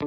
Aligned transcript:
Hi, 0.00 0.06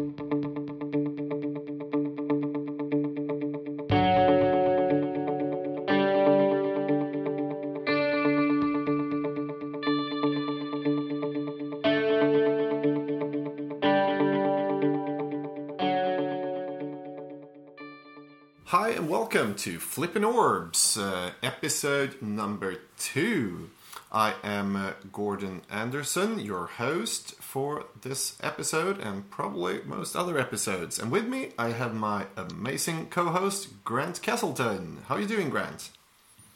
and 18.90 19.08
welcome 19.08 19.54
to 19.58 19.78
Flippin' 19.78 20.24
Orbs, 20.24 20.98
uh, 20.98 21.34
episode 21.44 22.20
number 22.20 22.78
two. 22.98 23.70
I 24.14 24.36
am 24.44 24.76
uh, 24.76 24.92
Gordon 25.12 25.62
Anderson, 25.72 26.38
your 26.40 26.68
host 26.68 27.34
for 27.42 27.86
this 28.02 28.38
episode 28.44 29.00
and 29.00 29.28
probably 29.32 29.82
most 29.86 30.16
other 30.16 30.38
episodes. 30.38 31.00
And 31.00 31.12
with 31.12 31.26
me, 31.26 31.50
I 31.58 31.70
have 31.70 31.96
my 31.96 32.28
amazing 32.38 33.08
co-host 33.08 33.84
Grant 33.84 34.22
Castleton. 34.22 35.00
How 35.08 35.16
are 35.16 35.22
you 35.22 35.28
doing, 35.28 35.50
Grant? 35.50 35.90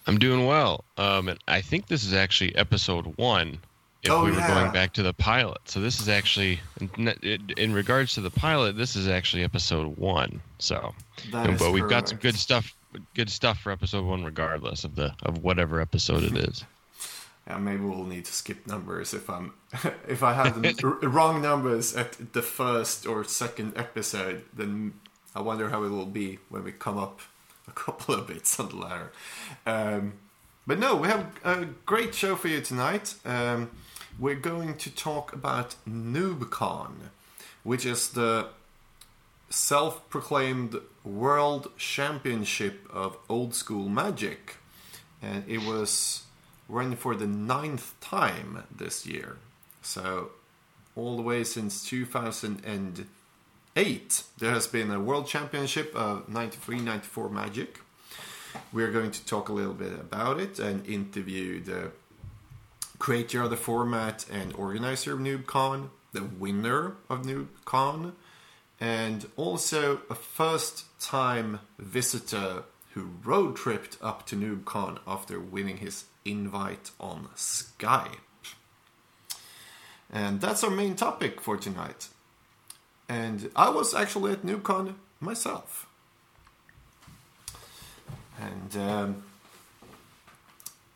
I'm 0.06 0.20
doing 0.20 0.46
well. 0.46 0.84
Um, 0.98 1.30
and 1.30 1.40
I 1.48 1.62
think 1.62 1.88
this 1.88 2.04
is 2.04 2.14
actually 2.14 2.56
episode 2.56 3.18
one. 3.18 3.58
If 4.04 4.12
Oh, 4.12 4.24
we 4.24 4.30
were 4.32 4.38
yeah. 4.38 4.48
going 4.48 4.72
back 4.72 4.94
to 4.94 5.04
the 5.04 5.14
pilot, 5.14 5.58
so 5.66 5.82
this 5.82 6.00
is 6.00 6.08
actually, 6.08 6.60
in, 6.98 7.12
in 7.58 7.74
regards 7.74 8.14
to 8.14 8.22
the 8.22 8.30
pilot, 8.30 8.78
this 8.78 8.96
is 8.96 9.08
actually 9.08 9.44
episode 9.44 9.98
one. 9.98 10.40
So, 10.60 10.94
but 11.32 11.72
we've 11.72 11.90
got 11.90 12.08
some 12.08 12.20
good 12.20 12.36
stuff, 12.36 12.76
good 13.16 13.32
stuff 13.32 13.60
for 13.60 13.72
episode 13.72 14.06
one, 14.06 14.24
regardless 14.24 14.84
of 14.84 14.96
the 14.96 15.16
of 15.24 15.44
whatever 15.44 15.82
episode 15.82 16.24
it 16.24 16.38
is. 16.38 16.64
Yeah, 17.48 17.58
maybe 17.58 17.84
we'll 17.84 18.04
need 18.04 18.26
to 18.26 18.34
skip 18.34 18.68
numbers 18.68 19.14
if 19.14 19.30
I'm 19.30 19.54
if 20.08 20.22
I 20.22 20.34
have 20.34 20.62
the 20.62 20.76
r- 21.02 21.10
wrong 21.10 21.42
numbers 21.42 21.96
at 21.96 22.34
the 22.34 22.42
first 22.42 23.06
or 23.06 23.24
second 23.24 23.78
episode. 23.78 24.44
Then 24.54 24.94
I 25.36 25.42
wonder 25.42 25.70
how 25.70 25.84
it 25.84 25.90
will 25.90 26.06
be 26.06 26.40
when 26.50 26.64
we 26.64 26.72
come 26.72 26.98
up 26.98 27.22
a 27.68 27.72
couple 27.72 28.16
of 28.16 28.28
bits 28.28 28.60
on 28.60 28.70
the 28.70 28.76
ladder. 28.76 29.12
Um, 29.66 30.14
but 30.66 30.80
no, 30.80 30.96
we 30.96 31.08
have 31.08 31.28
a 31.46 31.66
great 31.86 32.14
show 32.14 32.36
for 32.36 32.50
you 32.50 32.60
tonight. 32.60 33.16
Um, 33.26 33.72
we're 34.20 34.36
going 34.36 34.76
to 34.78 34.90
talk 34.90 35.32
about 35.32 35.76
NoobCon, 35.88 36.94
which 37.64 37.86
is 37.86 38.10
the 38.10 38.48
self-proclaimed 39.50 40.76
world 41.06 41.72
championship 41.78 42.86
of 42.92 43.18
old 43.30 43.56
school 43.56 43.88
magic 43.88 44.56
and 45.22 45.44
it 45.48 45.60
was 45.60 46.24
running 46.68 46.96
for 46.96 47.16
the 47.16 47.28
ninth 47.28 47.94
time 48.00 48.64
this 48.76 49.06
year. 49.06 49.38
So 49.82 50.32
all 50.96 51.16
the 51.16 51.22
way 51.22 51.44
since 51.44 51.86
2008 51.86 54.24
there 54.40 54.52
has 54.52 54.68
been 54.68 54.92
a 54.92 55.00
world 55.00 55.28
championship 55.28 55.96
of 55.96 56.30
93 56.30 56.80
94 56.80 57.30
magic. 57.30 57.80
We're 58.74 58.92
going 58.92 59.12
to 59.12 59.24
talk 59.26 59.50
a 59.50 59.54
little 59.54 59.74
bit 59.74 59.94
about 59.94 60.40
it 60.40 60.60
and 60.60 60.88
interview 60.88 61.62
the 61.62 61.92
creator 63.00 63.44
of 63.44 63.52
the 63.52 63.58
format 63.58 64.26
and 64.32 64.54
organizer 64.56 65.14
of 65.14 65.20
NoobCon, 65.20 65.90
the 66.14 66.24
winner 66.24 66.96
of 67.10 67.24
NoobCon, 67.24 68.14
and 68.80 69.26
also 69.36 70.02
a 70.10 70.16
first 70.16 70.86
time 71.00 71.60
visitor 71.78 72.64
who 72.94 73.12
road 73.24 73.56
tripped 73.56 73.98
up 74.02 74.26
to 74.28 74.36
NoobCon 74.36 75.00
after 75.06 75.40
winning 75.40 75.78
his 75.78 76.06
invite 76.30 76.92
on 77.00 77.30
Skype. 77.36 78.18
And 80.12 80.40
that's 80.42 80.64
our 80.64 80.70
main 80.70 80.96
topic 80.96 81.42
for 81.42 81.58
tonight. 81.58 82.08
And 83.10 83.50
I 83.56 83.70
was 83.70 83.94
actually 83.94 84.34
at 84.34 84.44
NoobCon 84.44 84.96
myself. 85.20 85.88
And 88.40 88.76
um, 88.78 89.24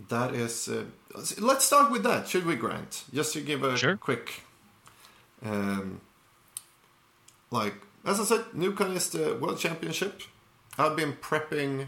that 0.10 0.34
is. 0.34 0.68
Uh, 0.68 0.86
let's 1.40 1.66
start 1.66 1.92
with 1.92 2.04
that, 2.04 2.28
should 2.28 2.46
we, 2.46 2.56
Grant? 2.56 3.04
Just 3.14 3.34
to 3.34 3.42
give 3.42 3.64
a 3.64 3.78
Sure. 3.78 3.98
quick. 3.98 4.42
Um, 5.44 6.02
like, 7.50 7.74
as 8.06 8.20
I 8.20 8.24
said, 8.26 8.46
NoobCon 8.56 8.96
is 8.96 9.10
the 9.10 9.36
World 9.36 9.58
Championship. 9.60 10.22
I've 10.78 10.96
been 10.96 11.14
prepping 11.14 11.88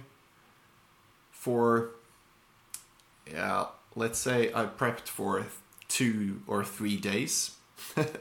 for. 1.32 1.92
Yeah, 3.30 3.66
let's 3.96 4.20
say 4.20 4.52
I 4.54 4.66
prepped 4.66 5.08
for 5.08 5.46
two 5.88 6.42
or 6.48 6.64
three 6.64 6.98
days. 6.98 7.56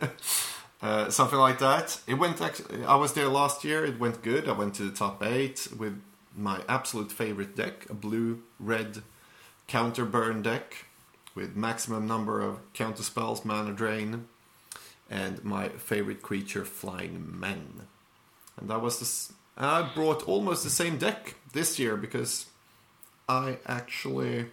uh, 0.82 1.10
something 1.10 1.38
like 1.38 1.58
that. 1.58 2.00
It 2.06 2.14
went. 2.14 2.40
Actually, 2.40 2.84
I 2.84 2.96
was 2.96 3.14
there 3.14 3.28
last 3.28 3.64
year. 3.64 3.84
It 3.84 3.98
went 3.98 4.22
good. 4.22 4.48
I 4.48 4.52
went 4.52 4.74
to 4.74 4.84
the 4.84 4.96
top 4.96 5.22
eight 5.24 5.68
with 5.76 6.00
my 6.36 6.60
absolute 6.68 7.12
favorite 7.12 7.56
deck, 7.56 7.88
a 7.90 7.94
blue-red 7.94 9.02
counter 9.66 10.04
burn 10.04 10.42
deck 10.42 10.86
with 11.34 11.56
maximum 11.56 12.06
number 12.06 12.40
of 12.40 12.60
counter 12.72 13.02
spells, 13.02 13.44
mana 13.44 13.72
drain, 13.72 14.28
and 15.10 15.42
my 15.44 15.68
favorite 15.70 16.22
creature, 16.22 16.64
Flying 16.64 17.38
Men. 17.38 17.82
And 18.58 18.68
that 18.70 18.82
was 18.82 18.98
this. 18.98 19.32
I 19.56 19.90
brought 19.94 20.22
almost 20.24 20.64
the 20.64 20.70
same 20.70 20.98
deck 20.98 21.34
this 21.52 21.78
year 21.78 21.96
because 21.96 22.46
I 23.28 23.58
actually 23.66 24.46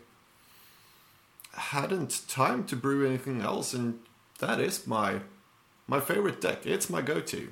hadn't 1.53 2.21
time 2.27 2.63
to 2.65 2.75
brew 2.75 3.05
anything 3.05 3.41
else, 3.41 3.73
and 3.73 3.99
that 4.39 4.59
is 4.59 4.87
my 4.87 5.21
my 5.87 5.99
favorite 5.99 6.39
deck. 6.39 6.65
It's 6.65 6.89
my 6.89 7.01
go-to. 7.01 7.49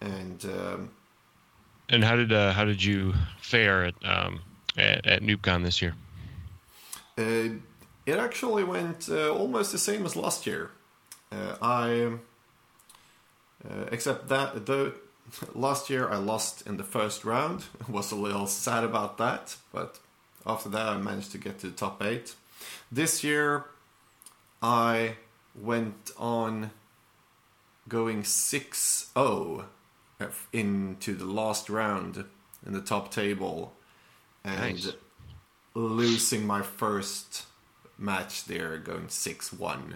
And 0.00 0.44
um, 0.44 0.90
And 1.88 2.04
how 2.04 2.16
did 2.16 2.32
uh, 2.32 2.52
how 2.52 2.64
did 2.64 2.82
you 2.82 3.14
fare 3.40 3.84
at 3.84 3.94
um, 4.04 4.40
at, 4.76 5.06
at 5.06 5.22
NoobCon 5.22 5.64
this 5.64 5.80
year? 5.80 5.94
Uh, 7.18 7.56
it 8.04 8.18
actually 8.18 8.62
went 8.62 9.08
uh, 9.08 9.30
almost 9.30 9.72
the 9.72 9.78
same 9.78 10.04
as 10.04 10.14
last 10.14 10.46
year. 10.46 10.70
Uh, 11.32 11.56
I, 11.60 12.12
uh, 13.68 13.86
except 13.90 14.28
that 14.28 14.66
the 14.66 14.94
last 15.54 15.90
year 15.90 16.08
I 16.08 16.16
lost 16.16 16.66
in 16.66 16.76
the 16.76 16.84
first 16.84 17.24
round. 17.24 17.64
Was 17.88 18.12
a 18.12 18.16
little 18.16 18.46
sad 18.46 18.84
about 18.84 19.18
that, 19.18 19.56
but 19.72 19.98
after 20.46 20.68
that 20.70 20.86
I 20.86 20.96
managed 20.98 21.32
to 21.32 21.38
get 21.38 21.58
to 21.60 21.68
the 21.70 21.76
top 21.76 22.02
eight. 22.02 22.34
This 22.90 23.24
year 23.24 23.64
I 24.62 25.16
went 25.54 26.10
on 26.18 26.70
going 27.88 28.22
6-0 28.22 29.64
into 30.52 31.14
the 31.14 31.24
last 31.24 31.68
round 31.68 32.24
in 32.66 32.72
the 32.72 32.80
top 32.80 33.10
table 33.12 33.72
and 34.44 34.74
Nice. 34.74 34.92
losing 35.74 36.46
my 36.46 36.62
first 36.62 37.44
match 37.98 38.44
there 38.44 38.76
going 38.78 39.06
6-1 39.06 39.94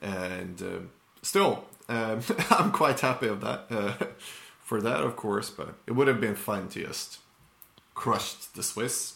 and 0.00 0.62
uh, 0.62 0.78
still 1.22 1.64
um, 1.88 2.20
i'm 2.50 2.70
quite 2.72 3.00
happy 3.00 3.26
of 3.26 3.40
that 3.40 3.66
uh, 3.70 3.92
for 4.62 4.80
that 4.80 5.00
of 5.00 5.16
course 5.16 5.50
but 5.50 5.74
it 5.86 5.92
would 5.92 6.08
have 6.08 6.20
been 6.20 6.34
fun 6.34 6.68
to 6.68 6.84
just 6.84 7.18
crush 7.94 8.34
the 8.34 8.62
swiss 8.62 9.15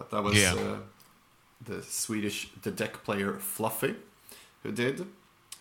but 0.00 0.10
that 0.10 0.22
was 0.24 0.34
Yeah. 0.34 0.54
uh, 0.54 0.78
the 1.60 1.82
swedish 1.82 2.48
the 2.62 2.70
deck 2.70 3.04
player 3.04 3.38
fluffy 3.38 3.94
who 4.62 4.72
did 4.72 5.06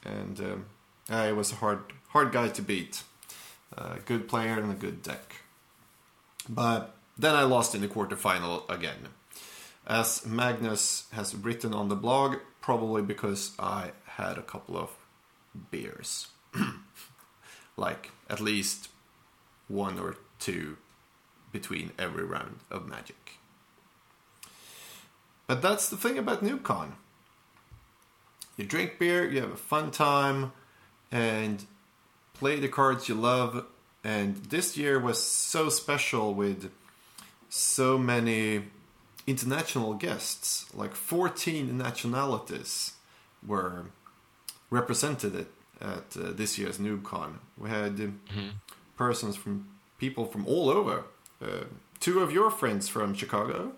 and 0.06 0.40
um, 0.40 0.66
uh, 1.12 1.26
it 1.28 1.36
was 1.36 1.52
a 1.52 1.56
hard 1.56 1.82
hard 2.10 2.32
guy 2.32 2.48
to 2.48 2.62
beat 2.62 3.04
uh, 3.78 3.96
good 4.06 4.28
player 4.30 4.54
and 4.60 4.72
a 4.72 4.76
good 4.76 5.04
deck 5.04 5.26
but 6.48 6.96
then 7.18 7.36
I 7.36 7.44
lost 7.44 7.76
in 7.76 7.82
the 7.82 7.88
quarterfinal 7.90 8.68
again. 8.70 9.10
As 9.86 10.26
Magnus 10.26 11.08
has 11.12 11.36
written 11.36 11.74
on 11.74 11.90
the 11.90 11.96
blog, 11.96 12.38
probably 12.62 13.02
because 13.02 13.52
I 13.60 13.92
had 14.06 14.38
a 14.38 14.42
couple 14.42 14.78
of 14.78 14.90
beers. 15.70 16.28
like 17.78 18.12
at 18.30 18.40
least 18.40 18.90
one 19.68 20.00
or 20.00 20.16
two 20.40 20.78
between 21.52 21.92
every 22.00 22.24
round 22.24 22.60
of 22.72 22.88
Magic. 22.88 23.39
But 25.50 25.64
that's 25.64 25.90
the 25.90 25.98
thing 25.98 26.20
about 26.20 26.44
NoobCon. 26.44 26.92
You 28.56 28.66
drink 28.66 29.00
beer, 29.00 29.28
you 29.28 29.42
have 29.42 29.50
a 29.50 29.58
fun 29.58 29.90
time, 29.90 30.52
and 31.12 31.66
play 32.36 32.60
the 32.60 32.68
cards 32.68 33.10
you 33.10 33.16
love. 33.16 33.66
And 34.04 34.36
this 34.36 34.78
year 34.78 35.00
was 35.00 35.20
so 35.20 35.70
special 35.70 36.36
with 36.36 36.70
so 37.50 37.98
many 37.98 38.66
international 39.26 39.96
guests, 39.96 40.72
like 40.76 40.94
14 40.94 41.76
nationalities 41.76 42.94
were 43.44 43.86
represented 44.70 45.48
at, 45.82 45.88
uh, 46.16 46.32
this 46.32 46.60
year's 46.60 46.78
NoobCon. 46.78 47.40
We 47.58 47.72
had 47.72 48.00
uh, 48.00 48.40
persons 48.98 49.36
from 49.36 49.68
people 49.98 50.26
from 50.26 50.46
all 50.46 50.70
over. 50.70 51.06
Uh, 51.42 51.64
two 52.00 52.20
of 52.20 52.32
your 52.32 52.52
friends 52.52 52.88
from 52.88 53.16
Chicago, 53.16 53.72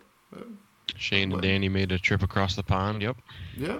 Shane 0.97 1.31
and 1.31 1.41
Danny 1.41 1.69
made 1.69 1.91
a 1.91 1.99
trip 1.99 2.23
across 2.23 2.55
the 2.55 2.63
pond. 2.63 3.01
Yep. 3.01 3.17
yeah, 3.57 3.79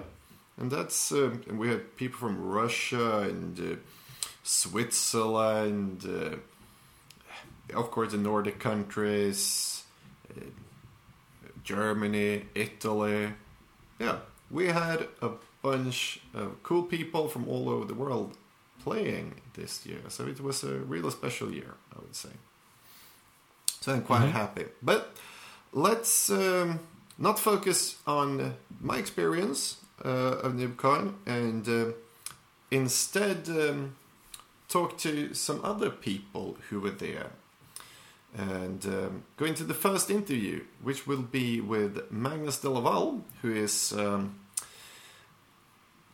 and 0.58 0.70
that's 0.70 1.12
um, 1.12 1.42
and 1.48 1.58
we 1.58 1.68
had 1.68 1.96
people 1.96 2.18
from 2.18 2.42
Russia 2.42 3.20
and 3.20 3.58
uh, 3.58 3.76
Switzerland, 4.42 6.04
uh, 6.06 7.78
of 7.78 7.90
course 7.90 8.12
the 8.12 8.18
Nordic 8.18 8.58
countries, 8.58 9.84
uh, 10.30 10.44
Germany, 11.64 12.46
Italy. 12.54 13.32
Yeah, 13.98 14.18
we 14.50 14.66
had 14.66 15.08
a 15.20 15.30
bunch 15.62 16.20
of 16.34 16.62
cool 16.62 16.82
people 16.82 17.28
from 17.28 17.48
all 17.48 17.68
over 17.68 17.84
the 17.84 17.94
world 17.94 18.36
playing 18.82 19.34
this 19.54 19.86
year, 19.86 20.00
so 20.08 20.26
it 20.26 20.40
was 20.40 20.64
a 20.64 20.78
really 20.78 21.10
special 21.10 21.52
year, 21.52 21.74
I 21.96 22.00
would 22.00 22.16
say. 22.16 22.30
So 23.80 23.92
I'm 23.92 24.02
quite 24.02 24.28
happy, 24.28 24.66
but 24.82 25.16
let's. 25.72 26.30
Um, 26.30 26.80
not 27.18 27.38
focus 27.38 27.98
on 28.06 28.54
my 28.80 28.98
experience 28.98 29.76
uh, 30.04 30.08
of 30.42 30.54
NoobCon 30.54 31.14
and 31.26 31.68
uh, 31.68 31.92
instead 32.70 33.48
um, 33.48 33.94
talk 34.68 34.98
to 34.98 35.34
some 35.34 35.60
other 35.62 35.90
people 35.90 36.56
who 36.68 36.80
were 36.80 36.90
there. 36.90 37.30
And 38.34 38.84
um, 38.86 39.24
go 39.36 39.44
into 39.44 39.64
the 39.64 39.74
first 39.74 40.10
interview, 40.10 40.64
which 40.82 41.06
will 41.06 41.20
be 41.20 41.60
with 41.60 42.10
Magnus 42.10 42.58
de 42.60 42.70
Laval, 42.70 43.22
who 43.42 43.52
is 43.52 43.92
um, 43.92 44.36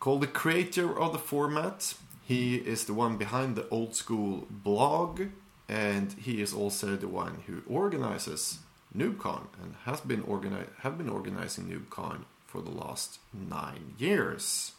called 0.01 0.21
the 0.21 0.27
creator 0.27 0.99
of 0.99 1.13
the 1.13 1.19
format. 1.19 1.93
He 2.25 2.55
is 2.55 2.83
the 2.83 2.93
one 2.93 3.15
behind 3.15 3.55
the 3.55 3.69
old 3.69 3.95
school 3.95 4.47
blog, 4.49 5.21
and 5.69 6.11
he 6.13 6.41
is 6.41 6.53
also 6.53 6.97
the 6.97 7.07
one 7.07 7.43
who 7.47 7.61
organizes 7.67 8.59
NoobCon 8.95 9.47
and 9.61 9.75
has 9.85 10.01
been 10.01 10.23
organi- 10.23 10.67
have 10.79 10.97
been 10.97 11.09
organizing 11.09 11.65
NoobCon 11.65 12.25
for 12.47 12.61
the 12.61 12.71
last 12.71 13.19
nine 13.33 13.93
years. 13.97 14.71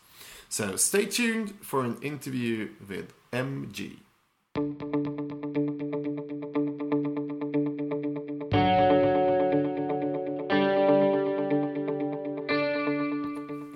So 0.48 0.74
stay 0.74 1.06
tuned 1.06 1.54
for 1.60 1.84
an 1.84 1.96
interview 2.02 2.70
with 2.88 3.12
MG. 3.32 3.98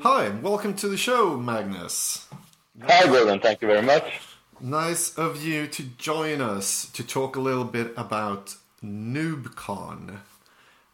Hi, 0.02 0.24
and 0.24 0.42
welcome 0.42 0.74
to 0.74 0.88
the 0.88 0.96
show, 0.96 1.36
Magnus. 1.36 2.26
Hi, 2.82 3.06
Gordon. 3.06 3.38
Thank 3.38 3.62
you 3.62 3.68
very 3.68 3.82
much. 3.82 4.20
Nice 4.60 5.16
of 5.16 5.44
you 5.44 5.68
to 5.68 5.82
join 5.82 6.40
us 6.40 6.86
to 6.92 7.06
talk 7.06 7.36
a 7.36 7.40
little 7.40 7.64
bit 7.64 7.92
about 7.96 8.56
NoobCon. 8.84 10.18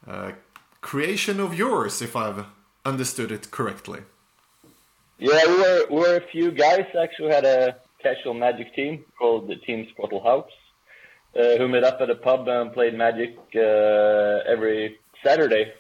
Uh, 0.06 0.32
creation 0.80 1.40
of 1.40 1.54
yours, 1.54 2.00
if 2.00 2.16
I've 2.16 2.46
understood 2.84 3.30
it 3.30 3.50
correctly. 3.50 4.00
Yeah, 5.18 5.46
we 5.46 5.56
were, 5.56 5.86
we 5.90 5.96
were 5.96 6.16
a 6.16 6.26
few 6.32 6.50
guys. 6.50 6.86
Actually, 6.98 7.32
had 7.32 7.44
a 7.44 7.76
casual 8.02 8.34
Magic 8.34 8.74
team 8.74 9.04
called 9.18 9.48
the 9.48 9.56
Team 9.56 9.86
Squattle 9.90 10.22
House, 10.22 10.50
uh, 11.38 11.58
who 11.58 11.68
met 11.68 11.84
up 11.84 12.00
at 12.00 12.08
a 12.08 12.14
pub 12.14 12.48
and 12.48 12.72
played 12.72 12.94
Magic 12.94 13.36
uh, 13.54 14.50
every 14.50 14.98
Saturday, 15.22 15.74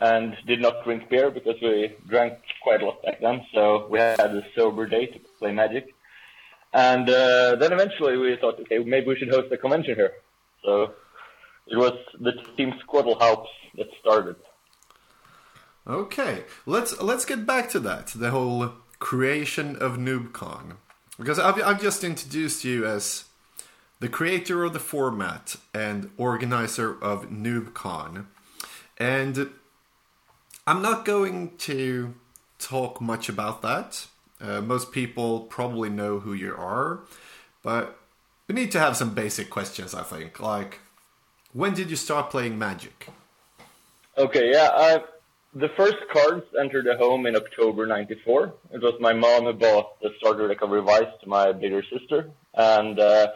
and 0.00 0.36
did 0.46 0.60
not 0.60 0.84
drink 0.84 1.08
beer 1.08 1.30
because 1.30 1.56
we 1.62 1.94
drank 2.06 2.34
quite 2.62 2.82
a 2.82 2.86
lot 2.86 3.02
back 3.02 3.20
then. 3.20 3.46
So 3.54 3.86
we 3.88 3.98
had 3.98 4.20
a 4.20 4.46
sober 4.54 4.86
day 4.86 5.06
to 5.06 5.18
play 5.38 5.52
Magic, 5.52 5.94
and 6.74 7.08
uh, 7.08 7.56
then 7.56 7.72
eventually 7.72 8.18
we 8.18 8.36
thought, 8.36 8.60
okay, 8.60 8.78
maybe 8.80 9.06
we 9.06 9.16
should 9.16 9.30
host 9.30 9.50
a 9.50 9.56
convention 9.56 9.94
here. 9.94 10.12
So 10.62 10.92
it 11.66 11.76
was 11.76 11.98
the 12.18 12.32
Team 12.56 12.74
Squattle 12.80 13.18
House 13.18 13.48
that 13.76 13.88
started. 14.00 14.36
Okay, 15.86 16.44
let's 16.64 17.00
let's 17.00 17.24
get 17.24 17.46
back 17.46 17.68
to 17.70 17.80
that. 17.80 18.08
The 18.08 18.30
whole 18.30 18.72
creation 18.98 19.76
of 19.76 19.96
NoobCon, 19.96 20.76
because 21.18 21.38
I've 21.38 21.62
I've 21.62 21.80
just 21.80 22.02
introduced 22.02 22.64
you 22.64 22.86
as 22.86 23.24
the 24.00 24.08
creator 24.08 24.64
of 24.64 24.72
the 24.72 24.80
format 24.80 25.56
and 25.72 26.10
organizer 26.16 26.96
of 27.02 27.30
NoobCon, 27.30 28.26
and 28.98 29.50
I'm 30.66 30.82
not 30.82 31.04
going 31.04 31.56
to 31.58 32.14
talk 32.58 33.00
much 33.00 33.28
about 33.28 33.62
that. 33.62 34.06
Uh, 34.40 34.60
most 34.60 34.92
people 34.92 35.40
probably 35.40 35.88
know 35.88 36.18
who 36.18 36.32
you 36.32 36.54
are, 36.56 37.00
but 37.62 37.98
we 38.48 38.54
need 38.54 38.72
to 38.72 38.78
have 38.80 38.96
some 38.96 39.14
basic 39.14 39.50
questions. 39.50 39.94
I 39.94 40.02
think, 40.02 40.40
like, 40.40 40.80
when 41.56 41.72
did 41.72 41.88
you 41.88 41.96
start 41.96 42.30
playing 42.30 42.58
Magic? 42.58 43.08
Okay, 44.18 44.50
yeah. 44.52 44.68
I, 44.74 44.98
the 45.54 45.70
first 45.70 45.96
cards 46.12 46.44
entered 46.60 46.84
the 46.84 46.96
home 46.98 47.26
in 47.26 47.34
October 47.34 47.86
'94. 47.86 48.52
It 48.72 48.82
was 48.82 48.94
my 49.00 49.14
mom 49.14 49.44
who 49.44 49.54
bought 49.54 49.98
the 50.02 50.10
starter 50.18 50.48
deck 50.48 50.60
of 50.60 50.70
Revised 50.70 51.18
to 51.22 51.28
my 51.28 51.52
bigger 51.52 51.82
sister, 51.90 52.30
and 52.54 52.98
uh, 53.00 53.28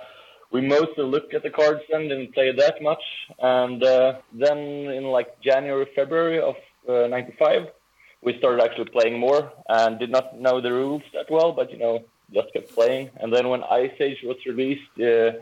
we 0.53 0.61
mostly 0.61 1.05
looked 1.05 1.33
at 1.33 1.43
the 1.43 1.49
cards 1.49 1.81
then, 1.91 2.09
didn't 2.09 2.35
play 2.35 2.53
that 2.53 2.83
much. 2.83 3.03
And 3.39 3.83
uh, 3.83 4.19
then 4.35 4.59
in 4.59 5.05
like 5.05 5.41
January, 5.41 5.87
February 5.97 6.41
of 6.41 6.57
'95, 6.87 7.69
we 8.23 8.37
started 8.37 8.63
actually 8.63 8.91
playing 8.91 9.19
more 9.19 9.51
and 9.67 9.99
did 9.99 10.11
not 10.11 10.39
know 10.39 10.61
the 10.61 10.73
rules 10.73 11.03
that 11.15 11.31
well, 11.31 11.53
but 11.53 11.73
you 11.73 11.79
know, 11.79 12.05
just 12.35 12.53
kept 12.53 12.75
playing. 12.75 13.09
And 13.17 13.33
then 13.33 13.49
when 13.49 13.63
Ice 13.65 13.97
Age 13.99 14.19
was 14.25 14.37
released, 14.45 14.93
uh, 15.01 15.33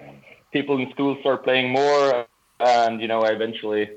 people 0.53 0.79
in 0.79 0.89
school 0.93 1.17
started 1.21 1.43
playing 1.43 1.73
more 1.73 2.27
and 2.61 3.01
you 3.01 3.09
know 3.09 3.21
I 3.23 3.31
eventually 3.31 3.91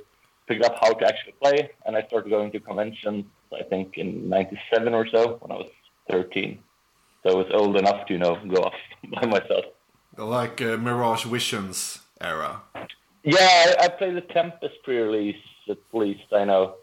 picked 0.48 0.63
up 0.63 0.78
how 0.80 0.94
to 0.94 1.06
actually 1.06 1.34
play, 1.42 1.69
and 1.86 1.96
I 1.96 2.04
started 2.04 2.30
going 2.30 2.52
to 2.52 2.60
conventions. 2.60 3.25
I 3.54 3.63
think 3.63 3.98
in 3.98 4.30
'97 4.30 4.94
or 4.94 5.08
so 5.08 5.38
when 5.42 5.52
I 5.52 5.56
was 5.56 5.69
13, 6.10 6.58
so 7.24 7.30
I 7.31 7.36
was 7.36 7.48
old 7.54 7.75
enough 7.78 8.08
to 8.08 8.13
you 8.13 8.19
know 8.19 8.40
go 8.48 8.63
off 8.63 8.74
by 9.22 9.25
myself. 9.28 9.66
Like 10.18 10.62
uh, 10.62 10.78
Mirage 10.78 11.25
Visions 11.25 12.00
era. 12.19 12.62
Yeah, 13.24 13.74
I, 13.80 13.86
I 13.86 13.88
played 13.90 14.16
the 14.16 14.22
Tempest 14.22 14.75
pre-release 14.84 15.36
at 15.69 15.78
least 15.94 16.24
I 16.34 16.44
know, 16.44 16.75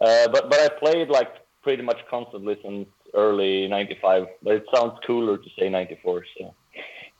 uh, 0.00 0.28
but 0.28 0.50
but 0.50 0.60
I 0.60 0.68
played 0.68 1.08
like 1.08 1.32
pretty 1.62 1.82
much 1.82 1.98
constantly 2.10 2.58
since 2.62 2.88
early 3.14 3.68
'95. 3.68 4.26
But 4.42 4.54
it 4.54 4.64
sounds 4.74 4.94
cooler 5.06 5.36
to 5.38 5.50
say 5.58 5.68
'94. 5.68 6.24
So. 6.38 6.54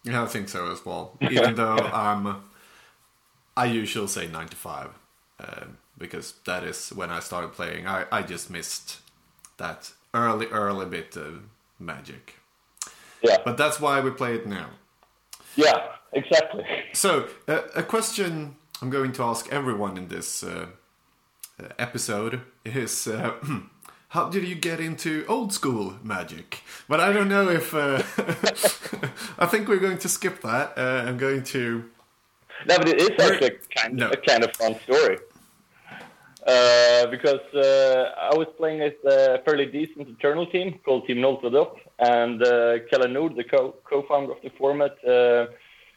Yeah, 0.05 0.23
I 0.23 0.27
think 0.27 0.49
so 0.49 0.71
as 0.71 0.85
well. 0.85 1.17
Even 1.21 1.55
though 1.55 1.77
I'm 1.93 2.43
I 3.59 3.65
usually 3.65 4.07
say 4.07 4.29
95 4.29 4.91
uh, 5.41 5.65
because 5.99 6.35
that 6.47 6.63
is 6.63 6.91
when 6.91 7.11
I 7.11 7.19
started 7.19 7.55
playing. 7.55 7.89
I, 7.89 8.07
I 8.13 8.23
just 8.23 8.51
missed 8.51 9.01
that 9.57 9.91
early, 10.15 10.47
early 10.47 10.87
bit 10.87 11.17
of 11.17 11.43
magic. 11.81 12.35
Yeah. 13.21 13.39
But 13.45 13.57
that's 13.57 13.81
why 13.81 14.01
we 14.01 14.13
play 14.13 14.37
it 14.37 14.47
now. 14.47 14.69
Yeah, 15.57 15.89
exactly. 16.13 16.65
So, 16.93 17.29
uh, 17.49 17.63
a 17.75 17.83
question 17.83 18.55
I'm 18.81 18.91
going 18.91 19.11
to 19.15 19.25
ask 19.25 19.53
everyone 19.53 19.97
in 19.97 20.07
this 20.07 20.45
uh, 20.45 20.67
episode 21.81 22.43
is 22.65 23.09
uh, 23.09 23.33
how 24.11 24.29
did 24.29 24.47
you 24.47 24.55
get 24.55 24.79
into 24.79 25.25
old 25.27 25.53
school 25.53 25.97
magic? 26.05 26.63
But 26.89 27.01
I 27.01 27.13
don't 27.13 27.29
know 27.29 27.49
if. 27.49 27.75
Uh, 27.75 28.05
I 29.41 29.47
think 29.47 29.67
we're 29.67 29.79
going 29.81 29.99
to 29.99 30.09
skip 30.09 30.43
that. 30.43 30.79
Uh, 30.79 31.09
I'm 31.09 31.19
going 31.19 31.43
to 31.55 31.91
no, 32.67 32.79
but 32.79 32.89
it 32.89 33.01
is 33.01 33.11
actually 33.19 33.59
kind 33.75 33.97
no. 33.97 34.11
a 34.11 34.17
kind 34.17 34.45
of 34.45 34.55
fun 34.57 34.75
story. 34.81 35.19
Uh, 36.47 37.07
because 37.09 37.43
uh, 37.55 38.15
I 38.31 38.35
was 38.35 38.47
playing 38.57 38.81
with 38.81 38.95
a 39.05 39.43
fairly 39.45 39.67
decent 39.67 40.09
internal 40.09 40.47
team 40.47 40.79
called 40.85 41.07
Team 41.07 41.19
Noltadop, 41.19 41.77
and 41.99 42.43
uh, 42.43 42.79
Kellen 42.91 43.13
the 43.37 43.45
co- 43.45 43.75
co-founder 43.85 44.33
of 44.33 44.39
the 44.43 44.51
format, 44.57 44.93
uh, 45.05 45.47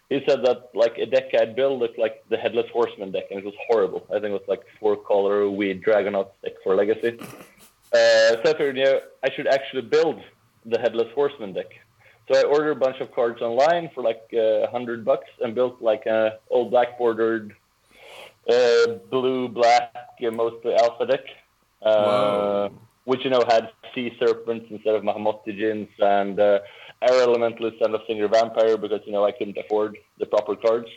he 0.09 0.21
said 0.27 0.43
that 0.43 0.71
like 0.73 0.97
a 0.97 1.05
deck 1.05 1.33
I'd 1.39 1.55
built 1.55 1.79
looked 1.79 1.97
like 1.97 2.25
the 2.29 2.37
Headless 2.37 2.69
Horseman 2.73 3.11
deck, 3.11 3.25
and 3.29 3.39
it 3.39 3.45
was 3.45 3.53
horrible. 3.67 4.05
I 4.09 4.13
think 4.13 4.25
it 4.25 4.39
was 4.41 4.47
like 4.47 4.63
four-color 4.79 5.49
weed 5.49 5.83
Dragonaut 5.85 6.31
deck 6.43 6.53
for 6.63 6.75
Legacy. 6.75 7.17
Uh, 7.93 8.35
so 8.41 8.41
I 8.45 8.53
figured, 8.57 8.77
you 8.77 8.83
know, 8.83 8.99
I 9.23 9.29
should 9.31 9.47
actually 9.47 9.83
build 9.83 10.21
the 10.65 10.79
Headless 10.79 11.07
Horseman 11.13 11.53
deck. 11.53 11.71
So 12.31 12.39
I 12.39 12.43
ordered 12.43 12.71
a 12.71 12.75
bunch 12.75 13.01
of 13.01 13.13
cards 13.13 13.41
online 13.41 13.89
for 13.93 14.01
like 14.01 14.21
a 14.31 14.63
uh, 14.63 14.71
hundred 14.71 15.03
bucks 15.03 15.27
and 15.41 15.53
built 15.53 15.81
like 15.81 16.05
a 16.05 16.39
old 16.49 16.71
black 16.71 16.97
bordered 16.97 17.53
uh, 18.49 18.93
blue 19.09 19.49
black 19.49 19.91
uh, 20.25 20.31
mostly 20.31 20.73
alpha 20.73 21.07
deck, 21.07 21.25
uh, 21.81 22.69
which 23.03 23.25
you 23.25 23.31
know 23.31 23.43
had 23.49 23.71
sea 23.93 24.15
serpents 24.17 24.67
instead 24.69 24.95
of 24.95 25.03
Mahamoti 25.03 25.49
Djinns 25.49 25.89
and 25.99 26.39
uh, 26.39 26.59
air 27.01 27.27
elementalist 27.27 27.81
and 27.81 27.95
a 27.95 27.99
Sengir 28.09 28.31
Vampire 28.31 28.77
because 28.77 29.01
you 29.05 29.11
know 29.11 29.25
I 29.25 29.33
couldn't 29.33 29.57
afford 29.57 29.97
the 30.17 30.25
proper 30.25 30.55
cards. 30.55 30.87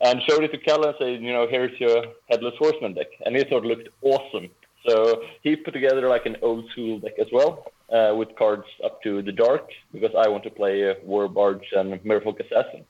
And 0.00 0.22
showed 0.22 0.44
it 0.44 0.52
to 0.52 0.58
Kalle 0.58 0.86
and 0.86 0.94
said, 0.98 1.22
you 1.22 1.32
know, 1.32 1.46
here's 1.46 1.78
your 1.78 2.04
headless 2.28 2.54
horseman 2.58 2.94
deck, 2.94 3.06
and 3.24 3.36
he 3.36 3.44
thought 3.44 3.64
it 3.64 3.68
looked 3.68 3.88
awesome. 4.02 4.48
So 4.88 5.22
he 5.42 5.56
put 5.56 5.72
together 5.72 6.08
like 6.08 6.26
an 6.26 6.36
old 6.42 6.68
school 6.70 7.00
deck 7.00 7.14
as 7.20 7.28
well 7.32 7.70
uh, 7.92 8.14
with 8.16 8.34
cards 8.36 8.66
up 8.84 9.02
to 9.02 9.22
the 9.22 9.32
dark 9.32 9.68
because 9.92 10.14
I 10.16 10.28
want 10.28 10.44
to 10.44 10.50
play 10.50 10.90
uh, 10.90 10.94
War 11.02 11.28
Barge 11.28 11.66
and 11.72 11.94
Merfolk 12.04 12.40
Assassin. 12.40 12.84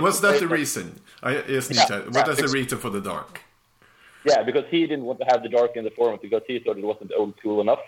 was 0.00 0.20
that 0.20 0.40
the 0.40 0.48
reason? 0.48 1.00
I 1.22 1.42
just 1.42 1.70
need 1.70 1.76
yeah, 1.76 1.84
to. 1.86 2.10
What 2.10 2.26
yeah, 2.26 2.32
is 2.32 2.38
the 2.38 2.48
reason 2.48 2.78
for 2.78 2.90
the 2.90 3.00
dark? 3.00 3.42
Yeah, 4.24 4.42
because 4.44 4.64
he 4.70 4.86
didn't 4.86 5.04
want 5.04 5.18
to 5.20 5.26
have 5.26 5.42
the 5.42 5.48
dark 5.48 5.76
in 5.76 5.84
the 5.84 5.90
format 5.90 6.22
because 6.22 6.42
he 6.46 6.58
thought 6.60 6.78
it 6.78 6.84
wasn't 6.84 7.12
old 7.16 7.36
school 7.38 7.60
enough. 7.60 7.80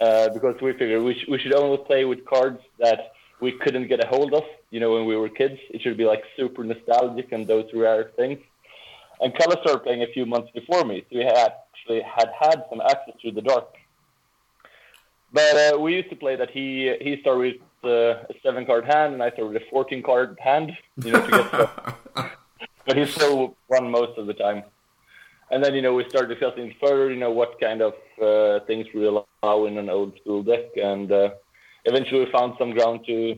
uh, 0.00 0.28
because 0.30 0.60
we 0.60 0.72
figured 0.72 1.02
we, 1.02 1.14
sh- 1.14 1.28
we 1.28 1.38
should 1.38 1.54
only 1.54 1.78
play 1.78 2.04
with 2.04 2.24
cards 2.24 2.60
that 2.78 3.12
we 3.40 3.52
couldn't 3.52 3.88
get 3.88 4.04
a 4.04 4.06
hold 4.06 4.34
of. 4.34 4.44
You 4.70 4.80
know, 4.80 4.92
when 4.94 5.06
we 5.06 5.16
were 5.16 5.28
kids, 5.28 5.58
it 5.70 5.82
should 5.82 5.96
be 5.96 6.04
like 6.04 6.22
super 6.36 6.64
nostalgic 6.64 7.32
and 7.32 7.46
those 7.46 7.66
rare 7.74 8.12
things. 8.16 8.38
And 9.20 9.34
Kalle 9.34 9.56
started 9.62 9.82
playing 9.82 10.02
a 10.02 10.12
few 10.12 10.26
months 10.26 10.50
before 10.52 10.84
me, 10.84 11.04
so 11.10 11.18
he 11.18 11.24
had 11.24 11.36
actually 11.36 12.02
had 12.02 12.28
had 12.38 12.64
some 12.68 12.80
access 12.80 13.14
to 13.22 13.30
the 13.30 13.40
dark. 13.40 13.68
But 15.36 15.54
uh, 15.74 15.78
we 15.78 15.94
used 15.94 16.08
to 16.08 16.16
play 16.16 16.34
that 16.36 16.50
he 16.50 16.96
he 17.06 17.20
started 17.20 17.60
with 17.82 17.92
uh, 17.92 18.32
a 18.32 18.34
seven 18.42 18.64
card 18.64 18.86
hand, 18.86 19.12
and 19.12 19.22
I 19.22 19.28
started 19.32 19.52
with 19.52 19.62
a 19.62 19.66
fourteen 19.70 20.02
card 20.02 20.38
hand. 20.40 20.72
You 21.04 21.12
know, 21.12 21.20
to 21.26 21.30
get 21.30 22.30
but 22.86 22.96
he 22.96 23.04
still 23.04 23.54
won 23.68 23.90
most 23.90 24.16
of 24.16 24.26
the 24.26 24.32
time. 24.32 24.62
And 25.50 25.62
then 25.62 25.74
you 25.74 25.82
know 25.82 25.94
we 25.94 26.08
started 26.08 26.30
discussing 26.34 26.74
further. 26.80 27.10
You 27.10 27.20
know 27.24 27.32
what 27.40 27.60
kind 27.60 27.82
of 27.82 27.92
uh, 28.28 28.64
things 28.66 28.86
we 28.94 29.06
allow 29.06 29.66
in 29.66 29.76
an 29.76 29.90
old 29.90 30.16
school 30.20 30.42
deck, 30.42 30.74
and 30.82 31.12
uh, 31.12 31.28
eventually 31.84 32.24
we 32.24 32.32
found 32.32 32.54
some 32.58 32.70
ground 32.70 33.00
to 33.06 33.36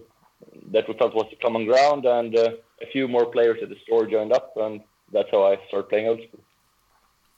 that 0.71 0.87
we 0.87 0.95
felt 0.95 1.17
was 1.17 1.27
the 1.31 1.37
common 1.45 1.67
ground, 1.67 2.05
and 2.05 2.37
uh, 2.37 2.51
a 2.81 2.87
few 2.93 3.09
more 3.09 3.27
players 3.27 3.59
at 3.61 3.71
the 3.71 3.79
store 3.85 4.07
joined 4.07 4.33
up, 4.33 4.57
and 4.57 4.83
that's 5.13 5.31
how 5.33 5.43
I 5.51 5.59
started 5.67 5.89
playing 5.89 6.07
old 6.07 6.21
school. 6.29 6.45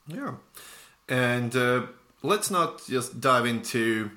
Yeah, 0.07 0.35
and 1.09 1.57
uh, 1.57 1.87
let's 2.23 2.51
not 2.51 2.87
just 2.87 3.23
dive 3.23 3.47
into 3.47 4.11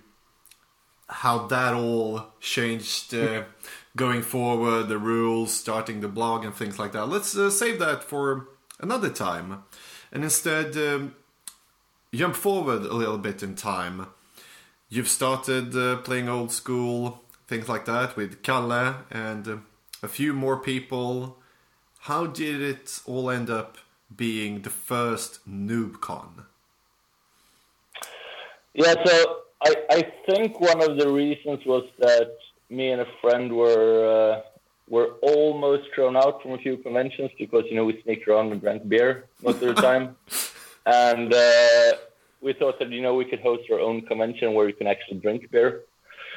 how 1.13 1.47
that 1.47 1.73
all 1.73 2.25
changed 2.39 3.13
uh, 3.13 3.43
going 3.95 4.23
forward, 4.23 4.87
the 4.89 4.97
rules, 4.97 5.53
starting 5.53 6.01
the 6.01 6.07
blog, 6.07 6.43
and 6.43 6.53
things 6.53 6.79
like 6.79 6.91
that. 6.93 7.05
Let's 7.05 7.37
uh, 7.37 7.49
save 7.49 7.79
that 7.79 8.03
for 8.03 8.47
another 8.79 9.09
time, 9.09 9.63
and 10.11 10.23
instead 10.23 10.75
um, 10.75 11.15
jump 12.13 12.35
forward 12.35 12.81
a 12.81 12.93
little 12.93 13.19
bit 13.19 13.43
in 13.43 13.55
time. 13.55 14.07
You've 14.89 15.07
started 15.07 15.75
uh, 15.75 15.97
playing 15.97 16.29
old 16.29 16.51
school, 16.51 17.21
things 17.47 17.69
like 17.69 17.85
that, 17.85 18.15
with 18.15 18.41
Kalle 18.41 18.95
and 19.11 19.47
uh, 19.47 19.57
a 20.01 20.07
few 20.07 20.33
more 20.33 20.57
people. 20.57 21.37
How 22.01 22.25
did 22.25 22.59
it 22.59 23.01
all 23.05 23.29
end 23.29 23.49
up 23.49 23.77
being 24.15 24.63
the 24.63 24.69
first 24.69 25.39
NoobCon? 25.47 26.45
Yeah, 28.73 28.95
so 29.05 29.42
I, 29.65 29.75
I 29.89 30.11
think 30.27 30.59
one 30.59 30.81
of 30.81 30.97
the 30.97 31.09
reasons 31.11 31.65
was 31.65 31.85
that 31.99 32.35
me 32.69 32.91
and 32.91 33.01
a 33.01 33.07
friend 33.21 33.51
were 33.55 33.91
uh, 34.17 34.41
were 34.89 35.09
almost 35.21 35.83
thrown 35.95 36.17
out 36.17 36.41
from 36.41 36.51
a 36.51 36.57
few 36.57 36.77
conventions 36.77 37.31
because 37.39 37.63
you 37.69 37.75
know 37.75 37.85
we 37.85 38.01
sneaked 38.03 38.27
around 38.27 38.51
and 38.51 38.61
drank 38.61 38.87
beer 38.87 39.25
most 39.41 39.61
of 39.61 39.75
the 39.75 39.81
time, 39.89 40.15
and 40.85 41.33
uh, 41.33 41.91
we 42.41 42.53
thought 42.53 42.77
that 42.79 42.89
you 42.89 43.01
know 43.01 43.13
we 43.13 43.25
could 43.25 43.39
host 43.39 43.63
our 43.71 43.79
own 43.79 44.01
convention 44.01 44.53
where 44.53 44.67
you 44.67 44.73
can 44.73 44.87
actually 44.87 45.19
drink 45.19 45.49
beer. 45.49 45.83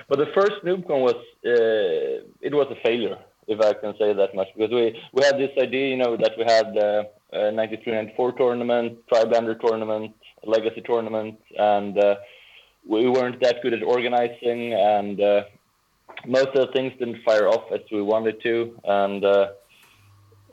But 0.08 0.18
the 0.18 0.30
first 0.34 0.56
NoobCon 0.64 1.00
was 1.08 1.16
uh, 1.44 2.26
it 2.40 2.54
was 2.54 2.68
a 2.70 2.76
failure, 2.86 3.18
if 3.48 3.60
I 3.60 3.72
can 3.72 3.94
say 3.98 4.12
that 4.12 4.34
much, 4.34 4.48
because 4.56 4.70
we 4.70 4.84
we 5.12 5.24
had 5.24 5.36
this 5.36 5.54
idea, 5.60 5.88
you 5.88 5.96
know, 5.96 6.16
that 6.16 6.34
we 6.38 6.44
had 6.44 6.76
uh, 6.78 7.04
a 7.32 7.50
93, 7.50 7.92
94 7.92 8.32
tournament, 8.32 8.98
Triblander 9.10 9.58
tournament, 9.60 10.14
Legacy 10.44 10.82
tournament, 10.82 11.40
and 11.58 11.98
uh, 11.98 12.16
we 12.86 13.08
weren't 13.08 13.40
that 13.40 13.62
good 13.62 13.74
at 13.74 13.82
organizing, 13.82 14.72
and 14.72 15.20
uh, 15.20 15.42
most 16.26 16.48
of 16.48 16.66
the 16.66 16.72
things 16.72 16.92
didn't 16.98 17.22
fire 17.24 17.48
off 17.48 17.70
as 17.72 17.80
we 17.90 18.00
wanted 18.00 18.40
to, 18.42 18.78
and 18.84 19.24
uh, 19.24 19.48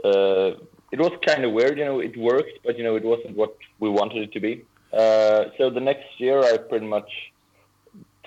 uh, 0.03 0.51
it 0.91 0.99
was 0.99 1.11
kind 1.25 1.45
of 1.45 1.51
weird. 1.51 1.77
You 1.77 1.85
know, 1.85 1.99
it 1.99 2.17
worked, 2.17 2.59
but 2.65 2.77
you 2.77 2.83
know, 2.83 2.95
it 2.95 3.03
wasn't 3.03 3.35
what 3.35 3.55
we 3.79 3.89
wanted 3.89 4.23
it 4.23 4.31
to 4.33 4.39
be. 4.39 4.65
Uh, 4.91 5.45
so 5.57 5.69
the 5.69 5.79
next 5.79 6.07
year, 6.17 6.39
I 6.39 6.57
pretty 6.57 6.87
much 6.87 7.09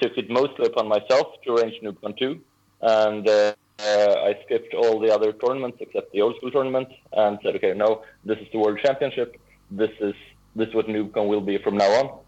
took 0.00 0.16
it 0.16 0.30
mostly 0.30 0.66
upon 0.66 0.88
myself 0.88 1.26
to 1.44 1.54
arrange 1.54 1.74
NoobCon 1.82 2.18
2, 2.18 2.40
and 2.82 3.28
uh, 3.28 3.54
uh, 3.78 4.14
I 4.28 4.38
skipped 4.44 4.74
all 4.74 5.00
the 5.00 5.12
other 5.12 5.32
tournaments 5.32 5.78
except 5.80 6.12
the 6.12 6.22
old 6.22 6.36
school 6.36 6.50
tournament, 6.50 6.88
and 7.12 7.38
said, 7.42 7.56
okay, 7.56 7.74
no, 7.74 8.02
this 8.24 8.38
is 8.38 8.46
the 8.52 8.58
World 8.58 8.78
Championship. 8.84 9.36
This 9.70 9.90
is 10.00 10.14
this 10.54 10.68
is 10.68 10.74
what 10.74 10.86
NoobCon 10.86 11.28
will 11.28 11.42
be 11.42 11.58
from 11.58 11.76
now 11.76 11.90
on 12.00 12.25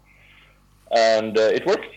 and 0.91 1.37
uh, 1.37 1.41
it 1.41 1.65
worked. 1.65 1.87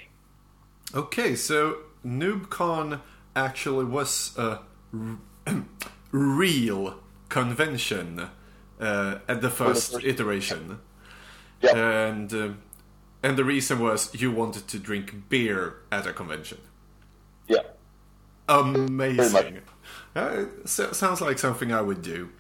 Okay, 0.95 1.35
so 1.35 1.79
NoobCon 2.05 3.01
actually 3.35 3.85
was 3.85 4.37
a 4.37 4.61
r- 4.93 5.19
real 6.11 6.99
convention 7.29 8.29
uh, 8.81 9.19
at 9.29 9.41
the 9.41 9.51
first, 9.51 9.93
first 9.93 10.05
iteration, 10.05 10.81
yeah. 11.63 11.77
and 11.77 12.35
uh, 12.35 12.49
and 13.23 13.37
the 13.37 13.45
reason 13.45 13.81
was 13.81 14.15
you 14.15 14.31
wanted 14.31 14.69
to 14.69 14.79
drink 14.79 15.29
beer 15.29 15.77
at 15.91 16.07
a 16.07 16.13
convention. 16.13 16.59
Yeah, 17.49 17.63
amazing. 18.49 19.61
Uh, 20.15 20.45
so, 20.67 20.93
sounds 20.93 21.21
like 21.21 21.39
something 21.39 21.73
I 21.73 21.81
would 21.81 22.03
do, 22.03 22.31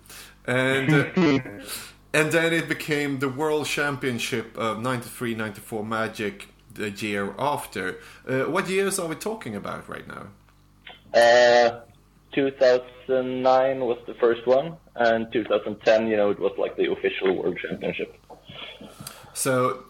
and. 0.47 1.63
And 2.15 2.31
then 2.31 2.53
it 2.53 2.69
became 2.69 3.21
the 3.21 3.29
World 3.29 3.67
Championship 3.67 4.57
of 4.59 4.81
93 4.81 5.35
94 5.35 5.85
Magic 5.85 6.49
the 6.75 6.91
year 6.91 7.35
after. 7.39 7.99
Uh, 8.29 8.43
what 8.43 8.69
years 8.69 8.99
are 8.99 9.09
we 9.09 9.15
talking 9.15 9.57
about 9.57 9.89
right 9.89 10.07
now? 10.07 10.27
Uh, 11.15 11.81
2009 12.35 13.81
was 13.81 13.99
the 14.07 14.15
first 14.15 14.47
one, 14.47 14.77
and 14.97 15.31
2010, 15.33 16.07
you 16.07 16.17
know, 16.17 16.31
it 16.31 16.39
was 16.39 16.53
like 16.59 16.77
the 16.77 16.91
official 16.91 17.35
World 17.37 17.59
Championship. 17.59 18.15
So 19.35 19.85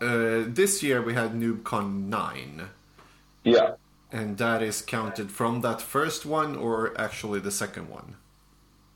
uh, 0.00 0.44
this 0.46 0.82
year 0.82 1.02
we 1.02 1.14
had 1.14 1.32
NoobCon 1.32 2.06
9. 2.08 2.68
Yeah. 3.44 3.74
And 4.12 4.38
that 4.38 4.62
is 4.62 4.82
counted 4.82 5.30
from 5.30 5.60
that 5.60 5.80
first 5.80 6.26
one 6.26 6.56
or 6.56 6.98
actually 7.00 7.40
the 7.40 7.50
second 7.50 7.88
one? 7.88 8.16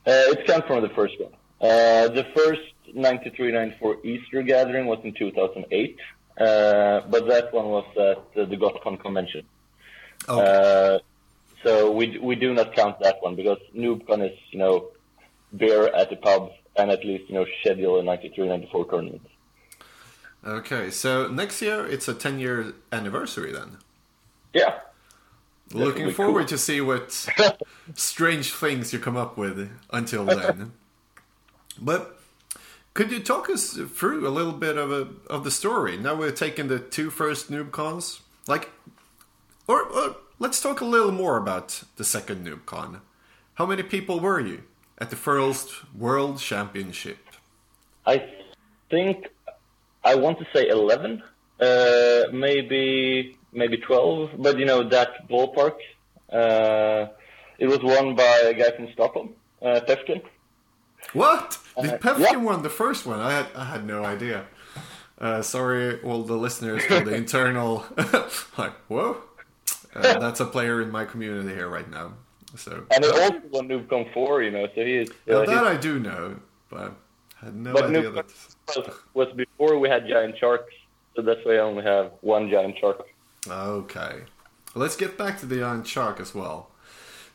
Uh, 0.05 0.11
it's 0.31 0.49
counted 0.49 0.67
from 0.67 0.81
the 0.81 0.89
first 0.89 1.19
one. 1.19 1.31
Uh, 1.65 2.07
the 2.09 2.25
first 2.35 2.61
93-94 2.95 4.05
Easter 4.05 4.43
gathering 4.43 4.85
was 4.85 4.99
in 5.03 5.13
2008, 5.13 5.97
uh, 6.37 7.01
but 7.09 7.27
that 7.27 7.51
one 7.53 7.67
was 7.77 7.85
at 7.97 8.49
the 8.49 8.55
GothCon 8.55 8.99
convention. 8.99 9.45
Okay. 10.29 10.41
Uh, 10.41 10.99
so 11.63 11.91
we 11.91 12.19
we 12.19 12.35
do 12.35 12.53
not 12.53 12.75
count 12.75 12.99
that 12.99 13.17
one 13.21 13.35
because 13.35 13.57
NoobCon 13.75 14.29
is 14.29 14.37
you 14.51 14.59
know 14.59 14.89
beer 15.57 15.87
at 15.87 16.09
the 16.11 16.15
pub 16.15 16.51
and 16.77 16.91
at 16.91 17.03
least 17.03 17.29
you 17.29 17.35
know 17.35 17.45
schedule 17.61 17.99
a 17.99 18.03
93-94 18.03 18.89
tournament. 18.89 19.27
Okay, 20.45 20.91
so 20.91 21.27
next 21.27 21.61
year 21.61 21.87
it's 21.87 22.07
a 22.07 22.13
10 22.13 22.39
year 22.39 22.73
anniversary 22.91 23.51
then. 23.51 23.77
Yeah. 24.53 24.75
Looking 25.73 26.11
forward 26.11 26.41
cool. 26.41 26.49
to 26.49 26.57
see 26.59 26.79
what 26.79 27.11
strange 27.95 28.53
things 28.53 28.93
you 28.93 28.99
come 28.99 29.17
up 29.17 29.35
with 29.35 29.71
until 29.89 30.23
then. 30.25 30.73
But 31.81 32.19
could 32.93 33.11
you 33.11 33.19
talk 33.19 33.49
us 33.49 33.73
through 33.73 34.27
a 34.27 34.29
little 34.29 34.53
bit 34.53 34.77
of 34.77 34.91
a 34.91 35.07
of 35.29 35.43
the 35.43 35.51
story? 35.51 35.97
Now 35.97 36.15
we're 36.15 36.31
taking 36.31 36.67
the 36.67 36.79
two 36.79 37.09
first 37.09 37.51
NoobCons, 37.51 38.21
like, 38.47 38.69
or, 39.67 39.83
or 39.83 40.15
let's 40.39 40.61
talk 40.61 40.81
a 40.81 40.85
little 40.85 41.11
more 41.11 41.37
about 41.37 41.83
the 41.97 42.03
second 42.03 42.47
NoobCon. 42.47 43.01
How 43.55 43.65
many 43.65 43.83
people 43.83 44.19
were 44.19 44.39
you 44.39 44.63
at 44.97 45.09
the 45.09 45.15
first 45.15 45.93
World 45.93 46.39
Championship? 46.39 47.17
I 48.05 48.23
think 48.89 49.27
I 50.03 50.15
want 50.15 50.39
to 50.39 50.45
say 50.53 50.67
eleven, 50.69 51.23
uh, 51.59 52.23
maybe 52.31 53.37
maybe 53.51 53.77
twelve, 53.77 54.31
but 54.37 54.57
you 54.57 54.65
know 54.65 54.87
that 54.89 55.27
ballpark. 55.27 55.75
Uh, 56.31 57.07
it 57.57 57.67
was 57.67 57.79
won 57.81 58.15
by 58.15 58.43
a 58.45 58.53
guy 58.53 58.71
from 58.75 58.91
Stockholm, 58.93 59.33
uh, 59.61 59.79
Pefkin. 59.87 60.21
What? 61.13 61.57
The 61.81 61.95
uh, 61.95 62.17
yeah. 62.17 62.35
won 62.37 62.63
the 62.63 62.69
first 62.69 63.05
one? 63.05 63.19
I 63.19 63.31
had 63.31 63.47
I 63.55 63.65
had 63.65 63.85
no 63.85 64.03
idea. 64.03 64.45
Uh, 65.17 65.41
sorry, 65.41 66.01
all 66.01 66.23
the 66.23 66.35
listeners 66.35 66.83
for 66.83 66.99
the 66.99 67.15
internal. 67.15 67.85
like, 68.57 68.73
whoa, 68.87 69.17
uh, 69.95 70.19
that's 70.19 70.39
a 70.39 70.45
player 70.45 70.81
in 70.81 70.91
my 70.91 71.05
community 71.05 71.53
here 71.53 71.69
right 71.69 71.89
now. 71.89 72.13
So 72.57 72.85
and 72.93 73.03
he 73.03 73.09
also 73.09 73.41
won 73.49 73.67
NoobCon 73.67 74.13
four, 74.13 74.41
you 74.43 74.51
know. 74.51 74.67
So 74.75 74.85
he 74.85 74.95
is. 74.97 75.09
Uh, 75.09 75.41
yeah, 75.41 75.45
that 75.45 75.63
I 75.65 75.77
do 75.77 75.99
know, 75.99 76.37
but 76.69 76.93
I 77.41 77.45
had 77.45 77.55
no 77.55 77.73
but 77.73 77.85
idea 77.85 78.11
that 78.11 78.25
was, 78.75 78.89
was 79.13 79.33
before 79.35 79.77
we 79.79 79.89
had 79.89 80.07
giant 80.07 80.37
sharks, 80.37 80.73
so 81.15 81.21
that's 81.21 81.43
why 81.45 81.55
I 81.55 81.59
only 81.59 81.83
have 81.83 82.11
one 82.21 82.49
giant 82.49 82.77
shark. 82.79 83.07
Okay, 83.47 84.23
let's 84.73 84.95
get 84.95 85.17
back 85.17 85.39
to 85.39 85.45
the 85.45 85.57
giant 85.57 85.87
shark 85.87 86.19
as 86.19 86.33
well. 86.33 86.69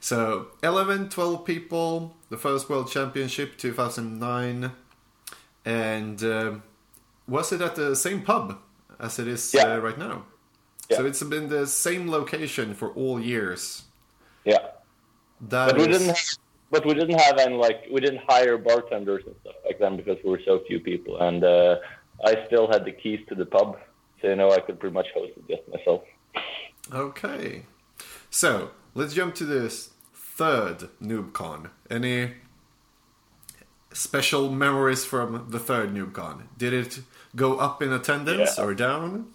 So 0.01 0.49
11, 0.63 1.11
12 1.11 1.45
people, 1.45 2.17
the 2.31 2.39
first 2.39 2.71
World 2.71 2.91
Championship 2.91 3.59
2009, 3.59 4.73
and 5.67 6.25
uh, 6.25 6.55
was 7.29 7.53
it 7.53 7.61
at 7.61 7.77
the 7.77 7.95
same 7.95 8.23
pub 8.23 8.59
as 8.99 9.19
it 9.19 9.29
is 9.29 9.53
yeah. 9.55 9.75
uh, 9.75 9.79
right 9.79 9.99
now? 9.99 10.25
Yeah. 10.89 10.97
So 10.97 11.07
it's 11.07 11.23
been 11.23 11.49
the 11.49 11.67
same 11.67 12.11
location 12.11 12.75
for 12.75 12.91
all 12.91 13.21
years. 13.21 13.85
Yeah. 14.45 14.69
That 15.43 15.73
but 15.73 15.81
is... 15.81 15.87
we 15.87 15.93
didn't. 15.93 16.09
Have, 16.09 16.39
but 16.71 16.87
we 16.87 16.95
didn't 16.95 17.19
have 17.19 17.39
any 17.39 17.57
like 17.57 17.85
we 17.91 18.01
didn't 18.01 18.23
hire 18.27 18.57
bartenders 18.57 19.25
and 19.27 19.35
stuff 19.43 19.57
like 19.67 19.79
that 19.81 19.97
because 19.97 20.17
we 20.25 20.31
were 20.31 20.41
so 20.45 20.61
few 20.67 20.81
people, 20.81 21.21
and 21.21 21.45
uh, 21.45 21.77
I 22.25 22.47
still 22.47 22.71
had 22.71 22.85
the 22.85 22.93
keys 22.93 23.21
to 23.29 23.35
the 23.35 23.47
pub. 23.47 23.79
so 24.21 24.29
you 24.29 24.37
know 24.37 24.51
I 24.51 24.61
could 24.61 24.81
pretty 24.81 24.95
much 24.95 25.09
host 25.15 25.33
it 25.37 25.49
just 25.49 25.69
myself. 25.69 26.03
Okay, 26.93 27.67
so 28.31 28.71
let's 28.95 29.15
jump 29.15 29.35
to 29.37 29.45
this 29.45 29.91
third 30.15 30.89
NoobCon. 31.03 31.71
Any 31.91 32.33
special 33.93 34.51
memories 34.51 35.05
from 35.05 35.47
the 35.51 35.59
third 35.59 35.95
NoobCon? 35.95 36.43
Did 36.57 36.73
it 36.73 37.01
go 37.37 37.59
up 37.59 37.83
in 37.83 37.93
attendance 37.93 38.57
yeah. 38.57 38.65
or 38.65 38.75
down? 38.75 39.27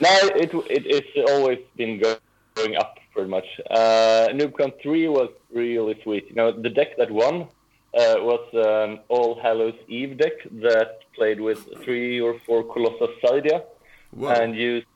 No, 0.00 0.10
it, 0.12 0.54
it 0.54 0.84
it's 0.86 1.30
always 1.30 1.58
been 1.76 2.00
going 2.00 2.76
up 2.76 2.98
pretty 3.12 3.30
much. 3.30 3.46
Uh, 3.70 4.28
NoobCon 4.30 4.80
3 4.80 5.08
was 5.08 5.30
really 5.52 6.00
sweet. 6.02 6.28
You 6.28 6.36
know, 6.36 6.52
the 6.52 6.70
deck 6.70 6.96
that 6.98 7.10
won 7.10 7.48
uh, 7.94 8.16
was 8.20 8.44
um, 8.54 9.00
All 9.08 9.40
Hallows 9.40 9.74
Eve 9.88 10.18
deck 10.18 10.34
that 10.62 11.00
played 11.14 11.40
with 11.40 11.58
three 11.82 12.20
or 12.20 12.38
four 12.46 12.62
Colossus 12.62 13.10
Cydia 13.22 13.64
and 14.16 14.54
used. 14.54 14.86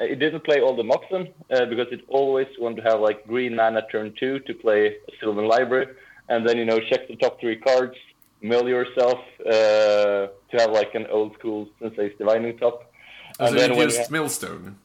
Uh, 0.00 0.04
it 0.04 0.18
didn't 0.18 0.44
play 0.44 0.60
all 0.60 0.76
the 0.76 0.82
Moxen 0.82 1.32
uh, 1.50 1.66
because 1.66 1.86
it 1.92 2.00
always 2.08 2.46
wanted 2.58 2.82
to 2.82 2.82
have 2.82 3.00
like 3.00 3.26
green 3.26 3.54
mana 3.54 3.82
turn 3.90 4.14
two 4.18 4.38
to 4.40 4.54
play 4.54 4.96
Sylvan 5.20 5.46
Library, 5.46 5.88
and 6.28 6.46
then 6.46 6.56
you 6.58 6.64
know 6.64 6.80
check 6.80 7.08
the 7.08 7.16
top 7.16 7.40
three 7.40 7.56
cards, 7.56 7.96
mill 8.40 8.68
yourself 8.68 9.18
uh, 9.46 10.28
to 10.50 10.56
have 10.58 10.70
like 10.70 10.94
an 10.94 11.06
old 11.08 11.34
school 11.38 11.68
Sensei's 11.80 12.12
Divining 12.18 12.56
top. 12.58 12.92
Oh, 13.38 13.46
and 13.46 13.54
so 13.54 13.60
then 13.60 13.76
you 13.76 13.82
used 13.82 14.10
Millstone. 14.10 14.78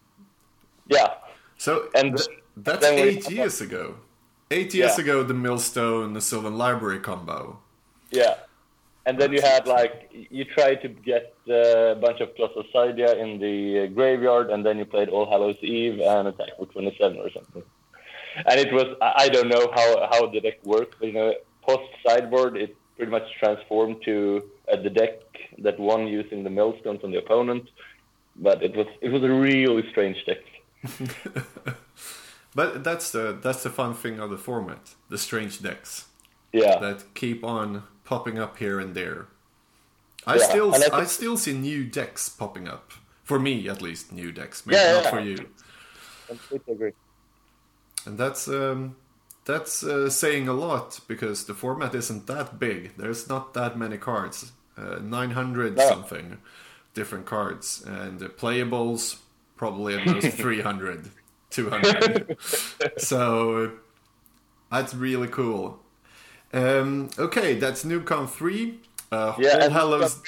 Yeah. 0.87 1.07
So 1.57 1.89
and 1.95 2.17
th- 2.17 2.29
that's 2.55 2.85
eight 2.85 3.29
years 3.29 3.61
ago. 3.61 3.95
Eight 4.49 4.73
years 4.73 4.97
yeah. 4.97 5.03
ago, 5.03 5.23
the 5.23 5.33
Millstone, 5.33 6.13
the 6.13 6.21
Sylvan 6.21 6.57
Library 6.57 6.99
combo. 6.99 7.59
Yeah. 8.11 8.35
And 9.07 9.17
then 9.17 9.31
you 9.31 9.41
had 9.41 9.65
like 9.67 10.11
you 10.11 10.43
tried 10.43 10.81
to 10.81 10.89
get 10.89 11.33
uh, 11.49 11.95
a 11.95 11.99
bunch 12.05 12.19
of 12.19 12.35
Colossus 12.35 12.69
Cydia 12.73 13.17
in 13.17 13.39
the 13.39 13.87
graveyard, 13.87 14.49
and 14.49 14.65
then 14.65 14.77
you 14.77 14.85
played 14.85 15.07
All 15.07 15.25
Hallows 15.25 15.55
Eve 15.61 16.01
and 16.01 16.27
attack 16.27 16.59
with 16.59 16.73
27 16.73 17.17
or 17.17 17.29
something. 17.31 17.63
And 18.45 18.59
it 18.59 18.73
was 18.73 18.87
I 19.01 19.29
don't 19.29 19.47
know 19.47 19.65
how 19.73 20.09
how 20.11 20.27
the 20.27 20.41
deck 20.41 20.57
worked, 20.65 20.99
but 20.99 21.07
you 21.07 21.13
know 21.13 21.33
post 21.65 21.89
sideboard 22.05 22.57
it 22.57 22.75
pretty 22.97 23.09
much 23.09 23.27
transformed 23.39 24.03
to 24.03 24.43
uh, 24.69 24.75
the 24.75 24.89
deck 24.89 25.21
that 25.59 25.79
won 25.79 26.07
using 26.07 26.43
the 26.43 26.49
millstones 26.49 27.01
on 27.05 27.11
the 27.11 27.19
opponent. 27.19 27.69
But 28.35 28.61
it 28.61 28.75
was 28.75 28.87
it 28.99 29.09
was 29.15 29.23
a 29.23 29.31
really 29.31 29.89
strange 29.89 30.17
deck. 30.25 30.43
but 32.55 32.83
that's 32.83 33.11
the 33.11 33.39
that's 33.41 33.63
the 33.63 33.69
fun 33.69 33.93
thing 33.93 34.19
of 34.19 34.29
the 34.31 34.37
format, 34.37 34.95
the 35.07 35.17
strange 35.17 35.61
decks. 35.61 36.07
Yeah. 36.51 36.77
That 36.79 37.13
keep 37.13 37.45
on 37.45 37.83
popping 38.07 38.39
up 38.39 38.57
here 38.57 38.79
and 38.79 38.95
there. 38.95 39.27
I 40.25 40.37
yeah, 40.37 40.43
still 40.49 40.73
I, 40.73 41.01
I, 41.01 41.03
still 41.03 41.37
see 41.37 41.53
new 41.53 41.83
decks 41.83 42.29
popping 42.29 42.67
up. 42.67 42.91
For 43.23 43.37
me 43.37 43.67
at 43.67 43.81
least 43.81 44.13
new 44.13 44.31
decks. 44.31 44.65
Maybe 44.65 44.77
yeah, 44.77 44.93
not 44.93 45.03
yeah. 45.03 45.09
for 45.09 45.19
you. 45.19 45.49
Completely 46.27 46.73
agree. 46.73 46.91
And 48.05 48.17
that's 48.17 48.47
um 48.47 48.95
that's 49.45 49.83
uh, 49.83 50.09
saying 50.09 50.47
a 50.47 50.53
lot 50.53 50.99
because 51.07 51.45
the 51.45 51.53
format 51.53 51.93
isn't 51.93 52.27
that 52.27 52.57
big. 52.59 52.95
There's 52.97 53.27
not 53.29 53.53
that 53.53 53.77
many 53.77 53.97
cards. 53.97 54.51
Uh, 54.77 54.99
900 55.01 55.75
no. 55.75 55.89
something 55.89 56.37
different 56.93 57.25
cards 57.25 57.83
and 57.85 58.21
uh, 58.21 58.27
playables 58.27 59.19
probably 59.55 59.95
at 59.95 60.05
most 60.05 60.27
300 60.37 61.09
200 61.49 62.37
so 62.97 63.71
that's 64.71 64.93
really 64.93 65.27
cool 65.27 65.79
um, 66.53 67.09
okay 67.17 67.55
that's 67.55 67.83
NoobCon 67.83 68.29
3 68.29 68.79
uh, 69.11 69.33
yeah 69.37 69.59
All 69.63 69.69
Hallows 69.69 70.21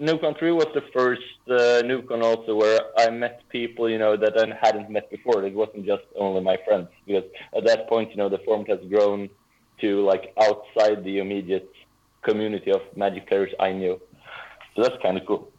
NoobCon 0.00 0.38
3 0.38 0.52
was 0.52 0.66
the 0.74 0.82
first 0.92 1.22
uh, 1.48 1.82
NoobCon 1.82 2.22
also 2.22 2.54
where 2.54 2.80
I 2.96 3.10
met 3.10 3.42
people, 3.48 3.90
you 3.90 3.98
know, 3.98 4.16
that 4.16 4.38
I 4.38 4.56
hadn't 4.64 4.90
met 4.90 5.10
before. 5.10 5.44
It 5.44 5.54
wasn't 5.54 5.86
just 5.86 6.04
only 6.16 6.40
my 6.40 6.56
friends 6.64 6.88
because 7.04 7.24
at 7.56 7.64
that 7.64 7.88
point, 7.88 8.10
you 8.10 8.16
know, 8.16 8.28
the 8.28 8.38
format 8.38 8.68
has 8.68 8.88
grown 8.88 9.28
to 9.80 10.04
like 10.04 10.32
outside 10.40 11.02
the 11.02 11.18
immediate 11.18 11.72
community 12.22 12.70
of 12.70 12.80
Magic 12.96 13.26
players 13.26 13.52
I 13.58 13.72
knew. 13.72 14.00
So 14.76 14.82
that's 14.82 15.02
kind 15.02 15.18
of 15.18 15.26
cool. 15.26 15.50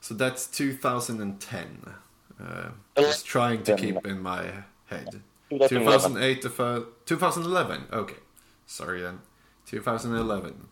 So 0.00 0.14
that's 0.14 0.46
2010. 0.48 1.94
Uh, 2.38 2.68
I 2.96 3.00
was 3.00 3.22
trying 3.22 3.62
to 3.62 3.76
keep 3.76 4.06
in 4.06 4.20
my 4.20 4.50
head. 4.86 5.22
2008 5.50 6.42
to 6.42 6.86
2011. 7.06 7.84
Okay, 7.92 8.16
sorry 8.66 9.00
then. 9.00 9.20
2011. 9.66 10.68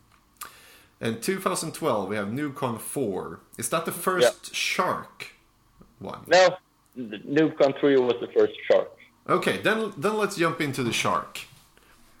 And 0.99 1.21
2012 1.21 2.09
we 2.09 2.15
have 2.15 2.27
NoobCon 2.27 2.79
4. 2.79 3.39
Is 3.57 3.69
that 3.69 3.85
the 3.85 3.91
first 3.91 4.49
yeah. 4.49 4.53
Shark 4.53 5.33
one? 5.99 6.23
No, 6.27 6.57
NoobCon 6.97 7.79
3 7.79 7.97
was 7.97 8.15
the 8.21 8.27
first 8.37 8.53
Shark. 8.69 8.91
Okay, 9.29 9.57
then 9.57 9.93
then 9.97 10.17
let's 10.17 10.35
jump 10.35 10.61
into 10.61 10.83
the 10.83 10.93
Shark. 10.93 11.41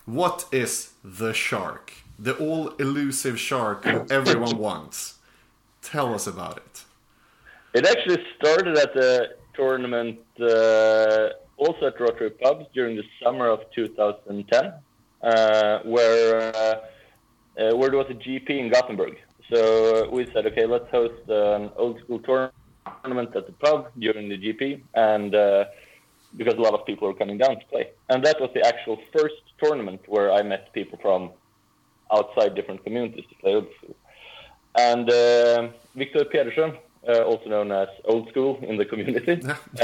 What 0.05 0.45
is 0.51 0.91
the 1.03 1.33
Shark? 1.33 1.93
The 2.17 2.35
all 2.35 2.69
elusive 2.79 3.39
Shark 3.39 3.85
everyone 3.85 4.57
wants. 4.67 5.19
Tell 5.81 6.13
us 6.13 6.27
about 6.27 6.57
it. 6.57 6.83
It 7.73 7.85
actually 7.85 8.23
started 8.37 8.77
at 8.77 8.93
the 8.93 9.35
tournament 9.53 10.19
uh, 10.39 11.29
also 11.57 11.87
at 11.87 11.99
Rotary 11.99 12.31
Pubs 12.31 12.65
during 12.73 12.95
the 12.95 13.03
summer 13.23 13.47
of 13.47 13.61
2010, 13.73 14.65
uh, 14.65 14.71
where 15.21 16.55
uh, 16.55 16.75
uh, 17.59 17.75
where 17.75 17.89
there 17.89 17.99
was 17.99 18.09
a 18.09 18.13
GP 18.13 18.49
in 18.49 18.69
Gothenburg. 18.69 19.17
So 19.53 20.09
we 20.09 20.25
said, 20.31 20.45
okay, 20.47 20.65
let's 20.65 20.89
host 20.89 21.27
an 21.27 21.69
old 21.75 21.99
school 21.99 22.19
tournament 22.19 23.35
at 23.35 23.45
the 23.45 23.53
pub 23.53 23.91
during 23.99 24.29
the 24.29 24.37
GP, 24.37 24.81
and 24.93 25.35
uh, 25.35 25.65
because 26.37 26.53
a 26.53 26.61
lot 26.61 26.73
of 26.73 26.85
people 26.85 27.07
were 27.07 27.13
coming 27.13 27.37
down 27.37 27.59
to 27.59 27.65
play, 27.65 27.91
and 28.09 28.23
that 28.23 28.39
was 28.39 28.49
the 28.53 28.65
actual 28.65 28.97
first 29.11 29.41
tournament 29.61 30.01
where 30.07 30.31
I 30.31 30.41
met 30.41 30.71
people 30.73 30.97
from 31.01 31.31
outside 32.11 32.55
different 32.55 32.83
communities 32.83 33.25
to 33.29 33.35
play 33.35 33.55
old 33.55 33.67
school. 33.77 33.95
And 34.75 35.09
uh, 35.09 35.69
Victor 35.95 36.23
Pedersen, 36.25 36.77
uh, 37.07 37.23
also 37.23 37.49
known 37.49 37.71
as 37.71 37.89
Old 38.05 38.29
School 38.29 38.59
in 38.61 38.77
the 38.77 38.85
community. 38.85 39.41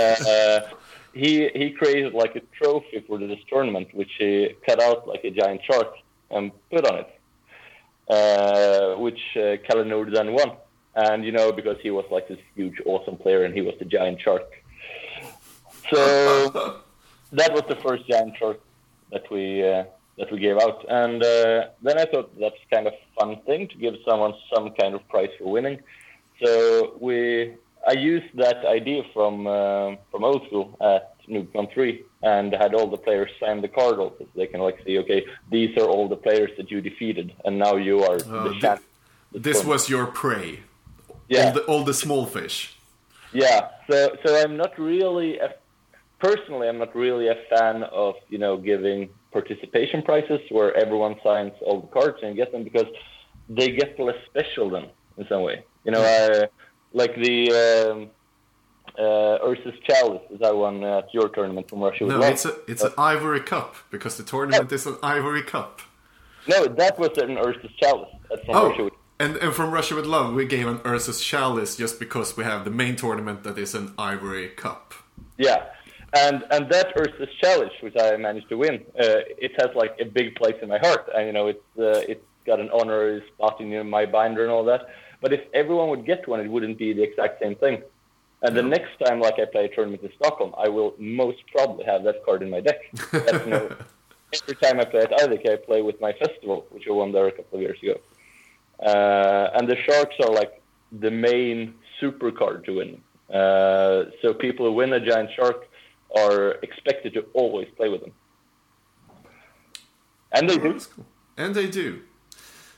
he 1.17 1.49
he 1.53 1.71
created 1.71 2.13
like 2.13 2.35
a 2.35 2.41
trophy 2.59 3.03
for 3.07 3.17
this 3.17 3.39
tournament, 3.49 3.87
which 3.93 4.11
he 4.17 4.55
cut 4.67 4.81
out 4.81 5.07
like 5.07 5.23
a 5.23 5.31
giant 5.31 5.61
shark 5.69 5.93
and 6.31 6.51
put 6.71 6.85
on 6.89 6.95
it, 7.03 7.09
uh, 8.09 8.95
which 8.99 9.21
uh, 9.35 9.57
Kalle 9.65 9.83
then 10.17 10.33
won. 10.33 10.51
And 10.95 11.23
you 11.23 11.31
know 11.31 11.51
because 11.51 11.77
he 11.81 11.91
was 11.91 12.05
like 12.09 12.27
this 12.27 12.39
huge, 12.55 12.77
awesome 12.85 13.17
player, 13.17 13.43
and 13.45 13.53
he 13.53 13.61
was 13.61 13.75
the 13.77 13.85
giant 13.85 14.19
shark. 14.21 14.47
So 15.91 16.81
that 17.31 17.53
was 17.53 17.63
the 17.67 17.75
first 17.75 18.07
giant 18.07 18.35
shark 18.37 18.59
that 19.11 19.29
we 19.31 19.63
uh, 19.63 19.83
that 20.17 20.31
we 20.31 20.39
gave 20.39 20.57
out. 20.57 20.85
And 20.89 21.23
uh, 21.23 21.67
then 21.81 21.97
I 21.99 22.05
thought 22.05 22.37
that's 22.39 22.55
kind 22.71 22.87
of 22.87 22.93
fun 23.17 23.39
thing 23.45 23.67
to 23.67 23.75
give 23.77 23.95
someone 24.07 24.33
some 24.53 24.71
kind 24.71 24.95
of 24.95 25.07
prize 25.09 25.29
for 25.37 25.51
winning. 25.51 25.79
So 26.43 26.97
we, 26.99 27.55
I 27.87 27.93
used 27.93 28.35
that 28.35 28.65
idea 28.65 29.03
from 29.13 29.47
uh, 29.47 29.95
from 30.11 30.23
old 30.23 30.45
school 30.47 30.77
at 30.81 31.15
NoobCon 31.27 31.73
3 31.73 32.03
and 32.23 32.53
had 32.53 32.73
all 32.73 32.87
the 32.87 32.97
players 32.97 33.31
sign 33.39 33.61
the 33.61 33.67
card 33.67 33.97
also. 33.99 34.19
So 34.19 34.27
they 34.35 34.47
can 34.47 34.59
like 34.59 34.77
see, 34.85 34.99
okay, 34.99 35.25
these 35.49 35.77
are 35.77 35.85
all 35.85 36.07
the 36.07 36.15
players 36.15 36.51
that 36.57 36.69
you 36.69 36.81
defeated, 36.81 37.33
and 37.45 37.57
now 37.57 37.75
you 37.75 38.03
are 38.03 38.15
uh, 38.15 38.43
the 38.47 38.57
champ. 38.59 38.81
This 39.31 39.63
was 39.63 39.89
your 39.89 40.05
prey. 40.05 40.59
Yeah. 41.29 41.47
All 41.47 41.53
the, 41.53 41.61
all 41.71 41.83
the 41.83 41.93
small 41.93 42.25
fish. 42.25 42.77
Yeah. 43.33 43.69
So 43.89 44.17
so 44.23 44.41
I'm 44.41 44.57
not 44.57 44.77
really 44.77 45.39
a, 45.39 45.53
personally 46.19 46.67
I'm 46.67 46.79
not 46.79 46.93
really 46.95 47.27
a 47.27 47.37
fan 47.49 47.83
of 47.83 48.15
you 48.29 48.37
know 48.37 48.57
giving 48.57 49.09
participation 49.31 50.01
prizes 50.01 50.41
where 50.49 50.75
everyone 50.75 51.15
signs 51.23 51.53
all 51.61 51.81
the 51.81 51.87
cards 51.87 52.19
and 52.23 52.35
get 52.35 52.51
them 52.51 52.63
because 52.63 52.87
they 53.49 53.69
get 53.71 53.99
less 53.99 54.21
special 54.25 54.69
then 54.69 54.87
in 55.17 55.27
some 55.27 55.41
way. 55.41 55.63
You 55.83 55.91
know, 55.91 56.01
uh, 56.01 56.47
like 56.97 57.15
the 57.15 57.37
um, 57.51 58.09
uh, 58.97 59.45
Urza's 59.47 59.79
Chalice 59.87 60.23
is 60.31 60.39
that 60.39 60.55
one 60.55 60.83
at 60.83 61.13
your 61.13 61.29
tournament 61.29 61.69
from 61.69 61.79
Russia. 61.81 62.05
No, 62.05 62.21
it's 62.21 62.45
a 62.45 62.55
it's 62.67 62.83
an 62.83 62.93
Ivory 62.97 63.41
Cup 63.41 63.75
because 63.91 64.17
the 64.17 64.23
tournament 64.23 64.71
is 64.71 64.85
an 64.85 64.97
Ivory 65.03 65.43
Cup. 65.43 65.81
No, 66.47 66.65
that 66.65 66.97
was 66.97 67.17
an 67.17 67.35
Urza's 67.35 67.71
Chalice. 67.81 68.09
That's 68.29 68.43
from 68.45 68.55
oh. 68.55 68.69
Russia. 68.69 68.89
And, 69.19 69.35
and 69.37 69.51
from 69.51 69.71
Russia 69.71 69.95
with 69.95 70.05
Love, 70.05 70.35
we 70.35 70.45
gave 70.45 70.67
an 70.67 70.77
Urza's 70.79 71.19
Chalice 71.23 71.75
just 71.75 71.99
because 71.99 72.37
we 72.37 72.43
have 72.43 72.65
the 72.65 72.69
main 72.69 72.95
tournament 72.95 73.43
that 73.45 73.57
is 73.57 73.73
an 73.73 73.95
Ivory 73.97 74.49
Cup. 74.49 74.93
Yeah, 75.39 75.65
and 76.13 76.43
and 76.51 76.69
that 76.71 76.95
Urza's 76.95 77.33
Chalice, 77.41 77.73
which 77.81 77.95
I 77.99 78.15
managed 78.17 78.49
to 78.49 78.57
win, 78.57 78.75
uh, 78.99 79.21
it 79.45 79.53
has 79.59 79.75
like 79.75 79.95
a 79.99 80.05
big 80.05 80.35
place 80.35 80.55
in 80.61 80.69
my 80.69 80.79
heart, 80.79 81.09
and 81.15 81.25
you 81.27 81.33
know 81.33 81.47
it's 81.47 81.69
uh, 81.77 82.11
it's 82.11 82.25
got 82.45 82.59
an 82.59 82.69
honorary 82.71 83.23
spot 83.33 83.59
in 83.59 83.89
my 83.89 84.05
binder 84.05 84.43
and 84.43 84.51
all 84.51 84.65
that. 84.65 84.81
But 85.21 85.33
if 85.33 85.41
everyone 85.53 85.89
would 85.89 86.05
get 86.05 86.27
one, 86.27 86.39
it 86.39 86.49
wouldn't 86.49 86.77
be 86.77 86.93
the 86.93 87.03
exact 87.03 87.41
same 87.41 87.55
thing. 87.55 87.81
And 88.43 88.55
the 88.55 88.61
next 88.61 88.99
time, 89.03 89.19
like 89.19 89.39
I 89.39 89.45
play 89.45 89.65
a 89.65 89.75
tournament 89.75 90.03
in 90.03 90.11
Stockholm, 90.15 90.53
I 90.57 90.69
will 90.69 90.93
most 90.99 91.39
probably 91.51 91.85
have 91.85 92.03
that 92.03 92.23
card 92.23 92.43
in 92.43 92.49
my 92.51 92.59
deck. 92.59 92.79
That's, 93.11 93.45
you 93.45 93.51
know, 93.51 93.75
every 94.33 94.55
time 94.55 94.79
I 94.79 94.85
play 94.85 95.01
at 95.01 95.11
IDK, 95.11 95.53
I 95.53 95.55
play 95.55 95.81
with 95.81 95.99
my 95.99 96.13
festival, 96.13 96.67
which 96.69 96.87
I 96.87 96.91
won 96.91 97.11
there 97.11 97.27
a 97.27 97.31
couple 97.31 97.57
of 97.57 97.61
years 97.61 97.79
ago. 97.81 97.99
Uh, 98.79 99.49
and 99.55 99.67
the 99.67 99.75
sharks 99.75 100.15
are 100.23 100.31
like 100.31 100.61
the 100.91 101.09
main 101.09 101.73
super 101.99 102.31
card 102.31 102.63
to 102.65 102.75
win. 102.75 103.01
Uh, 103.33 104.11
so 104.21 104.33
people 104.33 104.67
who 104.67 104.73
win 104.73 104.93
a 104.93 104.99
giant 104.99 105.31
shark 105.35 105.67
are 106.15 106.51
expected 106.61 107.13
to 107.15 107.25
always 107.33 107.67
play 107.75 107.89
with 107.89 108.01
them. 108.01 108.11
And 110.31 110.49
they 110.49 110.57
do. 110.57 110.79
And 111.37 111.55
they 111.55 111.67
do. 111.67 112.01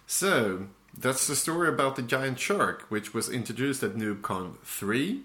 So, 0.08 0.68
that's 1.00 1.28
the 1.28 1.36
story 1.36 1.70
about 1.70 1.96
the 1.96 2.02
giant 2.02 2.40
shark, 2.40 2.86
which 2.90 3.14
was 3.14 3.30
introduced 3.30 3.82
at 3.84 3.96
NoobCon 3.96 4.58
3 4.64 5.22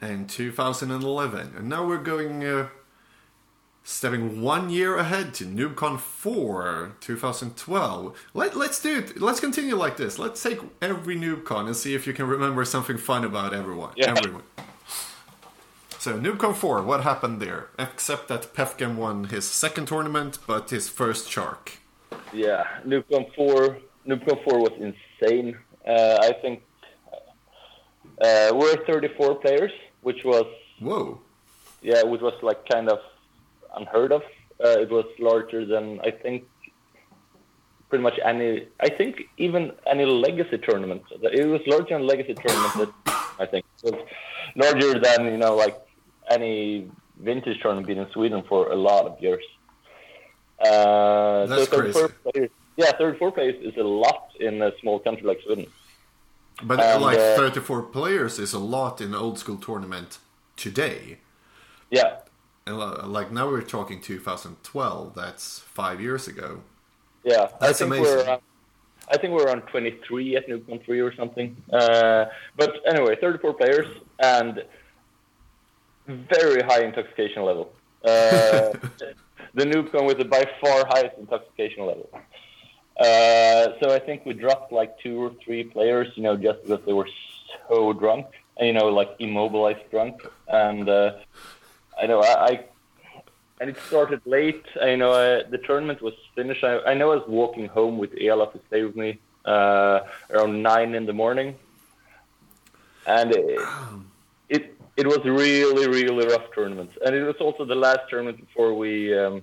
and 0.00 0.28
2011. 0.28 1.52
And 1.56 1.68
now 1.68 1.86
we're 1.86 1.98
going 1.98 2.44
uh, 2.44 2.68
stepping 3.84 4.42
one 4.42 4.68
year 4.68 4.96
ahead 4.96 5.34
to 5.34 5.44
NoobCon 5.44 6.00
4 6.00 6.96
2012. 7.00 8.28
Let, 8.34 8.56
let's 8.56 8.82
do 8.82 8.98
it. 8.98 9.20
Let's 9.20 9.38
continue 9.38 9.76
like 9.76 9.96
this. 9.96 10.18
Let's 10.18 10.42
take 10.42 10.58
every 10.82 11.16
NoobCon 11.16 11.66
and 11.66 11.76
see 11.76 11.94
if 11.94 12.06
you 12.06 12.12
can 12.12 12.26
remember 12.26 12.64
something 12.64 12.98
fun 12.98 13.24
about 13.24 13.54
everyone. 13.54 13.92
Yeah. 13.96 14.14
Everyone. 14.16 14.42
So 15.98 16.18
NoobCon 16.18 16.56
4, 16.56 16.82
what 16.82 17.02
happened 17.02 17.40
there? 17.40 17.68
Except 17.78 18.26
that 18.28 18.54
Pefkin 18.54 18.96
won 18.96 19.24
his 19.24 19.44
second 19.44 19.86
tournament, 19.86 20.38
but 20.46 20.70
his 20.70 20.88
first 20.88 21.28
shark. 21.28 21.78
Yeah, 22.32 22.66
NoobCon 22.86 23.34
4, 23.34 23.78
NoobCon 24.10 24.42
4 24.44 24.58
was 24.58 24.72
insane. 24.78 25.56
Uh, 25.86 26.18
I 26.20 26.32
think 26.42 26.62
uh, 28.20 28.50
we're 28.52 28.84
34 28.86 29.36
players, 29.36 29.72
which 30.02 30.24
was 30.24 30.46
whoa, 30.80 31.20
yeah, 31.82 32.02
which 32.02 32.20
was 32.20 32.34
like 32.42 32.68
kind 32.68 32.88
of 32.88 32.98
unheard 33.76 34.12
of. 34.12 34.22
Uh, 34.62 34.80
it 34.84 34.90
was 34.90 35.06
larger 35.18 35.64
than 35.64 36.00
I 36.00 36.10
think 36.10 36.44
pretty 37.88 38.02
much 38.02 38.18
any. 38.24 38.66
I 38.80 38.88
think 38.88 39.22
even 39.38 39.72
any 39.86 40.04
legacy 40.04 40.58
tournament. 40.58 41.02
It 41.22 41.46
was 41.46 41.62
larger 41.66 41.94
than 41.94 42.06
legacy 42.06 42.34
tournament. 42.34 42.92
I 43.38 43.46
think 43.46 43.64
it 43.82 43.94
was 43.94 44.06
larger 44.56 44.98
than 44.98 45.24
you 45.26 45.38
know 45.38 45.54
like 45.54 45.80
any 46.30 46.90
vintage 47.18 47.60
tournament 47.62 47.98
in 47.98 48.06
Sweden 48.12 48.42
for 48.48 48.70
a 48.70 48.76
lot 48.76 49.06
of 49.06 49.20
years. 49.22 49.44
Uh, 50.60 51.46
That's 51.46 51.70
so 51.70 51.78
crazy. 51.78 52.12
Players, 52.32 52.50
yeah, 52.80 52.92
34 52.92 53.32
players 53.32 53.56
is 53.62 53.76
a 53.76 53.82
lot 53.82 54.32
in 54.40 54.62
a 54.62 54.72
small 54.80 54.98
country 54.98 55.26
like 55.26 55.40
Sweden. 55.44 55.66
But 56.62 56.80
and, 56.80 57.02
like 57.02 57.18
uh, 57.18 57.36
34 57.36 57.82
players 57.84 58.38
is 58.38 58.52
a 58.52 58.58
lot 58.58 59.00
in 59.00 59.14
old 59.14 59.38
school 59.38 59.56
tournament 59.56 60.18
today. 60.56 61.18
Yeah. 61.90 62.18
And 62.66 62.78
like 62.78 63.32
now 63.32 63.48
we're 63.48 63.62
talking 63.62 64.00
2012. 64.00 65.14
That's 65.14 65.60
five 65.60 66.00
years 66.00 66.28
ago. 66.28 66.62
Yeah, 67.24 67.48
that's 67.60 67.82
I 67.82 67.86
think 67.86 67.94
amazing. 67.94 68.16
We're, 68.16 68.30
uh, 68.30 68.38
I 69.12 69.16
think 69.18 69.34
we're 69.34 69.50
on 69.50 69.62
23 69.62 70.36
at 70.36 70.48
NoobCon 70.48 70.84
3 70.84 71.00
or 71.00 71.14
something. 71.14 71.56
Uh, 71.72 72.26
but 72.56 72.76
anyway, 72.86 73.16
34 73.20 73.54
players 73.54 73.88
and 74.20 74.64
very 76.06 76.62
high 76.62 76.82
intoxication 76.82 77.42
level. 77.42 77.72
Uh, 78.04 78.72
the 79.54 79.64
NoobCon 79.64 80.06
with 80.06 80.18
the 80.18 80.24
by 80.24 80.48
far 80.60 80.86
highest 80.86 81.18
intoxication 81.18 81.86
level. 81.86 82.08
Uh, 83.00 83.72
so 83.80 83.94
I 83.94 83.98
think 83.98 84.26
we 84.26 84.34
dropped 84.34 84.72
like 84.72 84.98
two 85.00 85.18
or 85.24 85.32
three 85.42 85.64
players, 85.64 86.08
you 86.16 86.22
know, 86.22 86.36
just 86.36 86.62
because 86.62 86.84
they 86.84 86.92
were 86.92 87.08
so 87.66 87.94
drunk, 87.94 88.26
you 88.60 88.74
know, 88.74 88.88
like 88.88 89.16
immobilized 89.18 89.90
drunk. 89.90 90.20
And 90.48 90.86
uh, 90.86 91.14
I 92.00 92.06
know 92.06 92.20
I, 92.20 92.46
I, 92.50 92.64
and 93.58 93.70
it 93.70 93.78
started 93.78 94.20
late. 94.26 94.66
I 94.82 94.96
know 94.96 95.12
uh, 95.12 95.48
the 95.48 95.56
tournament 95.56 96.02
was 96.02 96.12
finished. 96.34 96.62
I, 96.62 96.80
I 96.80 96.92
know 96.92 97.12
I 97.12 97.16
was 97.16 97.28
walking 97.28 97.68
home 97.68 97.96
with 97.96 98.10
Ela 98.20 98.52
to 98.52 98.60
stay 98.68 98.84
with 98.84 98.96
me 98.96 99.18
uh, 99.46 100.00
around 100.28 100.62
nine 100.62 100.94
in 100.94 101.06
the 101.06 101.14
morning, 101.14 101.56
and 103.06 103.32
it, 103.32 103.60
it 104.50 104.74
it 104.96 105.06
was 105.06 105.24
really 105.24 105.88
really 105.88 106.26
rough 106.26 106.52
tournament. 106.54 106.90
And 107.04 107.14
it 107.14 107.22
was 107.22 107.36
also 107.36 107.64
the 107.64 107.74
last 107.74 108.00
tournament 108.10 108.38
before 108.46 108.74
we 108.74 109.18
um, 109.18 109.42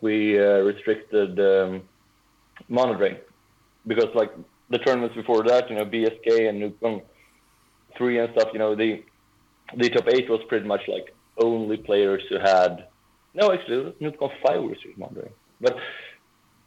we 0.00 0.38
uh, 0.38 0.60
restricted. 0.60 1.40
Um, 1.40 1.82
mana 2.68 2.96
drain, 2.96 3.16
because 3.86 4.08
like 4.14 4.32
the 4.70 4.78
tournaments 4.78 5.16
before 5.16 5.42
that, 5.44 5.70
you 5.70 5.76
know, 5.76 5.84
BSK 5.84 6.48
and 6.48 6.62
NoobCon 6.62 7.02
three 7.96 8.18
and 8.18 8.32
stuff, 8.34 8.48
you 8.52 8.58
know, 8.58 8.74
the 8.74 9.02
the 9.76 9.90
top 9.90 10.08
eight 10.08 10.28
was 10.28 10.40
pretty 10.48 10.66
much 10.66 10.82
like 10.88 11.14
only 11.38 11.76
players 11.76 12.22
who 12.28 12.38
had 12.38 12.88
no, 13.34 13.52
actually, 13.52 13.92
NoobCon 14.00 14.30
five 14.44 14.62
was 14.62 14.78
mana 14.96 15.14
drain, 15.14 15.30
but 15.60 15.76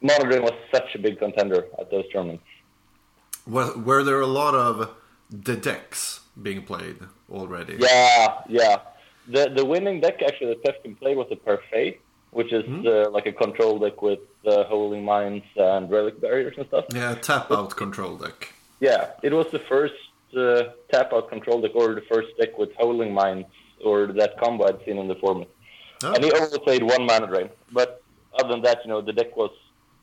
mana 0.00 0.24
drain 0.24 0.42
was 0.42 0.52
such 0.72 0.94
a 0.94 0.98
big 0.98 1.18
contender 1.18 1.66
at 1.78 1.90
those 1.90 2.04
tournaments. 2.12 2.44
Was, 3.46 3.76
were 3.76 4.04
there 4.04 4.20
a 4.20 4.26
lot 4.26 4.54
of 4.54 4.94
the 5.30 5.56
decks 5.56 6.20
being 6.40 6.62
played 6.62 6.98
already? 7.30 7.76
Yeah, 7.78 8.40
yeah. 8.48 8.76
The 9.28 9.52
the 9.54 9.64
winning 9.64 10.00
deck 10.00 10.22
actually 10.22 10.54
that 10.54 10.64
Pefkin 10.64 10.98
played 10.98 11.16
was 11.16 11.28
a 11.30 11.36
Parfait, 11.36 12.00
which 12.32 12.52
is 12.52 12.64
mm-hmm. 12.64 12.86
uh, 12.86 13.10
like 13.10 13.26
a 13.26 13.32
control 13.32 13.78
deck 13.78 14.00
with 14.02 14.20
uh, 14.46 14.64
Howling 14.64 15.04
Mines 15.04 15.44
and 15.56 15.90
Relic 15.90 16.20
Barriers 16.20 16.54
and 16.56 16.66
stuff. 16.66 16.86
Yeah, 16.92 17.14
tap 17.14 17.50
out 17.50 17.76
control 17.76 18.16
deck. 18.16 18.52
Yeah, 18.80 19.10
it 19.22 19.32
was 19.32 19.46
the 19.52 19.60
first 19.60 19.94
uh, 20.36 20.70
tap 20.90 21.12
out 21.12 21.28
control 21.28 21.60
deck 21.60 21.72
or 21.74 21.94
the 21.94 22.00
first 22.12 22.28
deck 22.38 22.58
with 22.58 22.70
Howling 22.78 23.12
Mines 23.12 23.44
or 23.84 24.06
that 24.06 24.40
combo 24.40 24.66
I'd 24.66 24.82
seen 24.84 24.96
in 24.96 25.08
the 25.08 25.14
format. 25.16 25.48
Oh. 26.02 26.14
And 26.14 26.24
he 26.24 26.32
only 26.32 26.58
played 26.58 26.82
one 26.82 27.04
mana 27.04 27.26
drain. 27.26 27.50
But 27.70 28.02
other 28.38 28.48
than 28.48 28.62
that, 28.62 28.78
you 28.84 28.90
know, 28.90 29.02
the 29.02 29.12
deck 29.12 29.36
was 29.36 29.52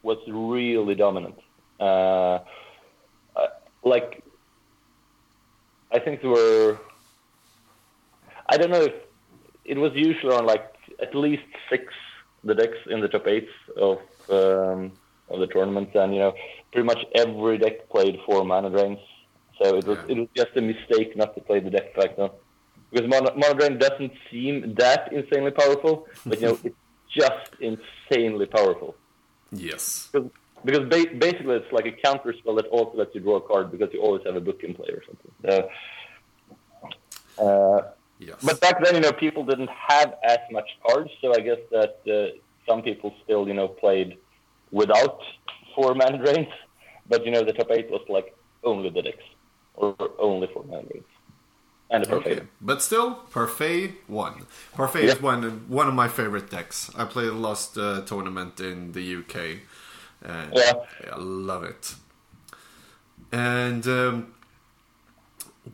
was 0.03 0.19
really 0.27 0.95
dominant. 0.95 1.37
Uh, 1.79 1.83
uh 1.83 2.39
like, 3.83 4.23
I 5.91 5.99
think 5.99 6.21
there 6.21 6.29
were. 6.29 6.77
I 8.47 8.57
don't 8.57 8.69
know 8.69 8.83
if 8.83 8.93
it 9.65 9.77
was 9.77 9.93
usually 9.95 10.35
on 10.35 10.45
like 10.45 10.73
at 11.01 11.15
least 11.15 11.43
six 11.69 11.85
the 12.43 12.55
decks 12.55 12.77
in 12.89 13.01
the 13.01 13.07
top 13.07 13.27
eight 13.27 13.49
of 13.77 13.99
um, 14.29 14.91
of 15.29 15.39
the 15.39 15.47
tournament, 15.47 15.89
and 15.95 16.13
you 16.13 16.19
know, 16.19 16.33
pretty 16.71 16.85
much 16.85 16.99
every 17.15 17.57
deck 17.57 17.89
played 17.89 18.19
four 18.25 18.43
mana 18.45 18.69
drains. 18.69 18.99
So 19.61 19.77
it 19.77 19.85
was 19.85 19.97
it 20.07 20.17
was 20.17 20.27
just 20.35 20.55
a 20.55 20.61
mistake 20.61 21.15
not 21.15 21.35
to 21.35 21.41
play 21.41 21.59
the 21.59 21.69
deck 21.69 21.95
back 21.95 22.15
then, 22.17 22.29
because 22.91 23.07
mana, 23.09 23.31
mana 23.35 23.53
drain 23.55 23.77
doesn't 23.77 24.13
seem 24.31 24.75
that 24.75 25.11
insanely 25.11 25.51
powerful, 25.51 26.07
but 26.25 26.39
you 26.39 26.47
know, 26.47 26.59
it's 26.63 26.75
just 27.09 27.51
insanely 27.59 28.45
powerful. 28.45 28.95
Yes. 29.51 30.09
Because, 30.11 30.29
because 30.63 30.89
ba- 30.89 31.15
basically 31.17 31.55
it's 31.55 31.71
like 31.71 31.85
a 31.85 31.91
counter 31.91 32.33
spell 32.37 32.55
that 32.55 32.67
also 32.67 32.97
lets 32.97 33.13
you 33.15 33.21
draw 33.21 33.37
a 33.37 33.41
card 33.41 33.71
because 33.71 33.89
you 33.93 34.01
always 34.01 34.21
have 34.25 34.35
a 34.35 34.41
book 34.41 34.63
in 34.63 34.73
play 34.75 34.89
or 34.89 35.03
something. 35.05 35.69
So, 37.37 37.43
uh, 37.43 37.91
Yes. 38.19 38.35
But 38.43 38.59
back 38.59 38.83
then, 38.83 38.95
you 38.95 39.01
know, 39.01 39.13
people 39.13 39.45
didn't 39.45 39.69
have 39.69 40.15
as 40.23 40.39
much 40.51 40.69
cards, 40.85 41.09
so 41.21 41.33
I 41.33 41.39
guess 41.39 41.59
that 41.71 41.99
uh, 42.05 42.37
some 42.67 42.81
people 42.81 43.13
still, 43.23 43.47
you 43.47 43.53
know, 43.53 43.69
played 43.69 44.17
without 44.71 45.19
four 45.73 45.95
mana 45.95 46.17
drains. 46.23 46.53
But 47.07 47.25
you 47.25 47.31
know, 47.31 47.43
the 47.43 47.53
top 47.53 47.71
eight 47.71 47.89
was 47.89 48.01
like 48.09 48.35
only 48.63 48.89
the 48.89 49.01
decks 49.01 49.23
or 49.75 49.95
only 50.19 50.47
four 50.53 50.63
mana 50.65 50.83
drains. 50.83 51.05
And 51.91 52.03
a 52.03 52.07
Parfait. 52.07 52.31
Okay. 52.31 52.45
But 52.61 52.83
still, 52.83 53.15
Parfait 53.33 53.93
won. 54.07 54.45
Parfait 54.75 55.05
is 55.05 55.21
one 55.21 55.65
one 55.67 55.87
of 55.87 55.93
my 55.93 56.07
favorite 56.07 56.49
decks. 56.51 56.91
I 56.95 57.05
played 57.05 57.29
the 57.29 57.33
last 57.33 57.77
uh, 57.77 58.01
tournament 58.01 58.59
in 58.59 58.91
the 58.91 59.15
UK. 59.15 59.61
And 60.21 60.53
yeah. 60.53 60.73
I 61.11 61.17
love 61.17 61.63
it. 61.63 61.95
And 63.31 63.87
um, 63.87 64.33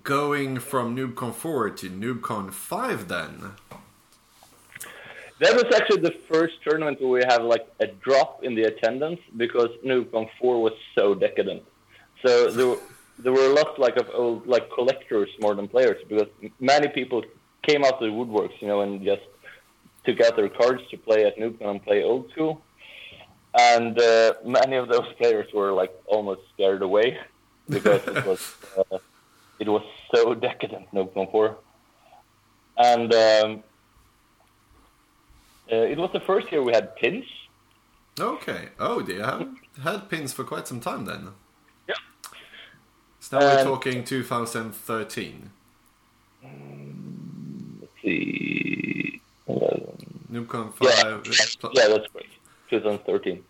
going 0.03 0.60
from 0.60 0.95
NoobCon 0.95 1.34
4 1.34 1.69
to 1.69 1.89
NoobCon 1.89 2.51
5 2.51 3.08
then? 3.08 3.51
That 5.39 5.53
was 5.53 5.65
actually 5.75 6.01
the 6.01 6.15
first 6.31 6.55
tournament 6.63 7.01
where 7.01 7.10
we 7.10 7.23
have 7.27 7.43
like 7.43 7.67
a 7.79 7.88
drop 7.88 8.43
in 8.43 8.55
the 8.55 8.63
attendance 8.63 9.19
because 9.36 9.69
NoobCon 9.86 10.29
4 10.39 10.62
was 10.62 10.73
so 10.97 11.13
decadent. 11.13 11.63
So 12.25 12.49
there, 12.51 12.67
were, 12.67 12.79
there 13.19 13.34
were 13.34 13.45
a 13.51 13.53
lot 13.53 13.77
like 13.77 13.97
of 13.97 14.10
old 14.13 14.47
like 14.47 14.69
collectors 14.71 15.29
more 15.41 15.53
than 15.53 15.67
players 15.67 16.01
because 16.08 16.27
many 16.60 16.88
people 16.88 17.23
came 17.63 17.84
out 17.84 17.95
of 17.95 17.99
the 17.99 18.08
woodworks, 18.08 18.62
you 18.62 18.67
know, 18.67 18.81
and 18.81 19.03
just 19.03 19.23
took 20.05 20.21
out 20.21 20.36
their 20.36 20.49
cards 20.49 20.81
to 20.91 20.97
play 20.97 21.25
at 21.25 21.38
NoobCon 21.38 21.69
and 21.69 21.84
play 21.84 22.03
old 22.03 22.31
school. 22.31 22.62
And 23.58 23.99
uh, 23.99 24.34
many 24.45 24.75
of 24.77 24.88
those 24.88 25.12
players 25.17 25.51
were 25.53 25.71
like 25.71 25.93
almost 26.05 26.41
scared 26.53 26.81
away 26.81 27.17
because 27.69 28.05
it 28.08 28.25
was 28.25 28.53
uh, 28.77 28.97
it 29.59 29.69
was 29.69 29.83
so 30.13 30.33
decadent, 30.47 30.91
NoobCon 30.93 31.31
4. 31.31 31.57
And 32.77 33.13
um, 33.13 33.63
uh, 35.71 35.75
it 35.75 35.97
was 35.97 36.09
the 36.13 36.19
first 36.19 36.51
year 36.51 36.61
we 36.61 36.73
had 36.73 36.95
pins. 36.95 37.25
Okay. 38.19 38.69
Oh, 38.79 39.01
they 39.01 39.15
have 39.15 39.47
had 39.83 40.09
pins 40.09 40.33
for 40.33 40.43
quite 40.43 40.67
some 40.67 40.79
time 40.79 41.05
then. 41.05 41.29
Yeah. 41.87 41.95
So 43.19 43.39
now 43.39 43.45
we're 43.45 43.63
talking 43.63 44.03
2013. 44.03 45.49
Um, 46.43 47.77
let's 47.81 47.93
see. 48.01 49.21
NoobCon 49.47 50.73
5. 50.73 50.79
Yeah, 50.81 51.19
yeah, 51.73 51.87
that's 51.87 52.07
great. 52.07 52.29
2013. 52.69 53.43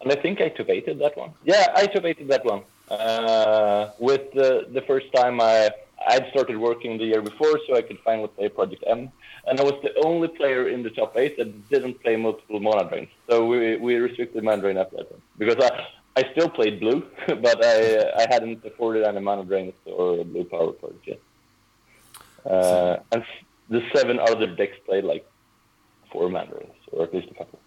And 0.00 0.12
I 0.12 0.16
think 0.16 0.40
I 0.40 0.48
tubated 0.48 0.98
that 0.98 1.16
one. 1.16 1.32
Yeah, 1.44 1.72
I 1.74 1.86
tubated 1.86 2.28
that 2.28 2.44
one. 2.44 2.62
Uh, 2.90 3.90
with 3.98 4.32
the 4.32 4.66
the 4.72 4.82
first 4.82 5.06
time 5.14 5.40
I 5.40 5.70
I'd 6.06 6.28
started 6.30 6.58
working 6.58 6.98
the 6.98 7.04
year 7.04 7.22
before, 7.22 7.58
so 7.66 7.76
I 7.76 7.82
could 7.82 7.98
finally 8.04 8.28
play 8.28 8.48
Project 8.48 8.84
M, 8.86 9.10
and 9.46 9.58
I 9.58 9.62
was 9.62 9.78
the 9.82 9.94
only 10.04 10.28
player 10.28 10.68
in 10.68 10.82
the 10.82 10.90
top 10.90 11.16
eight 11.16 11.36
that 11.38 11.68
didn't 11.70 12.02
play 12.02 12.16
multiple 12.16 12.60
mana 12.60 12.88
drains. 12.88 13.08
So 13.28 13.46
we 13.46 13.76
we 13.76 13.96
restricted 13.96 14.44
mana 14.44 14.60
drain 14.60 14.76
after 14.76 14.96
that 14.98 15.10
one. 15.10 15.22
because 15.38 15.56
I 15.64 15.70
I 16.20 16.30
still 16.32 16.48
played 16.48 16.80
blue, 16.80 17.06
but 17.26 17.64
I 17.64 17.76
I 18.22 18.26
hadn't 18.28 18.64
afforded 18.64 19.04
any 19.04 19.20
mana 19.20 19.44
drains 19.44 19.74
or 19.86 20.24
blue 20.24 20.44
power 20.44 20.72
cards 20.72 21.02
yet. 21.06 21.20
Uh, 22.44 22.98
and 23.12 23.24
the 23.70 23.82
seven 23.94 24.18
other 24.18 24.46
decks 24.46 24.76
played 24.84 25.04
like 25.04 25.26
four 26.12 26.28
mana 26.28 26.50
drains, 26.50 26.76
or 26.92 27.04
at 27.04 27.14
least 27.14 27.28
a 27.30 27.34
couple. 27.34 27.58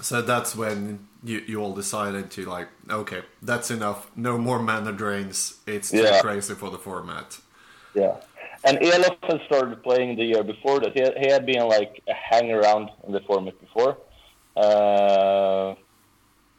So 0.00 0.22
that's 0.22 0.54
when 0.54 1.08
you, 1.24 1.42
you 1.46 1.60
all 1.60 1.74
decided 1.74 2.30
to 2.32 2.44
like, 2.44 2.68
okay, 2.88 3.22
that's 3.42 3.70
enough. 3.70 4.10
No 4.16 4.38
more 4.38 4.60
mana 4.60 4.92
drains. 4.92 5.58
It's 5.66 5.90
too 5.90 5.98
yeah. 5.98 6.20
crazy 6.20 6.54
for 6.54 6.70
the 6.70 6.78
format. 6.78 7.38
Yeah, 7.94 8.16
and 8.64 8.78
Elof 8.78 9.16
had 9.22 9.40
started 9.46 9.82
playing 9.82 10.16
the 10.16 10.24
year 10.24 10.42
before 10.42 10.80
that. 10.80 10.92
He 10.92 11.00
had, 11.00 11.16
he 11.16 11.28
had 11.28 11.46
been 11.46 11.66
like 11.68 12.02
a 12.08 12.14
hang 12.14 12.52
around 12.52 12.90
in 13.06 13.12
the 13.12 13.20
format 13.20 13.58
before, 13.60 13.96
uh, 14.56 15.74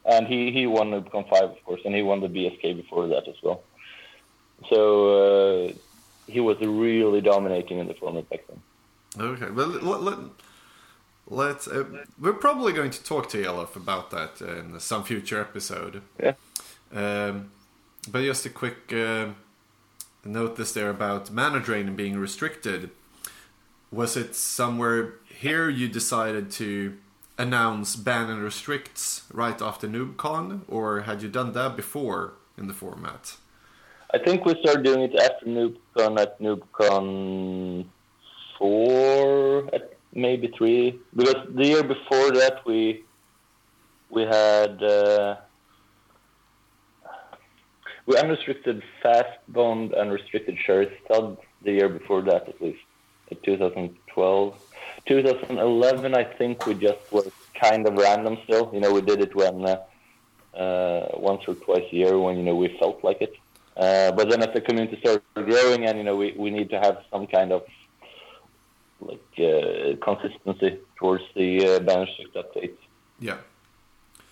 and 0.05 0.27
he 0.27 0.51
he 0.51 0.67
won 0.67 0.91
NoobCon 0.91 1.29
five 1.29 1.43
of 1.43 1.63
course, 1.63 1.81
and 1.85 1.95
he 1.95 2.01
won 2.01 2.19
the 2.19 2.27
BSK 2.27 2.75
before 2.75 3.07
that 3.07 3.27
as 3.27 3.35
well. 3.41 3.63
So 4.69 5.67
uh, 5.67 5.73
he 6.27 6.39
was 6.39 6.59
really 6.59 7.21
dominating 7.21 7.79
in 7.79 7.87
the 7.87 7.93
format 7.93 8.29
back 8.29 8.41
then. 8.47 8.61
Okay, 9.17 9.49
well, 9.51 9.67
let, 9.67 10.01
let, 10.03 10.17
Let's. 11.29 11.67
Uh, 11.67 11.85
we're 12.19 12.33
probably 12.33 12.73
going 12.73 12.91
to 12.91 13.03
talk 13.03 13.29
to 13.29 13.43
Elof 13.43 13.75
about 13.75 14.09
that 14.11 14.41
in 14.41 14.79
some 14.79 15.03
future 15.03 15.39
episode. 15.39 16.01
Yeah. 16.21 16.33
Um, 16.91 17.51
but 18.11 18.23
just 18.23 18.45
a 18.45 18.49
quick 18.49 18.91
uh, 18.91 19.27
notice 20.25 20.71
there 20.71 20.89
about 20.89 21.31
mana 21.31 21.59
drain 21.59 21.95
being 21.95 22.17
restricted. 22.17 22.89
Was 23.91 24.17
it 24.17 24.35
somewhere 24.35 25.15
here 25.25 25.69
you 25.69 25.87
decided 25.87 26.51
to 26.51 26.97
announce 27.37 27.95
ban 27.95 28.29
and 28.29 28.41
restricts 28.41 29.23
right 29.31 29.61
after 29.61 29.87
NoobCon, 29.87 30.61
or 30.67 31.01
had 31.01 31.21
you 31.21 31.29
done 31.29 31.53
that 31.53 31.75
before 31.75 32.33
in 32.57 32.67
the 32.67 32.73
format? 32.73 33.37
I 34.13 34.17
think 34.17 34.45
we 34.45 34.59
started 34.61 34.83
doing 34.83 35.01
it 35.01 35.15
after 35.15 35.45
NoobCon 35.45 36.19
at 36.19 36.39
NoobCon 36.39 37.85
four 38.57 39.69
at 39.73 39.98
maybe 40.13 40.47
three. 40.47 40.99
Because 41.15 41.47
the 41.53 41.65
year 41.65 41.83
before 41.83 42.31
that, 42.31 42.65
we 42.65 43.03
we 44.09 44.23
had 44.23 44.81
uh, 44.81 45.35
we 48.05 48.17
unrestricted 48.17 48.83
fast 49.01 49.37
bond 49.47 49.93
and 49.93 50.11
restricted 50.11 50.57
shares 50.65 50.91
stud 51.05 51.37
the 51.61 51.73
year 51.73 51.89
before 51.89 52.21
that 52.23 52.47
at 52.47 52.61
least, 52.61 52.79
2012. 53.43 54.57
2011, 55.05 56.15
I 56.15 56.23
think 56.23 56.65
we 56.65 56.73
just 56.73 56.99
were 57.11 57.25
kind 57.53 57.87
of 57.87 57.95
random 57.95 58.37
still. 58.43 58.71
You 58.73 58.79
know, 58.79 58.93
we 58.93 59.01
did 59.01 59.21
it 59.21 59.35
when 59.35 59.65
uh, 59.65 59.77
uh, 60.57 61.07
once 61.13 61.43
or 61.47 61.55
twice 61.55 61.85
a 61.91 61.95
year 61.95 62.17
when 62.17 62.37
you 62.37 62.43
know 62.43 62.55
we 62.55 62.75
felt 62.79 63.03
like 63.03 63.21
it. 63.21 63.35
Uh, 63.77 64.11
but 64.11 64.29
then 64.29 64.41
as 64.41 64.53
the 64.53 64.61
community 64.61 64.97
started 64.99 65.23
growing, 65.33 65.85
and 65.85 65.97
you 65.97 66.03
know 66.03 66.15
we, 66.15 66.33
we 66.37 66.49
need 66.49 66.69
to 66.69 66.79
have 66.79 67.03
some 67.11 67.27
kind 67.27 67.51
of 67.51 67.63
like 69.01 69.21
uh, 69.39 69.95
consistency 70.03 70.79
towards 70.95 71.23
the 71.35 71.75
uh, 71.75 71.79
balance 71.79 72.09
sheet 72.17 72.33
updates. 72.33 72.77
Yeah. 73.19 73.37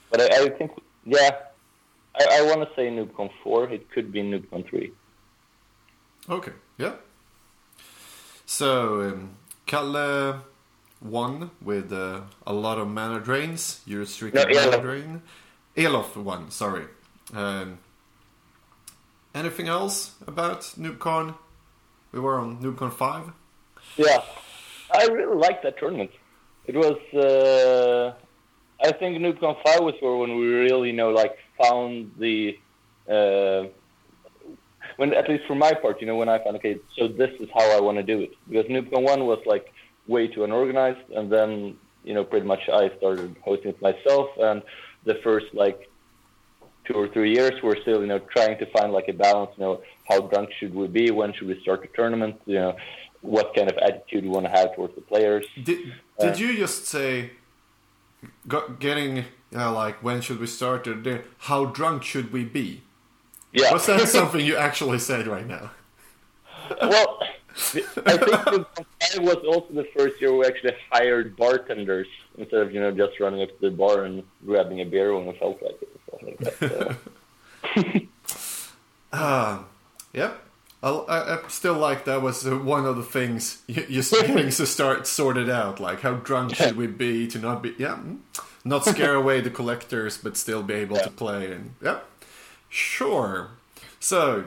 But 0.10 0.22
I, 0.22 0.44
I 0.44 0.50
think, 0.50 0.72
yeah, 1.06 1.32
I, 2.20 2.40
I 2.40 2.42
want 2.44 2.68
to 2.68 2.76
say 2.76 2.90
NoobCon 2.90 3.30
4. 3.44 3.70
It 3.70 3.90
could 3.92 4.12
be 4.12 4.22
NoobCon 4.22 4.68
3. 4.70 4.92
Okay, 6.30 6.52
yeah. 6.78 6.94
So, 8.46 9.02
um, 9.02 9.38
Kalle 9.66 10.42
won 11.02 11.52
with 11.62 11.92
uh, 11.92 12.22
a 12.46 12.54
lot 12.54 12.78
of 12.78 12.88
mana 12.88 13.20
drains. 13.20 13.82
You 13.86 14.00
restricted 14.00 14.48
no, 14.50 14.66
mana 14.66 14.82
drain. 14.82 15.22
Elof 15.76 16.16
won, 16.16 16.50
sorry. 16.50 16.86
Um, 17.34 17.80
anything 19.36 19.68
else 19.68 20.16
about 20.26 20.62
NoobCon? 20.62 21.36
We 22.12 22.20
were 22.20 22.40
on 22.40 22.62
NoobCon 22.62 22.94
5. 22.94 23.32
Yeah. 23.98 24.22
I 24.94 25.06
really 25.06 25.36
liked 25.36 25.64
that 25.64 25.78
tournament. 25.78 26.12
It 26.66 26.76
was, 26.76 26.98
uh, 27.14 28.14
I 28.86 28.92
think 28.92 29.18
NoobCon 29.18 29.64
5 29.64 29.80
was 29.82 29.96
where 30.00 30.16
when 30.16 30.38
we 30.38 30.48
really, 30.48 30.90
you 30.90 30.96
know, 30.96 31.10
like 31.12 31.38
found 31.62 32.12
the, 32.20 32.58
uh, 33.10 33.66
when 34.98 35.14
at 35.14 35.30
least 35.30 35.46
for 35.46 35.56
my 35.56 35.74
part, 35.74 36.02
you 36.02 36.08
know, 36.08 36.16
when 36.16 36.30
I 36.30 36.44
found, 36.44 36.58
okay, 36.58 36.80
so 36.98 37.08
this 37.08 37.32
is 37.40 37.50
how 37.54 37.78
I 37.78 37.80
want 37.80 37.98
to 37.98 38.04
do 38.04 38.20
it. 38.22 38.32
Because 38.50 38.66
NoobCon 38.66 39.04
1 39.04 39.26
was 39.26 39.40
like 39.46 39.72
way 40.08 40.28
too 40.28 40.44
unorganized, 40.44 41.10
and 41.12 41.32
then, 41.32 41.78
you 42.04 42.14
know, 42.14 42.24
pretty 42.24 42.46
much 42.46 42.70
I 42.70 42.90
started 42.98 43.36
hosting 43.44 43.72
it 43.72 43.82
myself, 43.82 44.30
and 44.38 44.62
the 45.04 45.16
first 45.16 45.48
like 45.54 45.90
two 46.86 46.94
or 46.94 47.08
three 47.10 47.34
years, 47.34 47.62
we're 47.62 47.80
still, 47.82 48.02
you 48.02 48.08
know, 48.08 48.20
trying 48.20 48.58
to 48.60 48.66
find 48.68 48.94
like 48.94 49.08
a 49.10 49.14
balance, 49.14 49.52
you 49.58 49.64
know, 49.64 49.82
how 50.08 50.22
drunk 50.22 50.50
should 50.58 50.74
we 50.74 50.88
be, 50.88 51.12
when 51.12 51.34
should 51.34 51.48
we 51.48 51.60
start 51.62 51.82
the 51.82 51.90
tournament, 51.90 52.42
you 52.46 52.56
know, 52.56 52.76
what 53.22 53.54
kind 53.56 53.70
of 53.70 53.78
attitude 53.78 54.24
you 54.24 54.30
want 54.30 54.46
to 54.46 54.52
have 54.52 54.76
towards 54.76 54.96
the 54.96 55.02
players. 55.02 55.46
Did, 55.56 55.94
did 56.20 56.34
uh, 56.34 56.36
you 56.36 56.58
just 56.58 56.86
say 56.86 57.32
getting 58.80 59.26
uh, 59.56 59.72
like 59.74 60.04
when 60.04 60.22
should 60.22 60.40
we 60.40 60.48
start 60.48 60.88
or 60.88 61.24
how 61.40 61.66
drunk 61.66 62.04
should 62.04 62.32
we 62.32 62.44
be? 62.44 62.82
Yeah. 63.52 63.74
Was 63.74 63.86
that 63.88 64.08
something 64.08 64.46
you 64.46 64.58
actually 64.58 65.00
said 65.00 65.28
right 65.28 65.48
now? 65.48 65.72
well, 66.82 67.20
I 67.22 68.18
think 68.18 68.68
it 69.16 69.22
was 69.22 69.38
also 69.48 69.74
the 69.74 69.88
first 69.96 70.22
year 70.22 70.36
we 70.36 70.46
actually 70.46 70.74
hired 70.92 71.36
bartenders 71.36 72.08
instead 72.38 72.62
of 72.62 72.74
you 72.74 72.80
know 72.80 72.92
just 72.92 73.20
running 73.20 73.42
up 73.42 73.50
to 73.50 73.70
the 73.70 73.72
bar 73.72 74.04
and 74.04 74.24
grabbing 74.46 74.82
a 74.82 74.86
beer 74.86 75.16
when 75.16 75.26
we 75.26 75.34
felt 75.38 75.62
like 75.62 75.82
it 75.82 75.90
or 75.96 76.20
something 76.20 76.38
like 76.40 76.60
that. 76.60 78.10
So. 79.12 79.18
uh, 79.18 79.60
yep. 80.14 80.47
I, 80.84 80.90
I, 80.90 81.48
still 81.48 81.74
like 81.74 82.06
that 82.06 82.22
was 82.22 82.48
one 82.48 82.86
of 82.86 82.98
the 82.98 83.04
things 83.04 83.64
you, 83.68 83.86
you're 83.90 84.04
to 84.04 84.66
start 84.66 85.08
sorted 85.08 85.50
out. 85.50 85.80
Like, 85.80 86.02
how 86.02 86.14
drunk 86.14 86.56
should 86.56 86.78
we 86.78 86.88
be 86.88 87.28
to 87.28 87.40
not 87.40 87.64
be, 87.64 87.74
yeah, 87.78 87.96
mm, 87.96 88.20
not 88.64 88.86
scare 88.86 89.16
away 89.24 89.42
the 89.42 89.50
collectors, 89.50 90.18
but 90.18 90.38
still 90.38 90.62
be 90.62 90.76
able 90.76 90.98
yeah. 90.98 91.04
to 91.04 91.10
play. 91.10 91.52
And 91.52 91.74
yeah, 91.82 92.00
sure. 92.70 93.50
So, 94.00 94.46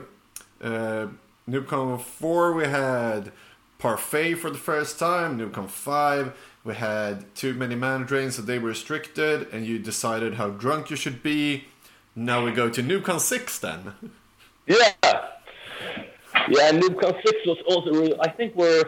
uh, 0.61 1.07
NoobCon 1.49 2.01
4, 2.01 2.53
we 2.53 2.63
had 2.63 3.33
Parfait 3.77 4.35
for 4.35 4.49
the 4.49 4.57
first 4.57 4.99
time. 4.99 5.37
NoobCon 5.37 5.69
5, 5.69 6.33
we 6.63 6.75
had 6.75 7.33
too 7.35 7.53
many 7.53 7.75
mana 7.75 8.05
drains, 8.05 8.35
so 8.35 8.41
they 8.41 8.59
were 8.59 8.69
restricted, 8.69 9.47
and 9.51 9.65
you 9.65 9.79
decided 9.79 10.35
how 10.35 10.49
drunk 10.49 10.89
you 10.89 10.95
should 10.95 11.21
be. 11.21 11.65
Now 12.15 12.45
we 12.45 12.51
go 12.51 12.69
to 12.69 12.81
NoobCon 12.81 13.19
6 13.19 13.59
then. 13.59 13.93
Yeah. 14.65 14.93
Yeah, 16.49 16.69
and 16.69 16.81
NoobCon 16.81 17.21
6 17.25 17.37
was 17.45 17.57
also 17.67 17.91
really, 17.91 18.19
I 18.19 18.29
think 18.29 18.55
we're 18.55 18.83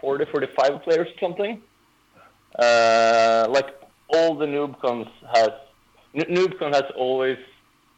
40, 0.00 0.26
45 0.26 0.82
players 0.82 1.08
or 1.08 1.20
something. 1.20 1.62
Uh, 2.58 3.46
like 3.50 3.80
all 4.08 4.36
the 4.36 4.46
NoobCons 4.46 5.10
has, 5.34 5.50
NoobCon 6.14 6.74
has 6.74 6.84
always 6.96 7.38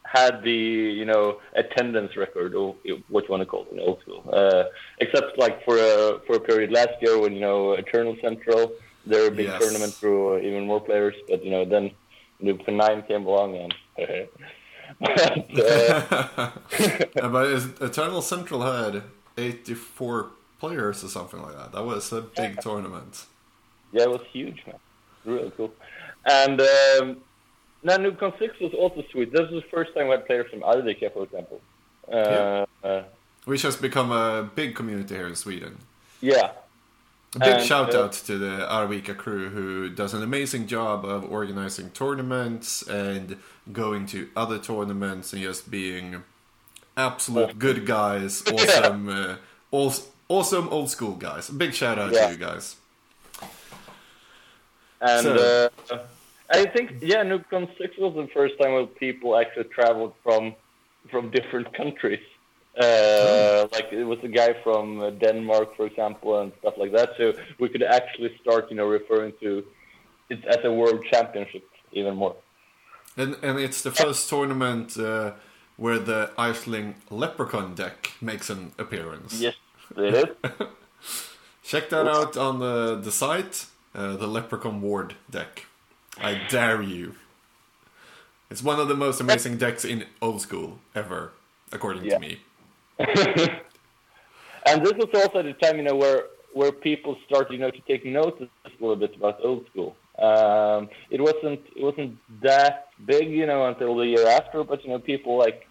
had 0.04 0.42
the, 0.42 0.52
you 0.52 1.04
know, 1.04 1.40
attendance 1.54 2.16
record 2.16 2.54
or 2.54 2.76
what 3.08 3.24
you 3.24 3.30
want 3.30 3.42
to 3.42 3.46
call 3.46 3.66
it 3.66 3.72
in 3.72 3.80
old 3.80 4.00
school. 4.02 4.22
Uh, 4.32 4.64
except 4.98 5.38
like 5.38 5.64
for 5.64 5.76
a, 5.76 6.20
for 6.26 6.36
a 6.36 6.40
period 6.40 6.70
last 6.72 6.94
year 7.00 7.18
when, 7.18 7.32
you 7.32 7.40
know, 7.40 7.72
Eternal 7.72 8.16
Central, 8.20 8.72
there 9.04 9.22
were 9.22 9.30
big 9.30 9.46
yes. 9.46 9.60
tournament 9.60 9.92
through 9.92 10.38
even 10.38 10.66
more 10.66 10.80
players, 10.80 11.14
but, 11.28 11.44
you 11.44 11.50
know, 11.50 11.64
then 11.64 11.90
NoobCon 12.42 12.76
9 12.76 13.02
came 13.02 13.26
along 13.26 13.56
and 13.56 13.74
but, 15.00 15.60
uh... 15.60 17.28
but 17.28 17.46
Eternal 17.80 18.22
Central 18.22 18.62
had 18.62 19.02
84 19.36 20.30
players 20.58 21.04
or 21.04 21.08
something 21.08 21.42
like 21.42 21.56
that. 21.56 21.72
That 21.72 21.84
was 21.84 22.12
a 22.12 22.22
big 22.22 22.54
yeah. 22.54 22.60
tournament. 22.60 23.26
Yeah, 23.92 24.04
it 24.04 24.10
was 24.10 24.22
huge, 24.32 24.62
man. 24.66 24.76
Really 25.24 25.50
cool. 25.56 25.72
And 26.24 26.60
um, 26.60 27.16
now 27.82 27.96
NoobCon 27.96 28.38
6 28.38 28.60
was 28.60 28.74
also 28.74 29.04
sweet. 29.10 29.32
This 29.32 29.50
was 29.50 29.62
the 29.62 29.68
first 29.70 29.94
time 29.94 30.06
we 30.06 30.12
had 30.12 30.26
players 30.26 30.50
from 30.50 30.60
Arvika, 30.60 31.12
for 31.12 31.24
example. 31.24 31.60
Uh, 32.10 32.66
yeah. 32.84 32.90
uh, 32.90 33.04
Which 33.44 33.62
has 33.62 33.76
become 33.76 34.10
a 34.12 34.48
big 34.54 34.74
community 34.74 35.14
here 35.14 35.26
in 35.26 35.36
Sweden. 35.36 35.78
Yeah, 36.20 36.52
a 37.36 37.38
big 37.38 37.54
and, 37.54 37.64
shout 37.64 37.94
uh, 37.94 38.04
out 38.04 38.12
to 38.12 38.38
the 38.38 38.66
Arvika 38.68 39.16
crew 39.16 39.50
who 39.50 39.88
does 39.88 40.14
an 40.14 40.22
amazing 40.22 40.66
job 40.66 41.04
of 41.04 41.30
organizing 41.30 41.90
tournaments 41.90 42.82
and 42.82 43.36
going 43.72 44.06
to 44.06 44.28
other 44.34 44.58
tournaments 44.58 45.32
and 45.32 45.42
just 45.42 45.70
being 45.70 46.22
absolute 46.96 47.58
good 47.58 47.86
guys, 47.86 48.42
awesome, 48.52 49.08
yeah. 49.08 49.36
uh, 49.72 49.92
awesome 50.28 50.68
old 50.68 50.90
school 50.90 51.14
guys. 51.14 51.50
Big 51.50 51.74
shout 51.74 51.98
out 51.98 52.12
yeah. 52.12 52.26
to 52.26 52.32
you 52.32 52.38
guys. 52.38 52.76
And 55.00 55.22
so. 55.22 55.70
uh, 55.90 55.98
I 56.50 56.64
think 56.66 56.98
yeah, 57.00 57.22
NoobCon 57.22 57.76
six 57.76 57.96
was 57.98 58.14
the 58.14 58.28
first 58.32 58.54
time 58.60 58.72
when 58.72 58.86
people 58.86 59.36
actually 59.36 59.64
traveled 59.64 60.14
from 60.22 60.54
from 61.10 61.30
different 61.30 61.72
countries. 61.74 62.22
Uh, 62.78 62.82
oh. 62.82 63.68
Like 63.72 63.92
it 63.92 64.04
was 64.04 64.18
a 64.22 64.28
guy 64.28 64.54
from 64.62 65.00
uh, 65.00 65.10
Denmark, 65.10 65.76
for 65.76 65.86
example, 65.86 66.40
and 66.40 66.52
stuff 66.60 66.74
like 66.76 66.92
that. 66.92 67.10
So 67.16 67.32
we 67.58 67.68
could 67.68 67.82
actually 67.82 68.36
start, 68.42 68.70
you 68.70 68.76
know, 68.76 68.86
referring 68.86 69.32
to 69.40 69.64
it 70.28 70.44
as 70.44 70.58
a 70.64 70.72
world 70.72 71.04
championship 71.10 71.64
even 71.92 72.14
more. 72.16 72.36
And 73.16 73.36
and 73.42 73.58
it's 73.58 73.82
the 73.82 73.90
first 73.90 74.28
tournament 74.28 74.98
uh, 74.98 75.32
where 75.76 75.98
the 75.98 76.30
Aisling 76.38 76.94
Leprechaun 77.10 77.74
deck 77.74 78.12
makes 78.20 78.50
an 78.50 78.72
appearance. 78.78 79.40
Yes, 79.40 79.54
it 79.96 80.14
is. 80.14 80.50
Check 81.62 81.88
that 81.88 82.06
out 82.06 82.36
on 82.36 82.58
the 82.58 82.96
the 82.96 83.10
site, 83.10 83.66
uh, 83.94 84.16
the 84.16 84.26
Leprechaun 84.26 84.82
Ward 84.82 85.14
deck. 85.30 85.64
I 86.18 86.40
dare 86.48 86.82
you. 86.82 87.14
It's 88.50 88.62
one 88.62 88.78
of 88.78 88.88
the 88.88 88.94
most 88.94 89.20
amazing 89.20 89.56
decks 89.56 89.84
in 89.84 90.04
old 90.22 90.40
school 90.40 90.78
ever, 90.94 91.32
according 91.72 92.04
yeah. 92.04 92.14
to 92.14 92.20
me. 92.20 92.38
and 94.66 94.84
this 94.84 94.94
was 94.94 95.08
also 95.14 95.42
the 95.42 95.52
time, 95.54 95.76
you 95.76 95.82
know, 95.82 95.94
where 95.94 96.24
where 96.54 96.72
people 96.72 97.16
started, 97.26 97.52
you 97.52 97.58
know, 97.58 97.70
to 97.70 97.80
take 97.80 98.06
notice 98.06 98.48
a 98.64 98.70
little 98.80 98.96
bit 98.96 99.14
about 99.14 99.38
old 99.44 99.66
school. 99.70 99.94
Um, 100.18 100.88
it 101.10 101.20
wasn't 101.20 101.60
it 101.76 101.82
wasn't 101.82 102.16
that 102.42 102.88
big, 103.04 103.30
you 103.30 103.46
know, 103.46 103.66
until 103.66 103.96
the 103.96 104.06
year 104.06 104.26
after, 104.26 104.64
but 104.64 104.82
you 104.82 104.90
know, 104.90 104.98
people 104.98 105.36
like 105.36 105.66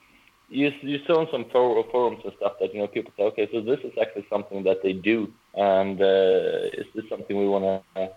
you 0.49 0.71
you 0.81 0.99
saw 1.07 1.29
some 1.31 1.45
forums 1.51 2.21
and 2.23 2.33
stuff 2.37 2.53
that 2.59 2.73
you 2.73 2.79
know 2.79 2.87
people 2.87 3.11
say, 3.17 3.23
okay, 3.23 3.49
so 3.51 3.61
this 3.61 3.79
is 3.79 3.93
actually 3.99 4.27
something 4.29 4.63
that 4.63 4.83
they 4.83 4.93
do, 4.93 5.31
and 5.55 5.99
uh, 5.99 6.69
is 6.73 6.85
this 6.93 7.05
something 7.09 7.35
we 7.37 7.47
want 7.47 7.63
to 7.63 8.01
uh, 8.01 8.07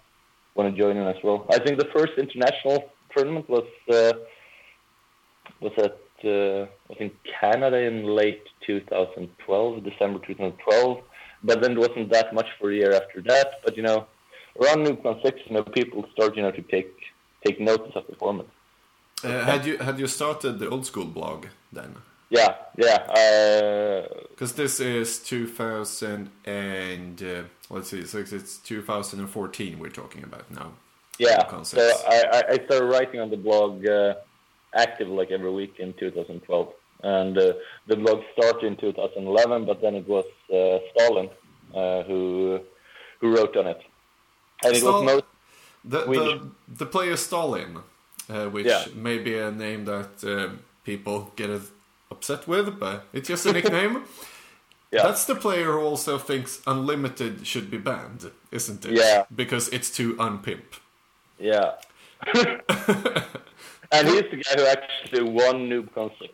want 0.55 0.71
to 0.71 0.79
join 0.79 0.99
in 0.99 1.07
as 1.07 1.17
well? 1.25 1.47
I 1.51 1.59
think 1.59 1.79
the 1.79 1.89
first 1.97 2.13
international 2.19 2.91
tournament 3.17 3.49
was 3.49 3.65
uh, 3.91 4.13
was 5.61 5.73
at 5.79 5.99
was 6.25 6.97
in 6.99 7.11
Canada 7.41 7.79
in 7.79 8.05
late 8.05 8.43
2012, 8.67 9.85
December 9.85 10.19
2012. 10.27 11.03
But 11.45 11.63
then 11.63 11.73
it 11.73 11.79
wasn't 11.79 12.11
that 12.11 12.35
much 12.35 12.47
for 12.59 12.71
a 12.71 12.75
year 12.75 12.93
after 12.93 13.23
that. 13.23 13.61
But 13.65 13.77
you 13.77 13.83
know, 13.83 14.07
around 14.61 14.87
NoobCon 14.87 15.23
six, 15.23 15.41
you 15.47 15.55
know, 15.55 15.63
people 15.63 16.05
start 16.13 16.37
you 16.37 16.43
know 16.43 16.51
to 16.51 16.63
take 16.63 16.93
take 17.47 17.61
notice 17.61 17.93
of 17.95 18.07
the 18.09 18.17
format. 18.17 18.47
Uh, 19.23 19.45
had 19.45 19.65
you 19.67 19.79
had 19.79 19.99
you 19.99 20.07
started 20.07 20.59
the 20.59 20.69
old 20.69 20.87
school 20.87 21.05
blog 21.05 21.47
then? 21.73 21.97
Yeah, 22.31 22.55
yeah. 22.77 22.99
Because 24.31 24.53
uh, 24.53 24.57
this 24.57 24.81
is 24.81 25.19
2000 25.21 26.31
and 26.45 27.23
uh, 27.23 27.43
let's 27.71 27.89
see, 27.89 28.05
so 28.05 28.19
it's 28.19 28.59
2014 28.59 29.79
we're 29.79 29.89
talking 29.89 30.25
about 30.25 30.51
now. 30.51 30.73
Yeah. 31.19 31.63
So 31.63 31.81
I, 32.07 32.45
I 32.51 32.55
started 32.67 32.85
writing 32.85 33.21
on 33.21 33.31
the 33.31 33.37
blog 33.37 33.87
uh, 33.87 34.15
active 34.75 35.09
like 35.09 35.31
every 35.31 35.51
week 35.51 35.77
in 35.79 35.93
2012. 35.95 36.73
And 37.03 37.39
uh, 37.39 37.53
the 37.87 37.97
blog 37.97 38.23
started 38.33 38.65
in 38.65 38.77
2011, 38.77 39.65
but 39.67 39.81
then 39.81 39.95
it 39.95 40.09
was 40.09 40.25
uh, 40.53 40.79
Stalin 40.91 41.31
uh, 41.75 42.03
who 42.03 42.61
who 43.21 43.35
wrote 43.35 43.57
on 43.57 43.67
it, 43.67 43.81
and 44.65 44.77
it 44.77 44.83
was 44.83 45.05
most 45.05 45.25
the, 45.85 46.05
the, 46.05 46.51
the 46.69 46.87
player 46.87 47.17
Stalin, 47.17 47.79
uh, 48.29 48.47
which 48.47 48.67
yeah. 48.67 48.85
may 48.95 49.19
be 49.19 49.37
a 49.37 49.51
name 49.51 49.85
that 49.85 50.25
uh, 50.25 50.55
people 50.85 51.33
get 51.37 51.51
upset 52.11 52.47
with, 52.47 52.79
but 52.79 53.07
it's 53.13 53.29
just 53.29 53.47
a 53.47 53.53
nickname. 53.53 54.05
yeah. 54.91 55.03
That's 55.03 55.25
the 55.25 55.35
player 55.35 55.73
who 55.73 55.81
also 55.81 56.19
thinks 56.19 56.61
Unlimited 56.67 57.47
should 57.47 57.71
be 57.71 57.79
banned, 57.79 58.31
isn't 58.51 58.85
it? 58.85 58.93
Yeah. 58.93 59.25
Because 59.35 59.69
it's 59.69 59.91
too 59.91 60.15
unpimp. 60.15 60.81
Yeah. 61.39 61.75
And 63.93 64.09
he's 64.09 64.25
the 64.31 64.43
guy 64.45 64.55
who 64.57 64.67
actually 64.67 65.23
won 65.23 65.69
NoobCon 65.69 66.11
6. 66.19 66.33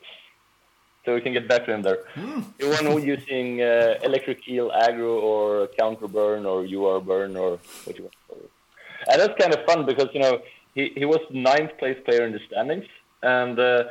So 1.05 1.15
we 1.15 1.21
can 1.21 1.33
get 1.33 1.49
back 1.49 1.67
to 1.67 1.75
him 1.75 1.83
there. 1.83 2.05
Mm. 2.15 2.45
He 2.59 2.67
won 2.67 3.05
using 3.05 3.61
uh, 3.61 3.99
Electric 4.03 4.49
Eel 4.49 4.71
Aggro 4.71 5.21
or 5.23 5.69
Counter 5.79 6.09
Burn 6.09 6.47
or 6.47 6.65
UR 6.65 7.01
Burn 7.01 7.37
or 7.37 7.59
what 7.85 7.97
you 7.97 8.05
want. 8.05 8.13
to 8.13 8.19
call 8.29 8.39
it. 8.39 8.51
And 9.11 9.21
that's 9.21 9.39
kind 9.39 9.53
of 9.55 9.65
fun 9.67 9.85
because, 9.85 10.09
you 10.15 10.21
know, 10.21 10.41
he, 10.75 10.93
he 10.97 11.05
was 11.05 11.21
ninth 11.31 11.77
place 11.79 11.99
player 12.07 12.25
in 12.25 12.33
the 12.33 12.41
standings. 12.49 12.87
And 13.23 13.59
uh, 13.59 13.85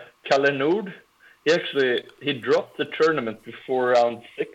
he 1.45 1.51
actually 1.51 2.03
he 2.21 2.33
dropped 2.33 2.77
the 2.77 2.85
tournament 2.99 3.43
before 3.43 3.89
round 3.89 4.21
six 4.37 4.51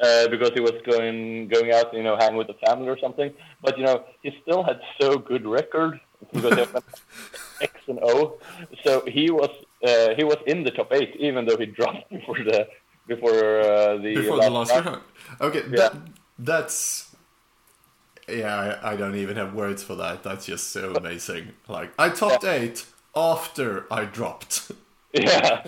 uh, 0.00 0.28
because 0.28 0.50
he 0.54 0.60
was 0.60 0.74
going 0.84 1.48
going 1.48 1.72
out, 1.72 1.92
you 1.92 2.02
know, 2.02 2.16
hang 2.16 2.36
with 2.36 2.46
the 2.46 2.54
family 2.66 2.88
or 2.88 2.98
something. 2.98 3.32
But 3.62 3.78
you 3.78 3.84
know, 3.84 4.04
he 4.22 4.36
still 4.42 4.62
had 4.62 4.80
so 5.00 5.18
good 5.18 5.46
record 5.46 6.00
because 6.32 6.54
he 6.54 6.72
went 6.72 6.84
X 7.60 7.74
and 7.86 7.98
O. 8.02 8.38
So 8.84 9.04
he 9.06 9.30
was 9.30 9.50
uh, 9.84 10.14
he 10.14 10.24
was 10.24 10.36
in 10.46 10.64
the 10.64 10.70
top 10.70 10.92
eight, 10.92 11.16
even 11.18 11.46
though 11.46 11.56
he 11.56 11.66
dropped 11.66 12.10
before 12.10 12.38
the 12.38 12.68
before 13.06 13.60
uh, 13.60 13.96
the 13.96 14.14
before 14.14 14.36
last 14.36 14.46
the 14.46 14.74
last 14.74 14.84
round. 14.86 15.02
Okay, 15.40 15.62
yeah. 15.70 15.76
that 15.76 15.96
that's. 16.38 17.04
Yeah, 18.28 18.78
I, 18.82 18.92
I, 18.92 18.96
don't 18.96 19.14
even 19.14 19.36
have 19.36 19.54
words 19.54 19.82
for 19.82 19.94
that. 19.94 20.22
That's 20.22 20.44
just 20.44 20.70
so 20.70 20.92
amazing. 20.92 21.52
Like 21.66 21.92
I 21.98 22.10
topped 22.10 22.44
yeah. 22.44 22.52
eight 22.52 22.84
after 23.16 23.90
I 23.92 24.04
dropped. 24.04 24.70
Yeah, 25.14 25.64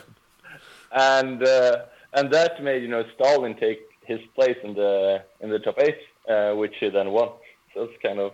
and 0.92 1.42
uh, 1.42 1.86
and 2.12 2.30
that 2.30 2.62
made 2.62 2.82
you 2.82 2.88
know 2.88 3.04
Stalin 3.14 3.56
take 3.56 3.80
his 4.04 4.20
place 4.34 4.58
in 4.62 4.74
the 4.74 5.22
in 5.40 5.48
the 5.48 5.58
top 5.58 5.78
eight, 5.78 5.96
uh, 6.28 6.52
which 6.52 6.74
he 6.78 6.90
then 6.90 7.10
won. 7.10 7.30
So 7.72 7.84
it's 7.84 8.02
kind 8.02 8.18
of 8.18 8.32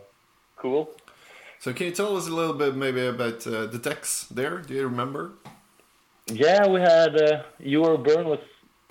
cool. 0.57 0.91
So 1.67 1.73
can 1.73 1.87
you 1.87 1.93
tell 1.93 2.17
us 2.17 2.29
a 2.29 2.33
little 2.33 2.55
bit 2.55 2.77
maybe 2.77 3.05
about 3.05 3.45
uh, 3.45 3.67
the 3.67 3.79
decks 3.79 4.29
there? 4.31 4.59
Do 4.59 4.73
you 4.73 4.85
remember? 4.85 5.33
Yeah, 6.27 6.65
we 6.69 6.79
had 6.81 7.21
uh, 7.21 7.43
UR 7.61 7.99
Burn 7.99 8.29
was 8.29 8.39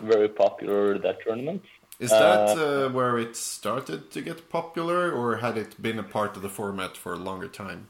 very 0.02 0.28
popular 0.28 1.00
that 1.00 1.22
tournament. 1.26 1.64
Is 2.00 2.10
that 2.10 2.50
uh, 2.50 2.62
uh, 2.62 2.90
where 2.90 3.18
it 3.18 3.38
started 3.38 4.12
to 4.12 4.22
get 4.22 4.50
popular, 4.50 5.10
or 5.10 5.38
had 5.38 5.58
it 5.58 5.82
been 5.82 5.98
a 6.00 6.04
part 6.04 6.36
of 6.36 6.42
the 6.42 6.50
format 6.50 6.98
for 6.98 7.14
a 7.14 7.16
longer 7.16 7.48
time? 7.48 7.88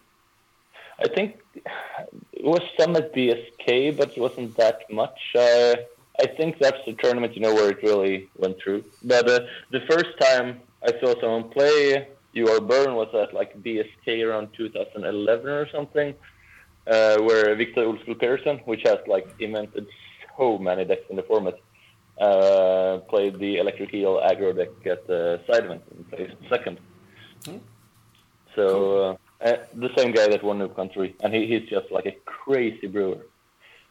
I 1.03 1.07
think 1.07 1.39
it 2.33 2.45
was 2.45 2.61
some 2.79 2.95
at 2.95 3.11
BSK, 3.11 3.97
but 3.97 4.15
it 4.15 4.19
wasn't 4.19 4.55
that 4.57 4.81
much. 4.91 5.19
Uh, 5.33 5.77
I 6.19 6.27
think 6.27 6.59
that's 6.59 6.85
the 6.85 6.93
tournament, 6.93 7.33
you 7.35 7.41
know, 7.41 7.55
where 7.55 7.71
it 7.71 7.81
really 7.81 8.29
went 8.37 8.59
through. 8.59 8.83
But 9.03 9.27
uh, 9.27 9.39
the 9.71 9.81
first 9.89 10.11
time 10.21 10.61
I 10.83 10.91
saw 10.99 11.19
someone 11.19 11.49
play 11.49 12.07
UR 12.35 12.59
burn 12.61 12.95
was 12.95 13.09
at 13.13 13.33
like 13.33 13.61
BSK 13.61 14.25
around 14.25 14.49
2011 14.57 15.47
or 15.47 15.69
something, 15.69 16.13
uh, 16.87 17.17
where 17.21 17.55
Victor 17.55 17.81
Olskull 17.81 18.19
Pearson, 18.19 18.57
which 18.65 18.81
has 18.83 18.99
like 19.07 19.27
invented 19.39 19.87
so 20.37 20.57
many 20.57 20.85
decks 20.85 21.05
in 21.09 21.15
the 21.15 21.23
format, 21.23 21.57
uh, 22.19 22.99
played 23.09 23.39
the 23.39 23.57
Electric 23.57 23.93
Eel 23.93 24.21
aggro 24.21 24.55
deck 24.55 24.69
at 24.85 25.07
the 25.07 25.41
side 25.47 25.65
event 25.65 25.83
and 25.91 26.09
placed 26.09 26.35
second. 26.49 26.79
Hmm. 27.45 27.57
So 28.55 29.17
uh, 29.41 29.45
uh, 29.45 29.57
the 29.73 29.89
same 29.97 30.11
guy 30.11 30.27
that 30.27 30.43
won 30.43 30.59
NoobCon 30.59 30.93
three, 30.93 31.15
and 31.21 31.33
he, 31.33 31.47
he's 31.47 31.69
just 31.69 31.91
like 31.91 32.05
a 32.05 32.15
crazy 32.25 32.87
brewer. 32.87 33.25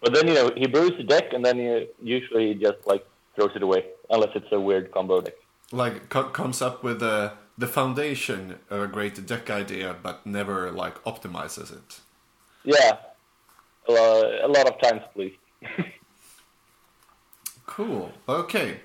But 0.00 0.14
then 0.14 0.28
you 0.28 0.34
know 0.34 0.50
he 0.56 0.66
brews 0.66 0.92
the 0.96 1.04
deck, 1.04 1.32
and 1.32 1.44
then 1.44 1.58
he, 1.58 1.86
usually 2.02 2.48
he 2.48 2.54
just 2.54 2.86
like 2.86 3.06
throws 3.36 3.50
it 3.54 3.62
away, 3.62 3.84
unless 4.10 4.30
it's 4.34 4.52
a 4.52 4.60
weird 4.60 4.90
combo 4.92 5.20
deck. 5.20 5.34
Like 5.72 6.08
co- 6.08 6.30
comes 6.30 6.62
up 6.62 6.82
with 6.82 7.02
a 7.02 7.32
the 7.56 7.66
foundation 7.66 8.58
of 8.70 8.82
a 8.82 8.86
great 8.86 9.26
deck 9.26 9.50
idea, 9.50 9.96
but 10.02 10.26
never 10.26 10.70
like 10.70 11.02
optimizes 11.04 11.72
it. 11.72 12.00
Yeah, 12.64 12.96
uh, 13.88 14.22
a 14.42 14.48
lot 14.48 14.68
of 14.68 14.80
times, 14.80 15.02
please. 15.14 15.36
cool. 17.66 18.12
Okay, 18.28 18.80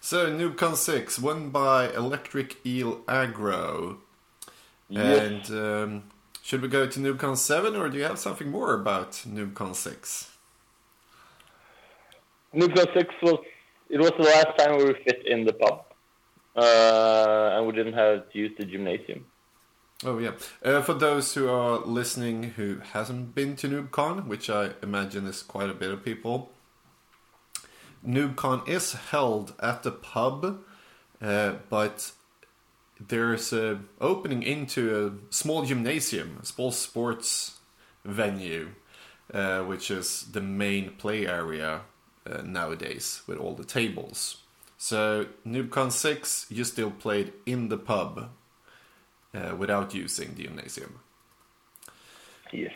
so 0.00 0.30
NoobCon 0.30 0.76
six 0.76 1.18
won 1.18 1.50
by 1.50 1.92
Electric 1.92 2.64
Eel 2.64 2.98
Aggro, 3.02 3.98
yes. 4.88 5.50
and 5.50 5.58
um, 5.58 6.02
should 6.42 6.62
we 6.62 6.68
go 6.68 6.86
to 6.86 7.00
NoobCon 7.00 7.36
seven, 7.36 7.76
or 7.76 7.88
do 7.88 7.98
you 7.98 8.04
have 8.04 8.18
something 8.18 8.50
more 8.50 8.74
about 8.74 9.12
NoobCon 9.12 9.74
six? 9.74 10.30
NoobCon 12.54 12.94
six 12.94 13.14
was 13.22 13.40
it 13.90 13.98
was 13.98 14.12
the 14.16 14.24
last 14.24 14.58
time 14.58 14.78
we 14.78 14.84
were 14.84 14.98
fit 15.04 15.26
in 15.26 15.44
the 15.44 15.52
pub 15.52 15.83
and 16.62 17.66
we 17.66 17.72
didn't 17.72 17.94
have 17.94 18.30
to 18.30 18.38
use 18.38 18.52
the 18.58 18.64
gymnasium. 18.64 19.26
Oh 20.04 20.18
yeah. 20.18 20.32
Uh, 20.62 20.82
for 20.82 20.94
those 20.94 21.34
who 21.34 21.48
are 21.48 21.78
listening 21.78 22.42
who 22.56 22.80
hasn't 22.92 23.34
been 23.34 23.56
to 23.56 23.68
NoobCon, 23.68 24.26
which 24.26 24.50
I 24.50 24.70
imagine 24.82 25.26
is 25.26 25.42
quite 25.42 25.70
a 25.70 25.74
bit 25.74 25.90
of 25.90 26.04
people, 26.04 26.50
NoobCon 28.06 28.68
is 28.68 28.92
held 28.92 29.54
at 29.60 29.82
the 29.82 29.92
pub, 29.92 30.62
uh, 31.22 31.54
but 31.70 32.12
there's 33.00 33.52
a 33.52 33.80
opening 34.00 34.42
into 34.42 35.06
a 35.06 35.32
small 35.32 35.64
gymnasium, 35.64 36.38
a 36.42 36.46
small 36.46 36.70
sports 36.70 37.58
venue, 38.04 38.70
uh, 39.32 39.62
which 39.62 39.90
is 39.90 40.26
the 40.32 40.40
main 40.40 40.90
play 40.90 41.26
area 41.26 41.82
uh, 42.30 42.42
nowadays 42.42 43.22
with 43.26 43.38
all 43.38 43.54
the 43.54 43.64
tables. 43.64 44.43
So 44.84 45.28
NoobCon 45.46 45.90
6, 45.90 46.48
you 46.50 46.62
still 46.62 46.90
played 46.90 47.32
in 47.46 47.70
the 47.70 47.78
pub 47.78 48.28
uh, 49.32 49.56
without 49.56 49.94
using 49.94 50.34
the 50.34 50.42
gymnasium. 50.42 51.00
year. 52.52 52.70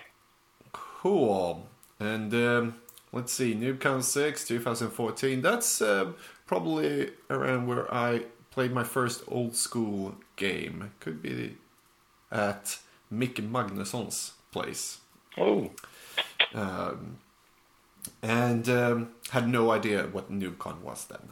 Cool. 0.72 1.66
And 2.00 2.32
um, 2.32 2.76
let's 3.12 3.34
see, 3.34 3.54
NoobCon 3.54 4.02
6, 4.02 4.48
2014. 4.48 5.42
That's 5.42 5.82
uh, 5.82 6.12
probably 6.46 7.10
around 7.28 7.66
where 7.66 7.92
I 7.92 8.22
played 8.52 8.72
my 8.72 8.84
first 8.84 9.22
old 9.28 9.54
school 9.54 10.14
game. 10.36 10.92
Could 11.00 11.20
be 11.20 11.58
at 12.32 12.78
Mick 13.12 13.34
Magnusson's 13.34 14.32
place. 14.50 15.00
Oh. 15.36 15.72
Um, 16.54 17.18
and 18.22 18.66
um, 18.70 19.10
had 19.28 19.46
no 19.46 19.70
idea 19.70 20.04
what 20.04 20.32
NoobCon 20.32 20.80
was 20.80 21.04
then. 21.04 21.28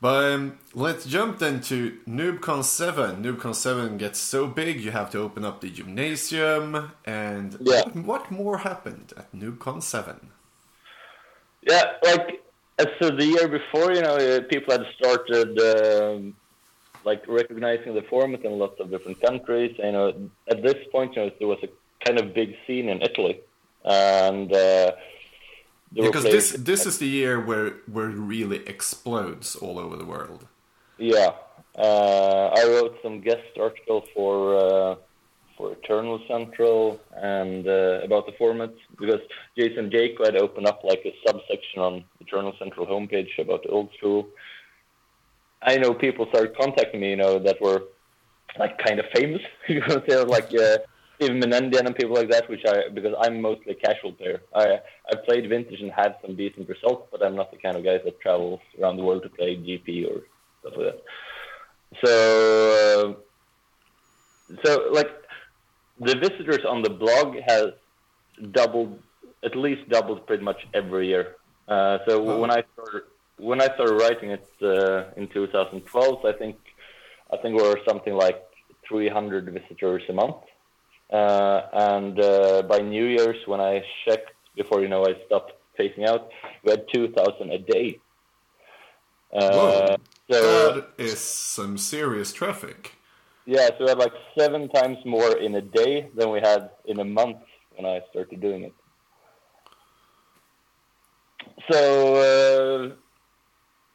But 0.00 0.32
um, 0.32 0.58
let's 0.74 1.04
jump 1.06 1.40
then 1.40 1.60
to 1.62 1.98
NoobCon 2.08 2.62
7. 2.62 3.22
NoobCon 3.22 3.54
7 3.54 3.98
gets 3.98 4.20
so 4.20 4.46
big 4.46 4.80
you 4.80 4.92
have 4.92 5.10
to 5.10 5.18
open 5.18 5.44
up 5.44 5.60
the 5.60 5.70
gymnasium. 5.70 6.92
And 7.04 7.56
yeah. 7.60 7.82
what 7.88 8.30
more 8.30 8.58
happened 8.58 9.12
at 9.16 9.32
NoobCon 9.34 9.82
7? 9.82 10.30
Yeah, 11.68 11.82
like 12.04 12.42
as 12.78 12.86
so 13.02 13.10
the 13.10 13.26
year 13.26 13.48
before, 13.48 13.92
you 13.92 14.02
know, 14.02 14.16
uh, 14.16 14.40
people 14.42 14.72
had 14.72 14.86
started 14.96 15.58
um, 15.58 16.34
like 17.04 17.26
recognizing 17.26 17.94
the 17.94 18.02
format 18.02 18.44
in 18.44 18.52
lots 18.52 18.78
of 18.80 18.90
different 18.90 19.20
countries. 19.20 19.74
You 19.78 19.92
know, 19.92 20.30
at 20.48 20.62
this 20.62 20.76
point, 20.92 21.16
you 21.16 21.22
know, 21.22 21.30
there 21.38 21.48
was 21.48 21.58
a 21.64 21.68
kind 22.06 22.20
of 22.20 22.34
big 22.34 22.54
scene 22.66 22.88
in 22.88 23.02
Italy, 23.02 23.40
and 23.84 24.52
uh, 24.52 24.92
because 25.92 26.24
this 26.24 26.52
this 26.52 26.86
is 26.86 26.98
the 26.98 27.06
year 27.06 27.40
where 27.40 27.74
where 27.90 28.10
it 28.10 28.16
really 28.16 28.66
explodes 28.66 29.56
all 29.56 29.78
over 29.78 29.96
the 29.96 30.04
world. 30.04 30.46
Yeah, 30.98 31.32
uh, 31.76 32.50
I 32.54 32.64
wrote 32.66 32.98
some 33.02 33.20
guest 33.20 33.56
article 33.58 34.04
for 34.14 34.56
uh, 34.56 34.94
for 35.56 35.72
Eternal 35.72 36.20
Central 36.28 37.00
and 37.16 37.66
uh, 37.66 38.00
about 38.04 38.26
the 38.26 38.32
format 38.38 38.72
because 38.98 39.20
Jason 39.56 39.90
Jake 39.90 40.16
had 40.24 40.36
opened 40.36 40.66
up 40.66 40.84
like 40.84 41.02
a 41.04 41.14
subsection 41.26 41.80
on 41.80 42.04
the 42.18 42.26
Eternal 42.26 42.54
Central 42.58 42.86
homepage 42.86 43.38
about 43.38 43.62
the 43.62 43.70
old 43.70 43.90
school. 43.96 44.28
I 45.62 45.76
know 45.76 45.92
people 45.92 46.26
started 46.28 46.56
contacting 46.56 47.00
me, 47.00 47.10
you 47.10 47.16
know, 47.16 47.38
that 47.40 47.60
were 47.60 47.82
like 48.58 48.78
kind 48.78 49.00
of 49.00 49.06
famous 49.14 49.42
because 49.68 50.02
they 50.06 50.16
were 50.16 50.26
like. 50.26 50.50
Stephen 51.18 51.40
Menendian 51.40 51.84
and 51.84 51.96
people 51.96 52.14
like 52.14 52.30
that, 52.30 52.48
which 52.48 52.64
I 52.64 52.88
because 52.94 53.14
I'm 53.20 53.42
mostly 53.42 53.72
a 53.72 53.74
casual 53.74 54.12
player. 54.12 54.40
I 54.54 54.78
I 55.10 55.16
played 55.26 55.48
vintage 55.48 55.80
and 55.80 55.90
had 55.90 56.14
some 56.22 56.36
decent 56.36 56.68
results, 56.68 57.08
but 57.10 57.24
I'm 57.24 57.34
not 57.34 57.50
the 57.50 57.58
kind 57.58 57.76
of 57.76 57.82
guy 57.82 57.98
that 57.98 58.20
travels 58.20 58.60
around 58.80 58.98
the 58.98 59.02
world 59.02 59.24
to 59.24 59.28
play 59.28 59.56
GP 59.56 60.08
or 60.08 60.22
stuff 60.60 60.74
like 60.76 60.86
that. 60.92 61.02
So 62.04 63.16
uh, 64.50 64.56
so 64.64 64.90
like 64.92 65.10
the 65.98 66.14
visitors 66.16 66.64
on 66.64 66.82
the 66.82 66.90
blog 66.90 67.36
has 67.48 67.72
doubled, 68.52 69.02
at 69.44 69.56
least 69.56 69.88
doubled 69.88 70.24
pretty 70.28 70.44
much 70.44 70.60
every 70.72 71.08
year. 71.08 71.34
Uh, 71.66 71.98
so 72.06 72.12
oh. 72.24 72.40
when 72.40 72.52
I 72.52 72.62
started 72.74 73.02
when 73.38 73.60
I 73.60 73.66
started 73.74 73.94
writing 73.94 74.30
it 74.30 74.48
uh, 74.62 75.10
in 75.16 75.26
2012, 75.28 76.24
I 76.24 76.32
think 76.32 76.56
I 77.32 77.38
think 77.38 77.60
we 77.60 77.68
were 77.68 77.80
something 77.88 78.14
like 78.14 78.40
300 78.88 79.46
visitors 79.46 80.02
a 80.08 80.12
month. 80.12 80.36
Uh, 81.10 81.62
and 81.72 82.20
uh, 82.20 82.62
by 82.62 82.78
New 82.78 83.04
Year's, 83.04 83.46
when 83.46 83.60
I 83.60 83.82
checked 84.04 84.32
before 84.56 84.82
you 84.82 84.88
know 84.88 85.06
I 85.06 85.14
stopped 85.26 85.52
phasing 85.78 86.06
out, 86.06 86.30
we 86.64 86.70
had 86.72 86.84
2,000 86.92 87.50
a 87.50 87.58
day. 87.58 88.00
Uh, 89.32 89.96
so, 90.30 90.72
that 90.72 90.88
is 90.98 91.18
some 91.18 91.78
serious 91.78 92.32
traffic. 92.32 92.94
Yeah, 93.46 93.68
so 93.68 93.84
we 93.84 93.88
had 93.88 93.98
like 93.98 94.12
seven 94.38 94.68
times 94.68 94.98
more 95.06 95.36
in 95.38 95.54
a 95.54 95.62
day 95.62 96.10
than 96.14 96.30
we 96.30 96.40
had 96.40 96.70
in 96.84 97.00
a 97.00 97.04
month 97.04 97.38
when 97.76 97.86
I 97.86 98.02
started 98.10 98.40
doing 98.40 98.64
it. 98.64 98.74
So, 101.70 102.14
uh, 102.14 102.94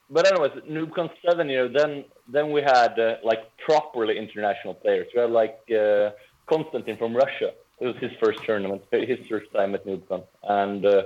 but 0.10 0.32
anyways, 0.32 0.52
NoobCon 0.70 1.10
seven, 1.28 1.50
you 1.50 1.58
know, 1.58 1.68
then 1.68 2.06
then 2.28 2.52
we 2.52 2.62
had 2.62 3.00
uh, 3.00 3.16
like 3.24 3.44
properly 3.58 4.18
international 4.18 4.74
players. 4.74 5.08
We 5.14 5.22
had 5.22 5.32
like 5.32 5.60
uh, 5.72 6.12
Konstantin 6.46 6.98
from 6.98 7.16
Russia. 7.16 7.54
It 7.80 7.88
was 7.88 7.96
his 7.98 8.12
first 8.24 8.44
tournament, 8.44 8.84
his 8.92 9.20
first 9.28 9.52
time 9.52 9.76
at 9.76 9.86
NoobCon, 9.86 10.24
and 10.44 10.86
uh, 10.86 11.04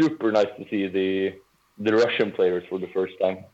super 0.00 0.32
nice 0.32 0.48
to 0.58 0.68
see 0.68 0.88
the 0.88 1.34
the 1.78 1.94
Russian 1.94 2.32
players 2.32 2.64
for 2.68 2.78
the 2.78 2.88
first 2.88 3.14
time. 3.20 3.44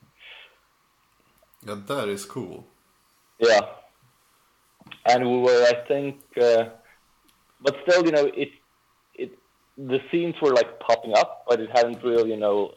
Yeah, 1.65 1.75
that 1.87 2.07
is 2.07 2.25
cool. 2.25 2.65
Yeah, 3.39 3.59
and 5.05 5.29
we 5.29 5.37
were, 5.39 5.65
I 5.67 5.85
think, 5.87 6.21
uh, 6.41 6.65
but 7.61 7.75
still, 7.83 8.05
you 8.05 8.11
know, 8.11 8.25
it 8.25 8.51
it 9.15 9.37
the 9.77 9.99
scenes 10.09 10.35
were 10.41 10.53
like 10.53 10.79
popping 10.79 11.13
up, 11.15 11.45
but 11.47 11.59
it 11.59 11.69
hadn't 11.73 12.01
really, 12.03 12.31
you 12.31 12.37
know, 12.37 12.73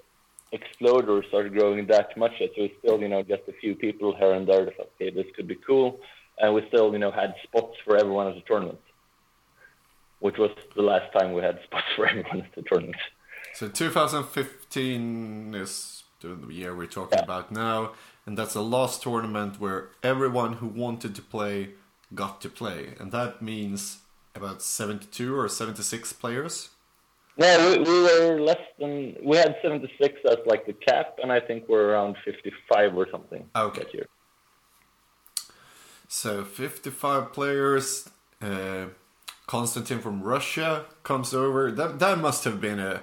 exploded 0.53 1.09
or 1.09 1.23
started 1.25 1.53
growing 1.53 1.87
that 1.87 2.17
much 2.17 2.33
yet. 2.41 2.51
So 2.57 2.63
it's 2.63 2.75
still, 2.79 3.01
you 3.01 3.09
know, 3.09 3.23
just 3.23 3.43
a 3.49 3.53
few 3.53 3.75
people 3.75 4.17
here 4.17 4.33
and 4.33 4.47
there 4.47 4.65
that 4.65 4.77
thought, 4.77 4.91
okay, 4.97 5.11
this 5.11 5.27
could 5.37 5.47
be 5.47 5.57
cool 5.67 6.01
and 6.39 6.55
we 6.55 6.67
still, 6.69 6.93
you 6.93 6.99
know, 6.99 7.11
had 7.11 7.35
spots 7.43 7.77
for 7.85 7.97
everyone 7.97 8.29
at 8.29 8.35
the 8.35 8.43
tournament, 8.43 8.81
which 10.21 10.39
was 10.39 10.51
the 10.75 10.83
last 10.83 11.13
time 11.13 11.33
we 11.33 11.43
had 11.43 11.59
spots 11.65 11.87
for 11.97 12.07
everyone 12.07 12.43
at 12.43 12.55
the 12.55 12.63
tournament. 12.63 12.97
So 13.55 13.69
2015 13.69 15.55
is 15.55 16.05
the 16.21 16.37
year 16.49 16.75
we're 16.75 16.87
talking 16.87 17.19
yeah. 17.19 17.25
about 17.25 17.51
now, 17.53 17.93
and 18.27 18.37
that's 18.37 18.55
the 18.55 18.63
last 18.63 19.03
tournament 19.03 19.61
where 19.61 19.89
everyone 20.03 20.55
who 20.55 20.67
wanted 20.67 21.15
to 21.15 21.23
play 21.23 21.71
got 22.15 22.41
to 22.43 22.49
play, 22.49 22.95
and 23.01 23.13
that 23.13 23.43
means 23.43 23.99
about 24.35 24.63
72 24.63 25.35
or 25.35 25.49
76 25.49 26.13
players. 26.15 26.71
No, 27.39 27.71
we, 27.71 27.79
we 27.79 28.03
were 28.03 28.41
less 28.41 28.61
than. 28.79 29.17
We 29.23 29.37
had 29.37 29.57
76 29.63 30.21
as 30.29 30.39
like 30.47 30.67
the 30.67 30.73
cap, 30.73 31.19
and 31.23 31.31
I 31.31 31.41
think 31.41 31.69
we're 31.69 31.91
around 31.91 32.17
55 32.25 32.97
or 32.97 33.07
something. 33.11 33.49
Ah, 33.55 33.65
okay. 33.65 33.83
That 33.83 33.95
year. 33.95 34.07
So 36.09 36.45
55 36.45 37.33
players. 37.33 38.09
Uh, 38.41 38.87
Konstantin 39.47 40.01
from 40.01 40.23
Russia 40.23 40.87
comes 41.03 41.33
over. 41.33 41.71
That 41.71 41.99
that 42.01 42.19
must 42.19 42.45
have 42.45 42.61
been 42.61 42.81
a 42.81 43.03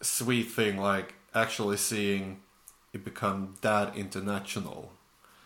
sweet 0.00 0.44
thing, 0.44 0.78
like 0.78 1.14
actually 1.34 1.76
seeing 1.76 2.40
it 2.92 3.04
become 3.04 3.54
that 3.60 3.96
international. 3.96 4.92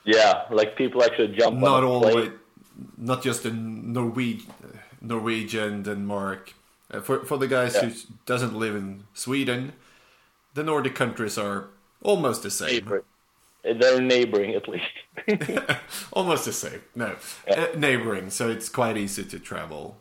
Yeah, 0.04 0.44
like 0.50 0.76
people 0.76 1.02
actually 1.02 1.28
jump. 1.28 1.58
Not 1.58 1.82
only, 1.82 2.32
not 2.96 3.22
just 3.22 3.46
in 3.46 3.92
Norwegian, 3.92 4.52
Norwegian, 5.00 5.82
Denmark. 5.82 6.52
Uh, 6.90 7.00
for 7.00 7.24
for 7.24 7.38
the 7.38 7.48
guys 7.48 7.74
yeah. 7.74 7.88
who 7.88 7.94
doesn't 8.26 8.54
live 8.54 8.76
in 8.76 9.04
Sweden, 9.14 9.72
the 10.54 10.62
Nordic 10.62 10.94
countries 10.94 11.38
are 11.38 11.68
almost 12.02 12.42
the 12.42 12.50
same. 12.50 12.68
Favorite. 12.68 13.04
They're 13.80 14.00
neighboring 14.00 14.54
at 14.54 14.68
least. 14.68 14.84
Almost 16.12 16.44
the 16.44 16.52
same. 16.52 16.82
No, 16.94 17.16
yeah. 17.46 17.66
uh, 17.74 17.78
neighboring, 17.78 18.30
so 18.30 18.48
it's 18.48 18.68
quite 18.68 18.96
easy 18.96 19.24
to 19.24 19.38
travel. 19.38 19.96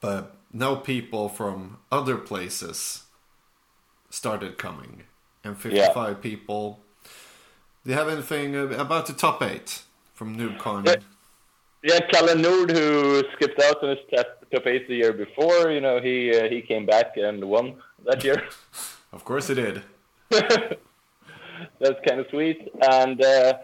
But 0.00 0.34
now 0.52 0.76
people 0.76 1.28
from 1.28 1.78
other 1.90 2.16
places 2.16 3.04
started 4.10 4.58
coming, 4.58 5.04
and 5.44 5.56
55 5.58 5.94
yeah. 5.94 6.14
people. 6.14 6.80
Do 7.84 7.90
you 7.90 7.96
have 7.96 8.08
anything 8.08 8.56
about 8.56 9.06
the 9.06 9.12
top 9.12 9.42
eight 9.42 9.82
from 10.14 10.36
NoobCon? 10.36 10.86
Yeah. 10.86 10.96
Yeah, 11.84 11.98
Kalle 12.12 12.36
Nord, 12.36 12.70
who 12.70 13.24
skipped 13.34 13.60
out 13.60 13.82
on 13.82 13.88
his 13.88 13.98
test 14.08 14.28
top 14.52 14.66
eight 14.66 14.86
the 14.86 14.94
year 14.94 15.12
before, 15.12 15.70
you 15.70 15.80
know, 15.80 16.00
he 16.00 16.36
uh, 16.36 16.48
he 16.48 16.60
came 16.60 16.86
back 16.86 17.16
and 17.16 17.44
won 17.44 17.76
that 18.04 18.22
year. 18.22 18.42
of 19.12 19.24
course, 19.24 19.48
he 19.48 19.54
did. 19.54 19.82
that's 21.80 22.00
kind 22.06 22.20
of 22.20 22.26
sweet. 22.30 22.68
And 22.80 23.22
uh, 23.22 23.54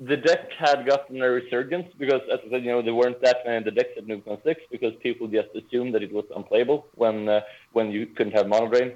the 0.00 0.16
deck 0.16 0.50
had 0.58 0.86
gotten 0.86 1.20
a 1.20 1.30
resurgence 1.30 1.92
because, 1.98 2.22
as 2.32 2.40
I 2.46 2.50
said, 2.50 2.64
you 2.64 2.72
know, 2.72 2.82
there 2.82 2.94
weren't 2.94 3.20
that 3.22 3.38
many 3.44 3.62
the 3.62 3.70
decks 3.70 3.90
at 3.98 4.06
NoobCon 4.06 4.42
6 4.42 4.60
because 4.70 4.94
people 5.02 5.28
just 5.28 5.48
assumed 5.54 5.94
that 5.94 6.02
it 6.02 6.12
was 6.12 6.24
unplayable 6.34 6.86
when 6.94 7.28
uh, 7.28 7.40
when 7.72 7.90
you 7.90 8.06
couldn't 8.06 8.32
have 8.32 8.48
Mana 8.48 8.68
Drain. 8.70 8.92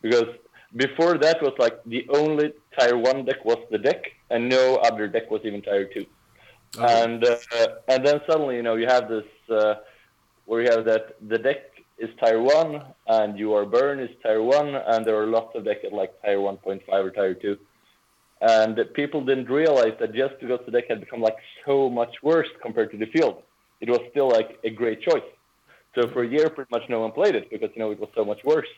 Because 0.00 0.28
before 0.76 1.18
that 1.18 1.42
was 1.42 1.54
like 1.58 1.82
the 1.84 2.06
only 2.10 2.52
tier 2.78 2.96
one 2.96 3.24
deck 3.24 3.44
was 3.44 3.58
the 3.70 3.78
deck, 3.78 4.04
and 4.30 4.48
no 4.48 4.76
other 4.76 5.08
deck 5.08 5.30
was 5.30 5.40
even 5.44 5.60
tier 5.60 5.86
two. 5.92 6.06
Okay. 6.76 7.02
And 7.02 7.24
uh, 7.24 7.36
and 7.88 8.06
then 8.06 8.20
suddenly, 8.28 8.56
you 8.56 8.62
know, 8.62 8.76
you 8.76 8.86
have 8.86 9.08
this 9.08 9.26
uh, 9.50 9.74
where 10.46 10.62
you 10.62 10.70
have 10.70 10.84
that 10.84 11.16
the 11.28 11.38
deck 11.38 11.62
is 11.98 12.10
tier 12.22 12.40
one, 12.40 12.82
and 13.08 13.40
UR 13.40 13.66
burn 13.66 13.98
is 13.98 14.10
tier 14.22 14.42
one, 14.42 14.76
and 14.76 15.04
there 15.04 15.16
are 15.20 15.26
lots 15.26 15.56
of 15.56 15.64
decks 15.64 15.80
at 15.84 15.92
like 15.92 16.12
tier 16.22 16.38
1.5 16.38 16.82
or 16.88 17.10
tier 17.10 17.34
two 17.34 17.58
and 18.40 18.78
people 18.94 19.24
didn't 19.24 19.48
realize 19.48 19.94
that 20.00 20.14
just 20.14 20.38
because 20.40 20.60
the 20.66 20.72
deck 20.72 20.84
had 20.88 21.00
become 21.00 21.20
like 21.20 21.36
so 21.66 21.88
much 21.88 22.14
worse 22.22 22.48
compared 22.62 22.90
to 22.92 22.98
the 22.98 23.06
field, 23.06 23.42
it 23.80 23.88
was 23.88 24.00
still 24.10 24.28
like 24.28 24.58
a 24.64 24.70
great 24.70 25.02
choice. 25.02 25.28
So 25.94 26.08
for 26.08 26.24
a 26.24 26.28
year, 26.28 26.50
pretty 26.50 26.68
much 26.70 26.82
no 26.88 27.00
one 27.00 27.12
played 27.12 27.34
it 27.34 27.50
because 27.50 27.70
you 27.74 27.80
know 27.80 27.90
it 27.90 28.00
was 28.00 28.10
so 28.14 28.24
much 28.24 28.42
worse. 28.44 28.68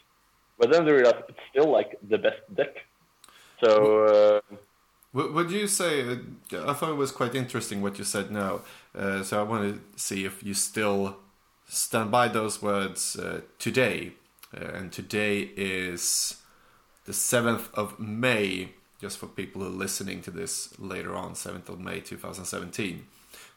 But 0.58 0.70
then 0.70 0.84
they 0.84 0.92
realized 0.92 1.24
it's 1.28 1.38
still 1.50 1.70
like 1.70 1.98
the 2.08 2.18
best 2.18 2.40
deck. 2.54 2.74
So. 3.62 4.42
Uh, 4.52 4.56
would 5.12 5.50
you 5.50 5.66
say? 5.66 6.18
I 6.52 6.74
thought 6.74 6.90
it 6.90 6.96
was 6.96 7.10
quite 7.10 7.34
interesting 7.34 7.80
what 7.80 7.98
you 7.98 8.04
said 8.04 8.30
now. 8.30 8.60
Uh, 8.94 9.22
so 9.22 9.40
I 9.40 9.44
want 9.44 9.62
to 9.74 9.98
see 9.98 10.26
if 10.26 10.42
you 10.42 10.52
still 10.52 11.16
stand 11.66 12.10
by 12.10 12.28
those 12.28 12.60
words 12.60 13.16
uh, 13.16 13.40
today. 13.58 14.12
Uh, 14.54 14.66
and 14.74 14.92
today 14.92 15.50
is 15.56 16.42
the 17.04 17.12
7th 17.12 17.72
of 17.74 17.98
May, 17.98 18.72
just 19.00 19.18
for 19.18 19.26
people 19.26 19.62
who 19.62 19.68
are 19.68 19.70
listening 19.70 20.22
to 20.22 20.30
this 20.30 20.78
later 20.78 21.14
on, 21.14 21.32
7th 21.32 21.68
of 21.68 21.80
May 21.80 22.00
2017. 22.00 23.06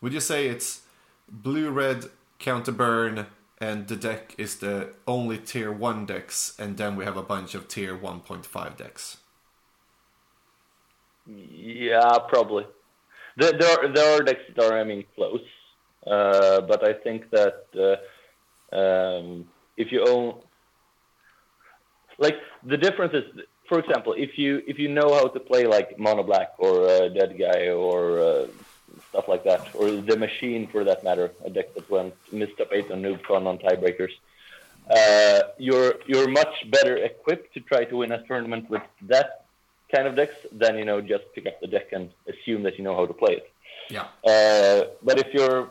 Would 0.02 0.14
you 0.14 0.20
say 0.20 0.48
it's 0.48 0.82
blue 1.30 1.70
red 1.70 2.06
counter 2.40 2.72
burn 2.72 3.28
and 3.62 3.88
the 3.88 3.96
deck 3.96 4.36
is 4.38 4.60
the 4.60 4.94
only 5.06 5.38
tier 5.38 5.72
1 5.72 6.06
decks, 6.06 6.56
and 6.58 6.78
then 6.78 6.96
we 6.96 7.04
have 7.04 7.18
a 7.18 7.24
bunch 7.24 7.56
of 7.56 7.68
tier 7.68 7.98
1.5 7.98 8.78
decks? 8.78 9.18
Yeah, 11.28 12.18
probably. 12.30 12.66
There, 13.36 13.52
there, 13.52 13.70
are, 13.70 13.94
there 13.94 14.16
are 14.16 14.24
decks 14.24 14.42
that 14.56 14.72
are, 14.72 14.80
I 14.80 14.84
mean, 14.86 15.04
close. 15.16 15.42
Uh, 16.08 16.62
but 16.62 16.88
I 16.88 16.94
think 16.94 17.30
that 17.32 17.66
uh, 17.76 18.76
um, 18.76 19.46
if 19.76 19.92
you 19.92 20.06
own, 20.08 20.40
like 22.18 22.36
the 22.64 22.78
difference 22.78 23.14
is, 23.14 23.24
for 23.70 23.78
example, 23.80 24.14
if 24.18 24.38
you 24.38 24.62
if 24.68 24.78
you 24.80 24.90
know 24.90 25.14
how 25.14 25.28
to 25.28 25.40
play 25.40 25.64
like 25.68 25.98
Mono 25.98 26.24
Black 26.24 26.50
or 26.58 26.74
uh, 26.90 27.08
Dead 27.10 27.38
Guy 27.38 27.70
or 27.70 28.20
uh, 28.20 28.48
stuff 29.10 29.28
like 29.28 29.44
that, 29.44 29.62
or 29.76 29.92
the 29.92 30.18
Machine 30.18 30.68
for 30.68 30.84
that 30.84 31.04
matter, 31.04 31.32
a 31.46 31.52
deck 31.52 31.74
that 31.76 31.90
went 31.90 32.14
top 32.58 32.70
eight 32.74 32.90
on 32.92 33.04
NoobCon 33.04 33.46
on 33.46 33.60
tiebreakers. 33.60 34.16
Uh, 34.90 35.42
you're 35.60 35.94
you're 36.08 36.28
much 36.28 36.56
better 36.72 36.98
equipped 36.98 37.54
to 37.54 37.60
try 37.60 37.86
to 37.86 37.98
win 37.98 38.12
a 38.12 38.22
tournament 38.26 38.68
with 38.72 38.82
that 39.04 39.46
kind 39.94 40.08
of 40.08 40.16
decks 40.16 40.40
than 40.52 40.78
you 40.80 40.86
know 40.90 41.00
just 41.00 41.26
pick 41.36 41.46
up 41.46 41.62
the 41.62 41.68
deck 41.68 41.88
and 41.92 42.10
assume 42.28 42.64
that 42.64 42.78
you 42.78 42.84
know 42.84 42.96
how 42.96 43.06
to 43.06 43.14
play 43.14 43.34
it. 43.34 43.54
Yeah. 43.96 44.08
Uh, 44.26 44.90
but 45.04 45.20
if 45.20 45.30
you're 45.36 45.70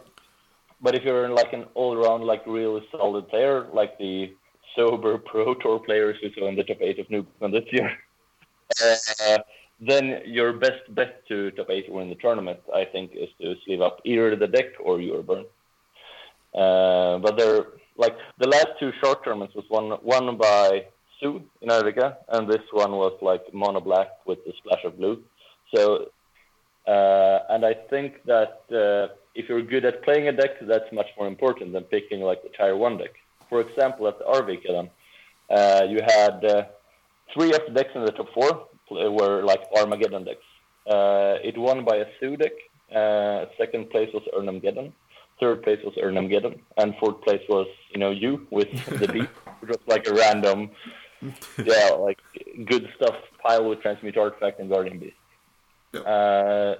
but 0.80 0.94
if 0.94 1.03
you're 1.03 1.28
like 1.28 1.53
an 1.53 1.64
all-around, 1.74 2.22
like 2.22 2.42
really 2.46 2.86
solid 2.92 3.28
player, 3.28 3.66
like 3.72 3.99
the 3.99 4.32
sober 4.79 5.18
pro 5.18 5.55
tour 5.55 5.81
players 5.81 6.16
who 6.22 6.31
saw 6.33 6.49
in 6.49 6.57
the 6.57 6.64
top 6.64 6.79
eight 6.81 6.99
of 6.99 7.09
NoobCon 7.09 7.53
this 7.53 7.68
year, 7.72 7.91
uh, 8.81 9.39
then 9.81 10.22
your 10.24 10.53
best 10.53 10.83
bet 10.95 11.26
to 11.29 11.51
top 11.53 11.70
eight 11.70 11.91
win 11.91 12.09
the 12.09 12.14
tournament, 12.16 12.61
I 12.74 12.85
think, 12.85 13.12
is 13.14 13.29
to 13.41 13.55
sleeve 13.64 13.81
up 13.81 14.01
either 14.05 14.37
the 14.37 14.47
deck 14.47 14.70
or 14.81 15.01
UR 15.01 15.22
burn. 15.22 15.45
Uh, 16.55 17.18
but 17.18 17.37
there, 17.37 17.66
like 17.97 18.16
the 18.39 18.49
last 18.49 18.68
two 18.81 18.93
short 19.03 19.24
tournaments 19.24 19.55
was 19.55 19.64
one 19.68 19.91
one 20.03 20.37
by 20.37 20.87
Sue 21.20 21.43
in 21.61 21.68
Arvika, 21.68 22.16
and 22.29 22.49
this 22.49 22.64
one 22.72 22.93
was 22.93 23.16
like 23.20 23.43
mono 23.53 23.81
black 23.81 24.09
with 24.26 24.39
a 24.47 24.53
splash 24.59 24.85
of 24.85 24.97
blue. 24.97 25.22
So, 25.74 26.11
uh, 26.87 27.39
and 27.51 27.64
I 27.66 27.74
think 27.91 28.24
that 28.24 28.62
uh, 28.72 29.14
if 29.35 29.49
you're 29.49 29.62
good 29.62 29.85
at 29.85 30.03
playing 30.03 30.29
a 30.29 30.33
deck, 30.33 30.53
that's 30.62 30.91
much 30.93 31.11
more 31.18 31.29
important 31.29 31.72
than 31.72 31.85
picking 31.85 32.20
like 32.20 32.43
the 32.43 32.51
tier 32.57 32.76
one 32.76 32.97
deck. 32.99 33.14
For 33.49 33.61
example, 33.61 34.09
at 34.09 34.18
the 34.18 34.24
Arvika, 34.24 34.90
uh, 35.51 35.86
you 35.88 36.01
had 36.05 36.44
uh, 36.44 36.64
three 37.34 37.53
of 37.53 37.61
the 37.66 37.72
decks 37.72 37.90
in 37.94 38.05
the 38.05 38.12
top 38.12 38.32
four 38.34 38.68
were 38.90 39.42
like 39.42 39.61
Armageddon 39.76 40.24
decks. 40.24 40.44
Uh, 40.86 41.36
it 41.42 41.57
won 41.57 41.84
by 41.84 41.96
a 41.96 42.07
Sue 42.18 42.36
deck. 42.36 42.53
Uh, 42.94 43.46
second 43.59 43.90
place 43.90 44.11
was 44.14 44.22
Erhnamgeddon. 44.34 44.92
Third 45.40 45.62
place 45.62 45.78
was 45.84 45.94
Erhnamgeddon, 45.94 46.59
and 46.78 46.94
fourth 46.96 47.20
place 47.22 47.42
was 47.49 47.68
you 47.92 48.01
know 48.01 48.11
you 48.11 48.46
with 48.51 48.68
the 48.86 49.09
beat, 49.12 49.28
which 49.61 49.68
was 49.68 49.78
like 49.86 50.09
a 50.09 50.14
random, 50.14 50.70
yeah, 51.64 51.90
like 51.90 52.18
good 52.64 52.88
stuff 52.96 53.14
pile 53.42 53.68
with 53.68 53.80
Transmute 53.82 54.16
Artifact 54.16 54.59
and 54.59 54.70
Guardian 54.70 54.99
Beast. 54.99 55.16
Yep. 55.92 56.07
Uh, 56.07 56.74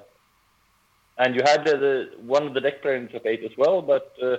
and 1.19 1.35
you 1.35 1.43
had 1.45 1.65
the 1.65 2.11
one 2.21 2.47
of 2.47 2.55
the 2.55 2.61
deck 2.61 2.81
players 2.83 3.03
in 3.03 3.09
top 3.13 3.27
eight 3.27 3.45
as 3.45 3.57
well, 3.57 3.83
but 3.83 4.13
uh, 4.23 4.37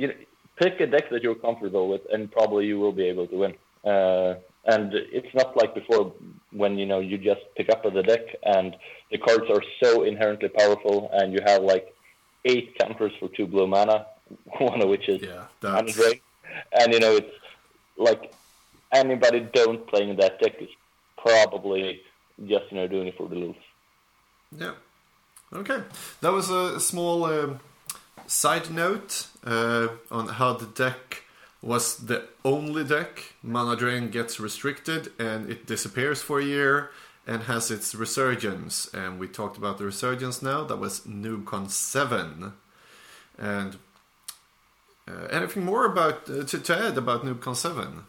you 0.00 0.08
know, 0.08 0.14
pick 0.56 0.80
a 0.80 0.86
deck 0.86 1.10
that 1.10 1.22
you're 1.22 1.34
comfortable 1.34 1.88
with, 1.88 2.02
and 2.12 2.32
probably 2.32 2.66
you 2.66 2.78
will 2.78 2.92
be 2.92 3.04
able 3.04 3.26
to 3.26 3.36
win. 3.36 3.54
Uh, 3.84 4.34
and 4.64 4.92
it's 4.94 5.34
not 5.34 5.56
like 5.56 5.74
before 5.74 6.12
when 6.52 6.78
you 6.78 6.86
know 6.86 7.00
you 7.00 7.16
just 7.18 7.40
pick 7.56 7.68
up 7.70 7.82
the 7.82 8.02
deck 8.02 8.24
and 8.42 8.76
the 9.10 9.18
cards 9.18 9.46
are 9.50 9.62
so 9.82 10.02
inherently 10.04 10.48
powerful, 10.48 11.10
and 11.12 11.32
you 11.34 11.40
have 11.46 11.62
like 11.62 11.94
eight 12.46 12.76
counters 12.78 13.12
for 13.20 13.28
two 13.28 13.46
blue 13.46 13.66
mana, 13.66 14.06
one 14.58 14.80
of 14.80 14.88
which 14.88 15.08
is 15.08 15.20
yeah, 15.22 15.46
drain, 15.60 16.20
and 16.78 16.92
you 16.94 17.00
know 17.00 17.16
it's 17.16 17.36
like 17.96 18.32
anybody 18.92 19.40
don't 19.52 19.86
playing 19.86 20.16
that 20.16 20.40
deck 20.40 20.54
is 20.60 20.68
probably 21.18 22.00
just 22.46 22.64
you 22.70 22.78
know 22.78 22.88
doing 22.88 23.08
it 23.08 23.16
for 23.18 23.28
the 23.28 23.34
lose. 23.34 23.62
Yeah. 24.56 24.74
Okay. 25.52 25.82
That 26.20 26.32
was 26.32 26.48
a 26.48 26.78
small 26.78 27.24
uh, 27.24 27.54
side 28.30 28.70
note 28.70 29.26
uh, 29.44 29.88
on 30.10 30.28
how 30.28 30.52
the 30.52 30.66
deck 30.66 31.24
was 31.60 31.96
the 31.96 32.22
only 32.44 32.84
deck. 32.84 33.34
Mana 33.42 33.76
Drain 33.76 34.08
gets 34.10 34.38
restricted 34.38 35.12
and 35.18 35.50
it 35.50 35.66
disappears 35.66 36.22
for 36.22 36.38
a 36.38 36.44
year 36.44 36.90
and 37.26 37.42
has 37.42 37.70
its 37.70 37.94
resurgence. 37.94 38.88
And 38.94 39.18
we 39.18 39.26
talked 39.26 39.58
about 39.58 39.78
the 39.78 39.84
resurgence 39.84 40.40
now. 40.42 40.64
That 40.64 40.78
was 40.78 41.00
NoobCon 41.00 41.70
7. 41.70 42.52
And 43.36 43.76
uh, 45.08 45.26
anything 45.30 45.64
more 45.64 45.84
about 45.84 46.30
uh, 46.30 46.44
to, 46.44 46.58
to 46.58 46.78
add 46.78 46.96
about 46.96 47.24
NoobCon 47.24 47.56
7? 47.56 48.04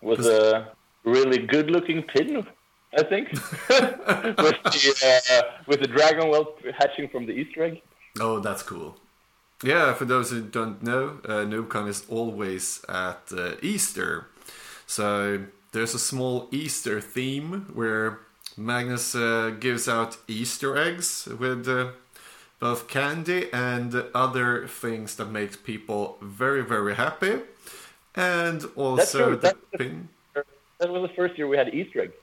Was 0.00 0.26
a 0.26 0.72
really 1.04 1.38
good 1.38 1.70
looking 1.70 2.02
pin 2.02 2.46
I 2.94 3.02
think, 3.02 3.32
with 3.68 4.56
the 4.62 5.22
uh, 5.30 5.60
with 5.66 5.80
the 5.80 5.86
dragon 5.86 6.28
whelp 6.28 6.60
hatching 6.78 7.08
from 7.08 7.26
the 7.26 7.32
Easter 7.32 7.64
egg. 7.64 7.82
Oh, 8.20 8.40
that's 8.40 8.62
cool. 8.62 8.96
Yeah, 9.62 9.94
for 9.94 10.04
those 10.04 10.30
who 10.30 10.42
don't 10.42 10.82
know, 10.82 11.18
uh, 11.24 11.44
NoobCon 11.44 11.88
is 11.88 12.04
always 12.08 12.84
at 12.88 13.22
uh, 13.32 13.52
Easter, 13.62 14.28
so 14.86 15.46
there's 15.72 15.94
a 15.94 15.98
small 15.98 16.48
Easter 16.52 17.00
theme 17.00 17.66
where 17.74 18.20
Magnus 18.56 19.14
uh, 19.14 19.54
gives 19.58 19.88
out 19.88 20.18
Easter 20.28 20.76
eggs 20.76 21.26
with 21.26 21.68
uh, 21.68 21.88
both 22.60 22.88
candy 22.88 23.52
and 23.52 23.94
other 24.14 24.66
things 24.66 25.16
that 25.16 25.30
makes 25.30 25.56
people 25.56 26.18
very 26.22 26.62
very 26.62 26.94
happy, 26.94 27.40
and 28.14 28.64
also 28.76 29.36
the 29.36 29.56
pin. 29.76 30.08
That 30.78 30.90
was 30.90 31.08
the 31.08 31.14
first 31.16 31.36
year 31.38 31.48
we 31.48 31.56
had 31.56 31.74
Easter 31.74 32.02
eggs. 32.02 32.14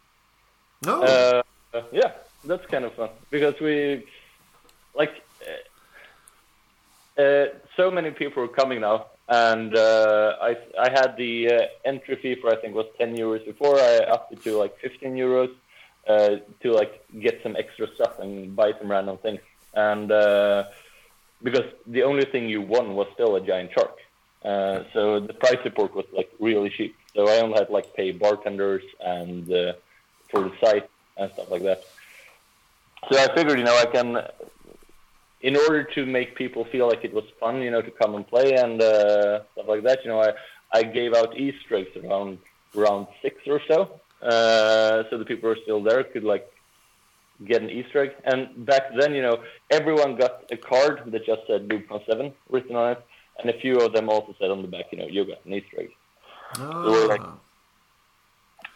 No. 0.85 1.01
Uh, 1.01 1.41
yeah, 1.91 2.11
that's 2.43 2.65
kind 2.67 2.85
of 2.85 2.93
fun 2.93 3.09
because 3.31 3.59
we 3.59 4.05
like 4.95 5.13
uh, 7.17 7.21
uh, 7.21 7.45
so 7.77 7.89
many 7.89 8.11
people 8.11 8.43
are 8.43 8.47
coming 8.47 8.81
now, 8.81 9.07
and 9.27 9.75
uh, 9.75 10.35
I 10.41 10.57
I 10.79 10.89
had 10.91 11.15
the 11.17 11.51
uh, 11.51 11.65
entry 11.85 12.15
fee 12.17 12.35
for 12.35 12.51
I 12.51 12.57
think 12.57 12.75
was 12.75 12.87
10 12.97 13.15
euros 13.15 13.45
before. 13.45 13.79
I 13.79 13.97
upped 13.99 14.33
it 14.33 14.43
to 14.43 14.57
like 14.57 14.77
15 14.79 15.15
euros 15.15 15.51
uh, 16.07 16.37
to 16.61 16.71
like 16.71 17.03
get 17.19 17.41
some 17.43 17.55
extra 17.55 17.87
stuff 17.95 18.19
and 18.19 18.55
buy 18.55 18.73
some 18.79 18.89
random 18.91 19.17
things, 19.17 19.39
and 19.73 20.09
because 21.41 21.65
the 21.87 22.03
only 22.03 22.25
thing 22.25 22.47
you 22.47 22.61
won 22.61 22.95
was 22.95 23.07
still 23.13 23.35
a 23.35 23.41
giant 23.41 23.71
shark. 23.73 23.97
so 24.93 25.19
the 25.19 25.33
price 25.33 25.61
support 25.63 25.95
was 25.95 26.05
like 26.13 26.31
really 26.39 26.69
cheap. 26.69 26.95
So 27.15 27.27
I 27.27 27.39
only 27.41 27.57
had 27.57 27.69
like 27.69 27.93
pay 27.95 28.11
bartenders 28.11 28.83
and 28.99 29.75
for 30.33 30.41
the 30.41 30.53
site 30.63 30.89
and 31.17 31.31
stuff 31.33 31.49
like 31.51 31.63
that. 31.69 31.79
So 33.09 33.13
I 33.17 33.27
figured, 33.35 33.57
you 33.59 33.65
know, 33.69 33.77
I 33.77 33.85
can, 33.85 34.07
in 35.41 35.55
order 35.63 35.83
to 35.95 36.05
make 36.05 36.35
people 36.43 36.63
feel 36.73 36.87
like 36.87 37.03
it 37.03 37.13
was 37.13 37.25
fun, 37.39 37.61
you 37.61 37.71
know, 37.73 37.81
to 37.81 37.91
come 37.91 38.15
and 38.15 38.25
play 38.33 38.53
and 38.63 38.81
uh, 38.81 39.43
stuff 39.51 39.67
like 39.73 39.83
that, 39.83 39.99
you 40.03 40.09
know, 40.11 40.21
I, 40.21 40.31
I 40.79 40.83
gave 40.83 41.13
out 41.13 41.37
Easter 41.37 41.75
eggs 41.75 41.95
around 42.01 42.39
round 42.73 43.05
six 43.21 43.35
or 43.45 43.61
so, 43.67 43.99
uh, 44.23 45.03
so 45.09 45.17
the 45.17 45.25
people 45.25 45.45
who 45.47 45.55
are 45.55 45.61
still 45.61 45.83
there 45.83 46.03
could 46.03 46.23
like 46.23 46.45
get 47.45 47.61
an 47.61 47.69
Easter 47.69 47.97
egg. 48.03 48.11
And 48.23 48.65
back 48.65 48.83
then, 48.99 49.13
you 49.13 49.21
know, 49.21 49.43
everyone 49.69 50.15
got 50.15 50.33
a 50.51 50.57
card 50.57 51.03
that 51.11 51.25
just 51.25 51.41
said 51.47 51.67
NoobCon 51.67 52.05
Seven 52.07 52.33
written 52.49 52.75
on 52.75 52.93
it, 52.93 53.01
and 53.39 53.49
a 53.49 53.57
few 53.59 53.75
of 53.77 53.93
them 53.93 54.09
also 54.09 54.33
said 54.39 54.49
on 54.49 54.61
the 54.61 54.67
back, 54.67 54.85
you 54.91 54.97
know, 54.97 55.07
you 55.07 55.25
got 55.25 55.45
an 55.45 55.53
Easter 55.53 55.81
egg. 55.81 55.91
Oh. 56.57 57.01
So 57.01 57.07
like, 57.07 57.21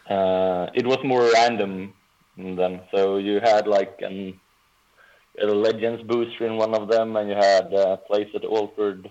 uh, 0.08 0.70
it 0.74 0.86
was 0.86 0.98
more 1.04 1.30
random 1.32 1.94
than 2.36 2.80
So 2.94 3.18
you 3.18 3.40
had 3.40 3.66
like 3.66 4.00
an, 4.00 4.40
a 5.40 5.46
Legends 5.46 6.02
booster 6.02 6.46
in 6.46 6.56
one 6.56 6.74
of 6.74 6.88
them, 6.88 7.16
and 7.16 7.28
you 7.28 7.34
had 7.34 7.72
uh, 7.74 7.96
place 7.96 8.28
that 8.32 8.44
altered. 8.44 9.10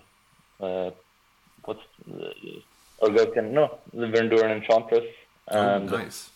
Uh, 0.59 0.91
what's 1.65 1.81
the, 2.05 2.61
Orgokan? 3.01 3.51
No, 3.51 3.79
the 3.93 4.07
Verduran 4.07 4.57
Enchantress. 4.57 5.05
Oh, 5.49 5.59
and 5.59 5.93
oh, 5.93 5.97
nice. 5.97 6.29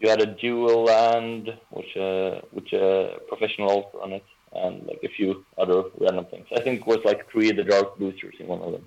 You 0.00 0.08
had 0.10 0.20
a 0.20 0.26
dual 0.26 0.84
land, 0.84 1.56
which 1.70 1.96
uh, 1.96 2.40
which 2.50 2.74
uh, 2.74 3.18
professional 3.28 3.70
altar 3.70 4.02
on 4.02 4.12
it, 4.12 4.24
and 4.52 4.84
like 4.86 5.00
a 5.04 5.08
few 5.08 5.44
other 5.56 5.84
random 6.00 6.24
things. 6.24 6.46
I 6.56 6.60
think 6.60 6.80
it 6.80 6.86
was 6.86 6.98
like 7.04 7.30
three 7.30 7.50
of 7.50 7.56
the 7.56 7.64
dark 7.64 7.98
boosters 7.98 8.34
in 8.40 8.48
one 8.48 8.62
of 8.62 8.72
them. 8.72 8.84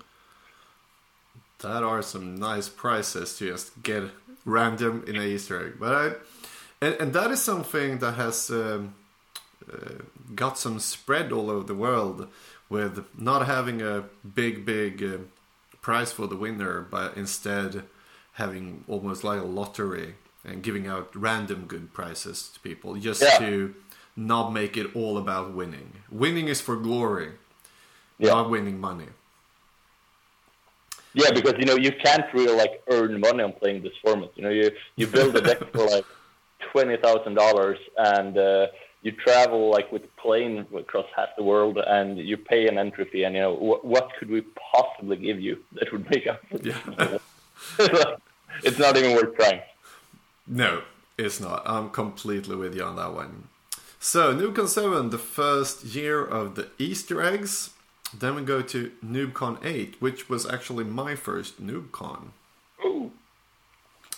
That 1.60 1.82
are 1.82 2.02
some 2.02 2.34
nice 2.34 2.68
prices 2.68 3.38
to 3.38 3.48
just 3.48 3.82
get 3.82 4.02
random 4.46 5.04
in 5.06 5.16
a 5.16 5.22
Easter 5.22 5.66
egg. 5.66 5.74
But 5.78 5.92
I, 5.94 6.04
and, 6.80 6.94
and 6.94 7.12
that 7.12 7.30
is 7.30 7.42
something 7.42 7.98
that 7.98 8.12
has 8.12 8.48
um, 8.48 8.94
uh, 9.70 10.02
got 10.34 10.58
some 10.58 10.78
spread 10.80 11.32
all 11.32 11.50
over 11.50 11.66
the 11.66 11.74
world 11.74 12.28
with 12.70 13.06
not 13.18 13.46
having 13.46 13.82
a 13.82 14.04
big, 14.34 14.64
big 14.64 15.02
uh, 15.02 15.18
prize 15.82 16.12
for 16.12 16.26
the 16.26 16.36
winner, 16.36 16.80
but 16.80 17.16
instead 17.16 17.82
having 18.34 18.84
almost 18.88 19.24
like 19.24 19.40
a 19.40 19.44
lottery 19.44 20.14
and 20.44 20.62
giving 20.62 20.86
out 20.86 21.14
random 21.14 21.66
good 21.66 21.92
prizes 21.92 22.50
to 22.54 22.60
people 22.60 22.94
just 22.94 23.22
yeah. 23.22 23.38
to 23.38 23.74
not 24.14 24.52
make 24.52 24.76
it 24.76 24.94
all 24.94 25.18
about 25.18 25.54
winning. 25.54 25.92
Winning 26.10 26.48
is 26.48 26.60
for 26.60 26.76
glory, 26.76 27.32
yeah. 28.18 28.30
not 28.30 28.50
winning 28.50 28.80
money. 28.80 29.08
Yeah, 31.16 31.30
because 31.30 31.54
you 31.58 31.64
know 31.64 31.76
you 31.76 31.92
can't 31.92 32.26
really 32.34 32.54
like 32.54 32.82
earn 32.90 33.18
money 33.18 33.42
on 33.42 33.54
playing 33.54 33.82
this 33.82 33.96
format. 34.04 34.30
You 34.36 34.42
know, 34.42 34.50
you 34.50 34.70
you 34.96 35.06
build 35.06 35.34
a 35.34 35.40
deck 35.40 35.60
for 35.72 35.86
like 35.86 36.04
twenty 36.70 36.98
thousand 36.98 37.34
dollars, 37.34 37.78
and 37.96 38.36
uh, 38.36 38.66
you 39.00 39.12
travel 39.12 39.70
like 39.70 39.90
with 39.90 40.04
a 40.04 40.20
plane 40.20 40.66
across 40.76 41.06
half 41.16 41.30
the 41.38 41.42
world, 41.42 41.78
and 41.78 42.18
you 42.18 42.36
pay 42.36 42.68
an 42.68 42.76
entry 42.76 43.06
fee. 43.06 43.24
And 43.24 43.34
you 43.34 43.40
know, 43.40 43.56
wh- 43.56 43.82
what 43.82 44.10
could 44.18 44.28
we 44.28 44.42
possibly 44.74 45.16
give 45.16 45.40
you 45.40 45.56
that 45.72 45.90
would 45.90 46.06
make 46.10 46.26
up? 46.26 46.42
For 46.50 46.58
yeah. 46.58 47.18
it's 48.62 48.78
not 48.78 48.98
even 48.98 49.14
worth 49.16 49.34
trying. 49.36 49.62
No, 50.46 50.82
it's 51.16 51.40
not. 51.40 51.62
I'm 51.64 51.88
completely 51.88 52.56
with 52.56 52.76
you 52.76 52.84
on 52.84 52.96
that 52.96 53.14
one. 53.14 53.48
So, 53.98 54.34
NoobCon 54.34 54.68
7, 54.68 55.10
the 55.10 55.18
first 55.18 55.82
year 55.82 56.22
of 56.22 56.54
the 56.56 56.68
Easter 56.78 57.22
eggs. 57.22 57.70
Then 58.14 58.34
we 58.34 58.42
go 58.42 58.62
to 58.62 58.92
NoobCon 59.04 59.64
8, 59.64 59.96
which 60.00 60.28
was 60.28 60.46
actually 60.46 60.84
my 60.84 61.14
first 61.14 61.64
NoobCon. 61.64 62.28
Ooh. 62.84 63.10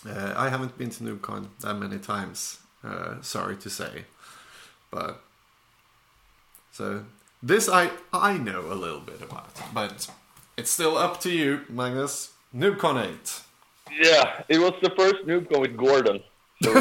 Uh, 0.07 0.33
I 0.37 0.49
haven't 0.49 0.77
been 0.77 0.89
to 0.91 1.03
NoobCon 1.03 1.47
that 1.61 1.73
many 1.75 1.97
times, 1.97 2.59
uh, 2.83 3.21
sorry 3.21 3.57
to 3.57 3.69
say. 3.69 4.05
But. 4.91 5.21
So, 6.71 7.05
this 7.43 7.67
I, 7.67 7.91
I 8.13 8.37
know 8.37 8.71
a 8.71 8.75
little 8.75 9.01
bit 9.01 9.21
about. 9.21 9.49
But 9.73 10.09
it's 10.57 10.71
still 10.71 10.97
up 10.97 11.19
to 11.21 11.31
you, 11.31 11.61
Magnus. 11.67 12.31
NoobCon 12.55 13.05
8. 13.05 13.41
Yeah, 14.01 14.43
it 14.47 14.59
was 14.59 14.73
the 14.81 14.91
first 14.91 15.25
NoobCon 15.25 15.59
with 15.61 15.77
Gordon. 15.77 16.21
So 16.61 16.73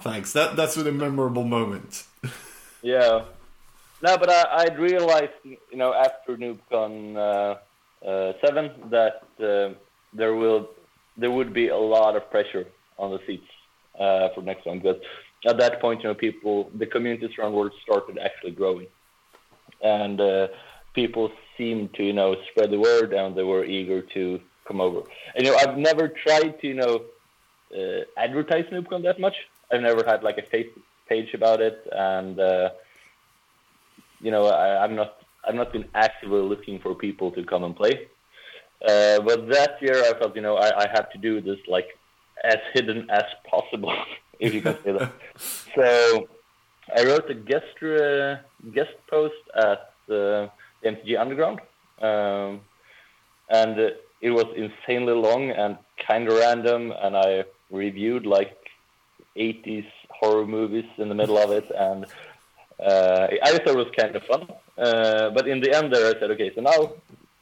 Thanks. 0.00 0.32
That 0.32 0.56
that's 0.56 0.76
a 0.76 0.92
memorable 0.92 1.44
moment. 1.44 2.04
Yeah. 2.82 3.24
No, 4.02 4.18
but 4.18 4.28
I, 4.30 4.66
I 4.68 4.74
realized, 4.74 5.32
you 5.44 5.58
know, 5.72 5.94
after 5.94 6.36
NoobCon 6.36 7.16
uh, 7.16 8.06
uh, 8.06 8.32
seven 8.44 8.70
that 8.90 9.22
uh, 9.40 9.74
there 10.12 10.34
will 10.34 10.68
there 11.16 11.30
would 11.30 11.52
be 11.54 11.68
a 11.68 11.76
lot 11.76 12.14
of 12.14 12.30
pressure 12.30 12.66
on 12.98 13.10
the 13.10 13.20
seats 13.26 13.48
uh, 13.98 14.28
for 14.34 14.42
next 14.42 14.66
one 14.66 14.78
because 14.80 15.00
at 15.46 15.58
that 15.58 15.80
point, 15.80 16.02
you 16.02 16.08
know, 16.08 16.14
people 16.14 16.70
the 16.74 16.86
communities 16.86 17.30
around 17.38 17.52
the 17.52 17.58
world 17.58 17.72
started 17.82 18.18
actually 18.18 18.52
growing, 18.52 18.86
and 19.82 20.20
uh, 20.20 20.48
people 20.94 21.32
seemed 21.56 21.94
to 21.94 22.04
you 22.04 22.12
know 22.12 22.36
spread 22.50 22.70
the 22.70 22.78
word 22.78 23.12
and 23.12 23.34
they 23.34 23.42
were 23.42 23.64
eager 23.64 24.02
to 24.02 24.40
come 24.66 24.80
over. 24.80 25.00
And 25.34 25.46
you 25.46 25.52
know, 25.52 25.58
I've 25.58 25.78
never 25.78 26.08
tried 26.08 26.60
to 26.60 26.66
you 26.66 26.74
know 26.74 27.02
uh, 27.74 28.04
advertise 28.16 28.66
NoobCon 28.66 29.02
that 29.04 29.18
much. 29.18 29.36
I've 29.72 29.80
never 29.80 30.04
had 30.04 30.22
like 30.22 30.38
a 30.38 30.42
Facebook 30.42 30.85
page 31.08 31.34
about 31.34 31.60
it, 31.60 31.86
and 31.92 32.38
uh, 32.38 32.70
you 34.20 34.30
know, 34.30 34.46
I, 34.46 34.84
I'm 34.84 34.94
not 34.94 35.16
I've 35.46 35.54
not 35.54 35.72
been 35.72 35.86
actively 35.94 36.40
looking 36.40 36.80
for 36.80 36.94
people 36.94 37.30
to 37.32 37.44
come 37.44 37.64
and 37.64 37.76
play. 37.76 38.08
Uh, 38.86 39.20
but 39.20 39.48
that 39.48 39.80
year, 39.80 40.02
I 40.04 40.18
felt 40.18 40.34
you 40.36 40.42
know 40.42 40.56
I, 40.56 40.84
I 40.84 40.88
had 40.88 41.06
to 41.12 41.18
do 41.18 41.40
this 41.40 41.58
like 41.68 41.88
as 42.44 42.58
hidden 42.74 43.08
as 43.10 43.24
possible, 43.48 43.94
if 44.40 44.52
you 44.54 44.60
can 44.60 44.76
say 44.84 44.92
that. 44.92 45.12
so 45.74 46.28
I 46.94 47.04
wrote 47.04 47.30
a 47.30 47.34
guest 47.34 47.76
uh, 47.82 48.36
guest 48.72 48.94
post 49.08 49.34
at 49.54 49.62
uh, 49.62 49.76
the 50.08 50.50
MTG 50.84 51.18
Underground, 51.18 51.60
um, 52.00 52.60
and 53.50 53.78
it 54.20 54.30
was 54.30 54.46
insanely 54.56 55.14
long 55.14 55.50
and 55.50 55.78
kind 56.06 56.28
of 56.28 56.38
random, 56.38 56.92
and 57.02 57.16
I 57.16 57.44
reviewed 57.70 58.26
like 58.26 58.56
80s 59.36 59.86
horror 60.20 60.46
movies 60.46 60.86
in 60.98 61.08
the 61.08 61.14
middle 61.14 61.38
of 61.38 61.50
it, 61.50 61.70
and 61.70 62.06
uh, 62.80 63.26
I 63.42 63.50
thought 63.58 63.68
it 63.68 63.76
was 63.76 63.92
kind 63.96 64.14
of 64.14 64.22
fun. 64.24 64.48
Uh, 64.76 65.30
but 65.30 65.48
in 65.48 65.60
the 65.60 65.74
end, 65.74 65.92
there 65.92 66.14
I 66.14 66.20
said, 66.20 66.30
okay, 66.32 66.52
so 66.54 66.60
now 66.60 66.92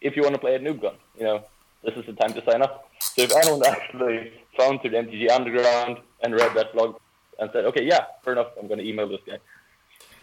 if 0.00 0.16
you 0.16 0.22
want 0.22 0.34
to 0.34 0.40
play 0.40 0.54
a 0.54 0.58
at 0.58 0.80
gun, 0.80 0.94
you 1.18 1.24
know, 1.24 1.44
this 1.82 1.94
is 1.96 2.06
the 2.06 2.12
time 2.12 2.32
to 2.34 2.44
sign 2.44 2.62
up. 2.62 2.90
So 3.00 3.22
if 3.22 3.32
anyone 3.36 3.62
actually 3.66 4.32
found 4.56 4.80
through 4.80 4.90
the 4.90 4.98
MTG 4.98 5.30
Underground 5.30 5.98
and 6.22 6.34
read 6.34 6.54
that 6.54 6.72
blog 6.72 6.96
and 7.38 7.50
said, 7.52 7.64
okay, 7.66 7.84
yeah, 7.84 8.06
fair 8.22 8.34
enough, 8.34 8.48
I'm 8.60 8.68
going 8.68 8.78
to 8.78 8.88
email 8.88 9.08
this 9.08 9.20
guy. 9.26 9.38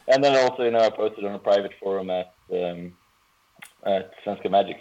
And 0.07 0.23
then 0.23 0.35
also, 0.37 0.63
you 0.63 0.71
know, 0.71 0.79
I 0.79 0.89
posted 0.89 1.25
on 1.25 1.35
a 1.35 1.39
private 1.39 1.73
forum 1.79 2.09
at 2.09 2.33
um, 2.51 2.93
at 3.83 4.11
Svenska 4.23 4.49
Magic. 4.49 4.77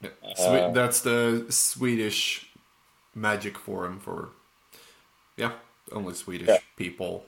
Yeah. 0.00 0.10
Uh, 0.38 0.70
that's 0.70 1.00
the 1.00 1.46
Swedish 1.48 2.46
Magic 3.14 3.58
forum 3.58 3.98
for, 3.98 4.30
yeah, 5.36 5.52
only 5.92 6.14
Swedish 6.14 6.48
yeah. 6.48 6.58
people. 6.76 7.24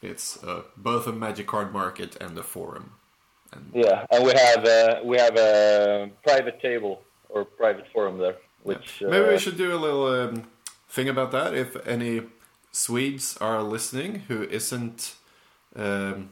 It's 0.00 0.42
uh, 0.42 0.62
both 0.76 1.06
a 1.06 1.12
Magic 1.12 1.46
card 1.46 1.72
market 1.72 2.16
and 2.20 2.36
a 2.36 2.42
forum. 2.42 2.94
And 3.52 3.70
yeah, 3.74 4.06
and 4.10 4.24
we 4.24 4.32
have 4.32 4.64
uh, 4.64 5.00
we 5.04 5.18
have 5.18 5.36
a 5.36 6.10
private 6.24 6.60
table 6.60 7.02
or 7.28 7.44
private 7.44 7.86
forum 7.92 8.18
there. 8.18 8.36
Which 8.62 9.00
yeah. 9.00 9.08
maybe 9.08 9.28
we 9.28 9.34
uh, 9.34 9.38
should 9.38 9.56
do 9.56 9.74
a 9.74 9.78
little 9.78 10.06
um, 10.06 10.44
thing 10.88 11.08
about 11.08 11.30
that. 11.32 11.54
If 11.54 11.76
any 11.86 12.22
Swedes 12.72 13.36
are 13.38 13.62
listening 13.62 14.20
who 14.28 14.44
isn't 14.44 15.14
um, 15.76 16.30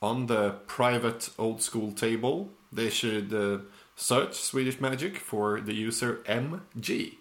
on 0.00 0.26
the 0.26 0.52
private 0.66 1.30
old 1.38 1.62
school 1.62 1.92
table, 1.92 2.50
they 2.72 2.88
should 2.88 3.32
uh, 3.34 3.58
search 3.96 4.34
Swedish 4.34 4.80
Magic 4.80 5.18
for 5.18 5.60
the 5.60 5.74
user 5.74 6.22
MG 6.26 7.16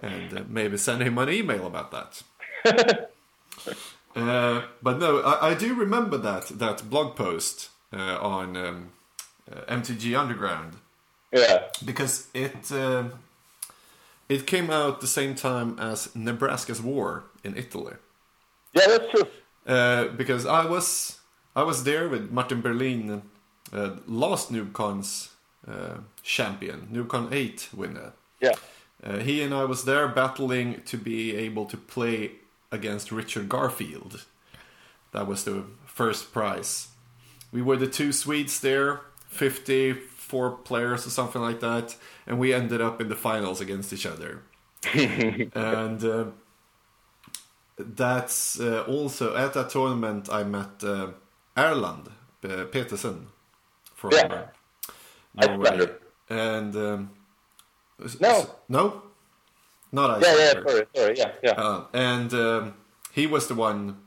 and 0.00 0.38
uh, 0.38 0.42
maybe 0.48 0.76
send 0.76 1.02
him 1.02 1.18
an 1.18 1.28
email 1.28 1.66
about 1.66 1.90
that. 1.90 2.22
uh, 4.16 4.62
but 4.82 4.98
no, 4.98 5.20
I, 5.20 5.50
I, 5.50 5.54
do 5.54 5.74
remember 5.74 6.18
that 6.18 6.48
that 6.58 6.88
blog 6.90 7.16
post 7.16 7.70
uh, 7.92 8.18
on 8.20 8.56
um, 8.56 8.90
uh, 9.50 9.60
MTG 9.74 10.18
Underground. 10.18 10.74
Yeah, 11.32 11.64
because 11.84 12.28
it 12.34 12.72
uh, 12.72 13.04
it 14.28 14.46
came 14.46 14.70
out 14.70 15.00
the 15.00 15.06
same 15.06 15.34
time 15.34 15.78
as 15.78 16.14
Nebraska's 16.14 16.80
War 16.80 17.24
in 17.44 17.56
Italy. 17.56 17.94
Yeah, 18.72 18.86
that's 18.86 19.10
true. 19.10 19.26
Uh, 19.66 20.08
because 20.08 20.46
I 20.46 20.64
was 20.64 21.18
I 21.54 21.62
was 21.62 21.84
there 21.84 22.08
with 22.08 22.30
Martin 22.30 22.60
Berlin, 22.60 23.22
last 24.06 24.52
NoobCon's 24.52 25.30
champion, 26.22 26.88
NoobCon 26.92 27.32
8 27.32 27.68
winner. 27.74 28.12
Yeah. 28.40 28.54
Uh, 29.02 29.18
he 29.18 29.42
and 29.42 29.54
I 29.54 29.64
was 29.64 29.84
there 29.84 30.08
battling 30.08 30.82
to 30.86 30.96
be 30.96 31.36
able 31.36 31.66
to 31.66 31.76
play 31.76 32.32
against 32.70 33.12
Richard 33.12 33.48
Garfield. 33.48 34.24
That 35.12 35.26
was 35.26 35.44
the 35.44 35.64
first 35.86 36.32
prize. 36.32 36.88
We 37.50 37.62
were 37.62 37.76
the 37.76 37.86
two 37.86 38.12
Swedes 38.12 38.60
there, 38.60 39.00
54 39.28 40.50
players 40.58 41.06
or 41.06 41.10
something 41.10 41.40
like 41.40 41.60
that, 41.60 41.96
and 42.26 42.38
we 42.38 42.52
ended 42.52 42.80
up 42.80 43.00
in 43.00 43.08
the 43.08 43.16
finals 43.16 43.60
against 43.60 43.92
each 43.92 44.06
other. 44.06 44.42
and 44.94 46.04
uh, 46.04 46.26
that's 47.78 48.60
uh, 48.60 48.84
also 48.86 49.36
at 49.36 49.54
that 49.54 49.70
tournament 49.70 50.28
I 50.30 50.44
met 50.44 50.84
uh, 50.84 51.08
Erland 51.56 52.10
uh, 52.44 52.64
Petersen 52.64 53.28
from 53.94 54.12
yeah. 54.12 54.46
Norway. 55.34 55.88
And 56.30 56.76
um, 56.76 57.10
no, 58.20 58.50
no, 58.68 59.02
not 59.92 60.20
Yeah, 60.20 60.36
yeah, 60.36 60.52
sorry, 60.52 60.86
sorry, 60.94 61.16
yeah, 61.16 61.32
yeah. 61.42 61.52
Uh, 61.52 61.84
and 61.92 62.34
um, 62.34 62.74
he 63.12 63.26
was 63.26 63.48
the 63.48 63.54
one 63.54 63.98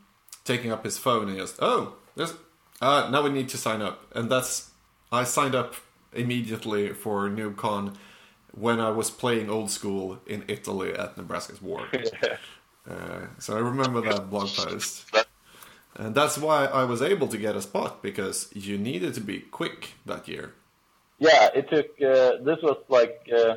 taking 0.44 0.72
up 0.72 0.84
his 0.84 0.98
phone 0.98 1.24
and 1.24 1.32
he 1.32 1.38
goes, 1.38 1.56
"Oh, 1.60 1.96
there's 2.16 2.34
uh, 2.82 3.10
now 3.12 3.22
we 3.22 3.30
need 3.30 3.50
to 3.50 3.58
sign 3.58 3.82
up." 3.82 4.06
And 4.16 4.30
that's 4.30 4.72
I 5.12 5.24
signed 5.24 5.56
up 5.56 5.76
immediately 6.14 6.90
for 6.94 7.30
NoobCon 7.30 7.96
when 8.54 8.80
I 8.80 8.90
was 8.90 9.10
playing 9.10 9.50
old 9.50 9.72
school 9.72 10.20
in 10.26 10.44
Italy 10.48 10.94
at 10.94 11.18
Nebraska's 11.18 11.62
War. 11.62 11.88
yeah. 11.94 12.38
uh, 12.90 13.28
so 13.40 13.56
I 13.56 13.60
remember 13.60 14.02
that 14.02 14.30
blog 14.30 14.50
post. 14.50 15.06
And 15.96 16.16
that's 16.16 16.38
why 16.38 16.66
I 16.66 16.86
was 16.86 17.02
able 17.02 17.28
to 17.28 17.38
get 17.38 17.56
a 17.56 17.62
spot 17.62 18.02
because 18.02 18.50
you 18.54 18.78
needed 18.78 19.14
to 19.16 19.22
be 19.22 19.40
quick 19.40 19.94
that 20.06 20.28
year. 20.28 20.54
Yeah, 21.20 21.50
it 21.54 21.70
took. 21.70 21.88
Uh, 22.02 22.44
this 22.44 22.58
was 22.64 22.78
like 22.88 23.30
uh, 23.32 23.56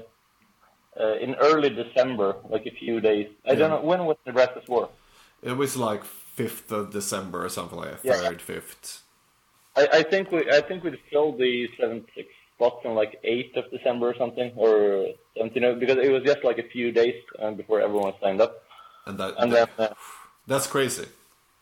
uh, 0.99 1.17
in 1.17 1.35
early 1.37 1.71
December, 1.71 2.37
like 2.49 2.67
a 2.67 2.71
few 2.71 3.01
days. 3.01 3.29
I 3.47 3.53
yeah. 3.53 3.59
don't 3.59 3.71
know 3.71 3.81
when 3.83 4.05
was 4.07 4.17
Nebraska's 4.27 4.69
war. 4.69 4.89
It 5.43 5.57
was 5.57 5.77
like 5.77 6.05
fifth 6.05 6.73
of 6.73 6.93
December 6.93 7.45
or 7.45 7.49
something 7.49 7.79
like 7.79 8.03
that. 8.03 8.03
Third, 8.03 8.33
yeah. 8.33 8.39
fifth. 8.39 9.03
I, 9.77 9.89
I 9.93 10.03
think 10.03 10.31
we 10.31 10.49
I 10.51 10.61
think 10.61 10.85
we 10.85 10.97
filled 11.11 11.39
the 11.39 11.69
seven 11.79 12.05
six 12.15 12.29
spots 12.57 12.85
on 12.85 12.95
like 12.95 13.19
eighth 13.25 13.57
of 13.57 13.71
December 13.71 14.11
or 14.11 14.17
something, 14.17 14.53
or 14.57 15.09
something, 15.37 15.55
you 15.55 15.61
know, 15.61 15.75
because 15.75 15.99
it 15.99 16.11
was 16.11 16.23
just 16.23 16.45
like 16.45 16.59
a 16.59 16.69
few 16.69 16.93
days 16.93 17.21
um, 17.41 17.57
before 17.57 17.81
everyone 17.81 18.13
signed 18.21 18.41
up. 18.41 18.63
And 19.07 19.19
that, 19.19 19.35
and 19.39 19.53
that, 19.53 19.71
then, 19.77 19.89
uh, 19.89 19.95
That's 20.47 20.67
crazy. 20.67 21.07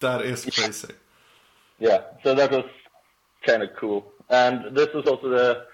That 0.01 0.22
is 0.22 0.45
crazy. 0.45 0.95
Yeah, 1.78 2.03
so 2.22 2.35
that 2.35 2.51
was 2.51 2.66
kind 3.47 3.62
of 3.62 3.70
cool. 3.76 4.12
And 4.28 4.76
this 4.76 4.89
was 4.95 5.07
also 5.07 5.28
the 5.28 5.64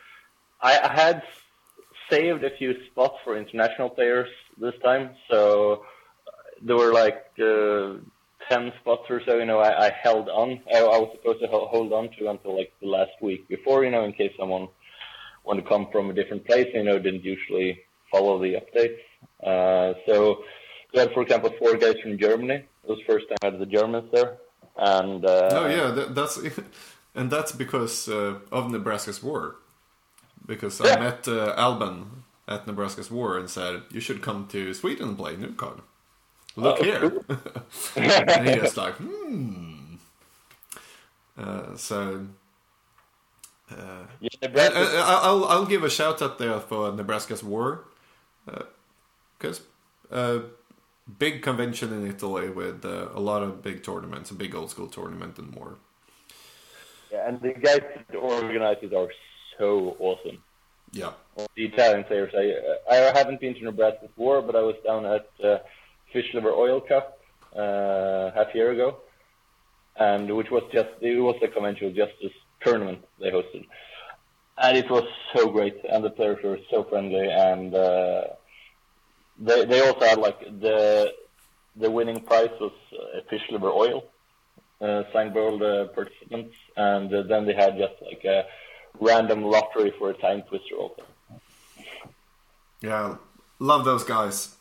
I 0.61 0.72
had 0.92 1.22
saved 2.11 2.44
a 2.44 2.56
few 2.56 2.74
spots 2.90 3.16
for 3.24 3.36
international 3.36 3.90
players 3.90 4.28
this 4.61 4.74
time, 4.82 5.11
so 5.30 5.84
there 6.62 6.76
were 6.76 6.92
like 6.92 7.26
uh, 7.40 7.94
ten 8.50 8.72
spots 8.80 9.04
or 9.11 9.20
so. 9.26 9.36
You 9.38 9.46
know, 9.46 9.59
I, 9.59 9.86
I 9.86 9.90
held 10.02 10.28
on. 10.28 10.61
I, 10.72 10.78
I 10.78 10.98
was 10.98 11.11
supposed 11.16 11.40
to 11.40 11.48
hold 11.48 11.92
on 11.92 12.11
to 12.18 12.30
until 12.30 12.56
like 12.56 12.72
the 12.80 12.88
last 12.88 13.12
week 13.20 13.48
before. 13.48 13.84
You 13.84 13.90
know, 13.90 14.04
in 14.04 14.12
case 14.12 14.32
someone 14.38 14.68
wanted 15.44 15.62
to 15.62 15.68
come 15.68 15.88
from 15.90 16.11
a 16.11 16.12
different 16.12 16.46
place. 16.46 16.68
You 16.74 16.84
know, 16.84 16.98
didn't 16.98 17.24
usually 17.24 17.80
follow 18.11 18.40
the 18.40 18.61
updates. 18.61 18.98
Uh, 19.42 19.94
so 20.06 20.42
we 20.92 21.00
had, 21.00 21.12
for 21.12 21.22
example, 21.22 21.50
four 21.59 21.76
guys 21.76 21.96
from 22.02 22.18
Germany. 22.18 22.54
It 22.54 22.88
was 22.88 22.98
first 23.06 23.26
time 23.28 23.38
I 23.42 23.46
had 23.46 23.59
the 23.59 23.66
Germans 23.66 24.11
there. 24.12 24.38
And 24.76 25.24
uh, 25.24 25.48
oh 25.52 25.66
yeah, 25.66 25.90
that, 25.90 26.14
that's 26.14 26.38
and 27.14 27.30
that's 27.30 27.52
because 27.52 28.09
uh, 28.09 28.38
of 28.52 28.70
Nebraska's 28.70 29.22
war. 29.22 29.56
Because 30.49 30.80
yeah. 30.80 30.94
I 30.94 30.99
met 30.99 31.28
uh, 31.28 31.55
Alban 31.57 32.24
at 32.49 32.66
Nebraska's 32.66 33.11
war 33.11 33.38
and 33.38 33.49
said 33.49 33.82
you 33.90 34.01
should 34.01 34.22
come 34.22 34.49
to 34.49 34.74
Sweden 34.74 35.11
and 35.11 35.16
play 35.16 35.36
NoobCon. 35.36 35.82
Look 36.57 36.78
oh, 36.80 36.82
here, 36.82 37.03
and 37.96 38.49
he 38.49 38.59
was 38.59 38.76
like, 38.76 38.94
hmm. 38.94 39.94
Uh, 41.36 41.76
so 41.76 42.26
uh, 43.70 44.07
yeah, 44.20 44.28
Nebraska. 44.42 45.03
I'll 45.05 45.44
I'll 45.44 45.66
give 45.66 45.84
a 45.84 45.90
shout 45.90 46.20
out 46.20 46.38
there 46.38 46.59
for 46.59 46.90
Nebraska's 46.90 47.44
war, 47.44 47.84
because 49.38 49.61
uh, 50.11 50.40
big 51.18 51.42
convention 51.42 51.92
in 51.92 52.07
Italy 52.07 52.49
with 52.51 52.84
uh, 52.84 53.09
a 53.14 53.20
lot 53.20 53.42
of 53.42 53.62
big 53.62 53.82
tournaments, 53.84 54.30
a 54.30 54.34
big 54.34 54.55
old 54.55 54.70
school 54.70 54.88
tournament 54.88 55.38
and 55.38 55.55
more. 55.55 55.76
Yeah, 57.12 57.28
and 57.28 57.40
the 57.40 57.53
guys 57.53 57.82
that 58.09 58.16
organize 58.16 58.78
it 58.82 58.92
are 58.92 59.09
so 59.59 59.96
awesome. 59.98 60.42
Yeah. 60.92 61.12
The 61.36 61.64
Italian 61.64 62.04
players. 62.04 62.32
I 62.36 62.46
I 62.90 62.96
haven't 63.18 63.40
been 63.40 63.54
to 63.54 63.64
Nebraska 63.64 64.06
before, 64.06 64.42
but 64.42 64.56
I 64.56 64.62
was 64.62 64.76
down 64.84 65.04
at 65.06 65.28
uh, 65.44 65.59
Fish 66.12 66.32
Liver 66.34 66.52
Oil 66.52 66.80
Cup 66.80 67.20
uh, 67.54 68.30
half 68.32 68.54
year 68.54 68.72
ago, 68.72 68.98
and 69.96 70.34
which 70.36 70.50
was 70.50 70.64
just 70.72 70.90
it 71.00 71.20
was 71.20 71.36
a 71.42 71.48
conventional 71.48 71.92
justice 71.92 72.36
tournament 72.64 73.04
they 73.20 73.30
hosted, 73.30 73.66
and 74.56 74.76
it 74.76 74.90
was 74.90 75.04
so 75.34 75.48
great, 75.50 75.76
and 75.88 76.02
the 76.02 76.11
players 76.11 76.42
were 76.42 76.59
so 76.70 76.84
friendly, 76.84 77.28
and 77.30 77.74
uh, 77.74 78.24
they 79.38 79.64
they 79.66 79.80
also 79.86 80.04
had 80.06 80.18
like 80.18 80.40
the 80.61 81.12
the 81.76 81.90
winning 81.90 82.20
prize 82.20 82.50
was 82.61 82.72
uh, 82.92 83.20
fish 83.30 83.42
liver 83.50 83.70
oil 83.70 84.04
uh, 84.80 85.02
signed 85.12 85.34
by 85.34 85.40
all 85.40 85.59
the 85.59 85.90
participants, 85.94 86.56
and 86.76 87.12
uh, 87.12 87.22
then 87.22 87.46
they 87.46 87.54
had 87.54 87.76
just 87.76 87.94
like 88.02 88.24
a 88.24 88.44
random 89.01 89.42
lottery 89.42 89.92
for 89.99 90.11
a 90.11 90.14
time 90.14 90.42
twister 90.42 90.76
also. 90.76 91.03
Yeah, 92.80 93.16
love 93.59 93.84
those 93.84 94.05
guys, 94.05 94.55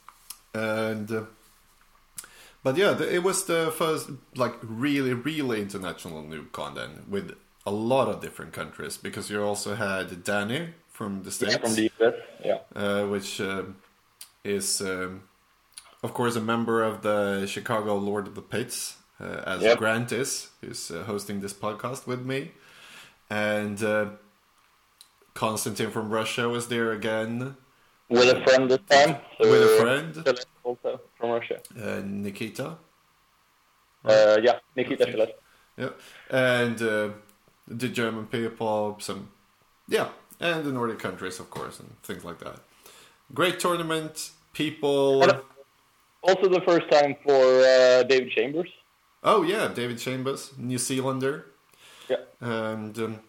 and. 0.54 1.12
Uh, 1.12 1.24
but 2.64 2.76
yeah, 2.76 3.02
it 3.02 3.24
was 3.24 3.46
the 3.46 3.72
first 3.72 4.10
like 4.36 4.56
really, 4.62 5.14
really 5.14 5.62
international 5.62 6.22
NoobCon 6.22 6.76
then 6.76 7.04
with 7.08 7.34
a 7.66 7.72
lot 7.72 8.10
of 8.10 8.20
different 8.20 8.52
countries 8.52 8.98
because 8.98 9.30
you 9.30 9.42
also 9.42 9.76
had 9.76 10.24
Danny 10.24 10.70
from 10.90 11.24
the 11.24 11.32
states, 11.32 11.54
yeah, 11.54 11.60
from 11.60 11.76
the 11.76 11.92
US, 12.00 12.14
yeah, 12.44 12.58
uh, 12.76 13.06
which 13.06 13.40
uh, 13.40 13.64
is 14.44 14.82
um, 14.82 15.24
of 16.02 16.14
course 16.14 16.36
a 16.36 16.42
member 16.42 16.84
of 16.84 17.04
the 17.04 17.46
Chicago 17.46 17.96
Lord 17.96 18.28
of 18.28 18.36
the 18.36 18.42
Pits, 18.42 18.98
uh, 19.20 19.44
as 19.46 19.62
yep. 19.62 19.78
Grant 19.78 20.12
is, 20.12 20.50
who's 20.62 20.92
uh, 20.92 21.04
hosting 21.04 21.42
this 21.42 21.54
podcast 21.54 22.08
with 22.08 22.26
me, 22.26 22.52
and 23.30 23.82
uh, 23.84 24.06
Konstantin 25.38 25.92
from 25.92 26.10
Russia 26.10 26.50
was 26.50 26.68
there 26.68 26.92
again. 26.92 27.56
With 28.10 28.30
a 28.36 28.42
friend 28.44 28.72
this 28.72 28.80
time. 28.90 29.18
So 29.38 29.52
with 29.52 29.62
a 29.62 29.78
friend. 29.80 30.12
Also 30.64 31.00
from 31.18 31.30
Russia. 31.30 31.60
Uh, 31.80 32.02
Nikita. 32.04 32.78
Uh, 34.04 34.38
yeah, 34.42 34.58
Nikita 34.76 35.06
Shalet. 35.06 35.40
Yeah, 35.78 35.90
and 36.32 36.82
uh, 36.82 37.10
the 37.68 37.88
German 37.88 38.26
people, 38.26 38.98
some, 39.00 39.30
yeah, 39.88 40.10
and 40.40 40.64
the 40.64 40.72
Nordic 40.72 40.98
countries, 40.98 41.40
of 41.40 41.52
course, 41.52 41.80
and 41.80 41.90
things 42.02 42.24
like 42.24 42.40
that. 42.40 42.62
Great 43.32 43.60
tournament, 43.60 44.32
people. 44.54 45.22
And 45.22 45.42
also, 46.24 46.50
the 46.50 46.62
first 46.62 46.90
time 46.90 47.16
for 47.24 47.44
uh, 47.62 48.02
David 48.04 48.32
Chambers. 48.32 48.72
Oh 49.24 49.44
yeah, 49.44 49.68
David 49.68 50.00
Chambers, 50.00 50.54
New 50.58 50.80
Zealander. 50.80 51.46
Yeah, 52.10 52.24
and 52.42 52.98
um, 52.98 53.20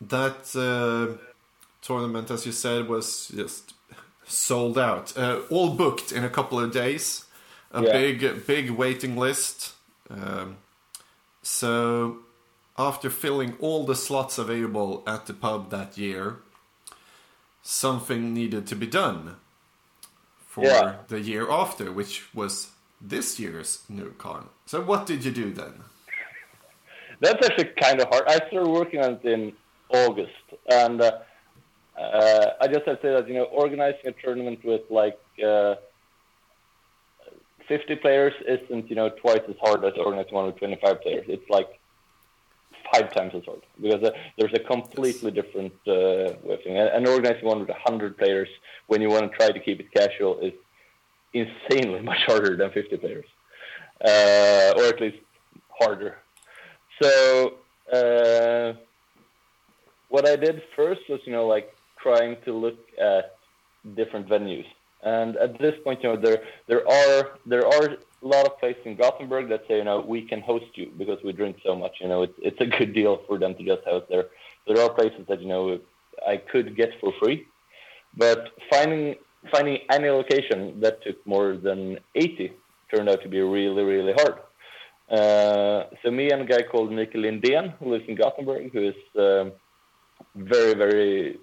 that 0.00 0.54
uh, 0.54 1.16
tournament, 1.82 2.30
as 2.30 2.46
you 2.46 2.52
said, 2.52 2.88
was 2.88 3.28
just 3.28 3.74
sold 4.26 4.78
out, 4.78 5.16
uh, 5.16 5.40
all 5.50 5.70
booked 5.70 6.12
in 6.12 6.24
a 6.24 6.30
couple 6.30 6.58
of 6.58 6.72
days. 6.72 7.24
A 7.72 7.82
yeah. 7.82 7.92
big, 7.92 8.46
big 8.46 8.70
waiting 8.70 9.16
list. 9.16 9.74
Um, 10.08 10.56
so, 11.42 12.18
after 12.78 13.10
filling 13.10 13.54
all 13.60 13.84
the 13.84 13.96
slots 13.96 14.38
available 14.38 15.02
at 15.06 15.26
the 15.26 15.34
pub 15.34 15.70
that 15.70 15.98
year, 15.98 16.38
something 17.62 18.32
needed 18.32 18.66
to 18.68 18.76
be 18.76 18.86
done 18.86 19.36
for 20.46 20.64
yeah. 20.64 20.96
the 21.08 21.20
year 21.20 21.50
after, 21.50 21.92
which 21.92 22.34
was 22.34 22.70
this 23.00 23.38
year's 23.38 23.82
NoobCon. 23.92 24.46
So, 24.64 24.80
what 24.80 25.06
did 25.06 25.24
you 25.24 25.32
do 25.32 25.52
then? 25.52 25.74
That's 27.20 27.46
actually 27.46 27.72
kind 27.80 28.00
of 28.00 28.08
hard. 28.08 28.24
I 28.26 28.36
started 28.48 28.68
working 28.68 29.00
on 29.02 29.14
it 29.14 29.24
in 29.24 29.52
August, 29.90 30.30
and 30.70 31.00
uh, 31.00 31.18
uh, 31.98 32.50
I 32.60 32.66
just 32.68 32.86
have 32.86 33.00
to 33.00 33.02
say 33.02 33.12
that 33.12 33.28
you 33.28 33.34
know 33.34 33.44
organizing 33.44 34.06
a 34.06 34.12
tournament 34.12 34.64
with 34.64 34.82
like 34.90 35.18
uh, 35.44 35.76
50 37.68 37.96
players 37.96 38.32
isn't, 38.46 38.88
you 38.88 38.96
know, 38.96 39.10
twice 39.10 39.42
as 39.48 39.56
hard 39.60 39.84
as 39.84 39.92
organizing 39.98 40.34
one 40.34 40.46
with 40.46 40.56
25 40.58 41.02
players. 41.02 41.24
It's 41.28 41.48
like 41.50 41.68
five 42.92 43.12
times 43.12 43.32
as 43.34 43.44
hard 43.44 43.62
because 43.80 44.02
uh, 44.04 44.10
there's 44.38 44.52
a 44.54 44.60
completely 44.60 45.30
different 45.32 45.72
uh, 45.86 46.38
way 46.42 46.54
of 46.54 46.64
doing 46.64 46.76
it. 46.76 46.92
And 46.94 47.06
organizing 47.06 47.44
one 47.44 47.60
with 47.60 47.68
100 47.68 48.16
players 48.16 48.48
when 48.86 49.00
you 49.00 49.08
want 49.08 49.30
to 49.30 49.36
try 49.36 49.50
to 49.50 49.60
keep 49.60 49.80
it 49.80 49.92
casual 49.92 50.38
is 50.40 50.52
insanely 51.32 52.00
much 52.02 52.22
harder 52.26 52.56
than 52.56 52.70
50 52.70 52.96
players, 52.98 53.26
uh, 54.04 54.74
or 54.76 54.84
at 54.84 55.00
least 55.00 55.18
harder. 55.68 56.18
So 57.02 57.54
uh, 57.92 58.74
what 60.08 60.28
I 60.28 60.36
did 60.36 60.62
first 60.74 61.02
was, 61.08 61.20
you 61.24 61.32
know, 61.32 61.46
like 61.46 61.74
trying 62.00 62.36
to 62.44 62.52
look 62.52 62.78
at 62.98 63.36
different 63.94 64.28
venues 64.28 64.66
and 65.06 65.36
at 65.36 65.58
this 65.60 65.74
point, 65.84 66.02
you 66.02 66.08
know, 66.08 66.20
there 66.20 66.42
there 66.66 66.88
are 66.88 67.38
there 67.46 67.66
are 67.66 67.86
a 68.24 68.26
lot 68.26 68.44
of 68.46 68.58
places 68.58 68.82
in 68.84 68.96
Gothenburg 68.96 69.48
that 69.50 69.62
say, 69.68 69.76
you 69.76 69.84
know, 69.84 70.00
we 70.00 70.22
can 70.22 70.40
host 70.40 70.66
you 70.74 70.90
because 70.98 71.18
we 71.24 71.32
drink 71.32 71.58
so 71.64 71.76
much. 71.76 71.96
You 72.00 72.08
know, 72.08 72.22
it's 72.22 72.38
it's 72.38 72.60
a 72.60 72.66
good 72.66 72.92
deal 72.92 73.22
for 73.26 73.38
them 73.38 73.54
to 73.54 73.62
just 73.64 73.82
host 73.86 74.06
there. 74.08 74.26
There 74.66 74.82
are 74.82 74.90
places 74.90 75.24
that 75.28 75.40
you 75.40 75.48
know 75.48 75.78
I 76.26 76.38
could 76.38 76.76
get 76.76 76.90
for 77.00 77.12
free, 77.20 77.46
but 78.16 78.48
finding 78.70 79.16
finding 79.52 79.78
any 79.90 80.08
location 80.08 80.80
that 80.80 81.02
took 81.04 81.24
more 81.24 81.56
than 81.56 81.98
80 82.16 82.52
turned 82.92 83.08
out 83.08 83.22
to 83.22 83.28
be 83.28 83.40
really 83.40 83.84
really 83.84 84.14
hard. 84.20 84.36
Uh, 85.08 85.84
so 86.02 86.10
me 86.10 86.30
and 86.32 86.42
a 86.42 86.46
guy 86.46 86.62
called 86.62 86.90
Mikael 86.90 87.22
Lindén, 87.22 87.74
who 87.78 87.92
lives 87.92 88.06
in 88.08 88.16
Gothenburg, 88.16 88.72
who 88.72 88.88
is 88.88 88.96
um, 89.16 89.52
very 90.36 90.74
very 90.74 91.38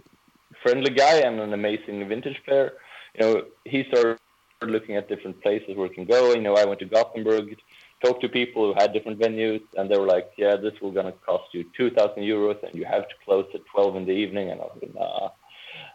friendly 0.62 0.92
guy 0.92 1.18
and 1.18 1.40
an 1.40 1.54
amazing 1.54 2.08
vintage 2.08 2.42
player 2.46 2.74
you 3.16 3.26
know, 3.26 3.44
he 3.66 3.86
started 3.90 4.20
looking 4.64 4.96
at 4.96 5.08
different 5.08 5.42
places 5.42 5.76
where 5.76 5.88
he 5.88 5.94
can 5.94 6.06
go. 6.06 6.34
You 6.34 6.42
know, 6.42 6.56
I 6.56 6.66
went 6.66 6.80
to 6.80 6.86
Gothenburg, 6.86 7.56
talked 8.04 8.22
to 8.22 8.30
people 8.30 8.66
who 8.66 8.80
had 8.80 8.94
different 8.94 9.20
venues, 9.20 9.62
and 9.76 9.90
they 9.90 9.98
were 9.98 10.08
like, 10.08 10.32
"Yeah, 10.38 10.56
this 10.56 10.74
will 10.82 10.92
gonna 10.92 11.14
cost 11.26 11.54
you 11.54 11.66
two 11.78 11.90
thousand 11.92 12.24
euros, 12.24 12.62
and 12.64 12.74
you 12.76 12.86
have 12.86 13.08
to 13.08 13.16
close 13.26 13.48
at 13.54 13.66
twelve 13.66 13.96
in 13.96 14.06
the 14.06 14.12
evening." 14.12 14.50
And 14.50 14.62
I 14.62 14.64
was 14.64 14.80
like, 14.82 14.96
"Nah." 14.96 15.30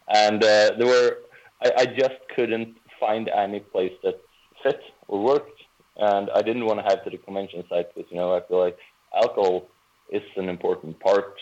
And 0.09 0.43
uh, 0.43 0.73
there 0.79 0.87
were, 0.87 1.19
I, 1.63 1.73
I 1.83 1.87
just 1.87 2.19
couldn't 2.35 2.77
find 3.01 3.29
any 3.29 3.61
place 3.61 3.93
that 4.03 4.21
fit 4.63 4.81
or 5.09 5.23
worked, 5.23 5.61
and 5.97 6.31
I 6.31 6.43
didn't 6.43 6.67
want 6.67 6.79
to 6.81 6.85
have 6.85 7.05
to 7.05 7.11
the 7.11 7.19
convention 7.19 7.65
site 7.69 7.95
because 7.95 8.11
you 8.11 8.19
know 8.19 8.35
I 8.35 8.41
feel 8.47 8.61
like 8.61 8.79
alcohol 9.15 9.69
is 10.11 10.23
an 10.37 10.49
important 10.49 10.99
part 11.01 11.35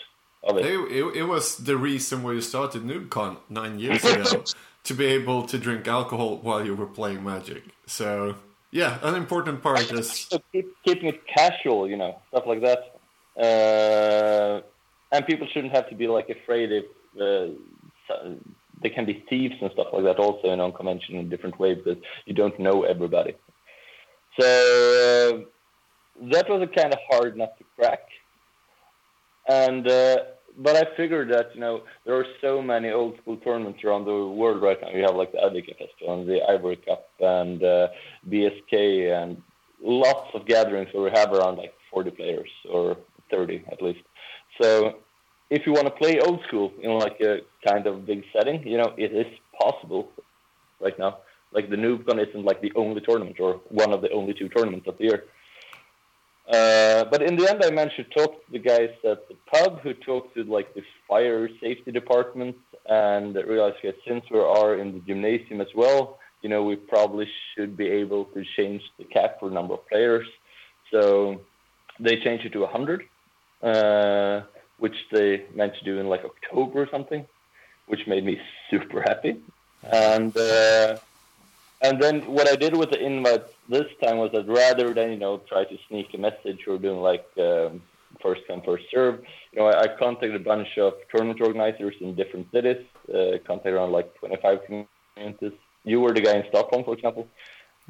of 0.43 0.57
it. 0.57 0.65
It, 0.65 0.79
it, 0.91 1.15
it 1.17 1.23
was 1.23 1.57
the 1.57 1.77
reason 1.77 2.23
why 2.23 2.33
you 2.33 2.41
started 2.41 2.83
NoobCon 2.83 3.37
nine 3.49 3.79
years 3.85 4.03
ago 4.03 4.43
to 4.83 4.93
be 4.93 5.05
able 5.05 5.45
to 5.47 5.57
drink 5.57 5.87
alcohol 5.87 6.37
while 6.37 6.65
you 6.65 6.75
were 6.75 6.87
playing 6.87 7.23
Magic. 7.23 7.63
So 7.85 8.35
yeah, 8.71 8.99
an 9.01 9.15
important 9.15 9.61
part 9.61 9.91
is 9.91 10.29
keep, 10.51 10.75
keeping 10.83 11.09
it 11.09 11.25
casual, 11.27 11.89
you 11.89 11.97
know, 11.97 12.19
stuff 12.29 12.43
like 12.45 12.61
that. 12.61 12.99
Uh, 13.37 14.61
and 15.11 15.25
people 15.25 15.47
shouldn't 15.53 15.73
have 15.73 15.89
to 15.89 15.95
be 15.95 16.07
like 16.07 16.29
afraid 16.29 16.71
if 16.71 16.85
uh, 17.19 17.53
they 18.81 18.89
can 18.89 19.05
be 19.05 19.23
thieves 19.29 19.55
and 19.61 19.71
stuff 19.71 19.87
like 19.93 20.03
that. 20.03 20.17
Also 20.17 20.51
in 20.51 20.59
unconventional, 20.59 21.21
in 21.21 21.27
a 21.27 21.29
different 21.29 21.59
way 21.59 21.75
because 21.75 21.97
you 22.25 22.33
don't 22.33 22.59
know 22.59 22.83
everybody. 22.83 23.35
So 24.39 24.45
uh, 24.45 26.25
that 26.31 26.49
was 26.49 26.61
a 26.61 26.67
kind 26.67 26.93
of 26.93 26.99
hard 27.09 27.37
nut 27.37 27.55
to 27.57 27.63
crack. 27.75 28.01
And 29.47 29.87
uh, 29.87 30.17
but 30.57 30.75
I 30.75 30.95
figured 30.97 31.29
that 31.31 31.53
you 31.53 31.61
know 31.61 31.83
there 32.05 32.15
are 32.15 32.25
so 32.41 32.61
many 32.61 32.89
old 32.89 33.17
school 33.21 33.37
tournaments 33.37 33.83
around 33.83 34.05
the 34.05 34.27
world 34.27 34.61
right 34.61 34.77
now. 34.81 34.89
You 34.89 35.03
have 35.03 35.15
like 35.15 35.31
the 35.31 35.37
Arvika 35.37 35.77
Festival 35.77 36.19
and 36.19 36.27
the 36.27 36.39
Ivory 36.49 36.77
Cup 36.77 37.07
and 37.19 37.63
uh, 37.63 37.87
BSK 38.29 39.23
and 39.23 39.41
lots 39.81 40.29
of 40.33 40.45
gatherings 40.47 40.89
where 40.93 41.03
we 41.03 41.11
have 41.13 41.31
around 41.31 41.57
like 41.57 41.73
40 41.91 42.11
players 42.11 42.49
or 42.69 42.97
30 43.31 43.63
at 43.71 43.81
least. 43.81 43.99
So 44.61 44.99
if 45.49 45.65
you 45.65 45.73
want 45.73 45.85
to 45.85 45.91
play 45.91 46.19
old 46.19 46.41
school 46.47 46.73
in 46.81 46.91
like 46.91 47.21
a 47.21 47.39
kind 47.67 47.85
of 47.87 48.05
big 48.05 48.23
setting, 48.35 48.65
you 48.67 48.77
know 48.77 48.93
it 48.97 49.13
is 49.13 49.27
possible 49.61 50.09
right 50.81 50.97
now. 50.97 51.19
Like 51.53 51.69
the 51.69 51.77
NoobCon 51.77 52.27
isn't 52.27 52.43
like 52.43 52.61
the 52.61 52.73
only 52.75 53.01
tournament 53.01 53.37
or 53.39 53.61
one 53.69 53.93
of 53.93 54.01
the 54.01 54.11
only 54.11 54.33
two 54.33 54.49
tournaments 54.49 54.87
of 54.87 54.97
the 54.97 55.05
year. 55.05 55.23
Uh, 56.51 57.03
but 57.05 57.21
in 57.21 57.35
the 57.35 57.49
end, 57.49 57.63
I 57.63 57.71
managed 57.71 57.97
to 57.97 58.05
talk 58.05 58.45
to 58.45 58.51
the 58.51 58.59
guys 58.59 58.91
at 59.03 59.27
the 59.27 59.35
pub 59.51 59.81
who 59.81 59.93
talked 59.93 60.35
to 60.35 60.43
like 60.45 60.73
the 60.73 60.83
fire 61.07 61.49
safety 61.61 61.91
department 61.91 62.55
and 62.89 63.35
realized 63.35 63.77
that 63.83 63.95
since 64.07 64.23
we 64.31 64.39
are 64.39 64.75
in 64.75 64.93
the 64.93 64.99
gymnasium 64.99 65.59
as 65.59 65.67
well, 65.75 66.19
you 66.41 66.49
know, 66.49 66.63
we 66.63 66.77
probably 66.77 67.27
should 67.53 67.75
be 67.75 67.87
able 67.87 68.25
to 68.25 68.45
change 68.55 68.81
the 68.97 69.03
cap 69.03 69.39
for 69.39 69.49
number 69.49 69.73
of 69.73 69.85
players. 69.89 70.27
So 70.91 71.41
they 71.99 72.17
changed 72.21 72.45
it 72.45 72.53
to 72.53 72.61
100, 72.61 73.03
uh, 73.61 74.41
which 74.77 74.95
they 75.11 75.45
meant 75.53 75.75
to 75.75 75.83
do 75.83 75.99
in 75.99 76.07
like 76.07 76.23
October 76.23 76.83
or 76.83 76.89
something, 76.89 77.25
which 77.87 78.07
made 78.07 78.23
me 78.23 78.39
super 78.69 79.01
happy. 79.01 79.41
And 79.83 80.35
uh, 80.37 80.97
and 81.81 82.01
then 82.01 82.21
what 82.21 82.47
I 82.47 82.55
did 82.55 82.75
with 82.75 82.89
the 82.91 82.99
invite 82.99 83.45
this 83.69 83.87
time 84.03 84.17
was 84.17 84.31
that 84.33 84.47
rather 84.47 84.93
than 84.93 85.11
you 85.11 85.17
know 85.17 85.37
try 85.47 85.63
to 85.65 85.77
sneak 85.87 86.13
a 86.13 86.17
message 86.17 86.67
or 86.67 86.77
doing 86.77 87.01
like 87.01 87.27
um, 87.37 87.81
first 88.21 88.41
come 88.47 88.61
first 88.61 88.85
serve, 88.91 89.21
you 89.51 89.59
know 89.59 89.67
I, 89.67 89.83
I, 89.83 89.87
contacted 89.87 90.35
a 90.35 90.39
bunch 90.39 90.77
of 90.77 90.93
tournament 91.11 91.41
organizers 91.41 91.95
in 92.01 92.15
different 92.15 92.51
cities, 92.51 92.83
uh, 93.13 93.37
contacted 93.45 93.73
around 93.73 93.91
like 93.91 94.13
25 94.15 94.59
communities. 94.65 95.59
You 95.83 96.01
were 96.01 96.13
the 96.13 96.21
guy 96.21 96.35
in 96.37 96.45
Stockholm, 96.49 96.83
for 96.83 96.93
example, 96.95 97.27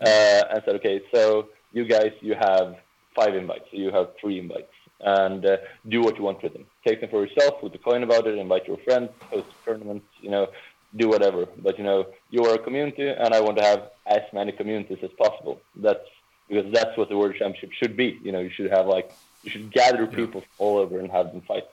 uh, 0.05 0.43
and 0.51 0.61
said, 0.65 0.75
okay, 0.75 1.01
so 1.13 1.49
you 1.73 1.85
guys, 1.85 2.11
you 2.21 2.35
have 2.35 2.77
five 3.15 3.35
invites, 3.35 3.65
so 3.71 3.77
you 3.77 3.91
have 3.91 4.09
three 4.19 4.39
invites, 4.39 4.73
and 4.99 5.45
uh, 5.45 5.57
do 5.87 6.01
what 6.01 6.17
you 6.17 6.23
want 6.23 6.43
with 6.43 6.53
them. 6.53 6.65
Take 6.85 7.01
them 7.01 7.09
for 7.09 7.25
yourself, 7.25 7.61
put 7.61 7.71
the 7.71 7.79
coin 7.79 8.03
about 8.03 8.27
it, 8.27 8.37
invite 8.37 8.67
your 8.67 8.77
friends, 8.77 9.09
host 9.31 9.47
tournaments, 9.65 10.05
you 10.21 10.29
know, 10.29 10.47
do 10.95 11.07
whatever. 11.09 11.47
But 11.57 11.77
you 11.77 11.83
know, 11.83 12.07
you 12.29 12.45
are 12.45 12.55
a 12.55 12.59
community, 12.59 13.07
and 13.07 13.33
I 13.33 13.39
want 13.39 13.57
to 13.57 13.63
have 13.63 13.91
as 14.05 14.21
many 14.33 14.51
communities 14.51 14.99
as 15.01 15.11
possible. 15.17 15.61
That's 15.75 16.07
because 16.47 16.71
that's 16.71 16.97
what 16.97 17.09
the 17.09 17.17
World 17.17 17.35
Championship 17.37 17.71
should 17.73 17.95
be. 17.97 18.19
You 18.23 18.31
know, 18.31 18.39
you 18.39 18.49
should 18.49 18.71
have 18.71 18.87
like 18.87 19.11
you 19.43 19.51
should 19.51 19.71
gather 19.71 20.07
people 20.07 20.41
yeah. 20.41 20.47
all 20.59 20.77
over 20.77 20.99
and 20.99 21.11
have 21.11 21.31
them 21.31 21.41
fight. 21.41 21.63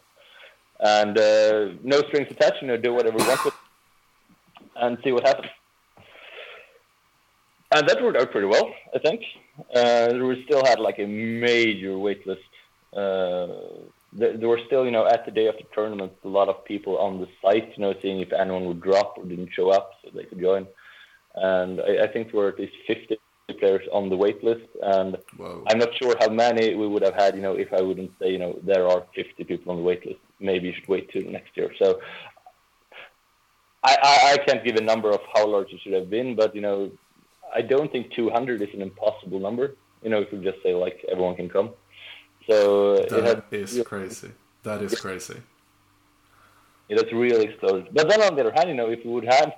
And 0.81 1.17
uh, 1.19 1.71
no 1.83 2.03
strings 2.09 2.29
attached. 2.31 2.63
You 2.63 2.69
know, 2.69 2.77
do 2.77 2.93
whatever 2.93 3.19
you 3.19 3.27
want 3.27 3.45
with, 3.45 3.55
and 4.77 4.99
see 5.03 5.13
what 5.13 5.27
happens. 5.27 5.51
And 7.75 7.89
that 7.89 8.03
worked 8.03 8.19
out 8.21 8.31
pretty 8.31 8.47
well, 8.47 8.73
I 8.95 8.99
think. 8.99 9.23
Uh, 9.75 10.09
we 10.13 10.45
still 10.45 10.65
had 10.65 10.79
like 10.79 10.99
a 10.99 11.07
major 11.07 11.95
waitlist. 11.95 12.39
Uh, 12.93 13.81
there, 14.15 14.49
were 14.49 14.61
still, 14.67 14.85
you 14.85 14.91
know, 14.91 15.07
at 15.07 15.25
the 15.25 15.33
day 15.33 15.47
of 15.47 15.57
the 15.57 15.65
tournament, 15.75 16.13
a 16.25 16.29
lot 16.29 16.49
of 16.49 16.65
people 16.65 16.99
on 16.99 17.21
the 17.21 17.29
site, 17.43 17.73
you 17.77 17.83
know, 17.83 17.95
seeing 18.01 18.21
if 18.21 18.33
anyone 18.33 18.67
would 18.67 18.81
drop 18.81 19.19
or 19.19 19.25
didn't 19.25 19.51
show 19.53 19.71
up 19.71 19.93
so 20.03 20.11
they 20.15 20.25
could 20.25 20.41
join. 20.41 20.67
And 21.35 21.81
I, 21.81 22.05
I 22.05 22.07
think 22.13 22.31
there 22.31 22.41
were 22.41 22.49
at 22.49 22.59
least 22.59 22.75
50 22.87 23.19
players 23.59 23.87
on 23.93 24.09
the 24.09 24.17
wait 24.17 24.43
list. 24.45 24.69
And 24.83 25.19
Whoa. 25.37 25.65
I'm 25.67 25.79
not 25.79 25.91
sure 26.01 26.15
how 26.21 26.29
many 26.29 26.75
we 26.75 26.87
would 26.87 27.03
have 27.03 27.15
had, 27.15 27.35
you 27.35 27.43
know, 27.43 27.55
if 27.55 27.73
I 27.73 27.83
wouldn't 27.83 28.13
say, 28.21 28.31
you 28.31 28.39
know, 28.39 28.59
there 28.63 28.87
are 28.89 29.05
50 29.15 29.43
people 29.45 29.73
on 29.73 29.79
the 29.79 29.83
wait 29.83 30.07
list. 30.07 30.21
Maybe 30.39 30.69
you 30.69 30.75
should 30.75 30.89
wait 30.89 31.11
till 31.11 31.23
next 31.31 31.57
year. 31.57 31.73
So 31.79 32.01
I, 33.83 33.99
I, 34.03 34.33
I 34.33 34.37
can't 34.47 34.65
give 34.65 34.77
a 34.77 34.81
number 34.81 35.11
of 35.11 35.21
how 35.35 35.47
large 35.47 35.73
it 35.73 35.81
should 35.83 35.93
have 35.93 36.09
been, 36.09 36.37
but, 36.37 36.55
you 36.55 36.61
know, 36.61 36.91
I 37.55 37.63
don't 37.63 37.91
think 37.91 38.13
200 38.15 38.63
is 38.63 38.69
an 38.75 38.83
impossible 38.83 39.41
number. 39.41 39.75
You 40.03 40.11
know, 40.11 40.21
if 40.21 40.33
we 40.33 40.39
just 40.39 40.63
say, 40.63 40.75
like, 40.75 41.05
everyone 41.11 41.37
can 41.37 41.49
come. 41.49 41.71
So 42.47 42.97
that 42.97 43.25
had, 43.25 43.43
is 43.51 43.83
crazy. 43.87 44.33
That 44.63 44.83
is 44.83 45.01
crazy. 45.01 45.41
Yeah, 46.89 46.97
that's 46.97 47.13
really 47.13 47.47
exploded. 47.47 47.89
But 47.93 48.09
then 48.09 48.21
on 48.23 48.35
the 48.35 48.43
other 48.43 48.53
hand, 48.53 48.69
you 48.69 48.75
know, 48.75 48.91
if 48.91 49.05
we 49.05 49.13
would 49.13 49.25
have 49.25 49.55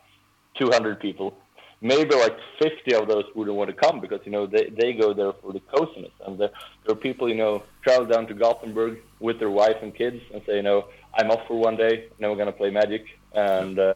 200 0.55 1.01
people, 1.01 1.37
maybe 1.80 2.14
like 2.14 2.37
50 2.61 2.95
of 2.95 3.09
those 3.09 3.24
wouldn't 3.34 3.57
want 3.57 3.68
to 3.70 3.76
come 3.76 4.01
because, 4.01 4.20
you 4.24 4.32
know, 4.32 4.47
they, 4.47 4.70
they 4.70 4.93
go 4.93 5.12
there 5.12 5.32
for 5.32 5.53
the 5.53 5.61
coziness. 5.61 6.12
And 6.24 6.39
there, 6.39 6.51
there 6.84 6.93
are 6.93 6.99
people, 6.99 7.28
you 7.28 7.34
know, 7.34 7.62
travel 7.82 8.07
down 8.07 8.26
to 8.28 8.34
Gothenburg 8.34 8.99
with 9.18 9.39
their 9.39 9.51
wife 9.51 9.76
and 9.82 9.95
kids 9.95 10.22
and 10.32 10.43
say, 10.47 10.57
you 10.57 10.62
know, 10.62 10.87
I'm 11.14 11.30
off 11.30 11.47
for 11.49 11.59
one 11.59 11.76
day, 11.76 12.09
now 12.18 12.30
we're 12.30 12.37
going 12.37 12.47
to 12.47 12.53
play 12.53 12.70
Magic. 12.70 13.07
And 13.32 13.78
uh, 13.78 13.95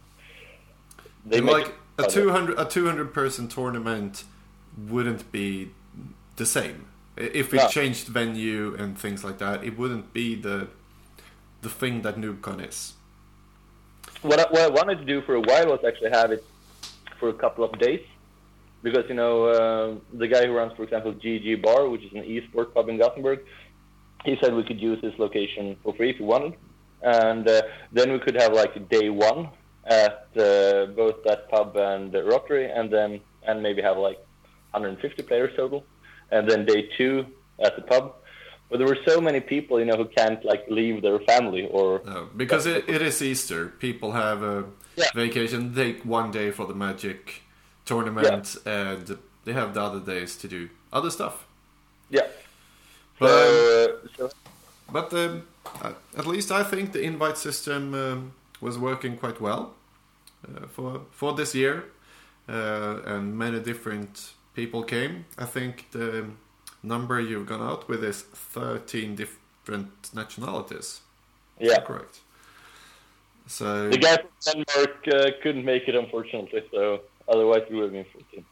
they 1.25 1.41
like 1.41 1.75
a 1.99 2.05
200, 2.05 2.59
a 2.59 2.65
200 2.65 3.15
person 3.15 3.47
tournament 3.47 4.25
wouldn't 4.89 5.31
be 5.31 5.71
the 6.37 6.47
same 6.47 6.87
if 7.21 7.53
we 7.53 7.59
no. 7.59 7.69
changed 7.69 8.09
venue 8.09 8.75
and 8.79 8.99
things 8.99 9.23
like 9.23 9.39
that, 9.39 9.63
it 9.63 9.79
wouldn't 9.79 10.13
be 10.13 10.35
the 10.35 10.69
the 11.63 11.69
thing 11.69 12.01
that 12.03 12.17
NoobCon 12.17 12.67
is. 12.67 12.95
What 14.23 14.41
I, 14.41 14.45
what 14.51 14.63
I 14.63 14.69
wanted 14.69 14.99
to 14.99 15.05
do 15.05 15.21
for 15.23 15.35
a 15.35 15.41
while 15.41 15.67
was 15.67 15.81
actually 15.87 16.11
have 16.11 16.31
it 16.31 16.43
for 17.19 17.29
a 17.29 17.35
couple 17.35 17.65
of 17.65 17.79
days, 17.79 18.01
because 18.83 19.05
you 19.09 19.15
know 19.15 19.45
uh, 19.45 19.95
the 20.15 20.27
guy 20.27 20.47
who 20.47 20.53
runs, 20.53 20.73
for 20.75 20.85
example, 20.85 21.13
GG 21.13 21.63
Bar, 21.63 21.89
which 21.89 22.03
is 22.03 22.13
an 22.13 22.23
esports 22.23 22.73
pub 22.73 22.89
in 22.89 22.99
Gothenburg, 22.99 23.41
he 24.25 24.39
said 24.41 24.55
we 24.55 24.65
could 24.65 24.81
use 24.81 25.01
this 25.03 25.15
location 25.19 25.77
for 25.83 25.95
free 25.95 26.11
if 26.11 26.19
we 26.19 26.25
wanted, 26.25 26.55
and 27.03 27.47
uh, 27.47 27.63
then 27.93 28.13
we 28.13 28.19
could 28.19 28.37
have 28.37 28.55
like 28.55 28.89
day 28.89 29.11
one 29.11 29.51
at 29.85 30.29
uh, 30.37 30.87
both 30.87 31.23
that 31.25 31.49
pub 31.51 31.77
and 31.77 32.13
the 32.13 32.25
Rotary, 32.25 32.71
and 32.71 32.91
then 32.91 33.21
and 33.47 33.63
maybe 33.63 33.83
have 33.83 33.99
like 33.99 34.19
150 34.73 35.23
players 35.25 35.55
total 35.57 35.85
and 36.31 36.49
then 36.49 36.65
day 36.65 36.83
two 36.97 37.27
at 37.59 37.77
the 37.77 37.83
pub. 37.83 38.15
But 38.69 38.79
there 38.79 38.87
were 38.87 38.99
so 39.05 39.21
many 39.21 39.41
people, 39.41 39.81
you 39.81 39.87
know, 39.87 39.97
who 39.97 40.05
can't 40.05 40.45
like 40.45 40.65
leave 40.69 41.03
their 41.03 41.19
family 41.21 41.67
or 41.67 42.01
no, 42.05 42.29
because 42.37 42.67
it, 42.67 42.89
it 42.89 43.03
is 43.03 43.21
Easter. 43.21 43.67
People 43.67 44.13
have 44.13 44.43
a 44.45 44.65
yeah. 44.97 45.07
vacation. 45.15 45.75
Take 45.75 46.05
one 46.05 46.31
day 46.31 46.53
for 46.53 46.67
the 46.67 46.75
Magic 46.75 47.43
tournament, 47.85 48.57
yeah. 48.65 48.93
and 48.93 49.19
they 49.45 49.53
have 49.53 49.75
the 49.75 49.83
other 49.83 49.99
days 49.99 50.37
to 50.37 50.49
do 50.49 50.69
other 50.93 51.11
stuff. 51.11 51.47
Yeah. 52.11 52.27
But, 53.19 53.31
um, 53.31 54.09
so. 54.17 54.31
but 54.91 55.13
um, 55.13 55.43
at 56.17 56.27
least 56.27 56.51
I 56.53 56.63
think 56.63 56.93
the 56.93 57.03
invite 57.03 57.39
system 57.39 57.95
um, 57.95 58.33
was 58.61 58.79
working 58.79 59.17
quite 59.17 59.41
well 59.41 59.75
uh, 60.47 60.67
for 60.69 61.03
for 61.11 61.35
this 61.35 61.55
year, 61.55 61.85
uh, 62.49 63.01
and 63.05 63.37
many 63.37 63.59
different 63.61 64.33
people 64.55 64.83
came. 64.83 65.27
I 65.39 65.45
think 65.45 65.91
the 65.93 66.27
number 66.83 67.21
you've 67.21 67.47
gone 67.47 67.63
out 67.63 67.89
with 67.89 68.03
is 68.05 68.23
13 68.23 69.15
different 69.15 69.91
nationalities. 70.15 71.01
Yeah. 71.59 71.81
Correct. 71.81 72.21
So 73.47 73.89
the 73.89 73.99
guy 73.99 74.17
from 74.17 74.65
Denmark 74.65 75.09
uh, 75.13 75.31
couldn't 75.43 75.65
make 75.65 75.89
it, 75.89 75.95
unfortunately. 75.95 76.63
So 76.71 77.01
otherwise, 77.29 77.63
we 77.69 77.77
would 77.77 77.85
have 77.85 77.93
been 77.93 78.07
14. 78.13 78.45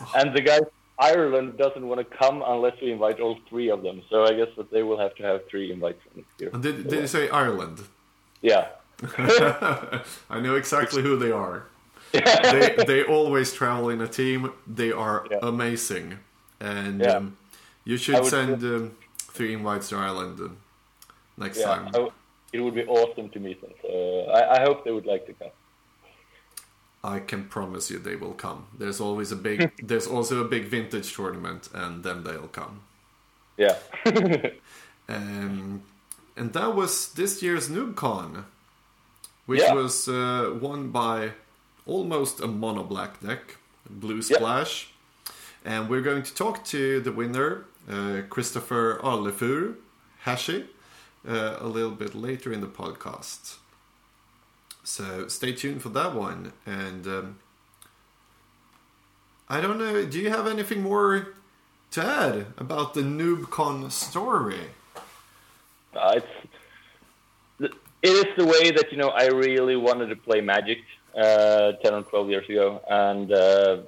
Oh. 0.00 0.12
And 0.16 0.36
the 0.36 0.40
guy 0.40 0.58
from 0.58 0.68
Ireland 0.98 1.58
doesn't 1.58 1.86
want 1.86 1.98
to 1.98 2.16
come 2.16 2.42
unless 2.46 2.80
we 2.80 2.92
invite 2.92 3.20
all 3.20 3.38
three 3.48 3.70
of 3.70 3.82
them. 3.82 4.02
So 4.08 4.24
I 4.24 4.34
guess 4.34 4.48
that 4.56 4.70
they 4.70 4.82
will 4.82 4.98
have 4.98 5.14
to 5.16 5.22
have 5.24 5.48
three 5.48 5.72
invites 5.72 6.00
next 6.14 6.40
year. 6.40 6.50
And 6.52 6.62
did, 6.62 6.88
did 6.88 7.00
you 7.00 7.06
say 7.06 7.28
Ireland? 7.28 7.82
Yeah. 8.40 8.68
I 10.30 10.40
know 10.40 10.54
exactly 10.54 11.02
who 11.02 11.18
they 11.18 11.30
are 11.30 11.66
they 12.24 12.84
they 12.86 13.02
always 13.04 13.52
travel 13.52 13.90
in 13.90 14.00
a 14.00 14.08
team. 14.08 14.52
They 14.66 14.92
are 14.92 15.26
yeah. 15.30 15.38
amazing, 15.42 16.18
and 16.60 17.00
yeah. 17.00 17.16
um, 17.16 17.36
you 17.84 17.96
should 17.96 18.24
send 18.26 18.62
um, 18.62 18.96
three 19.18 19.54
invites 19.54 19.88
to 19.90 19.96
Ireland 19.96 20.40
uh, 20.40 20.48
next 21.36 21.58
yeah, 21.60 21.66
time. 21.66 22.10
it 22.52 22.60
would 22.60 22.74
be 22.74 22.84
awesome 22.84 23.28
to 23.30 23.40
meet 23.40 23.60
them. 23.60 23.72
So 23.82 24.26
I, 24.32 24.58
I 24.58 24.60
hope 24.60 24.84
they 24.84 24.92
would 24.92 25.06
like 25.06 25.26
to 25.26 25.32
come. 25.34 25.50
I 27.06 27.20
can 27.20 27.44
promise 27.44 27.90
you 27.90 27.98
they 27.98 28.16
will 28.16 28.32
come. 28.34 28.66
There's 28.76 29.00
always 29.00 29.30
a 29.30 29.36
big. 29.36 29.70
there's 29.82 30.06
also 30.06 30.44
a 30.44 30.48
big 30.48 30.64
vintage 30.64 31.14
tournament, 31.14 31.68
and 31.72 32.02
then 32.02 32.24
they'll 32.24 32.48
come. 32.48 32.80
Yeah. 33.56 33.76
um, 35.08 35.82
and 36.36 36.52
that 36.52 36.74
was 36.74 37.12
this 37.14 37.42
year's 37.42 37.68
NoobCon, 37.68 38.44
which 39.46 39.60
yeah. 39.60 39.74
was 39.74 40.08
uh, 40.08 40.58
won 40.60 40.90
by 40.90 41.32
almost 41.86 42.40
a 42.40 42.46
mono 42.46 42.82
black 42.82 43.20
deck, 43.20 43.56
Blue 43.88 44.22
Splash. 44.22 44.88
Yep. 44.88 45.34
And 45.64 45.88
we're 45.88 46.02
going 46.02 46.22
to 46.22 46.34
talk 46.34 46.64
to 46.66 47.00
the 47.00 47.12
winner, 47.12 47.64
uh, 47.90 48.22
Christopher 48.28 49.00
Arlefur 49.02 49.76
Hashi, 50.20 50.66
uh, 51.26 51.56
a 51.60 51.66
little 51.66 51.90
bit 51.90 52.14
later 52.14 52.52
in 52.52 52.60
the 52.60 52.68
podcast. 52.68 53.56
So 54.84 55.26
stay 55.28 55.52
tuned 55.52 55.82
for 55.82 55.88
that 55.90 56.14
one. 56.14 56.52
And 56.64 57.06
um, 57.06 57.38
I 59.48 59.60
don't 59.60 59.78
know, 59.78 60.04
do 60.04 60.20
you 60.20 60.30
have 60.30 60.46
anything 60.46 60.82
more 60.82 61.34
to 61.92 62.04
add 62.04 62.46
about 62.58 62.94
the 62.94 63.02
NoobCon 63.02 63.90
story? 63.90 64.60
Uh, 65.94 66.14
it's 66.20 66.26
it 67.58 67.72
is 68.02 68.26
the 68.36 68.44
way 68.44 68.70
that 68.70 68.92
you 68.92 68.98
know 68.98 69.08
I 69.08 69.26
really 69.26 69.76
wanted 69.76 70.08
to 70.08 70.16
play 70.16 70.40
Magic 70.40 70.78
uh, 71.16 71.72
ten 71.82 71.94
or 71.94 72.02
twelve 72.02 72.28
years 72.28 72.48
ago, 72.48 72.80
and 72.88 73.32
uh, 73.32 73.78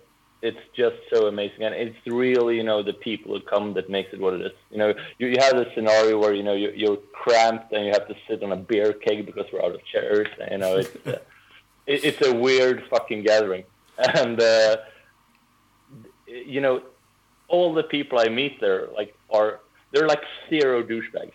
it's 0.42 0.58
just 0.74 0.96
so 1.12 1.26
amazing. 1.26 1.62
And 1.62 1.74
it's 1.74 1.96
really 2.06 2.56
you 2.56 2.62
know 2.62 2.82
the 2.82 2.92
people 2.92 3.34
who 3.34 3.40
come 3.40 3.74
that 3.74 3.90
makes 3.90 4.12
it 4.12 4.20
what 4.20 4.34
it 4.34 4.42
is. 4.42 4.52
You 4.70 4.78
know, 4.78 4.94
you, 5.18 5.28
you 5.28 5.36
have 5.40 5.54
this 5.56 5.68
scenario 5.74 6.18
where 6.18 6.34
you 6.34 6.42
know 6.42 6.54
you, 6.54 6.72
you're 6.74 6.98
cramped 7.12 7.72
and 7.72 7.84
you 7.86 7.92
have 7.92 8.08
to 8.08 8.16
sit 8.28 8.42
on 8.42 8.52
a 8.52 8.56
beer 8.56 8.92
keg 8.92 9.26
because 9.26 9.46
we're 9.52 9.62
out 9.62 9.74
of 9.74 9.84
chairs. 9.84 10.28
And, 10.40 10.50
you 10.52 10.58
know, 10.58 10.76
it's 10.76 10.96
uh, 11.06 11.18
it, 11.86 12.04
it's 12.04 12.26
a 12.26 12.34
weird 12.34 12.84
fucking 12.90 13.22
gathering, 13.22 13.64
and 13.98 14.40
uh, 14.40 14.76
you 16.26 16.60
know, 16.60 16.82
all 17.48 17.74
the 17.74 17.84
people 17.84 18.18
I 18.18 18.28
meet 18.28 18.60
there 18.60 18.88
like 18.96 19.14
are 19.30 19.60
they're 19.92 20.08
like 20.08 20.22
zero 20.50 20.82
douchebags 20.82 21.32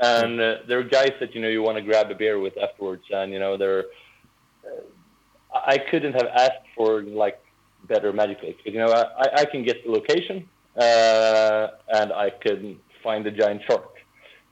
and 0.00 0.40
uh, 0.40 0.56
there 0.66 0.78
are 0.78 0.84
guys 0.84 1.12
that 1.20 1.34
you 1.34 1.40
know 1.40 1.48
you 1.48 1.62
want 1.62 1.76
to 1.76 1.82
grab 1.82 2.10
a 2.10 2.14
beer 2.14 2.38
with 2.38 2.56
afterwards, 2.56 3.04
and 3.10 3.32
you 3.32 3.38
know 3.38 3.56
they're. 3.56 3.84
I 5.54 5.78
couldn't 5.78 6.14
have 6.14 6.26
asked 6.26 6.66
for 6.76 7.02
like 7.02 7.40
better 7.88 8.12
magic 8.12 8.38
but 8.40 8.72
you 8.72 8.78
know 8.78 8.92
I, 8.92 9.42
I 9.42 9.44
can 9.44 9.62
get 9.62 9.84
the 9.84 9.90
location, 9.90 10.48
uh, 10.76 11.68
and 11.88 12.12
I 12.12 12.30
can 12.30 12.78
find 13.02 13.24
the 13.24 13.30
giant 13.30 13.62
shark. 13.68 13.94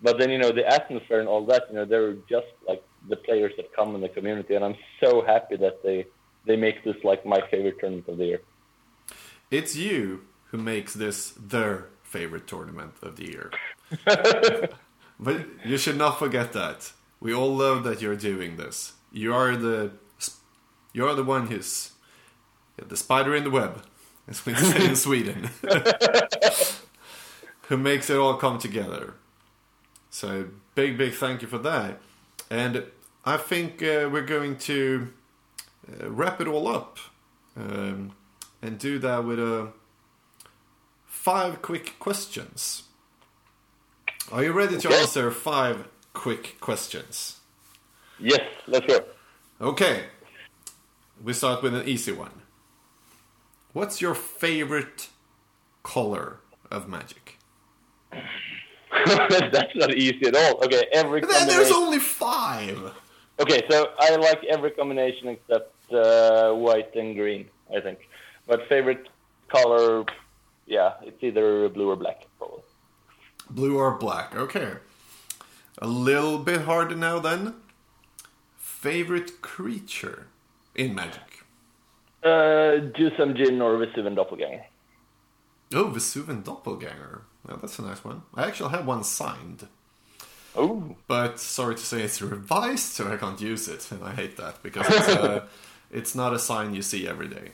But 0.03 0.19
then 0.19 0.31
you 0.31 0.39
know 0.39 0.53
the 0.53 0.67
atmosphere 0.67 1.21
and 1.21 1.29
all 1.29 1.45
that, 1.47 1.65
you 1.69 1.77
know 1.77 1.85
they're 1.85 2.15
just 2.29 2.47
like 2.67 2.83
the 3.09 3.17
players 3.17 3.53
that 3.57 3.75
come 3.75 3.95
in 3.95 4.01
the 4.01 4.09
community, 4.09 4.55
and 4.55 4.65
I'm 4.65 4.77
so 5.03 5.23
happy 5.25 5.57
that 5.57 5.83
they 5.83 6.07
they 6.47 6.57
make 6.57 6.85
this 6.85 6.97
like 7.05 7.27
my 7.27 7.41
favorite 7.51 7.79
tournament 7.81 8.09
of 8.09 8.19
the 8.19 8.27
year. 8.27 8.41
It's 9.51 9.77
you 9.77 10.23
who 10.51 10.59
makes 10.59 10.95
this 10.95 11.31
their 11.31 11.89
favorite 12.03 12.47
tournament 12.47 12.95
of 13.03 13.17
the 13.17 13.25
year. 13.25 13.51
But 15.19 15.47
you 15.65 15.79
should 15.79 15.97
not 15.97 16.19
forget 16.19 16.53
that. 16.53 16.93
We 17.21 17.33
all 17.33 17.55
love 17.55 17.85
that 17.85 18.03
you're 18.03 18.17
doing 18.17 18.57
this. 18.57 18.93
You 19.13 19.35
are 19.35 19.57
the 19.57 19.93
you 20.97 21.07
are 21.07 21.15
the 21.15 21.23
one 21.23 21.49
who's 21.49 21.93
the 22.79 22.97
spider 22.97 23.37
in 23.37 23.45
the 23.45 23.51
web, 23.51 23.85
as 24.27 24.47
we 24.47 24.55
say 24.55 24.87
in 24.87 24.97
Sweden, 25.07 25.51
who 27.69 27.77
makes 27.77 28.09
it 28.09 28.17
all 28.17 28.35
come 28.35 28.59
together. 28.59 29.13
So 30.09 30.49
big, 30.75 30.97
big 30.97 31.13
thank 31.13 31.43
you 31.43 31.49
for 31.49 31.59
that. 31.59 32.01
And 32.49 32.85
I 33.27 33.37
think 33.37 33.83
uh, 33.83 34.09
we're 34.11 34.25
going 34.25 34.57
to 34.71 35.13
uh, 36.01 36.11
wrap 36.11 36.41
it 36.41 36.49
all 36.49 36.67
up 36.67 36.99
um, 37.59 38.13
and 38.63 38.79
do 38.79 38.99
that 39.01 39.23
with 39.23 39.39
a 39.39 39.65
uh, 39.65 39.67
five 41.05 41.61
quick 41.61 41.99
questions. 41.99 42.85
Are 44.33 44.43
you 44.43 44.53
ready 44.53 44.79
to 44.79 44.89
okay. 44.89 45.01
answer 45.01 45.31
five 45.31 45.89
quick 46.15 46.59
questions? 46.59 47.41
Yes, 48.19 48.49
let's 48.67 48.87
go. 48.87 49.05
Okay. 49.61 50.07
We 51.23 51.33
start 51.33 51.62
with 51.62 51.75
an 51.75 51.89
easy 51.89 52.12
one. 52.12 52.43
What's 53.73 54.01
your 54.01 54.14
favorite 54.14 55.09
color 55.83 56.41
of 56.71 56.89
magic? 56.89 57.39
That's 58.12 59.75
not 59.75 59.95
easy 59.95 60.27
at 60.27 60.35
all. 60.35 60.64
Okay, 60.64 60.87
every 60.93 61.21
combination... 61.21 61.49
There's 61.49 61.71
only 61.71 61.99
five! 61.99 62.93
Okay, 63.39 63.62
so 63.71 63.91
I 63.99 64.17
like 64.17 64.43
every 64.45 64.71
combination 64.71 65.29
except 65.29 65.93
uh, 65.93 66.53
white 66.53 66.95
and 66.95 67.14
green, 67.14 67.49
I 67.75 67.81
think. 67.81 68.09
But 68.47 68.67
favorite 68.69 69.09
color, 69.49 70.05
yeah, 70.67 70.95
it's 71.03 71.23
either 71.23 71.69
blue 71.69 71.91
or 71.91 71.97
black, 71.97 72.27
probably. 72.39 72.62
Blue 73.51 73.79
or 73.79 73.93
black. 73.93 74.35
Okay. 74.35 74.73
A 75.79 75.87
little 75.87 76.39
bit 76.39 76.62
harder 76.62 76.97
now 76.97 77.19
then. 77.19 77.55
Favorite 78.57 79.43
creature 79.43 80.29
in 80.77 80.95
Magic? 80.95 81.45
Uh, 82.22 82.93
Juzam 82.95 83.35
Djinn 83.35 83.61
or 83.61 83.77
Vesuvan 83.79 84.14
Doppelganger. 84.14 84.64
Oh, 85.74 85.87
Vesuvan 85.87 86.45
Doppelganger. 86.45 87.22
Well, 87.47 87.59
that's 87.59 87.79
a 87.79 87.83
nice 87.83 88.05
one. 88.05 88.22
I 88.35 88.47
actually 88.47 88.70
have 88.70 88.87
one 88.87 89.05
signed. 89.05 89.66
Oh. 90.55 90.97
But 91.07 91.39
sorry 91.41 91.74
to 91.74 91.83
say 91.83 92.03
it's 92.03 92.22
revised, 92.22 92.93
so 92.93 93.12
I 93.12 93.16
can't 93.16 93.41
use 93.41 93.68
it. 93.68 93.91
And 93.91 94.05
I 94.05 94.14
hate 94.14 94.37
that 94.37 94.62
because 94.62 94.87
it's, 94.89 95.09
uh, 95.09 95.47
it's 95.91 96.14
not 96.14 96.33
a 96.33 96.39
sign 96.39 96.74
you 96.74 96.83
see 96.83 97.09
every 97.09 97.29
day. 97.29 97.51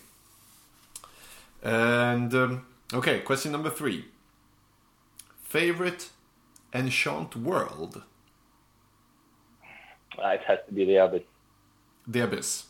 And, 1.62 2.34
um, 2.34 2.66
okay, 2.92 3.20
question 3.20 3.52
number 3.52 3.70
three. 3.70 4.06
Favorite 5.42 6.08
enchant 6.72 7.36
world? 7.36 8.02
Uh, 10.18 10.28
it 10.28 10.40
has 10.46 10.58
to 10.66 10.74
be 10.74 10.84
the 10.84 10.96
Abyss. 10.96 11.22
The 12.06 12.20
Abyss. 12.20 12.64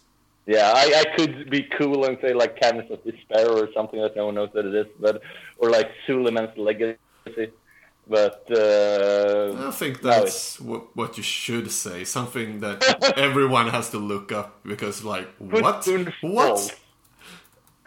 Yeah, 0.46 0.72
I, 0.74 1.02
I 1.02 1.16
could 1.16 1.50
be 1.50 1.62
cool 1.78 2.04
and 2.04 2.18
say 2.20 2.34
like 2.34 2.60
Caverns 2.60 2.90
of 2.90 3.04
Despair 3.04 3.48
or 3.48 3.68
something 3.72 4.00
that 4.00 4.16
no 4.16 4.26
one 4.26 4.34
knows 4.34 4.50
that 4.54 4.66
it 4.66 4.74
is, 4.74 4.86
but 4.98 5.22
or 5.58 5.70
like 5.70 5.90
Suleiman's 6.06 6.56
Legacy. 6.56 6.98
But 8.08 8.44
uh, 8.50 9.68
I 9.68 9.70
think 9.70 10.02
that's 10.02 10.60
no, 10.60 10.88
what 10.94 11.16
you 11.16 11.22
should 11.22 11.70
say. 11.70 12.02
Something 12.02 12.58
that 12.60 13.14
everyone 13.16 13.68
has 13.68 13.90
to 13.90 13.98
look 13.98 14.32
up 14.32 14.64
because, 14.64 15.04
like, 15.04 15.28
what? 15.38 15.86
What? 16.20 16.76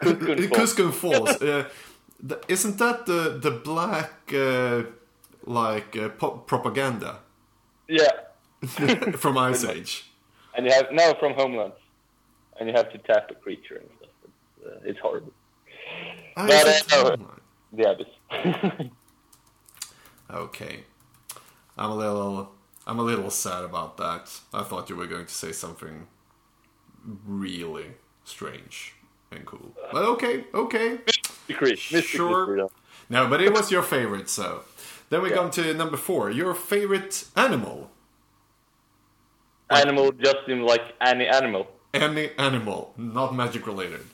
Koskun 0.00 0.92
Falls. 0.92 1.42
uh, 1.42 1.68
isn't 2.48 2.78
that 2.78 3.04
the 3.04 3.38
the 3.40 3.50
black 3.50 4.32
uh, 4.32 4.84
like 5.44 5.96
uh, 5.96 6.08
propaganda? 6.08 7.18
Yeah. 7.86 8.10
from 9.16 9.36
Ice 9.36 9.64
Age. 9.64 10.10
And 10.56 10.64
you 10.64 10.72
have 10.72 10.90
no 10.90 11.14
from 11.20 11.34
Homeland, 11.34 11.74
and 12.58 12.68
you 12.68 12.74
have 12.74 12.90
to 12.92 12.98
tap 12.98 13.30
a 13.30 13.34
creature 13.34 13.76
and 13.76 13.88
stuff. 13.98 14.10
It's, 14.24 14.66
uh, 14.66 14.90
it's 14.90 14.98
horrible. 15.00 15.32
I 16.36 16.46
but, 16.46 16.92
uh, 16.92 17.16
the 17.72 17.90
abyss. 17.90 18.90
okay, 20.30 20.84
I'm 21.78 21.90
a 21.90 21.96
little 21.96 22.52
I'm 22.86 22.98
a 22.98 23.02
little 23.02 23.30
sad 23.30 23.64
about 23.64 23.96
that. 23.96 24.40
I 24.54 24.62
thought 24.62 24.88
you 24.88 24.96
were 24.96 25.06
going 25.06 25.26
to 25.26 25.34
say 25.34 25.52
something 25.52 26.06
really 27.26 27.86
strange 28.24 28.94
and 29.30 29.44
cool. 29.44 29.74
But 29.92 30.04
okay, 30.04 30.44
okay. 30.54 30.98
Mystery, 31.48 31.76
sure. 31.76 32.68
No, 33.08 33.28
but 33.28 33.40
it 33.40 33.52
was 33.52 33.70
your 33.70 33.82
favorite, 33.82 34.28
so. 34.28 34.62
Then 35.10 35.22
we 35.22 35.30
yeah. 35.30 35.36
come 35.36 35.50
to 35.52 35.74
number 35.74 35.96
four. 35.96 36.30
Your 36.30 36.54
favorite 36.54 37.24
animal? 37.36 37.90
Animal, 39.70 40.12
just 40.12 40.48
in 40.48 40.62
like 40.62 40.82
any 41.00 41.26
animal. 41.26 41.68
Any 41.94 42.30
animal, 42.38 42.92
not 42.96 43.34
magic 43.34 43.66
related. 43.66 44.04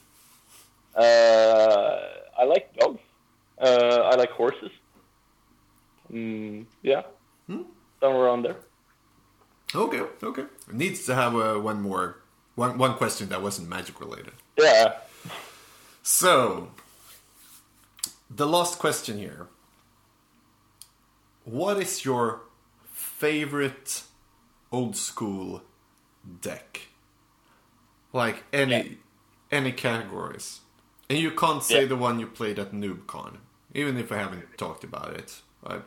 Uh, 0.95 1.99
I 2.39 2.45
like 2.45 2.75
dogs. 2.77 3.01
Uh, 3.61 4.11
I 4.12 4.14
like 4.16 4.31
horses. 4.31 4.70
Mm, 6.12 6.66
yeah, 6.83 7.03
hmm? 7.47 7.62
somewhere 8.01 8.25
around 8.25 8.43
there. 8.43 8.57
Okay, 9.75 10.03
okay. 10.23 10.43
It 10.68 10.75
needs 10.75 11.07
to 11.07 11.14
have 11.14 11.35
uh, 11.35 11.55
one 11.55 11.81
more, 11.81 12.18
one 12.55 12.77
one 12.77 12.95
question 12.95 13.29
that 13.31 13.41
wasn't 13.41 13.68
magic 13.68 14.01
related. 14.01 14.35
Yeah. 14.59 14.95
So, 16.03 16.68
the 18.29 18.47
last 18.47 18.79
question 18.79 19.18
here. 19.18 19.47
What 21.45 21.81
is 21.81 22.05
your 22.05 22.43
favorite 22.93 24.03
old 24.70 24.97
school 24.97 25.62
deck? 26.41 26.91
Like 28.12 28.44
any 28.52 28.70
yeah. 28.74 28.82
any 29.50 29.72
categories. 29.72 30.60
And 31.08 31.18
you 31.18 31.30
can't 31.30 31.62
say 31.62 31.82
yeah. 31.82 31.88
the 31.88 31.96
one 31.96 32.18
you 32.20 32.26
played 32.26 32.58
at 32.58 32.72
NoobCon, 32.72 33.36
even 33.74 33.96
if 33.98 34.10
I 34.12 34.16
haven't 34.16 34.56
talked 34.56 34.84
about 34.84 35.14
it. 35.14 35.40
But 35.62 35.84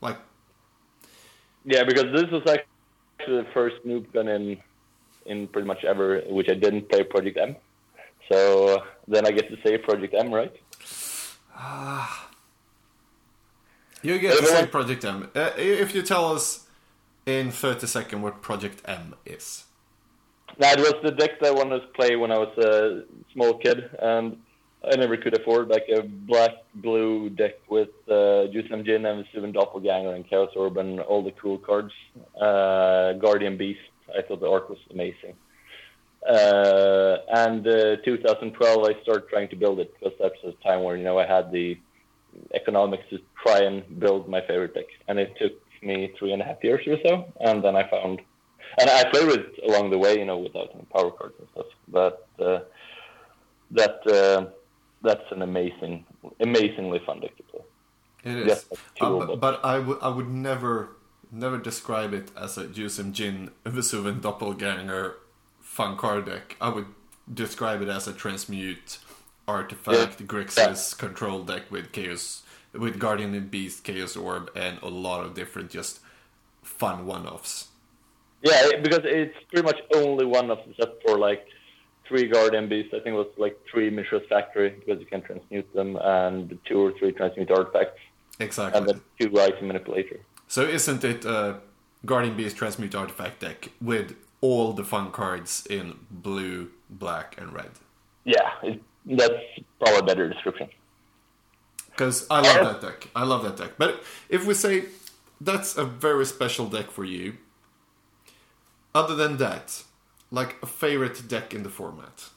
like 0.00 0.18
Yeah, 1.64 1.84
because 1.84 2.12
this 2.12 2.30
was 2.30 2.42
actually 2.46 3.36
the 3.42 3.46
first 3.54 3.76
NoobCon 3.86 4.34
in 4.34 4.58
in 5.26 5.48
pretty 5.48 5.66
much 5.66 5.84
ever 5.84 6.20
which 6.28 6.48
I 6.48 6.54
didn't 6.54 6.88
play 6.88 7.04
Project 7.04 7.38
M. 7.38 7.56
So 8.30 8.82
then 9.08 9.26
I 9.26 9.32
get 9.32 9.48
to 9.50 9.56
say 9.64 9.78
Project 9.78 10.14
M, 10.14 10.32
right? 10.32 10.54
Ah. 11.54 12.30
you 14.02 14.18
get 14.18 14.38
to 14.38 14.46
say 14.46 14.66
Project 14.66 15.04
M. 15.04 15.30
Uh, 15.34 15.50
if 15.56 15.94
you 15.94 16.02
tell 16.02 16.32
us 16.34 16.66
in 17.26 17.50
30 17.50 17.86
seconds 17.86 18.22
what 18.22 18.42
Project 18.42 18.82
M 18.84 19.14
is. 19.24 19.64
That 20.58 20.78
was 20.78 20.94
the 21.02 21.10
deck 21.10 21.40
that 21.40 21.48
I 21.48 21.50
wanted 21.52 21.80
to 21.80 21.86
play 21.88 22.16
when 22.16 22.30
I 22.30 22.38
was 22.38 22.56
a 22.58 23.04
small 23.32 23.54
kid, 23.58 23.88
and 24.00 24.36
I 24.84 24.96
never 24.96 25.16
could 25.16 25.38
afford 25.38 25.68
like 25.68 25.86
a 25.88 26.02
black 26.02 26.52
blue 26.74 27.30
deck 27.30 27.54
with 27.68 27.88
uh, 28.08 28.50
Juzam 28.52 28.84
Djinn 28.84 29.06
and 29.06 29.24
Vesuvan 29.24 29.52
Doppelganger 29.52 30.14
and 30.14 30.28
Chaos 30.28 30.50
Orb 30.56 30.76
and 30.76 31.00
all 31.00 31.22
the 31.22 31.32
cool 31.32 31.58
cards. 31.58 31.92
Uh, 32.40 33.12
Guardian 33.14 33.56
Beast. 33.56 33.80
I 34.16 34.22
thought 34.22 34.40
the 34.40 34.50
art 34.50 34.68
was 34.68 34.78
amazing. 34.90 35.34
Uh, 36.28 37.16
and 37.28 37.66
uh, 37.66 37.96
2012, 38.04 38.84
I 38.84 39.02
started 39.02 39.28
trying 39.28 39.48
to 39.48 39.56
build 39.56 39.80
it 39.80 39.92
because 39.98 40.16
that's 40.20 40.40
the 40.44 40.52
time 40.62 40.82
where 40.82 40.96
you 40.96 41.04
know 41.04 41.18
I 41.18 41.26
had 41.26 41.50
the 41.50 41.78
economics 42.54 43.04
to 43.10 43.18
try 43.44 43.60
and 43.60 43.98
build 43.98 44.28
my 44.28 44.40
favorite 44.42 44.74
deck, 44.74 44.86
and 45.08 45.18
it 45.18 45.34
took 45.40 45.52
me 45.82 46.12
three 46.18 46.32
and 46.32 46.40
a 46.40 46.44
half 46.44 46.62
years 46.62 46.86
or 46.86 46.96
so, 47.04 47.32
and 47.40 47.62
then 47.62 47.74
I 47.74 47.88
found, 47.90 48.20
and 48.78 48.90
I 48.90 49.08
played 49.10 49.26
with 49.26 49.36
it 49.36 49.60
along 49.68 49.90
the 49.90 49.98
way, 49.98 50.18
you 50.18 50.24
know, 50.24 50.38
without 50.38 50.70
any 50.74 50.84
power 50.84 51.10
cards 51.10 51.34
and 51.38 51.48
stuff. 51.52 51.66
But 51.88 52.28
uh, 52.38 52.60
that 53.72 54.06
uh, 54.06 54.50
that's 55.02 55.30
an 55.30 55.42
amazing, 55.42 56.04
amazingly 56.40 57.00
fun 57.04 57.20
deck 57.20 57.36
to 57.36 57.42
play. 57.42 57.60
It 58.24 58.46
is, 58.46 58.64
uh, 59.00 59.10
but, 59.10 59.40
but 59.40 59.64
I 59.64 59.78
would 59.78 59.98
I 60.00 60.08
would 60.08 60.28
never 60.28 60.90
never 61.30 61.58
describe 61.58 62.12
it 62.12 62.30
as 62.36 62.56
a 62.56 62.66
Juzam 62.66 63.12
Djinn 63.12 63.50
Vesuvan 63.64 64.20
Doppelganger 64.20 65.14
fun 65.60 65.96
card 65.96 66.26
deck. 66.26 66.56
I 66.60 66.68
would 66.68 66.86
describe 67.32 67.82
it 67.82 67.88
as 67.88 68.06
a 68.06 68.12
transmute 68.12 68.98
artifact 69.48 70.20
yeah. 70.20 70.26
Grixis 70.26 70.92
yeah. 70.92 70.98
control 71.06 71.42
deck 71.42 71.70
with 71.70 71.92
chaos 71.92 72.42
with 72.72 72.98
Guardian 72.98 73.34
and 73.34 73.50
Beast, 73.50 73.84
Chaos 73.84 74.16
Orb, 74.16 74.50
and 74.56 74.78
a 74.82 74.88
lot 74.88 75.24
of 75.24 75.34
different 75.34 75.70
just 75.70 76.00
fun 76.62 77.06
one-offs. 77.06 77.68
Yeah, 78.42 78.80
because 78.82 79.00
it's 79.04 79.36
pretty 79.50 79.64
much 79.64 79.80
only 79.94 80.24
one-offs 80.24 80.62
except 80.68 81.02
for 81.06 81.16
like 81.18 81.46
three 82.06 82.26
Guardian 82.28 82.68
Beasts. 82.68 82.92
I 82.92 82.98
think 83.00 83.14
it 83.14 83.18
was 83.18 83.28
like 83.38 83.58
three 83.70 83.88
Mishra's 83.90 84.26
Factory 84.28 84.70
because 84.70 85.00
you 85.00 85.06
can 85.06 85.22
transmute 85.22 85.72
them, 85.74 85.96
and 85.96 86.58
two 86.64 86.80
or 86.80 86.92
three 86.98 87.12
transmute 87.12 87.50
artifacts. 87.50 88.00
Exactly. 88.40 88.78
And 88.78 88.88
then 88.88 89.00
two 89.18 89.40
Item 89.40 89.68
Manipulator. 89.68 90.20
So 90.48 90.62
isn't 90.62 91.04
it 91.04 91.24
uh, 91.24 91.30
a 91.30 92.06
Guardian 92.06 92.36
Beast 92.36 92.56
transmute 92.56 92.94
artifact 92.94 93.40
deck 93.40 93.70
with 93.80 94.16
all 94.40 94.72
the 94.72 94.84
fun 94.84 95.12
cards 95.12 95.66
in 95.70 96.00
blue, 96.10 96.70
black, 96.90 97.36
and 97.38 97.52
red? 97.52 97.70
Yeah, 98.24 98.50
it, 98.62 98.82
that's 99.06 99.34
probably 99.78 99.98
a 99.98 100.02
better 100.02 100.28
description. 100.28 100.68
Because 101.90 102.26
I 102.30 102.40
love 102.40 102.80
that 102.80 102.80
deck. 102.80 103.08
I 103.14 103.24
love 103.24 103.44
that 103.44 103.56
deck. 103.56 103.72
But 103.78 104.02
if 104.28 104.46
we 104.46 104.54
say 104.54 104.86
that's 105.40 105.76
a 105.76 105.84
very 105.84 106.24
special 106.24 106.66
deck 106.66 106.90
for 106.90 107.04
you, 107.04 107.36
other 108.94 109.14
than 109.14 109.36
that, 109.38 109.84
like 110.30 110.56
a 110.62 110.66
favorite 110.66 111.28
deck 111.28 111.54
in 111.54 111.62
the 111.62 111.70
format? 111.70 112.28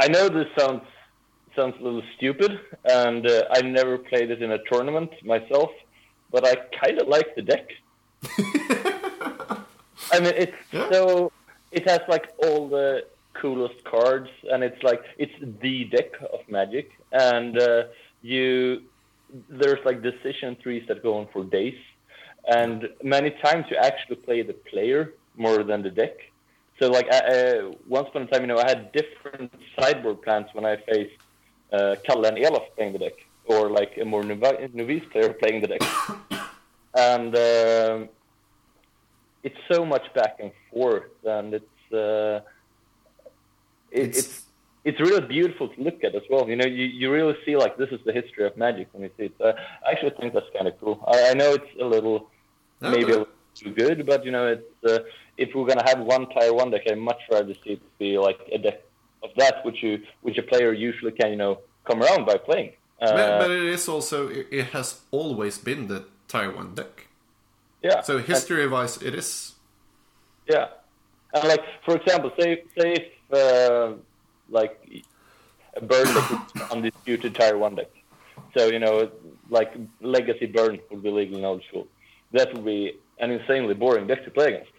I 0.00 0.06
know 0.08 0.28
this 0.28 0.46
sounds 0.56 0.82
sounds 1.56 1.74
a 1.80 1.82
little 1.82 2.02
stupid, 2.16 2.60
and 2.84 3.28
uh, 3.28 3.44
I 3.50 3.62
never 3.62 3.98
played 3.98 4.30
it 4.30 4.42
in 4.42 4.52
a 4.52 4.58
tournament 4.70 5.10
myself, 5.24 5.70
but 6.30 6.46
I 6.46 6.54
kind 6.54 7.00
of 7.00 7.08
like 7.08 7.34
the 7.34 7.42
deck. 7.42 7.68
I 10.12 10.20
mean, 10.20 10.34
it's 10.36 10.52
yeah. 10.70 10.88
so 10.92 11.32
it 11.72 11.88
has 11.88 12.00
like 12.08 12.28
all 12.44 12.68
the 12.68 13.06
coolest 13.34 13.82
cards, 13.84 14.30
and 14.50 14.62
it's 14.62 14.80
like 14.84 15.02
it's 15.18 15.34
the 15.62 15.84
deck 15.86 16.12
of 16.32 16.40
Magic, 16.48 16.90
and 17.10 17.58
uh, 17.58 17.84
you 18.22 18.82
there's 19.48 19.84
like 19.84 20.00
decision 20.00 20.56
trees 20.62 20.84
that 20.88 21.02
go 21.02 21.18
on 21.18 21.26
for 21.32 21.42
days, 21.44 21.78
and 22.48 22.88
many 23.02 23.30
times 23.30 23.66
you 23.70 23.76
actually 23.76 24.16
play 24.16 24.42
the 24.42 24.54
player 24.54 25.14
more 25.36 25.62
than 25.62 25.82
the 25.82 25.90
deck. 25.90 26.16
So 26.80 26.88
like 26.88 27.08
uh, 27.12 27.72
once 27.86 28.08
upon 28.08 28.22
a 28.22 28.26
time, 28.26 28.42
you 28.42 28.46
know, 28.46 28.58
I 28.58 28.68
had 28.68 28.92
different 28.92 29.52
sideboard 29.78 30.22
plans 30.22 30.46
when 30.52 30.64
I 30.64 30.76
faced 30.76 31.20
uh, 31.72 31.96
Kalle 32.04 32.24
and 32.26 32.38
Elof 32.38 32.66
playing 32.76 32.92
the 32.94 33.00
deck, 33.00 33.14
or 33.46 33.70
like 33.70 33.98
a 34.00 34.04
more 34.04 34.22
novice 34.22 35.04
player 35.12 35.32
playing 35.34 35.60
the 35.62 35.68
deck, 35.68 35.82
and 36.94 37.34
uh, 37.34 38.06
it's 39.42 39.60
so 39.70 39.84
much 39.84 40.12
back 40.14 40.38
and 40.40 40.52
forth, 40.72 41.12
and 41.24 41.54
it's. 41.54 41.92
Uh, 41.92 42.40
it, 43.90 44.08
it's, 44.08 44.18
it's 44.18 44.44
it's 44.84 45.00
really 45.00 45.20
beautiful 45.20 45.68
to 45.68 45.82
look 45.82 46.02
at 46.04 46.14
as 46.14 46.22
well. 46.30 46.48
You 46.48 46.56
know, 46.56 46.66
you, 46.66 46.84
you 46.84 47.12
really 47.12 47.36
see 47.44 47.56
like 47.56 47.76
this 47.76 47.90
is 47.90 48.00
the 48.06 48.12
history 48.12 48.46
of 48.46 48.56
magic 48.56 48.88
when 48.92 49.02
you 49.02 49.10
see 49.18 49.24
it. 49.24 49.34
Uh, 49.38 49.52
I 49.86 49.90
actually 49.92 50.14
think 50.18 50.32
that's 50.32 50.46
kind 50.54 50.66
of 50.68 50.78
cool. 50.80 51.04
I, 51.06 51.30
I 51.30 51.34
know 51.34 51.52
it's 51.52 51.80
a 51.80 51.84
little 51.84 52.30
no, 52.80 52.90
maybe 52.90 53.04
a 53.04 53.18
little 53.18 53.28
too 53.54 53.70
good, 53.70 54.06
but 54.06 54.24
you 54.24 54.30
know, 54.30 54.46
it's 54.46 54.84
uh, 54.84 55.00
if 55.36 55.54
we're 55.54 55.66
gonna 55.66 55.88
have 55.88 56.00
one 56.00 56.28
tier 56.30 56.52
one 56.52 56.70
deck, 56.70 56.82
I'd 56.90 56.98
much 56.98 57.20
rather 57.30 57.54
see 57.54 57.74
it 57.74 57.98
be 57.98 58.18
like 58.18 58.40
a 58.52 58.58
deck 58.58 58.82
of 59.22 59.30
that, 59.36 59.64
which 59.64 59.82
you 59.82 60.02
which 60.22 60.38
a 60.38 60.42
player 60.42 60.72
usually 60.72 61.12
can 61.12 61.30
you 61.30 61.36
know 61.36 61.60
come 61.84 62.02
around 62.02 62.26
by 62.26 62.36
playing. 62.36 62.72
Uh, 63.00 63.12
but, 63.12 63.38
but, 63.38 63.50
it 63.50 63.64
is 63.64 63.88
also 63.88 64.28
it 64.28 64.66
has 64.66 65.00
always 65.10 65.58
been 65.58 65.86
the 65.86 66.04
one 66.32 66.74
deck. 66.74 67.08
Yeah. 67.82 68.00
So 68.02 68.18
history 68.18 68.66
wise, 68.66 69.00
it 69.02 69.14
is. 69.14 69.54
Yeah, 70.48 70.66
and 71.34 71.48
like 71.48 71.62
for 71.84 71.96
example, 71.96 72.32
say 72.38 72.64
say 72.76 72.94
if 72.94 73.32
uh, 73.32 73.94
like 74.50 75.04
a 75.76 75.80
burn 75.80 76.06
deck 76.06 76.30
is 76.54 76.62
undisputed 76.72 77.38
one 77.58 77.76
deck. 77.76 77.90
So 78.56 78.66
you 78.66 78.78
know, 78.78 79.10
like 79.48 79.74
legacy 80.00 80.46
burn 80.46 80.80
would 80.90 81.02
be 81.02 81.10
legal 81.10 81.38
in 81.38 81.44
old 81.44 81.62
school. 81.68 81.86
That 82.32 82.52
would 82.54 82.64
be 82.64 82.98
an 83.18 83.30
insanely 83.30 83.74
boring 83.74 84.06
deck 84.06 84.24
to 84.24 84.30
play 84.30 84.48
against. 84.48 84.72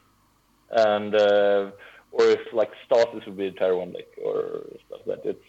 And 0.71 1.15
uh, 1.15 1.71
or 2.11 2.25
if 2.25 2.53
like 2.53 2.71
Stasis 2.85 3.25
would 3.25 3.37
be 3.37 3.47
a 3.47 3.51
tier 3.51 3.75
one 3.75 3.91
deck 3.91 4.07
or 4.23 4.63
stuff 4.87 5.01
like 5.05 5.23
that. 5.23 5.29
It's 5.29 5.45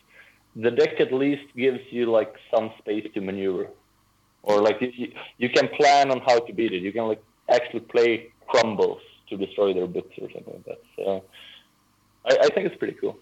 the 0.57 0.71
deck 0.71 1.01
at 1.01 1.13
least 1.13 1.45
gives 1.57 1.81
you 1.91 2.11
like 2.11 2.35
some 2.53 2.73
space 2.79 3.07
to 3.15 3.21
maneuver, 3.21 3.69
or 4.43 4.61
like 4.61 4.81
you, 4.81 5.13
you 5.39 5.49
can 5.49 5.69
plan 5.69 6.11
on 6.11 6.21
how 6.21 6.39
to 6.41 6.53
beat 6.53 6.73
it. 6.73 6.83
You 6.83 6.93
can 6.93 7.07
like 7.07 7.23
actually 7.49 7.81
play 7.81 8.33
crumbles 8.49 9.01
to 9.29 9.37
destroy 9.37 9.73
their 9.73 9.87
books 9.87 10.13
or 10.21 10.29
something 10.33 10.55
like 10.55 10.65
that. 10.65 10.83
So 10.97 11.25
I, 12.27 12.47
I 12.47 12.49
think 12.49 12.67
it's 12.67 12.77
pretty 12.77 12.97
cool. 13.01 13.17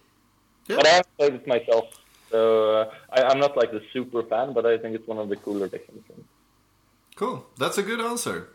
Yeah. 0.67 0.77
But 0.77 0.87
I 0.87 0.91
haven't 0.91 1.17
played 1.19 1.35
it 1.35 1.47
myself, 1.47 1.85
so 2.31 2.73
uh, 2.73 2.91
I, 3.11 3.33
am 3.33 3.41
not 3.41 3.57
like 3.57 3.73
the 3.73 3.83
super 3.93 4.23
fan, 4.23 4.53
but 4.53 4.67
I 4.67 4.79
think 4.79 4.95
it's 4.95 5.07
one 5.07 5.19
of 5.19 5.29
the 5.29 5.37
cooler 5.37 5.69
decks 5.69 5.89
in 5.89 5.97
the 5.97 6.13
game. 6.13 6.25
Cool, 7.15 7.47
that's 7.57 7.79
a 7.79 7.83
good 7.83 8.01
answer. 8.01 8.51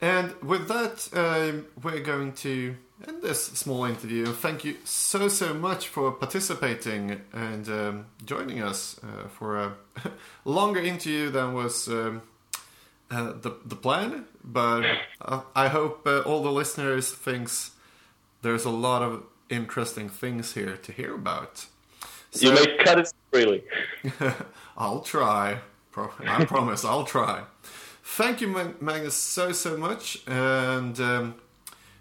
And 0.00 0.34
with 0.42 0.68
that, 0.68 1.08
uh, 1.12 1.64
we're 1.82 2.00
going 2.00 2.32
to 2.34 2.76
end 3.06 3.22
this 3.22 3.44
small 3.44 3.84
interview. 3.84 4.26
Thank 4.26 4.64
you 4.64 4.76
so 4.84 5.28
so 5.28 5.54
much 5.54 5.88
for 5.88 6.12
participating 6.12 7.20
and 7.32 7.68
um, 7.68 8.06
joining 8.24 8.62
us 8.62 9.00
uh, 9.02 9.28
for 9.28 9.58
a 9.58 9.72
longer 10.44 10.80
interview 10.80 11.30
than 11.30 11.52
was 11.52 11.88
um, 11.88 12.22
uh, 13.10 13.32
the 13.32 13.56
the 13.64 13.76
plan. 13.76 14.24
But 14.44 14.84
I 15.56 15.68
hope 15.68 16.06
uh, 16.06 16.20
all 16.20 16.42
the 16.42 16.52
listeners 16.52 17.10
thinks 17.10 17.72
there's 18.42 18.64
a 18.64 18.70
lot 18.70 19.02
of 19.02 19.24
interesting 19.50 20.08
things 20.08 20.54
here 20.54 20.76
to 20.76 20.92
hear 20.92 21.14
about. 21.14 21.66
So, 22.30 22.48
you 22.48 22.54
may 22.54 22.76
cut 22.84 22.98
it 22.98 23.12
freely. 23.32 23.64
I'll 24.76 25.00
try. 25.00 25.58
I 25.96 26.44
promise 26.44 26.84
I'll 26.84 27.04
try. 27.04 27.42
Thank 28.10 28.40
you, 28.40 28.48
Magnus, 28.80 29.14
so 29.14 29.52
so 29.52 29.76
much, 29.76 30.22
and 30.26 30.98
um, 30.98 31.34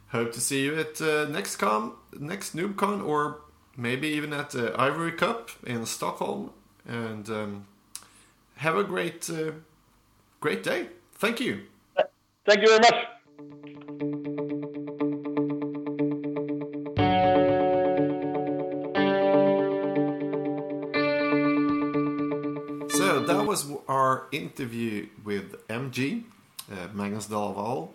hope 0.08 0.32
to 0.32 0.42
see 0.42 0.64
you 0.64 0.80
at 0.80 1.00
uh, 1.00 1.26
next 1.26 1.58
con, 1.58 1.94
next 2.18 2.56
NoobCon, 2.56 3.06
or 3.06 3.42
maybe 3.76 4.08
even 4.08 4.34
at 4.34 4.50
the 4.50 4.74
Ivory 4.80 5.12
Cup 5.12 5.52
in 5.64 5.86
Stockholm. 5.86 6.52
And 6.88 7.30
um, 7.30 7.68
have 8.56 8.78
a 8.78 8.84
great, 8.84 9.30
uh, 9.30 9.52
great 10.40 10.64
day. 10.64 10.88
Thank 11.16 11.40
you. 11.40 11.64
Thank 12.46 12.62
you 12.62 12.68
very 12.68 12.80
much. 12.80 13.17
Was 23.66 23.80
our 23.88 24.28
interview 24.32 25.08
with 25.24 25.68
MG, 25.68 26.24
uh, 26.72 26.88
Magnus 26.94 27.28
Dalval. 27.28 27.90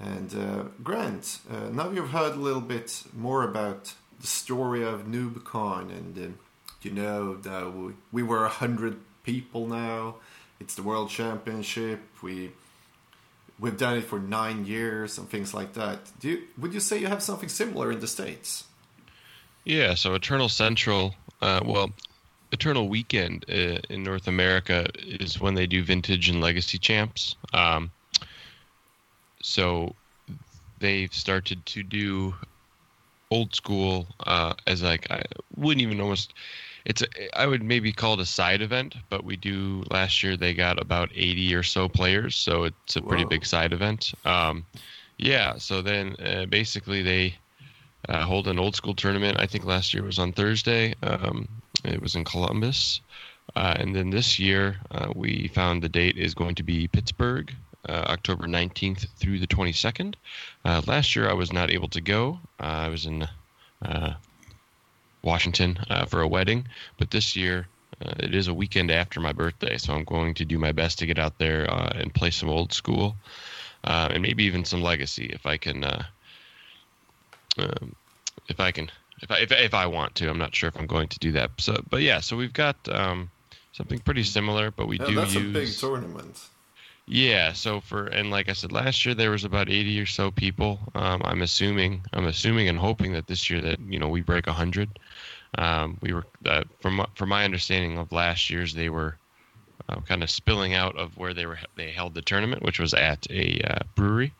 And 0.00 0.34
uh, 0.34 0.64
Grant, 0.82 1.40
uh, 1.50 1.68
now 1.70 1.90
you've 1.90 2.10
heard 2.10 2.34
a 2.34 2.40
little 2.40 2.60
bit 2.60 3.02
more 3.14 3.42
about 3.42 3.92
the 4.20 4.26
story 4.26 4.84
of 4.84 5.06
NoobCon, 5.06 5.90
and 5.90 6.18
uh, 6.18 6.36
you 6.82 6.92
know 6.92 7.34
that 7.36 7.74
we, 7.74 7.92
we 8.12 8.22
were 8.22 8.44
a 8.44 8.48
hundred 8.48 9.00
people 9.24 9.66
now. 9.66 10.16
It's 10.60 10.74
the 10.74 10.82
World 10.82 11.10
Championship. 11.10 12.00
We 12.22 12.52
we've 13.58 13.76
done 13.76 13.98
it 13.98 14.04
for 14.04 14.20
nine 14.20 14.64
years 14.64 15.18
and 15.18 15.28
things 15.28 15.52
like 15.52 15.74
that. 15.74 15.98
Do 16.20 16.30
you, 16.30 16.42
would 16.56 16.72
you 16.72 16.80
say 16.80 16.98
you 16.98 17.08
have 17.08 17.22
something 17.22 17.48
similar 17.48 17.90
in 17.90 18.00
the 18.00 18.06
states? 18.06 18.64
Yeah. 19.64 19.94
So 19.94 20.14
Eternal 20.14 20.48
Central. 20.48 21.14
Uh, 21.42 21.60
well, 21.64 21.90
Eternal 22.52 22.88
Weekend 22.88 23.44
uh, 23.48 23.78
in 23.88 24.02
North 24.02 24.28
America 24.28 24.86
is 24.98 25.40
when 25.40 25.54
they 25.54 25.66
do 25.66 25.84
vintage 25.84 26.28
and 26.28 26.40
legacy 26.40 26.78
champs. 26.78 27.36
Um, 27.52 27.90
so 29.42 29.94
they've 30.78 31.12
started 31.14 31.64
to 31.66 31.82
do 31.82 32.34
old 33.30 33.54
school 33.54 34.08
uh, 34.26 34.54
as 34.66 34.82
like 34.82 35.10
I 35.10 35.22
wouldn't 35.56 35.82
even 35.82 36.00
almost 36.00 36.34
it's 36.84 37.02
a, 37.02 37.38
I 37.38 37.46
would 37.46 37.62
maybe 37.62 37.92
call 37.92 38.14
it 38.14 38.20
a 38.20 38.26
side 38.26 38.62
event, 38.62 38.96
but 39.08 39.24
we 39.24 39.36
do 39.36 39.84
last 39.90 40.22
year 40.22 40.36
they 40.36 40.54
got 40.54 40.80
about 40.80 41.10
80 41.14 41.54
or 41.54 41.62
so 41.62 41.88
players, 41.88 42.36
so 42.36 42.64
it's 42.64 42.96
a 42.96 43.02
pretty 43.02 43.24
Whoa. 43.24 43.30
big 43.30 43.46
side 43.46 43.72
event. 43.72 44.12
Um, 44.24 44.64
yeah, 45.18 45.58
so 45.58 45.82
then 45.82 46.16
uh, 46.24 46.46
basically 46.46 47.02
they 47.02 47.34
uh, 48.08 48.22
hold 48.22 48.48
an 48.48 48.58
old 48.58 48.74
school 48.74 48.94
tournament. 48.94 49.38
I 49.38 49.46
think 49.46 49.64
last 49.66 49.92
year 49.92 50.02
was 50.02 50.18
on 50.18 50.32
Thursday. 50.32 50.94
Um, 51.02 51.46
it 51.84 52.00
was 52.00 52.14
in 52.14 52.24
Columbus. 52.24 53.00
Uh, 53.56 53.74
and 53.78 53.94
then 53.94 54.10
this 54.10 54.38
year, 54.38 54.76
uh, 54.90 55.12
we 55.14 55.48
found 55.48 55.82
the 55.82 55.88
date 55.88 56.16
is 56.16 56.34
going 56.34 56.54
to 56.54 56.62
be 56.62 56.86
Pittsburgh, 56.88 57.52
uh, 57.88 58.04
October 58.08 58.46
19th 58.46 59.08
through 59.16 59.38
the 59.38 59.46
22nd. 59.46 60.14
Uh, 60.64 60.82
last 60.86 61.16
year, 61.16 61.28
I 61.28 61.32
was 61.32 61.52
not 61.52 61.70
able 61.70 61.88
to 61.88 62.00
go. 62.00 62.38
Uh, 62.60 62.64
I 62.64 62.88
was 62.88 63.06
in 63.06 63.26
uh, 63.82 64.14
Washington 65.22 65.78
for 66.08 66.20
a 66.20 66.28
wedding. 66.28 66.66
But 66.98 67.10
this 67.10 67.34
year, 67.34 67.66
it 68.00 68.34
is 68.34 68.48
a 68.48 68.54
weekend 68.54 68.90
after 68.90 69.20
my 69.20 69.32
birthday, 69.32 69.76
so 69.76 69.94
I'm 69.94 70.04
going 70.04 70.34
to 70.34 70.44
do 70.44 70.58
my 70.58 70.72
best 70.72 70.98
to 71.00 71.06
get 71.06 71.18
out 71.18 71.38
there 71.38 71.64
and 71.64 72.14
play 72.14 72.30
some 72.30 72.48
old 72.48 72.72
school 72.72 73.16
and 73.84 74.22
maybe 74.22 74.44
even 74.44 74.64
some 74.64 74.82
legacy 74.82 75.26
if 75.32 75.44
I 75.44 75.56
can. 75.56 75.84
Um, 77.58 77.94
if 78.48 78.58
I 78.58 78.70
can 78.70 78.90
if 79.22 79.30
I 79.30 79.38
if, 79.38 79.52
if 79.52 79.74
I 79.74 79.86
want 79.86 80.14
to. 80.16 80.28
I'm 80.28 80.38
not 80.38 80.54
sure 80.54 80.68
if 80.68 80.76
I'm 80.76 80.86
going 80.86 81.08
to 81.08 81.18
do 81.18 81.32
that. 81.32 81.50
So, 81.58 81.82
but 81.88 82.02
yeah, 82.02 82.20
so 82.20 82.36
we've 82.36 82.52
got 82.52 82.76
um, 82.88 83.30
something 83.72 83.98
pretty 84.00 84.24
similar, 84.24 84.70
but 84.70 84.88
we 84.88 84.98
yeah, 84.98 85.06
do 85.06 85.14
that's 85.14 85.34
use. 85.34 85.44
a 85.44 85.52
big 85.52 85.68
tournament. 85.68 86.48
Yeah, 87.06 87.52
so 87.54 87.80
for 87.80 88.06
and 88.06 88.30
like 88.30 88.48
I 88.48 88.52
said 88.52 88.70
last 88.70 89.04
year 89.04 89.16
there 89.16 89.32
was 89.32 89.44
about 89.44 89.68
80 89.68 90.00
or 90.00 90.06
so 90.06 90.30
people. 90.30 90.78
Um, 90.94 91.20
I'm 91.24 91.42
assuming 91.42 92.02
I'm 92.12 92.26
assuming 92.26 92.68
and 92.68 92.78
hoping 92.78 93.12
that 93.14 93.26
this 93.26 93.50
year 93.50 93.60
that 93.62 93.80
you 93.80 93.98
know 93.98 94.08
we 94.08 94.20
break 94.20 94.46
100. 94.46 94.88
Um, 95.58 95.98
we 96.00 96.12
were 96.12 96.24
uh, 96.46 96.62
from 96.80 97.04
from 97.16 97.28
my 97.28 97.44
understanding 97.44 97.98
of 97.98 98.12
last 98.12 98.48
year's 98.48 98.74
they 98.74 98.90
were 98.90 99.16
uh, 99.88 100.00
kind 100.02 100.22
of 100.22 100.30
spilling 100.30 100.74
out 100.74 100.96
of 100.96 101.16
where 101.16 101.34
they 101.34 101.46
were 101.46 101.58
they 101.74 101.90
held 101.90 102.14
the 102.14 102.22
tournament, 102.22 102.62
which 102.62 102.78
was 102.78 102.94
at 102.94 103.26
a 103.28 103.60
uh, 103.62 103.80
brewery. 103.96 104.32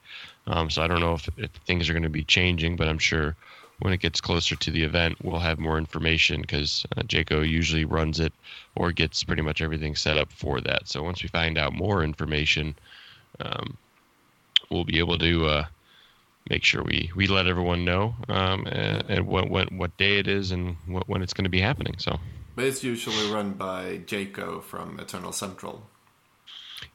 Um, 0.46 0.70
so 0.70 0.82
I 0.82 0.86
don't 0.86 1.00
know 1.00 1.14
if, 1.14 1.28
if 1.36 1.50
things 1.66 1.88
are 1.88 1.92
going 1.92 2.02
to 2.04 2.08
be 2.08 2.24
changing, 2.24 2.76
but 2.76 2.88
I'm 2.88 2.98
sure 2.98 3.36
when 3.80 3.92
it 3.92 4.00
gets 4.00 4.20
closer 4.20 4.56
to 4.56 4.70
the 4.70 4.82
event, 4.84 5.16
we'll 5.22 5.40
have 5.40 5.58
more 5.58 5.78
information 5.78 6.42
because 6.42 6.86
uh, 6.96 7.02
Jaco 7.02 7.46
usually 7.46 7.84
runs 7.84 8.20
it 8.20 8.32
or 8.76 8.92
gets 8.92 9.24
pretty 9.24 9.42
much 9.42 9.60
everything 9.60 9.96
set 9.96 10.18
up 10.18 10.30
for 10.32 10.60
that. 10.60 10.88
So 10.88 11.02
once 11.02 11.22
we 11.22 11.28
find 11.28 11.58
out 11.58 11.72
more 11.72 12.04
information, 12.04 12.74
um, 13.40 13.76
we'll 14.70 14.84
be 14.84 14.98
able 14.98 15.18
to 15.18 15.46
uh, 15.46 15.64
make 16.48 16.62
sure 16.62 16.82
we, 16.82 17.10
we 17.16 17.26
let 17.26 17.46
everyone 17.46 17.84
know 17.84 18.14
um, 18.28 18.66
and, 18.66 19.04
and, 19.08 19.26
what, 19.26 19.48
what 19.48 19.72
what 19.72 19.96
day 19.96 20.18
it 20.18 20.28
is 20.28 20.52
and 20.52 20.76
what, 20.86 21.08
when 21.08 21.22
it's 21.22 21.32
going 21.32 21.44
to 21.44 21.50
be 21.50 21.60
happening. 21.60 21.94
So, 21.98 22.18
but 22.56 22.66
it's 22.66 22.84
usually 22.84 23.32
run 23.32 23.52
by 23.54 24.00
Jaco 24.06 24.62
from 24.62 25.00
Eternal 25.00 25.32
Central. 25.32 25.86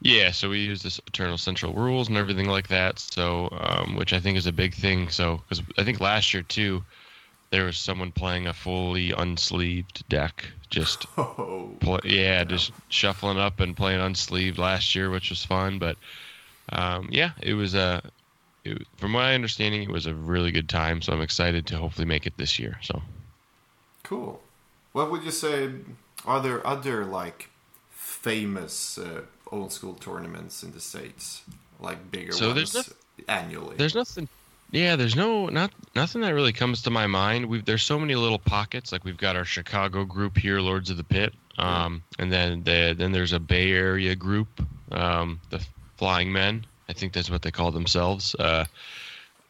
Yeah, 0.00 0.30
so 0.30 0.50
we 0.50 0.58
use 0.58 0.82
this 0.82 1.00
Eternal 1.06 1.38
Central 1.38 1.72
rules 1.72 2.08
and 2.08 2.16
everything 2.16 2.48
like 2.48 2.68
that. 2.68 2.98
So, 2.98 3.48
um, 3.52 3.96
which 3.96 4.12
I 4.12 4.20
think 4.20 4.36
is 4.36 4.46
a 4.46 4.52
big 4.52 4.74
thing. 4.74 5.08
So, 5.08 5.42
because 5.48 5.64
I 5.78 5.84
think 5.84 6.00
last 6.00 6.34
year 6.34 6.42
too, 6.42 6.84
there 7.50 7.64
was 7.64 7.78
someone 7.78 8.12
playing 8.12 8.46
a 8.46 8.52
fully 8.52 9.10
unsleeved 9.10 10.06
deck, 10.08 10.44
just 10.68 11.06
oh, 11.18 11.70
play, 11.80 12.00
yeah, 12.04 12.44
just 12.44 12.72
shuffling 12.88 13.38
up 13.38 13.60
and 13.60 13.76
playing 13.76 14.00
unsleeved 14.00 14.58
last 14.58 14.94
year, 14.94 15.10
which 15.10 15.30
was 15.30 15.44
fun. 15.44 15.78
But 15.78 15.96
um, 16.70 17.08
yeah, 17.10 17.30
it 17.42 17.54
was 17.54 17.74
a. 17.74 18.02
It, 18.64 18.86
from 18.96 19.12
my 19.12 19.34
understanding, 19.34 19.82
it 19.82 19.90
was 19.90 20.06
a 20.06 20.14
really 20.14 20.50
good 20.50 20.68
time. 20.68 21.00
So 21.00 21.12
I'm 21.12 21.22
excited 21.22 21.66
to 21.68 21.78
hopefully 21.78 22.06
make 22.06 22.26
it 22.26 22.36
this 22.36 22.58
year. 22.58 22.78
So 22.82 23.00
cool. 24.02 24.42
What 24.92 25.10
would 25.10 25.22
you 25.22 25.30
say? 25.30 25.70
Are 26.26 26.40
there 26.40 26.66
other 26.66 27.04
like 27.04 27.48
famous 27.90 28.98
uh, 28.98 29.22
old 29.50 29.72
school 29.72 29.94
tournaments 29.94 30.62
in 30.62 30.72
the 30.72 30.80
states, 30.80 31.42
like 31.80 32.10
bigger 32.10 32.32
so 32.32 32.52
ones 32.52 32.72
there's 32.72 32.88
no, 32.88 33.24
annually. 33.28 33.76
There's 33.76 33.94
nothing. 33.94 34.28
Yeah, 34.72 34.96
there's 34.96 35.14
no 35.14 35.46
not 35.46 35.70
nothing 35.94 36.22
that 36.22 36.34
really 36.34 36.52
comes 36.52 36.82
to 36.82 36.90
my 36.90 37.06
mind. 37.06 37.46
We've 37.46 37.64
there's 37.64 37.82
so 37.82 37.98
many 37.98 38.14
little 38.14 38.38
pockets. 38.38 38.92
Like 38.92 39.04
we've 39.04 39.16
got 39.16 39.36
our 39.36 39.44
Chicago 39.44 40.04
group 40.04 40.36
here, 40.36 40.60
Lords 40.60 40.90
of 40.90 40.96
the 40.96 41.04
Pit, 41.04 41.32
um, 41.58 42.02
and 42.18 42.32
then 42.32 42.62
the, 42.64 42.94
then 42.96 43.12
there's 43.12 43.32
a 43.32 43.40
Bay 43.40 43.72
Area 43.72 44.14
group, 44.14 44.48
um, 44.90 45.40
the 45.50 45.64
Flying 45.96 46.32
Men. 46.32 46.66
I 46.88 46.92
think 46.92 47.12
that's 47.12 47.30
what 47.30 47.42
they 47.42 47.50
call 47.50 47.70
themselves. 47.70 48.34
Uh, 48.34 48.64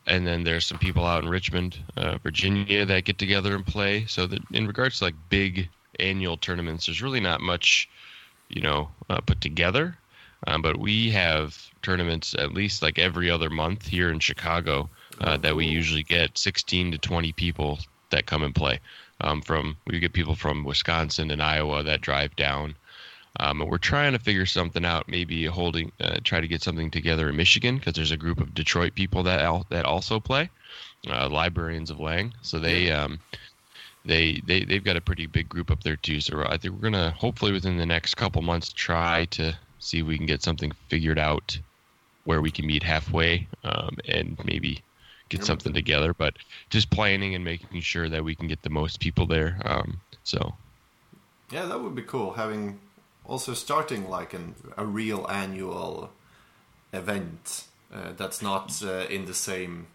and 0.07 0.27
then 0.27 0.45
there's 0.45 0.65
some 0.65 0.79
people 0.79 1.05
out 1.05 1.25
in 1.25 1.31
Richmond, 1.31 1.79
uh, 1.97 2.19
Virginia, 2.19 2.87
that 2.87 3.05
get 3.05 3.19
together 3.19 3.55
and 3.55 3.67
play. 3.67 4.07
So 4.07 4.27
that 4.27 4.41
in 4.53 4.67
regards 4.67 4.99
to 4.99 5.05
like 5.05 5.15
big 5.29 5.69
annual 5.99 6.37
tournaments, 6.37 6.87
there's 6.87 7.03
really 7.03 7.21
not 7.21 7.41
much 7.41 7.89
you 8.49 8.63
know, 8.63 8.89
uh, 9.09 9.21
put 9.21 9.41
together. 9.41 9.97
Um, 10.47 10.63
but 10.63 10.79
we 10.79 11.11
have 11.11 11.57
tournaments 11.83 12.35
at 12.35 12.53
least 12.53 12.83
like 12.83 12.99
every 12.99 13.31
other 13.31 13.51
month 13.51 13.87
here 13.87 14.11
in 14.11 14.21
Chicago 14.21 14.89
uh, 15.21 15.37
that 15.39 15.57
we 15.57 15.67
usually 15.67 16.03
get 16.03 16.39
16 16.39 16.93
to 16.93 16.99
20 16.99 17.33
people 17.33 17.79
that 18.11 18.27
come 18.27 18.43
and 18.43 18.55
play. 18.55 18.81
Um, 19.21 19.41
from 19.41 19.79
we 19.87 19.99
get 19.99 20.13
people 20.13 20.35
from 20.35 20.65
Wisconsin 20.65 21.31
and 21.31 21.43
Iowa 21.43 21.83
that 21.83 22.03
drive 22.03 22.37
down. 22.37 22.77
Um, 23.39 23.61
and 23.61 23.71
we're 23.71 23.79
trying 23.79 24.13
to 24.13 24.19
figure 24.19 24.47
something 24.47 24.85
out. 24.85 25.09
Maybe 25.09 25.45
holding, 25.45 25.93
uh, 26.01 26.19
try 26.23 26.41
to 26.41 26.49
get 26.49 26.63
something 26.63 26.91
together 26.91 27.29
in 27.29 27.37
Michigan 27.37 27.79
because 27.79 27.95
there's 27.95 28.11
a 28.11 28.17
group 28.17 28.41
of 28.41 28.55
Detroit 28.55 28.95
people 28.95 29.23
that 29.25 29.41
al- 29.41 29.67
that 29.71 29.85
also 29.85 30.21
play, 30.21 30.51
uh, 31.09 31.29
librarians 31.29 31.91
of 31.91 31.99
Leng. 31.99 32.33
So 32.43 32.59
they 32.59 32.91
um, 32.91 33.19
they, 34.07 34.41
they 34.47 34.65
they've 34.65 34.85
got 34.85 34.97
a 34.97 35.01
pretty 35.01 35.27
big 35.27 35.49
group 35.49 35.71
up 35.71 35.83
there 35.83 35.97
too. 35.97 36.21
So 36.21 36.45
I 36.47 36.57
think 36.57 36.75
we're 36.75 36.91
gonna 36.91 37.11
hopefully 37.11 37.53
within 37.53 37.77
the 37.77 37.87
next 37.87 38.15
couple 38.15 38.41
months 38.43 38.73
try 38.73 39.27
to 39.27 39.57
see 39.79 40.01
if 40.01 40.07
we 40.07 40.17
can 40.17 40.27
get 40.27 40.43
something 40.43 40.73
figured 40.89 41.19
out 41.19 41.59
where 42.25 42.41
we 42.41 42.51
can 42.51 42.67
meet 42.67 42.83
halfway 42.83 43.47
um, 43.65 43.97
and 44.09 44.37
maybe 44.45 44.83
get 45.29 45.45
something 45.45 45.73
together. 45.73 46.15
But 46.15 46.35
just 46.71 46.91
planning 46.91 47.35
and 47.35 47.45
making 47.45 47.81
sure 47.81 48.09
that 48.09 48.25
we 48.25 48.35
can 48.35 48.49
get 48.49 48.63
the 48.63 48.71
most 48.71 49.01
people 49.01 49.27
there. 49.27 49.61
Um, 49.65 50.01
so 50.25 50.55
yeah, 51.51 51.67
that 51.67 51.81
would 51.81 51.95
be 51.95 52.03
cool. 52.03 52.33
Having 52.33 52.81
also 53.25 53.55
starting 53.55 54.09
like 54.09 54.35
an, 54.35 54.55
a 54.77 54.87
real 54.87 55.27
annual 55.29 56.11
event 56.93 57.65
uh, 57.93 58.13
that's 58.17 58.41
not 58.43 58.83
uh, 58.83 59.07
in 59.11 59.27
the 59.27 59.35
same 59.35 59.87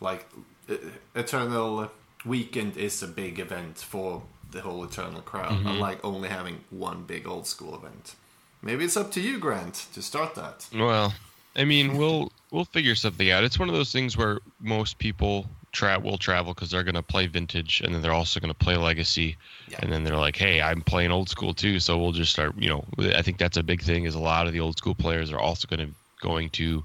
like 0.00 0.26
uh, 0.68 0.76
eternal 1.14 1.90
weekend 2.24 2.76
is 2.76 3.02
a 3.02 3.08
big 3.08 3.38
event 3.38 3.78
for 3.78 4.22
the 4.50 4.60
whole 4.60 4.84
Eternal 4.84 5.22
crowd, 5.22 5.52
mm-hmm. 5.52 5.66
unlike 5.66 6.04
only 6.04 6.28
having 6.28 6.60
one 6.70 7.04
big 7.04 7.26
old 7.26 7.46
school 7.46 7.74
event. 7.74 8.14
Maybe 8.62 8.84
it's 8.84 8.96
up 8.96 9.10
to 9.12 9.20
you, 9.20 9.38
Grant, 9.38 9.86
to 9.94 10.02
start 10.02 10.34
that. 10.36 10.68
Well, 10.74 11.12
I 11.56 11.64
mean, 11.64 11.96
we'll 11.96 12.30
we'll 12.50 12.64
figure 12.64 12.94
something 12.94 13.30
out. 13.30 13.44
It's 13.44 13.58
one 13.58 13.68
of 13.68 13.74
those 13.74 13.92
things 13.92 14.16
where 14.16 14.38
most 14.60 14.98
people 14.98 15.46
tra- 15.72 15.98
will 15.98 16.18
travel 16.18 16.54
because 16.54 16.70
they're 16.70 16.84
going 16.84 16.94
to 16.94 17.02
play 17.02 17.26
vintage, 17.26 17.80
and 17.80 17.94
then 17.94 18.02
they're 18.02 18.12
also 18.12 18.38
going 18.38 18.52
to 18.52 18.58
play 18.58 18.76
legacy, 18.76 19.36
yeah. 19.68 19.78
and 19.80 19.92
then 19.92 20.04
they're 20.04 20.16
like, 20.16 20.36
"Hey, 20.36 20.62
I'm 20.62 20.80
playing 20.82 21.10
old 21.10 21.28
school 21.28 21.52
too," 21.52 21.80
so 21.80 21.98
we'll 21.98 22.12
just 22.12 22.32
start. 22.32 22.54
You 22.56 22.68
know, 22.68 22.84
I 23.16 23.22
think 23.22 23.38
that's 23.38 23.56
a 23.56 23.62
big 23.62 23.82
thing. 23.82 24.04
Is 24.04 24.14
a 24.14 24.20
lot 24.20 24.46
of 24.46 24.52
the 24.52 24.60
old 24.60 24.78
school 24.78 24.94
players 24.94 25.32
are 25.32 25.40
also 25.40 25.66
going 25.66 25.88
to 25.88 25.94
going 26.20 26.50
to 26.50 26.84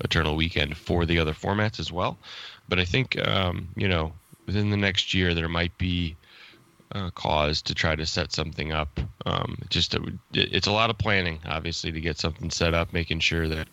Eternal 0.00 0.36
Weekend 0.36 0.76
for 0.76 1.04
the 1.04 1.18
other 1.18 1.32
formats 1.32 1.80
as 1.80 1.90
well. 1.90 2.16
But 2.68 2.78
I 2.78 2.84
think 2.84 3.18
um, 3.26 3.68
you 3.76 3.88
know 3.88 4.12
within 4.48 4.70
the 4.70 4.76
next 4.76 5.12
year 5.12 5.34
there 5.34 5.48
might 5.48 5.76
be 5.78 6.16
a 6.92 7.10
cause 7.10 7.60
to 7.62 7.74
try 7.74 7.94
to 7.94 8.06
set 8.06 8.32
something 8.32 8.72
up. 8.72 8.98
Um, 9.26 9.58
just 9.68 9.94
a, 9.94 10.00
it's 10.32 10.66
a 10.66 10.72
lot 10.72 10.88
of 10.88 10.96
planning, 10.96 11.38
obviously, 11.44 11.92
to 11.92 12.00
get 12.00 12.18
something 12.18 12.50
set 12.50 12.72
up, 12.72 12.94
making 12.94 13.20
sure 13.20 13.46
that 13.46 13.68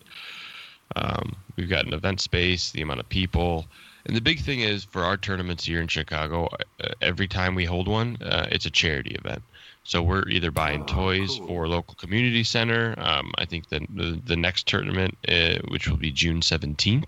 um, 0.94 1.34
we've 1.56 1.70
got 1.70 1.86
an 1.86 1.94
event 1.94 2.20
space, 2.20 2.72
the 2.72 2.82
amount 2.82 3.00
of 3.00 3.08
people. 3.08 3.64
And 4.04 4.14
the 4.14 4.20
big 4.20 4.40
thing 4.40 4.60
is 4.60 4.84
for 4.84 5.02
our 5.02 5.16
tournaments 5.16 5.64
here 5.64 5.80
in 5.80 5.88
Chicago, 5.88 6.48
uh, 6.84 6.88
every 7.00 7.26
time 7.26 7.54
we 7.54 7.64
hold 7.64 7.88
one, 7.88 8.18
uh, 8.20 8.46
it's 8.52 8.66
a 8.66 8.70
charity 8.70 9.14
event. 9.14 9.42
So 9.82 10.02
we're 10.02 10.28
either 10.28 10.50
buying 10.50 10.82
oh, 10.82 10.86
toys 10.86 11.38
cool. 11.38 11.46
for 11.46 11.68
local 11.68 11.94
community 11.94 12.44
center. 12.44 12.94
Um, 12.98 13.32
I 13.38 13.46
think 13.46 13.70
the, 13.70 13.80
the, 13.88 14.20
the 14.26 14.36
next 14.36 14.68
tournament, 14.68 15.16
uh, 15.26 15.58
which 15.68 15.88
will 15.88 15.96
be 15.96 16.12
June 16.12 16.42
seventeenth, 16.42 17.06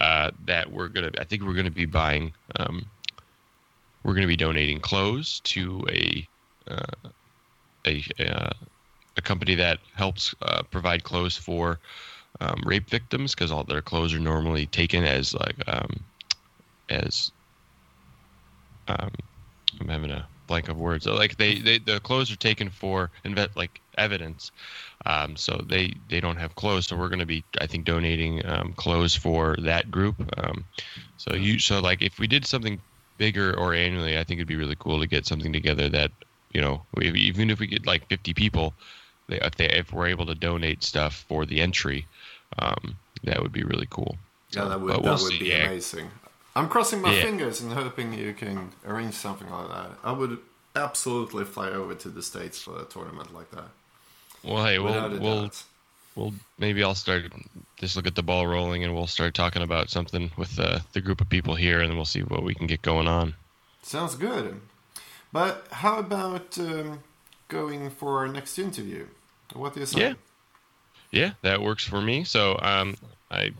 uh, 0.00 0.30
that 0.46 0.70
we're 0.70 0.88
gonna. 0.88 1.10
I 1.18 1.24
think 1.24 1.42
we're 1.42 1.54
gonna 1.54 1.70
be 1.70 1.86
buying. 1.86 2.32
Um, 2.56 2.86
we're 4.04 4.14
gonna 4.14 4.26
be 4.26 4.36
donating 4.36 4.80
clothes 4.80 5.40
to 5.44 5.84
a 5.88 6.26
uh, 6.70 7.08
a 7.86 8.04
uh, 8.20 8.52
a 9.16 9.22
company 9.22 9.54
that 9.54 9.78
helps 9.94 10.34
uh, 10.42 10.62
provide 10.70 11.04
clothes 11.04 11.36
for 11.36 11.78
um, 12.40 12.62
rape 12.64 12.88
victims 12.88 13.34
because 13.34 13.52
all 13.52 13.64
their 13.64 13.82
clothes 13.82 14.14
are 14.14 14.18
normally 14.18 14.66
taken 14.66 15.04
as 15.04 15.34
like 15.34 15.56
um, 15.66 15.90
as 16.88 17.30
um, 18.88 19.10
I'm 19.80 19.88
having 19.88 20.10
a 20.10 20.26
blank 20.52 20.68
of 20.68 20.76
words. 20.76 21.04
So 21.04 21.14
like 21.14 21.36
they, 21.38 21.54
they 21.60 21.78
the 21.78 21.98
clothes 22.00 22.30
are 22.30 22.36
taken 22.36 22.68
for 22.68 23.10
invet 23.24 23.56
like 23.56 23.80
evidence. 23.96 24.50
Um, 25.06 25.36
so 25.36 25.52
they 25.66 25.94
they 26.08 26.20
don't 26.20 26.36
have 26.36 26.54
clothes. 26.54 26.86
So 26.86 26.96
we're 26.96 27.08
going 27.08 27.26
to 27.26 27.34
be 27.36 27.44
I 27.60 27.66
think 27.66 27.86
donating 27.86 28.44
um, 28.46 28.74
clothes 28.74 29.16
for 29.16 29.56
that 29.62 29.90
group. 29.90 30.16
Um, 30.36 30.64
so 31.16 31.34
you 31.34 31.58
so 31.58 31.80
like 31.80 32.02
if 32.02 32.18
we 32.18 32.26
did 32.26 32.46
something 32.46 32.80
bigger 33.16 33.58
or 33.58 33.72
annually, 33.72 34.18
I 34.18 34.24
think 34.24 34.38
it'd 34.38 34.48
be 34.48 34.56
really 34.56 34.76
cool 34.78 35.00
to 35.00 35.06
get 35.06 35.26
something 35.26 35.52
together 35.52 35.88
that 35.88 36.10
you 36.50 36.60
know 36.60 36.84
even 37.00 37.48
if 37.50 37.58
we 37.58 37.66
get 37.66 37.86
like 37.86 38.06
50 38.08 38.34
people, 38.34 38.74
they, 39.28 39.40
if 39.40 39.54
they 39.56 39.68
if 39.70 39.92
we're 39.92 40.08
able 40.08 40.26
to 40.26 40.34
donate 40.34 40.84
stuff 40.84 41.24
for 41.28 41.46
the 41.46 41.62
entry, 41.62 42.06
um, 42.58 42.96
that 43.22 43.40
would 43.40 43.52
be 43.52 43.64
really 43.64 43.88
cool. 43.90 44.18
Yeah, 44.54 44.66
that 44.66 44.80
would 44.80 45.02
we'll 45.02 45.16
that 45.16 45.22
would 45.22 45.38
be 45.38 45.52
amazing. 45.52 46.10
I'm 46.54 46.68
crossing 46.68 47.00
my 47.00 47.14
yeah. 47.14 47.22
fingers 47.22 47.60
and 47.60 47.72
hoping 47.72 48.12
you 48.12 48.34
can 48.34 48.72
arrange 48.86 49.14
something 49.14 49.48
like 49.48 49.68
that. 49.68 49.90
I 50.04 50.12
would 50.12 50.38
absolutely 50.76 51.44
fly 51.44 51.70
over 51.70 51.94
to 51.94 52.08
the 52.08 52.22
states 52.22 52.60
for 52.60 52.78
a 52.80 52.84
tournament 52.84 53.34
like 53.34 53.50
that. 53.52 53.68
Well, 54.44 54.64
hey, 54.64 54.78
we'll 54.78 55.18
we'll, 55.18 55.50
we'll 56.14 56.34
maybe 56.58 56.82
I'll 56.82 56.94
start 56.94 57.32
just 57.76 57.96
look 57.96 58.06
at 58.06 58.14
the 58.14 58.22
ball 58.22 58.46
rolling, 58.46 58.84
and 58.84 58.94
we'll 58.94 59.06
start 59.06 59.34
talking 59.34 59.62
about 59.62 59.88
something 59.88 60.30
with 60.36 60.58
uh, 60.58 60.80
the 60.92 61.00
group 61.00 61.20
of 61.20 61.28
people 61.28 61.54
here, 61.54 61.80
and 61.80 61.90
then 61.90 61.96
we'll 61.96 62.04
see 62.04 62.22
what 62.22 62.42
we 62.42 62.54
can 62.54 62.66
get 62.66 62.82
going 62.82 63.08
on. 63.08 63.34
Sounds 63.82 64.14
good. 64.16 64.60
But 65.32 65.66
how 65.70 65.98
about 65.98 66.58
um, 66.58 67.00
going 67.48 67.90
for 67.90 68.18
our 68.18 68.28
next 68.28 68.58
interview? 68.58 69.06
What 69.54 69.74
do 69.74 69.80
you 69.80 69.86
say? 69.86 70.00
Yeah, 70.00 70.14
yeah, 71.10 71.30
that 71.42 71.62
works 71.62 71.84
for 71.84 72.00
me. 72.00 72.24
So, 72.24 72.58
um, 72.60 72.96
I 73.30 73.52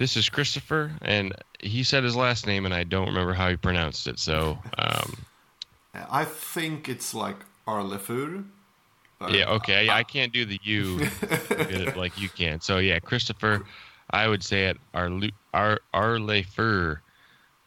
this 0.00 0.16
is 0.16 0.30
Christopher, 0.30 0.92
and 1.02 1.34
he 1.60 1.84
said 1.84 2.04
his 2.04 2.16
last 2.16 2.46
name, 2.46 2.64
and 2.64 2.72
I 2.72 2.84
don't 2.84 3.08
remember 3.08 3.34
how 3.34 3.50
he 3.50 3.56
pronounced 3.56 4.06
it. 4.06 4.18
So, 4.18 4.58
um, 4.78 5.26
I 6.10 6.24
think 6.24 6.88
it's 6.88 7.12
like 7.12 7.36
Arlefur. 7.68 8.44
Yeah, 9.28 9.50
okay. 9.50 9.90
I, 9.90 9.98
I 9.98 10.02
can't 10.02 10.32
do 10.32 10.46
the 10.46 10.58
U 10.62 11.06
like 11.96 12.18
you 12.18 12.30
can. 12.30 12.62
So 12.62 12.78
yeah, 12.78 12.98
Christopher, 12.98 13.66
I 14.08 14.26
would 14.26 14.42
say 14.42 14.68
it 14.68 14.78
Arle 14.94 15.28
Ar 15.52 15.80
Arlefur, 15.92 17.00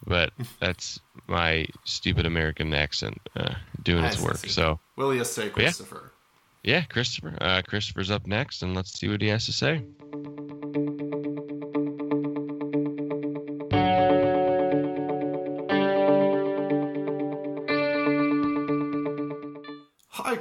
but 0.07 0.33
that's 0.59 0.99
my 1.27 1.67
stupid 1.83 2.25
American 2.25 2.73
accent 2.73 3.21
uh, 3.35 3.53
doing 3.83 4.03
its 4.05 4.19
work. 4.19 4.37
So 4.37 4.79
we'll 4.95 5.15
just 5.15 5.33
say 5.33 5.49
Christopher. 5.49 6.11
Yeah, 6.63 6.77
yeah 6.77 6.85
Christopher. 6.85 7.37
Uh, 7.39 7.61
Christopher's 7.61 8.09
up 8.09 8.25
next, 8.25 8.63
and 8.63 8.73
let's 8.75 8.99
see 8.99 9.07
what 9.07 9.21
he 9.21 9.27
has 9.27 9.45
to 9.45 9.53
say. 9.53 9.83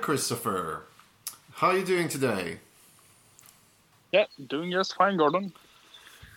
Christopher. 0.02 0.82
How 1.54 1.68
are 1.68 1.78
you 1.78 1.84
doing 1.84 2.08
today? 2.08 2.58
Yeah, 4.10 4.24
doing 4.48 4.72
just 4.72 4.96
fine, 4.96 5.16
Gordon. 5.16 5.52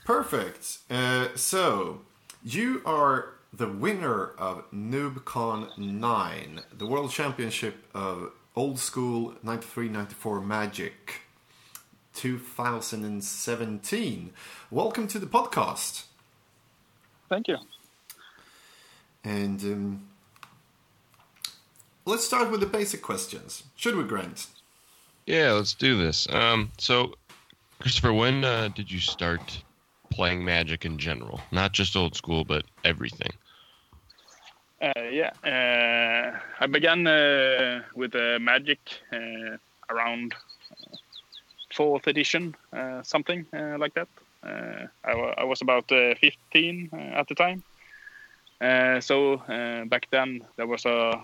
Perfect. 0.06 0.78
Uh, 0.90 1.30
so, 1.36 2.02
you 2.44 2.82
are 2.86 3.34
the 3.52 3.68
winner 3.68 4.34
of 4.38 4.70
NoobCon 4.72 5.80
9, 5.80 6.62
the 6.78 6.86
World 6.86 7.10
Championship 7.10 7.84
of 7.96 8.32
Old 8.56 8.78
School 8.78 9.34
93 9.42 9.90
94 9.90 10.42
Magic 10.42 11.22
2017. 12.14 14.32
Welcome 14.70 15.08
to 15.08 15.18
the 15.18 15.26
podcast. 15.26 16.04
Thank 17.30 17.48
you. 17.48 17.58
And 19.24 19.60
um, 19.64 20.04
let's 22.06 22.26
start 22.26 22.52
with 22.52 22.60
the 22.60 22.66
basic 22.66 23.02
questions. 23.02 23.64
Should 23.76 23.96
we, 23.96 24.04
Grant? 24.04 24.48
Yeah, 25.26 25.54
let's 25.54 25.74
do 25.74 25.98
this. 25.98 26.28
Um, 26.30 26.72
so, 26.78 27.14
Christopher, 27.80 28.14
when 28.14 28.44
uh, 28.44 28.70
did 28.70 28.92
you 28.92 29.00
start 29.00 29.64
playing 30.12 30.46
Magic 30.46 30.86
in 30.86 30.98
general? 30.98 31.42
Not 31.52 31.72
just 31.72 31.96
old 31.96 32.16
school, 32.16 32.46
but 32.46 32.64
everything. 32.84 33.32
Uh, 34.82 35.02
yeah, 35.12 35.32
uh, 35.44 36.38
I 36.60 36.68
began 36.68 37.08
uh, 37.08 37.82
with 37.96 38.14
uh, 38.16 38.38
Magic 38.40 38.80
uh, 39.12 39.58
around 39.90 40.36
fourth 41.74 42.08
edition, 42.08 42.56
something 43.04 43.46
like 43.52 43.94
that. 43.96 44.08
I, 44.44 44.88
I, 45.12 45.44
was 45.44 45.62
about 45.62 45.90
15 45.90 46.90
at 46.94 47.28
the 47.28 47.36
time. 47.36 47.64
so 49.02 49.42
back 49.88 50.08
then 50.12 50.42
there 50.56 50.68
was 50.68 50.86
a, 50.86 51.20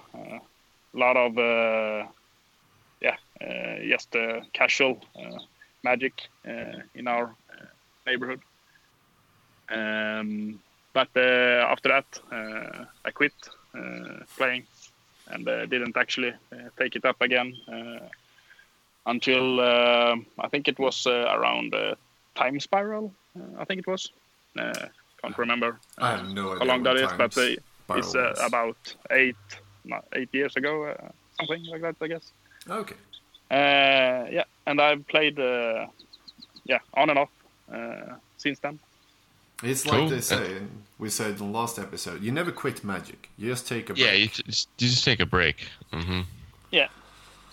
a 0.94 0.98
lot 0.98 1.18
of 1.18 1.38
uh, 1.38 2.08
yeah, 3.02 3.16
uh, 3.42 3.80
just 3.88 4.16
uh, 4.16 4.42
casual 4.54 5.02
uh, 5.16 5.40
magic 5.84 6.14
uh, 6.48 6.82
in 6.96 7.08
our 7.08 7.26
uh, 7.26 7.66
neighborhood. 8.06 8.42
Um, 9.70 10.60
but 10.94 11.08
after 11.16 11.90
that, 11.90 12.20
I 13.06 13.12
quit 13.12 13.34
playing 14.36 14.66
and 15.28 15.46
didn't 15.46 15.96
actually 15.96 16.34
take 16.78 16.98
it 16.98 17.06
up 17.06 17.22
again 17.22 17.54
until 19.06 19.62
I 19.62 20.48
think 20.50 20.68
it 20.68 20.78
was 20.78 21.08
around 21.08 21.74
Time 22.36 22.60
Spiral. 22.60 23.14
I 23.58 23.64
think 23.64 23.80
it 23.80 23.88
was. 23.88 24.12
I 24.58 24.90
can't 25.22 25.38
remember. 25.38 25.80
I 25.98 26.18
have 26.18 26.28
no 26.34 26.52
idea 26.52 26.60
how 26.60 26.66
long 26.66 26.84
that 26.84 26.98
is, 26.98 27.12
but 27.18 27.38
it's 27.98 28.14
about 28.46 28.96
eight 29.12 29.38
eight 30.14 30.30
years 30.34 30.56
ago, 30.56 30.96
something 31.38 31.66
like 31.66 31.82
that, 31.82 31.96
I 32.02 32.08
guess. 32.08 32.32
Okay. 32.70 32.96
Uh, 33.50 34.30
yeah, 34.32 34.44
and 34.66 34.80
I've 34.80 35.06
played 35.08 35.40
uh, 35.40 35.88
yeah 36.64 36.80
on 36.94 37.10
and 37.10 37.20
off 37.20 37.30
uh, 37.74 38.16
since 38.38 38.60
then. 38.60 38.80
It's 39.64 39.86
like 39.86 40.00
cool. 40.00 40.10
they 40.10 40.22
say, 40.22 40.58
and 40.58 40.84
we 40.98 41.10
said 41.10 41.32
in 41.32 41.38
the 41.38 41.44
last 41.44 41.78
episode, 41.78 42.22
you 42.22 42.32
never 42.32 42.52
quit 42.52 42.84
Magic. 42.84 43.30
You 43.38 43.50
just 43.50 43.68
take 43.68 43.90
a 43.90 43.94
break. 43.94 44.06
Yeah, 44.06 44.14
you 44.14 44.28
just, 44.28 44.70
you 44.80 44.88
just 44.88 45.04
take 45.04 45.20
a 45.20 45.26
break. 45.26 45.68
Mm-hmm. 45.94 46.22
Yeah. 46.72 46.88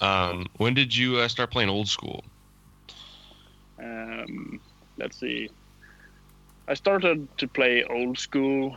Um, 0.01 0.47
when 0.57 0.75
did 0.75 0.97
you 0.97 1.17
uh, 1.17 1.29
start 1.29 1.51
playing 1.51 1.69
old 1.69 1.89
school? 1.89 2.25
Um, 3.79 4.61
let's 4.97 5.19
see. 5.19 5.51
I 6.67 6.75
started 6.75 7.27
to 7.39 7.49
play 7.49 7.85
old 7.85 8.19
school. 8.19 8.77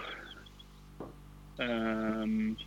Um, 1.59 2.57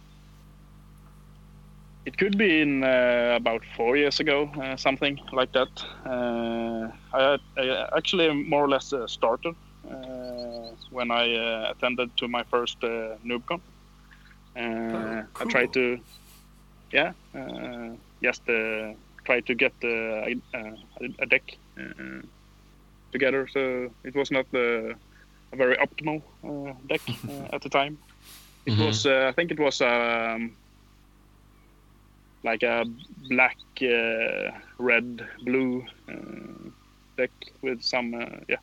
it 2.06 2.18
could 2.18 2.36
be 2.36 2.60
in 2.60 2.84
uh, 2.84 3.34
about 3.36 3.62
four 3.76 3.96
years 3.96 4.20
ago, 4.20 4.50
uh, 4.60 4.76
something 4.76 5.18
like 5.32 5.52
that. 5.52 5.68
Uh, 6.04 6.90
I, 7.12 7.38
I, 7.56 7.88
actually 7.96 8.30
more 8.32 8.64
or 8.64 8.68
less 8.68 8.92
uh, 8.92 9.06
started 9.06 9.54
uh, 9.90 10.70
when 10.90 11.10
I 11.10 11.34
uh, 11.34 11.72
attended 11.72 12.14
to 12.18 12.28
my 12.28 12.42
first 12.44 12.76
uh, 12.82 13.16
NoobCon. 13.24 13.60
Oh, 14.56 15.24
cool. 15.34 15.48
I 15.48 15.50
tried 15.50 15.72
to, 15.72 15.98
yeah, 16.92 17.12
just 18.22 18.44
try 19.24 19.40
to 19.40 19.54
get 19.54 19.72
a, 19.82 20.36
a, 21.18 21.26
deck 21.26 21.56
together. 23.10 23.48
So 23.52 23.90
it 24.04 24.14
was 24.14 24.30
not 24.30 24.46
a 24.52 24.94
very 25.52 25.76
optimal 25.76 26.22
deck 26.86 27.00
at 27.52 27.62
the 27.62 27.68
time. 27.68 27.98
It 28.66 28.72
mm-hmm. 28.72 28.84
was, 28.84 29.06
I 29.06 29.32
think, 29.32 29.50
it 29.50 29.58
was. 29.58 29.80
Um, 29.80 30.52
like 32.44 32.62
a 32.62 32.84
black, 33.28 33.56
uh, 33.82 34.50
red, 34.78 35.26
blue 35.42 35.84
uh, 36.08 36.70
deck 37.16 37.30
with 37.62 37.82
some 37.82 38.14
uh, 38.14 38.26
yeah 38.48 38.56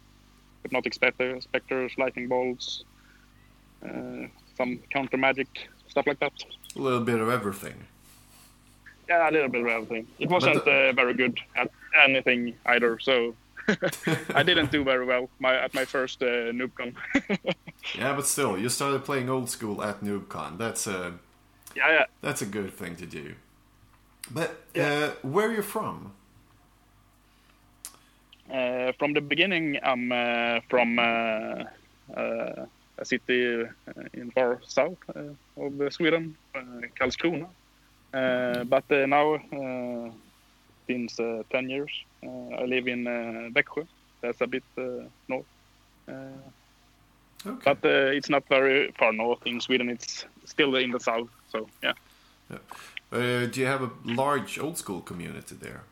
hypnotic 0.63 0.93
specter, 0.93 1.41
specters, 1.41 1.91
lightning 1.97 2.27
bolts, 2.27 2.83
some 4.55 4.79
counter 4.93 5.17
magic 5.17 5.47
stuff 5.91 6.07
like 6.07 6.19
that. 6.19 6.33
A 6.75 6.79
little 6.79 7.01
bit 7.01 7.19
of 7.19 7.29
everything. 7.29 7.75
Yeah, 9.09 9.29
a 9.29 9.31
little 9.31 9.49
bit 9.49 9.61
of 9.61 9.67
everything. 9.67 10.07
It 10.19 10.29
wasn't 10.29 10.63
the... 10.63 10.93
very 10.95 11.13
good 11.13 11.37
at 11.55 11.69
anything 12.05 12.55
either, 12.65 12.97
so 12.99 13.35
I 14.33 14.43
didn't 14.43 14.71
do 14.71 14.83
very 14.83 15.05
well 15.05 15.29
my, 15.39 15.55
at 15.55 15.73
my 15.73 15.85
first 15.85 16.23
uh, 16.23 16.51
NoobCon. 16.51 16.95
yeah, 17.95 18.15
but 18.15 18.25
still, 18.25 18.57
you 18.57 18.69
started 18.69 19.03
playing 19.03 19.29
old 19.29 19.49
school 19.49 19.83
at 19.83 20.01
NoobCon. 20.01 20.57
That's 20.57 20.87
a 20.87 21.13
yeah, 21.75 21.91
yeah. 21.91 22.05
That's 22.21 22.41
a 22.41 22.45
good 22.45 22.73
thing 22.73 22.95
to 22.97 23.05
do. 23.05 23.35
But 24.33 24.63
yeah. 24.73 24.83
uh, 24.83 25.27
where 25.27 25.49
are 25.49 25.53
you 25.53 25.61
from? 25.61 26.13
Uh, 28.51 28.91
from 28.99 29.13
the 29.13 29.21
beginning, 29.21 29.79
I'm 29.81 30.11
uh, 30.11 30.59
from 30.69 30.99
uh, 30.99 31.63
uh, 32.15 32.65
a 32.97 33.05
city 33.05 33.63
uh, 33.63 33.67
in 34.13 34.31
far 34.31 34.59
south 34.67 34.97
of 35.15 35.93
Sweden, 35.93 36.35
Karlskrona. 36.99 37.47
but 38.11 38.89
now, 38.89 39.39
since 40.87 41.15
10 41.15 41.69
years, 41.69 41.91
I 42.23 42.65
live 42.65 42.87
in 42.87 43.05
Växjö. 43.53 43.87
That's 44.21 44.41
a 44.41 44.47
bit 44.47 44.63
north. 45.27 45.45
Okay. 47.43 47.73
But 47.73 47.85
it's 47.85 48.29
not 48.29 48.43
very 48.49 48.91
far 48.99 49.13
north 49.13 49.47
in 49.47 49.61
Sweden. 49.61 49.89
It's 49.89 50.25
still 50.45 50.75
in 50.75 50.91
the 50.91 50.99
south. 50.99 51.29
So 51.51 51.67
yeah. 51.81 51.93
Uh, 53.11 53.45
do 53.45 53.59
you 53.59 53.65
have 53.65 53.81
a 53.83 53.91
large 54.05 54.57
old 54.57 54.77
school 54.77 55.01
community 55.01 55.55
there? 55.55 55.83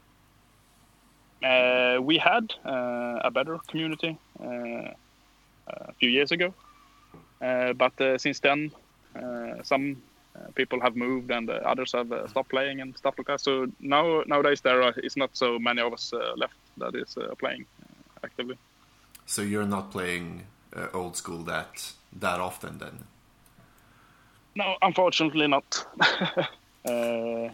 Uh, 1.44 2.02
we 2.02 2.18
had 2.18 2.54
uh, 2.66 3.20
a 3.24 3.32
better 3.32 3.58
community 3.68 4.18
uh, 4.42 4.94
a 5.68 5.94
few 6.00 6.10
years 6.10 6.32
ago, 6.32 6.54
uh, 7.42 7.74
but 7.74 8.00
uh, 8.02 8.18
since 8.18 8.40
then, 8.40 8.72
some 9.64 10.02
people 10.56 10.80
have 10.80 10.96
moved 10.96 11.32
and 11.32 11.50
others 11.50 11.92
have 11.92 12.08
stopped 12.30 12.50
playing 12.50 12.80
and 12.80 12.98
stuff 12.98 13.16
like 13.18 13.28
that. 13.28 13.42
So 13.42 13.68
now 13.82 14.24
nowadays 14.26 14.62
there 14.62 14.82
are, 14.82 14.94
is 15.04 15.18
not 15.18 15.32
so 15.34 15.60
many 15.60 15.82
of 15.82 15.92
us 15.92 16.14
left 16.38 16.56
that 16.78 16.96
is 16.96 17.18
playing 17.38 17.66
actively. 18.24 18.58
So 19.26 19.42
you're 19.42 19.68
not 19.68 19.92
playing 19.92 20.44
old 20.94 21.18
school 21.18 21.44
that 21.44 21.94
that 22.14 22.40
often 22.40 22.78
then? 22.78 23.04
No, 24.56 24.76
unfortunately 24.82 25.48
not. 25.48 25.86
Uh, 26.90 27.50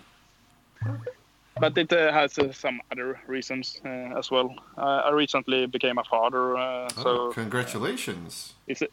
but 1.59 1.77
it 1.77 1.91
uh, 1.91 2.11
has 2.11 2.37
uh, 2.37 2.51
some 2.51 2.81
other 2.91 3.19
reasons 3.27 3.81
uh, 3.85 4.17
as 4.19 4.29
well. 4.29 4.53
I 4.77 5.11
recently 5.11 5.65
became 5.67 5.97
a 5.97 6.03
father, 6.03 6.57
oh, 6.57 6.87
so 7.01 7.31
congratulations! 7.31 8.53
it's 8.67 8.83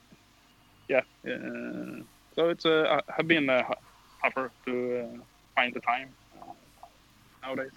yeah, 0.88 1.02
so 1.24 2.48
it's 2.48 2.64
uh, 2.64 3.00
have 3.08 3.26
been 3.26 3.46
tougher 4.22 4.50
to 4.66 5.22
find 5.56 5.74
the 5.74 5.80
time 5.80 6.08
nowadays. 7.42 7.72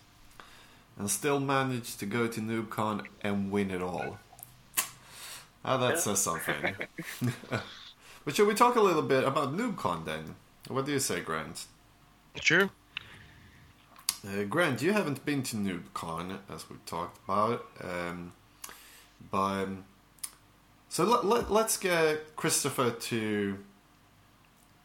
And 0.98 1.10
still 1.10 1.40
managed 1.40 2.00
to 2.00 2.06
go 2.06 2.28
to 2.28 2.40
NoobCon 2.40 3.06
and 3.22 3.52
win 3.52 3.70
it 3.72 3.82
all. 3.82 4.20
Ah, 5.66 5.78
that 5.78 6.00
says 6.00 6.22
something. 6.22 6.76
but 8.24 8.36
should 8.36 8.48
we 8.48 8.54
talk 8.54 8.76
a 8.76 8.82
little 8.82 9.02
bit 9.02 9.24
about 9.24 9.58
NoobCon 9.58 10.06
then? 10.06 10.36
What 10.68 10.86
do 10.86 10.92
you 10.92 11.00
say, 11.00 11.20
Grant? 11.22 11.66
Sure. 12.42 12.70
Uh, 14.28 14.44
Grant, 14.44 14.82
you 14.82 14.94
haven't 14.94 15.24
been 15.26 15.44
to 15.44 15.56
NoobCon 15.56 16.40
as 16.50 16.70
we 16.70 16.78
talked 16.86 17.20
about, 17.28 17.66
um, 17.84 18.34
but 19.30 19.38
um, 19.38 19.86
so 20.90 21.04
let, 21.04 21.26
let, 21.26 21.52
let's 21.52 21.78
get 21.78 22.36
Christopher 22.36 22.92
to 22.92 23.58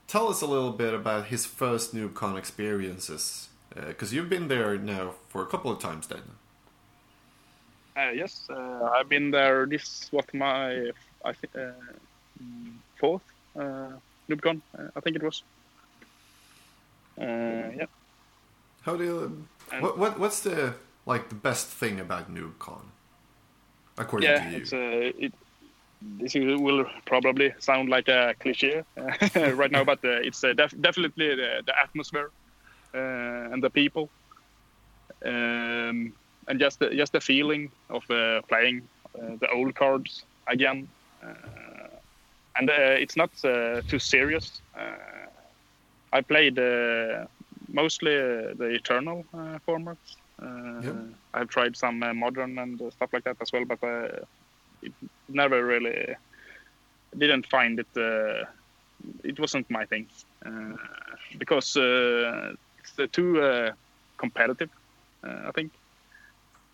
tell 0.08 0.28
us 0.28 0.42
a 0.42 0.46
little 0.46 0.72
bit 0.72 0.92
about 0.92 1.26
his 1.26 1.46
first 1.46 1.94
NoobCon 1.94 2.36
experiences, 2.36 3.48
because 3.74 4.12
uh, 4.12 4.16
you've 4.16 4.28
been 4.28 4.48
there 4.48 4.76
now 4.76 5.14
for 5.28 5.42
a 5.42 5.46
couple 5.46 5.70
of 5.70 5.78
times 5.78 6.06
then. 6.08 6.22
Uh, 7.96 8.10
yes, 8.10 8.46
uh, 8.50 8.90
I've 8.94 9.08
been 9.08 9.30
there. 9.30 9.66
This 9.66 10.10
was 10.12 10.24
my 10.32 10.90
I 11.24 11.32
think 11.32 11.56
uh, 11.56 11.72
fourth 12.98 13.22
uh, 13.56 13.92
NoobCon. 14.28 14.60
I 14.96 15.00
think 15.00 15.16
it 15.16 15.22
was. 15.22 15.42
Yeah. 17.18 17.86
How 18.82 18.96
do 18.96 19.04
you? 19.04 19.46
What, 19.80 19.98
what 19.98 20.18
what's 20.18 20.40
the 20.40 20.74
like 21.06 21.28
the 21.28 21.34
best 21.34 21.66
thing 21.66 22.00
about 22.00 22.32
NoobCon? 22.34 22.82
According 23.98 24.30
yeah, 24.30 24.44
to 24.44 24.50
you, 24.50 24.56
it's 24.56 24.72
uh, 24.72 25.24
it. 25.24 25.34
This 26.02 26.34
will 26.34 26.86
probably 27.04 27.52
sound 27.58 27.90
like 27.90 28.08
a 28.08 28.34
cliche 28.40 28.82
right 29.36 29.70
now, 29.70 29.84
but 29.84 30.02
uh, 30.02 30.26
it's 30.26 30.42
uh, 30.42 30.54
def- 30.54 30.80
definitely 30.80 31.34
the, 31.34 31.62
the 31.66 31.78
atmosphere 31.78 32.30
uh, 32.94 33.52
and 33.52 33.62
the 33.62 33.68
people, 33.68 34.08
um, 35.26 36.14
and 36.48 36.58
just 36.58 36.78
the, 36.78 36.88
just 36.94 37.12
the 37.12 37.20
feeling 37.20 37.70
of 37.90 38.02
uh, 38.10 38.40
playing 38.48 38.80
uh, 39.14 39.36
the 39.40 39.50
old 39.50 39.74
cards 39.74 40.24
again. 40.46 40.88
and 42.56 42.70
it's 42.70 43.16
not 43.16 43.30
too 43.88 43.98
serious. 43.98 44.62
I 46.12 46.20
played 46.20 46.58
uh, 46.58 47.26
mostly 47.68 48.16
uh, 48.16 48.54
the 48.56 48.70
Eternal 48.74 49.24
uh, 49.32 49.58
formats. 49.66 50.16
Uh, 50.42 50.80
yep. 50.82 50.96
I've 51.34 51.48
tried 51.48 51.76
some 51.76 52.02
uh, 52.02 52.14
modern 52.14 52.58
and 52.58 52.80
uh, 52.80 52.90
stuff 52.90 53.10
like 53.12 53.24
that 53.24 53.36
as 53.40 53.52
well, 53.52 53.64
but 53.64 53.78
it 54.82 54.92
never 55.28 55.64
really 55.64 56.14
didn't 57.16 57.46
find 57.46 57.78
it. 57.78 58.46
it 59.24 59.38
wasn't 59.38 59.70
my 59.70 59.84
thing 59.86 60.06
because 61.38 61.76
it's 61.76 63.12
too 63.12 63.72
competitive. 64.16 64.70
I 65.22 65.50
think. 65.52 65.72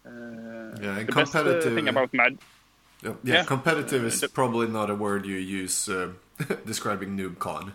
yeah, 0.05 0.99
and 0.99 1.09
competitive 1.09 1.75
thing 1.75 1.89
about 1.89 2.15
Mad. 2.15 2.39
Yeah, 3.03 3.13
yeah, 3.23 3.45
competitive 3.45 4.05
is 4.05 4.25
probably 4.33 4.69
not 4.69 4.89
a 4.89 4.95
word 4.95 5.27
you 5.27 5.37
use 5.37 5.89
uh, 5.89 6.09
describing 6.67 7.17
NoobCon. 7.17 7.73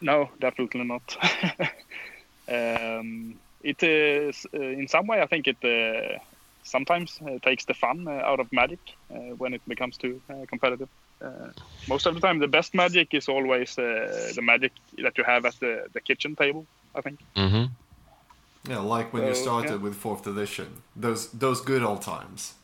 No, 0.00 0.30
definitely 0.40 0.84
not. 0.84 1.16
um, 2.48 3.38
it 3.62 3.82
is 3.82 4.46
uh, 4.54 4.60
in 4.60 4.88
some 4.88 5.06
way. 5.06 5.20
I 5.20 5.26
think 5.26 5.46
it 5.48 5.56
uh, 5.64 6.18
sometimes 6.62 7.18
uh, 7.22 7.38
takes 7.42 7.64
the 7.64 7.74
fun 7.74 8.06
uh, 8.06 8.10
out 8.10 8.40
of 8.40 8.52
Magic 8.52 8.80
uh, 9.10 9.34
when 9.38 9.54
it 9.54 9.62
becomes 9.66 9.96
too 9.96 10.20
uh, 10.30 10.44
competitive. 10.48 10.88
most 11.88 12.06
of 12.06 12.14
the 12.14 12.20
time, 12.20 12.38
the 12.38 12.48
best 12.48 12.74
Magic 12.74 13.14
is 13.14 13.28
always 13.28 13.74
the 13.76 14.42
Magic 14.42 14.72
that 15.02 15.16
you 15.18 15.24
have 15.24 15.44
at 15.46 15.54
the, 15.60 15.86
the 15.92 16.00
kitchen 16.00 16.36
table. 16.36 16.66
I 16.94 17.00
think. 17.00 17.20
Mm-hmm. 17.36 17.64
Yeah, 18.70 18.78
like 18.78 19.12
when 19.12 19.22
so, 19.22 19.28
you 19.28 19.34
started 19.34 19.70
yeah. 19.70 19.76
with 19.76 19.94
fourth 19.94 20.26
edition. 20.26 20.82
Those 20.96 21.28
those 21.30 21.60
good 21.60 21.82
old 21.82 22.02
times. 22.02 22.54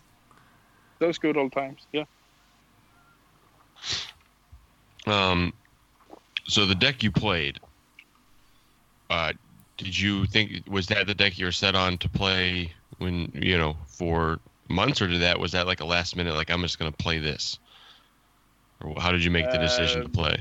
Those 0.98 1.18
good 1.18 1.36
old 1.36 1.52
times, 1.52 1.86
yeah. 1.92 2.04
Um, 5.06 5.52
so 6.44 6.66
the 6.66 6.74
deck 6.74 7.02
you 7.02 7.10
played, 7.10 7.59
uh, 9.10 9.32
did 9.77 9.98
you 9.98 10.27
think 10.27 10.62
was 10.69 10.86
that 10.89 11.06
the 11.06 11.14
deck 11.14 11.39
you 11.39 11.44
were 11.44 11.52
set 11.52 11.74
on 11.74 11.98
to 11.98 12.09
play 12.09 12.73
when 12.98 13.31
you 13.35 13.56
know 13.56 13.77
for 13.86 14.39
months, 14.69 15.01
or 15.01 15.09
did 15.09 15.20
that 15.20 15.39
was 15.39 15.52
that 15.52 15.66
like 15.66 15.81
a 15.81 15.85
last 15.85 16.16
minute 16.16 16.35
like 16.35 16.51
I'm 16.51 16.62
just 16.62 16.78
going 16.78 16.90
to 16.90 16.97
play 16.97 17.19
this, 17.19 17.59
or 18.82 19.01
how 19.01 19.12
did 19.12 19.24
you 19.24 19.31
make 19.31 19.51
the 19.51 19.59
decision 19.59 20.01
uh, 20.01 20.05
to 20.05 20.09
play? 20.09 20.36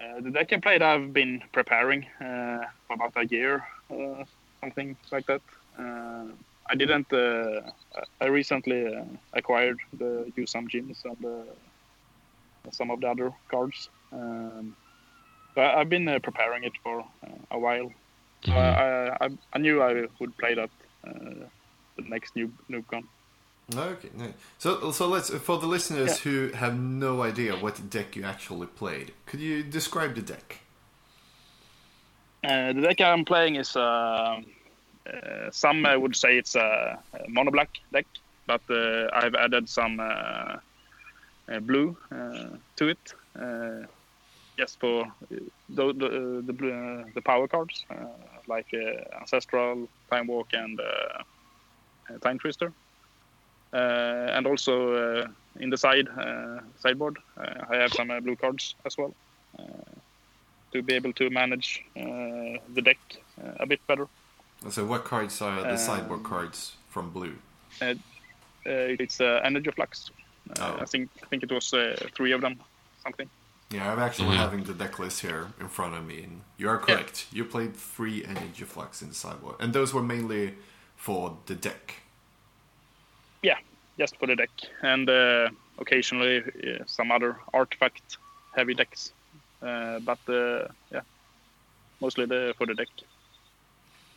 Uh, 0.00 0.20
the 0.20 0.30
deck 0.30 0.52
I 0.52 0.58
played, 0.58 0.82
I've 0.82 1.12
been 1.12 1.42
preparing 1.52 2.06
uh, 2.20 2.64
for 2.86 2.94
about 2.94 3.12
a 3.16 3.26
year, 3.26 3.64
uh, 3.90 4.24
something 4.60 4.96
like 5.10 5.26
that. 5.26 5.42
Uh, 5.78 6.26
I 6.68 6.74
didn't. 6.74 7.12
Uh, 7.12 7.60
I 8.20 8.26
recently 8.26 8.94
acquired 9.32 9.78
the 9.98 10.32
Juzam 10.36 10.68
Djinns 10.68 11.04
and 11.04 11.46
some 12.70 12.90
of 12.90 13.00
the 13.00 13.08
other 13.08 13.32
cards. 13.48 13.88
Um, 14.12 14.76
I, 15.56 15.78
have 15.78 15.88
been 15.88 16.08
uh, 16.08 16.18
preparing 16.18 16.64
it 16.64 16.72
for 16.82 17.00
uh, 17.00 17.28
a 17.50 17.58
while. 17.58 17.92
Mm-hmm. 18.44 18.52
I, 18.52 19.26
I, 19.26 19.30
I, 19.52 19.58
knew 19.58 19.82
I 19.82 20.06
would 20.18 20.36
play 20.36 20.54
that 20.54 20.70
uh, 21.06 21.46
the 21.96 22.02
next 22.02 22.36
new 22.36 22.52
NoobCon. 22.70 23.04
Okay, 23.74 24.10
so 24.58 24.92
so 24.92 25.08
let's 25.08 25.28
for 25.30 25.58
the 25.58 25.66
listeners 25.66 26.24
yeah. 26.24 26.30
who 26.30 26.48
have 26.52 26.78
no 26.78 27.22
idea 27.22 27.56
what 27.56 27.90
deck 27.90 28.14
you 28.14 28.22
actually 28.22 28.68
played, 28.68 29.12
could 29.26 29.40
you 29.40 29.64
describe 29.64 30.14
the 30.14 30.22
deck? 30.22 30.60
Uh, 32.44 32.72
the 32.72 32.82
deck 32.82 33.00
I'm 33.00 33.24
playing 33.24 33.56
is 33.56 33.74
uh, 33.74 34.40
uh, 35.12 35.50
some 35.50 35.82
would 35.82 36.14
say 36.14 36.38
it's 36.38 36.54
a 36.54 37.02
mono 37.28 37.50
black 37.50 37.70
deck, 37.92 38.06
but 38.46 38.60
I've 38.70 39.34
added 39.34 39.68
some 39.68 39.98
uh, 39.98 40.58
Uh, 41.48 41.60
blue 41.60 41.96
uh, 42.10 42.48
to 42.74 42.88
it. 42.88 43.14
Uh, 43.38 43.86
just 44.58 44.80
for 44.80 45.02
uh, 45.02 45.08
the 45.68 45.92
the 45.92 46.06
uh, 46.06 46.42
the, 46.46 47.04
the 47.14 47.22
power 47.22 47.46
cards 47.46 47.84
like 48.48 48.66
ancestral, 49.20 49.88
time 50.10 50.26
walk, 50.26 50.48
and 50.52 50.80
time 52.22 52.38
twister. 52.38 52.72
and 53.72 54.46
also 54.46 55.28
in 55.60 55.70
the 55.70 55.76
side 55.76 56.08
sideboard, 56.78 57.18
I 57.36 57.76
have 57.76 57.92
some 57.92 58.08
blue 58.22 58.36
cards 58.36 58.74
as 58.84 58.96
well 58.96 59.14
to 60.72 60.82
be 60.82 60.94
able 60.94 61.12
to 61.12 61.30
manage 61.30 61.84
the 61.94 62.82
deck 62.82 62.98
a 63.60 63.66
bit 63.66 63.80
better. 63.86 64.08
So, 64.70 64.84
what 64.84 65.04
cards 65.04 65.40
are 65.42 65.62
the 65.62 65.72
um, 65.72 65.78
sideboard 65.78 66.22
cards 66.22 66.76
from 66.88 67.10
blue? 67.10 67.36
Uh, 67.80 67.84
uh, 67.84 67.94
it's 68.64 69.20
uh, 69.20 69.40
Energy 69.44 69.70
Flux. 69.70 70.10
Oh. 70.60 70.78
I 70.80 70.84
think 70.84 71.10
I 71.22 71.26
think 71.26 71.42
it 71.42 71.52
was 71.52 71.72
uh, 71.72 71.96
three 72.14 72.32
of 72.32 72.40
them, 72.40 72.60
something. 73.02 73.28
Yeah, 73.70 73.92
I'm 73.92 73.98
actually 73.98 74.28
mm-hmm. 74.28 74.38
having 74.38 74.64
the 74.64 74.74
deck 74.74 74.98
list 74.98 75.20
here 75.20 75.48
in 75.60 75.68
front 75.68 75.94
of 75.94 76.06
me, 76.06 76.22
and 76.22 76.42
you 76.56 76.68
are 76.68 76.78
correct. 76.78 77.26
Yeah. 77.32 77.38
You 77.38 77.44
played 77.44 77.74
three 77.74 78.24
Energy 78.24 78.64
Flux 78.64 79.02
in 79.02 79.08
the 79.08 79.14
sideboard, 79.14 79.56
and 79.58 79.72
those 79.72 79.92
were 79.92 80.02
mainly 80.02 80.54
for 80.96 81.36
the 81.46 81.56
deck. 81.56 81.94
Yeah, 83.42 83.58
just 83.98 84.16
for 84.18 84.26
the 84.26 84.36
deck, 84.36 84.50
and 84.82 85.10
uh, 85.10 85.48
occasionally 85.78 86.42
uh, 86.42 86.84
some 86.86 87.10
other 87.10 87.38
artifact 87.52 88.18
heavy 88.54 88.74
decks, 88.74 89.12
uh, 89.62 89.98
but 89.98 90.18
uh, 90.28 90.68
yeah, 90.92 91.00
mostly 92.00 92.26
the 92.26 92.54
for 92.56 92.66
the 92.66 92.74
deck. 92.74 92.88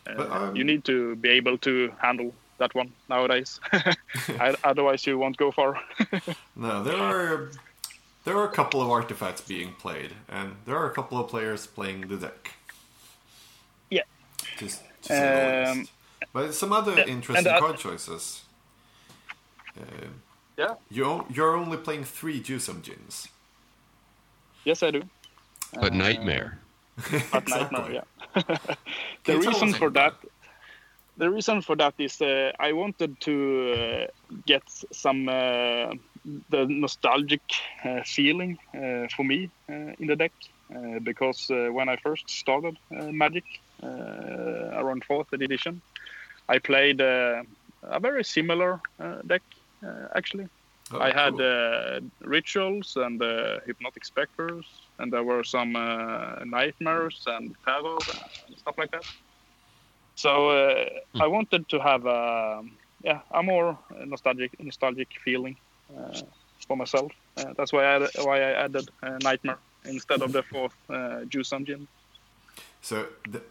But, 0.06 0.31
um, 0.31 0.56
you 0.56 0.64
need 0.64 0.85
to 0.85 1.15
be 1.18 1.30
able 1.30 1.57
to 1.60 1.91
handle 1.99 2.34
that 2.60 2.76
one 2.76 2.91
nowadays. 3.10 3.60
Otherwise, 4.64 5.06
you 5.07 5.18
won't 5.18 5.38
go 5.38 5.52
far. 5.52 5.80
no, 6.56 6.84
there 6.84 6.95
are 6.95 7.52
there 8.26 8.38
are 8.38 8.45
a 8.45 8.52
couple 8.52 8.81
of 8.81 8.90
artifacts 8.90 9.41
being 9.41 9.73
played, 9.73 10.14
and 10.27 10.56
there 10.65 10.76
are 10.76 10.86
a 10.86 10.94
couple 10.94 11.18
of 11.19 11.27
players 11.30 11.65
playing 11.65 12.07
the 12.07 12.18
deck. 12.18 12.52
Yeah. 13.90 14.03
Just, 14.57 14.84
just 15.02 15.11
um, 15.11 15.88
but 16.34 16.53
some 16.53 16.72
other 16.72 16.95
yeah, 16.95 17.06
interesting 17.06 17.57
card 17.60 17.77
choices. 17.77 18.44
Uh, 19.76 20.07
yeah. 20.57 20.76
You 20.91 21.26
you're 21.34 21.56
only 21.56 21.77
playing 21.77 22.03
three 22.03 22.41
Juzam 22.41 22.81
Djinns. 22.81 23.30
Yes, 24.65 24.84
I 24.84 24.91
do. 24.91 25.03
But 25.73 25.94
uh, 25.94 25.95
Nightmare. 25.95 26.60
But 27.31 27.48
Nightmare, 27.48 27.91
yeah. 27.91 28.44
the 29.23 29.38
reason 29.38 29.72
for 29.73 29.90
that 29.91 30.14
the 31.20 31.30
reason 31.30 31.62
for 31.62 31.76
that 31.76 31.94
is 32.00 32.22
uh, 32.22 32.52
I 32.60 32.72
wanted 32.74 33.20
to 33.22 33.74
uh, 33.74 34.08
get 34.48 34.64
some 34.94 35.28
uh, 35.28 35.91
the 36.50 36.66
nostalgic 36.70 37.41
uh, 37.86 38.02
feeling 38.06 38.58
uh, 38.76 39.08
for 39.16 39.24
me 39.24 39.50
uh, 39.70 39.94
in 40.00 40.08
the 40.08 40.16
deck 40.16 40.34
uh, 40.76 41.00
because 41.04 41.46
uh, 41.52 41.68
when 41.72 41.90
I 41.90 41.98
first 41.98 42.30
started 42.30 42.78
uh, 42.96 43.12
Magic 43.12 43.46
around 43.84 45.04
fourth 45.06 45.28
edition, 45.34 45.82
I 46.48 46.60
played 46.60 47.02
a 47.02 47.44
very 48.02 48.24
similar 48.24 48.80
deck 49.28 49.44
actually. 50.16 50.48
Oh, 50.91 51.00
I 51.00 51.12
had 51.12 51.36
rituals 52.22 52.94
and 52.96 53.22
hypnotic 53.66 54.06
specters, 54.06 54.66
and 55.00 55.14
there 55.14 55.24
were 55.24 55.44
some 55.44 55.74
nightmares 56.46 57.24
and 57.28 57.56
terror 57.66 57.98
and 58.48 58.58
stuff 58.58 58.76
like 58.78 58.91
that. 58.91 59.06
So 60.20 60.30
hmm. 61.14 61.22
I 61.22 61.28
wanted 61.28 61.70
to 61.70 61.80
have 61.80 62.06
a 62.06 62.64
yeah 63.04 63.20
a 63.32 63.41
more 63.41 63.78
nostalgic 64.06 64.52
nostalgic 64.60 65.10
feeling 65.24 65.56
for 66.68 66.78
myself. 66.78 67.12
Uh, 67.38 67.54
that's 67.58 67.72
why 67.74 67.84
I 67.96 68.08
why 68.28 68.38
I 68.50 68.52
added 68.66 68.90
uh, 69.02 69.18
Nightmare 69.24 69.60
instead 69.86 70.22
of 70.22 70.32
the 70.32 70.44
fourth 70.44 70.76
uh, 70.90 71.26
Juzam 71.32 71.66
Djinn. 71.66 71.88
So 72.82 73.08
the, 73.30 73.41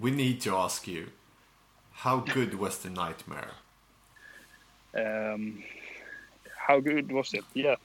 we 0.00 0.10
need 0.10 0.40
to 0.42 0.56
ask 0.56 0.86
you, 0.86 1.06
how 1.92 2.16
good 2.18 2.54
was 2.54 2.78
the 2.78 2.90
Nightmare? 2.90 3.52
Um, 4.94 5.62
how 6.56 6.80
good 6.80 7.10
was 7.12 7.34
it? 7.34 7.44
Yeah. 7.54 7.76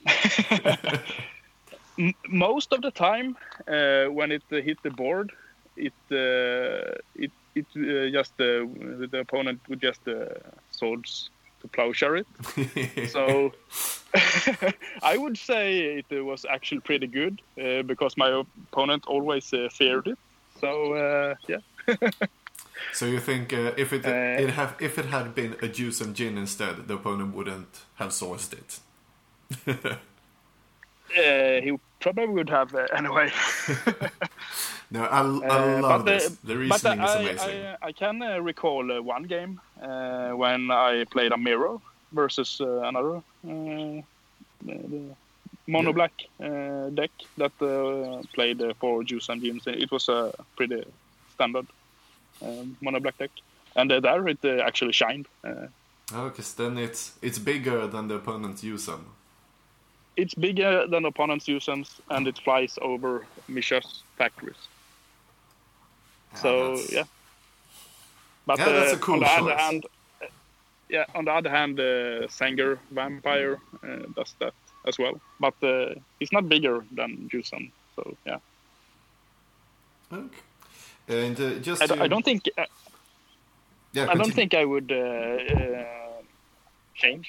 most 2.28 2.72
of 2.72 2.82
the 2.82 2.90
time, 2.90 3.36
uh, 3.68 4.06
when 4.06 4.32
it 4.32 4.42
uh, 4.52 4.56
hit 4.56 4.78
the 4.82 4.90
board, 4.90 5.32
it 5.76 5.92
uh, 6.10 6.98
it 7.14 7.32
it 7.54 8.12
just 8.12 8.36
the 8.36 9.10
opponent 9.20 9.60
would 9.68 9.80
just 9.80 10.00
swords 10.70 11.30
to 11.60 11.68
plowshare 11.68 12.16
it. 12.16 13.10
so 13.10 13.52
I 15.02 15.16
would 15.16 15.36
say 15.36 16.02
it 16.08 16.24
was 16.24 16.44
actually 16.44 16.80
pretty 16.80 17.06
good 17.06 17.40
uh, 17.60 17.82
because 17.82 18.16
my 18.16 18.42
opponent 18.70 19.04
always 19.06 19.52
uh, 19.52 19.68
feared 19.70 20.08
it. 20.08 20.18
So 20.60 20.94
uh, 20.94 21.34
yeah. 21.48 21.58
so 22.92 23.06
you 23.06 23.20
think 23.20 23.52
uh, 23.52 23.72
if 23.76 23.92
it, 23.92 24.04
uh, 24.04 24.42
it 24.42 24.50
have 24.50 24.76
if 24.80 24.98
it 24.98 25.06
had 25.06 25.34
been 25.34 25.52
a 25.54 25.68
Juzam 25.68 26.12
Djinn 26.12 26.38
instead, 26.38 26.88
the 26.88 26.94
opponent 26.94 27.34
wouldn't 27.34 27.84
have 27.94 28.10
sourced 28.10 28.52
it. 28.52 28.80
Uh, 31.16 31.60
he 31.60 31.78
probably 32.00 32.26
would 32.26 32.50
have 32.50 32.74
anyway. 32.94 33.30
no, 34.90 35.04
I, 35.04 35.20
I 35.20 35.80
love 35.80 36.04
this. 36.04 36.28
The 36.44 36.56
reasoning 36.56 37.00
is 37.00 37.14
amazing. 37.14 37.66
I, 37.66 37.76
I 37.82 37.92
can 37.92 38.20
recall 38.42 39.02
one 39.02 39.24
game 39.24 39.60
when 39.78 40.70
I 40.70 41.04
played 41.10 41.32
a 41.32 41.38
mirror 41.38 41.78
versus 42.12 42.60
another 42.60 43.22
the 44.62 45.14
mono 45.66 45.92
black 45.92 46.12
uh, 46.42 46.90
deck 46.90 47.10
that 47.36 47.52
uh, 47.62 48.22
played 48.34 48.60
uh, 48.60 48.74
for 48.78 49.02
Juzam 49.02 49.40
Djinn. 49.40 49.60
It 49.66 49.90
was 49.90 50.08
a 50.08 50.32
pretty 50.56 50.84
standard 51.34 51.66
um, 52.42 52.76
mono 52.80 53.00
black 53.00 53.18
deck, 53.18 53.30
and 53.76 53.90
there 53.90 54.28
it 54.28 54.44
actually 54.44 54.92
shined. 54.92 55.26
Oh, 56.12 56.28
because 56.28 56.54
then 56.54 56.76
it's 56.78 57.12
it's 57.22 57.38
bigger 57.38 57.86
than 57.86 58.08
the 58.08 58.16
opponent's 58.16 58.62
Juzam. 58.62 59.04
It's 60.20 60.34
bigger 60.34 60.86
than 60.86 61.06
opponent's 61.06 61.46
Juzams, 61.46 61.90
and 62.10 62.28
it 62.28 62.38
flies 62.44 62.78
over 62.82 63.24
Mishra's 63.48 64.02
factories. 64.18 64.62
Yeah, 66.32 66.42
so 66.42 66.50
yeah, 66.90 67.04
but 68.46 68.58
yeah, 68.58 68.64
that's 68.66 68.92
a 68.92 68.98
cool 68.98 69.14
on 69.14 69.20
the 69.20 69.26
choice. 69.26 69.40
other 69.40 69.56
hand, 69.56 69.86
yeah, 70.90 71.06
on 71.14 71.24
the 71.24 71.32
other 71.32 71.50
hand, 71.50 71.80
uh, 71.80 72.28
Sengir 72.28 72.78
Vampire 72.90 73.58
uh, 73.82 74.04
does 74.14 74.34
that 74.40 74.52
as 74.86 74.98
well, 74.98 75.16
but 75.40 75.54
uh, 75.62 75.94
he's 76.18 76.32
not 76.32 76.48
bigger 76.48 76.84
than 76.92 77.30
Juzam. 77.32 77.70
So 77.96 78.02
yeah. 78.26 78.40
Okay. 80.12 80.42
And 81.08 81.40
uh, 81.40 81.54
just 81.60 81.80
I, 81.82 81.86
to... 81.86 82.02
I, 82.02 82.08
don't 82.08 82.24
think. 82.24 82.42
Uh, 82.58 82.66
yeah, 83.92 84.10
I 84.10 84.14
don't 84.14 84.34
think 84.34 84.52
I 84.52 84.66
would 84.66 84.92
uh, 84.92 84.96
uh, 84.96 86.22
change 86.94 87.26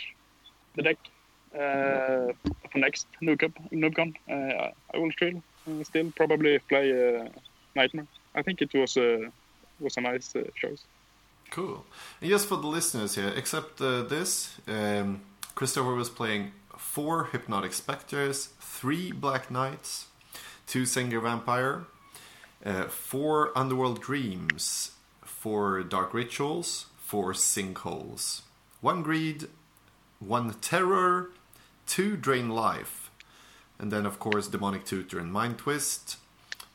the 0.75 0.83
deck 0.83 0.97
for 1.51 2.77
next 2.77 3.07
Noob 3.21 3.53
NoobCon. 3.71 4.15
I 4.93 4.97
will 4.97 5.11
still 5.11 5.41
still 5.83 6.11
probably 6.15 6.59
play 6.59 7.29
Nightmare. 7.75 8.07
I 8.35 8.41
think 8.41 8.61
it 8.61 8.73
was 8.73 8.97
a 8.97 9.31
was 9.79 9.97
a 9.97 10.01
nice 10.01 10.33
choice. 10.55 10.83
Cool. 11.49 11.85
And 12.21 12.29
just 12.29 12.47
for 12.47 12.55
the 12.55 12.67
listeners 12.67 13.15
here, 13.15 13.33
except 13.35 13.81
uh, 13.81 14.03
this, 14.03 14.57
um, 14.67 15.21
Christopher 15.53 15.93
was 15.93 16.09
playing 16.09 16.53
four 16.77 17.25
Hypnotic 17.25 17.73
Spectres, 17.73 18.49
three 18.61 19.11
Black 19.11 19.51
Knights, 19.51 20.05
two 20.65 20.83
Sengir 20.83 21.21
Vampire, 21.21 21.83
uh, 22.65 22.83
four 22.83 23.51
Underworld 23.57 24.01
Dreams, 24.01 24.91
four 25.25 25.83
Dark 25.83 26.13
Rituals, 26.13 26.85
four 26.97 27.33
Sinkholes, 27.33 28.43
one 28.79 29.03
Greed, 29.03 29.47
one 30.19 30.53
Terror, 30.61 31.31
two 31.91 32.15
Drain 32.15 32.47
Life, 32.47 33.11
and 33.77 33.91
then, 33.91 34.05
of 34.05 34.17
course, 34.17 34.47
Demonic 34.47 34.85
Tutor 34.85 35.19
and 35.19 35.29
Mind 35.29 35.57
Twist, 35.57 36.15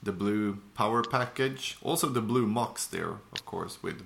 the 0.03 0.13
blue 0.13 0.59
Power 0.75 1.03
Package, 1.03 1.79
also 1.83 2.07
the 2.07 2.21
blue 2.21 2.47
Mox 2.47 2.85
there, 2.85 3.13
of 3.33 3.47
course, 3.47 3.83
with 3.83 4.03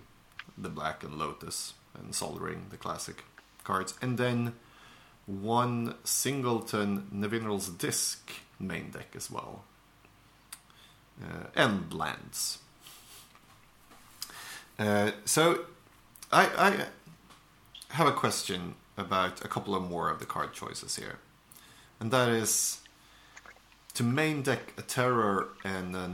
the 0.56 0.68
Black 0.68 1.02
and 1.02 1.18
Lotus 1.18 1.74
and 1.98 2.14
Sol 2.14 2.36
Ring, 2.38 2.66
the 2.70 2.76
classic 2.76 3.24
cards. 3.64 3.94
And 4.00 4.18
then 4.18 4.54
one 5.26 5.96
Singleton 6.04 7.08
Nevinyrral's 7.12 7.70
Disc 7.70 8.30
main 8.60 8.90
deck 8.92 9.08
as 9.16 9.32
well. 9.32 9.64
Uh, 11.20 11.46
and 11.56 11.92
lands. 11.92 12.58
Uh, 14.78 15.10
so, 15.24 15.64
I, 16.30 16.44
I 16.68 16.86
have 17.94 18.06
a 18.06 18.12
question 18.12 18.76
about 19.00 19.44
a 19.44 19.48
couple 19.48 19.74
of 19.74 19.82
more 19.82 20.10
of 20.10 20.18
the 20.18 20.26
card 20.26 20.52
choices 20.52 20.96
here. 20.96 21.18
And 21.98 22.10
that 22.10 22.28
is 22.28 22.80
to 23.94 24.02
main 24.02 24.42
deck 24.42 24.72
a 24.78 24.82
Terror 24.82 25.48
and 25.64 25.96
a 25.96 26.08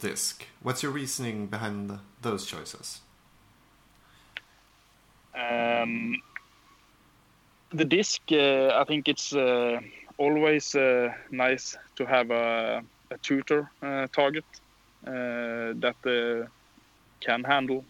Disc. 0.00 0.46
What's 0.62 0.82
your 0.82 0.92
reasoning 0.92 1.46
behind 1.46 1.98
those 2.22 2.44
choices? 2.46 3.00
Um, 5.34 6.20
the 7.70 7.84
disc, 7.84 8.20
uh, 8.30 8.80
I 8.80 8.84
think 8.84 9.08
it's 9.08 9.34
uh, 9.34 9.80
always 10.18 10.74
uh, 10.74 11.12
nice 11.30 11.76
to 11.96 12.06
have 12.06 12.30
a, 12.30 12.82
a 13.10 13.18
tutor 13.18 13.70
uh, 13.82 14.06
target 14.12 14.44
uh, 15.06 15.74
that 15.82 15.96
uh, 16.06 16.46
can 17.20 17.44
handle 17.44 17.84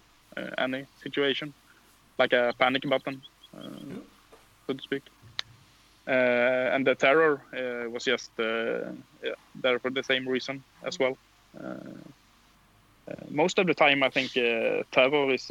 any 0.59 0.85
situation, 1.03 1.55
like 2.19 2.33
a 2.33 2.53
panic 2.59 2.83
button, 2.89 3.23
so 4.67 4.75
to 4.75 4.83
speak. 4.83 5.03
Uh, 6.07 6.11
and 6.75 6.87
the 6.87 6.95
terror 6.95 7.41
uh, 7.57 7.89
was 7.89 8.05
just 8.05 8.31
uh, 8.39 8.91
yeah, 9.23 9.33
there 9.63 9.79
for 9.79 9.91
the 9.91 10.03
same 10.03 10.29
reason 10.29 10.63
as 10.85 10.99
well. 10.99 11.17
most 13.31 13.59
of 13.59 13.67
the 13.67 13.75
time, 13.75 14.03
I 14.03 14.11
think 14.11 14.33
terror 14.91 15.33
is 15.33 15.51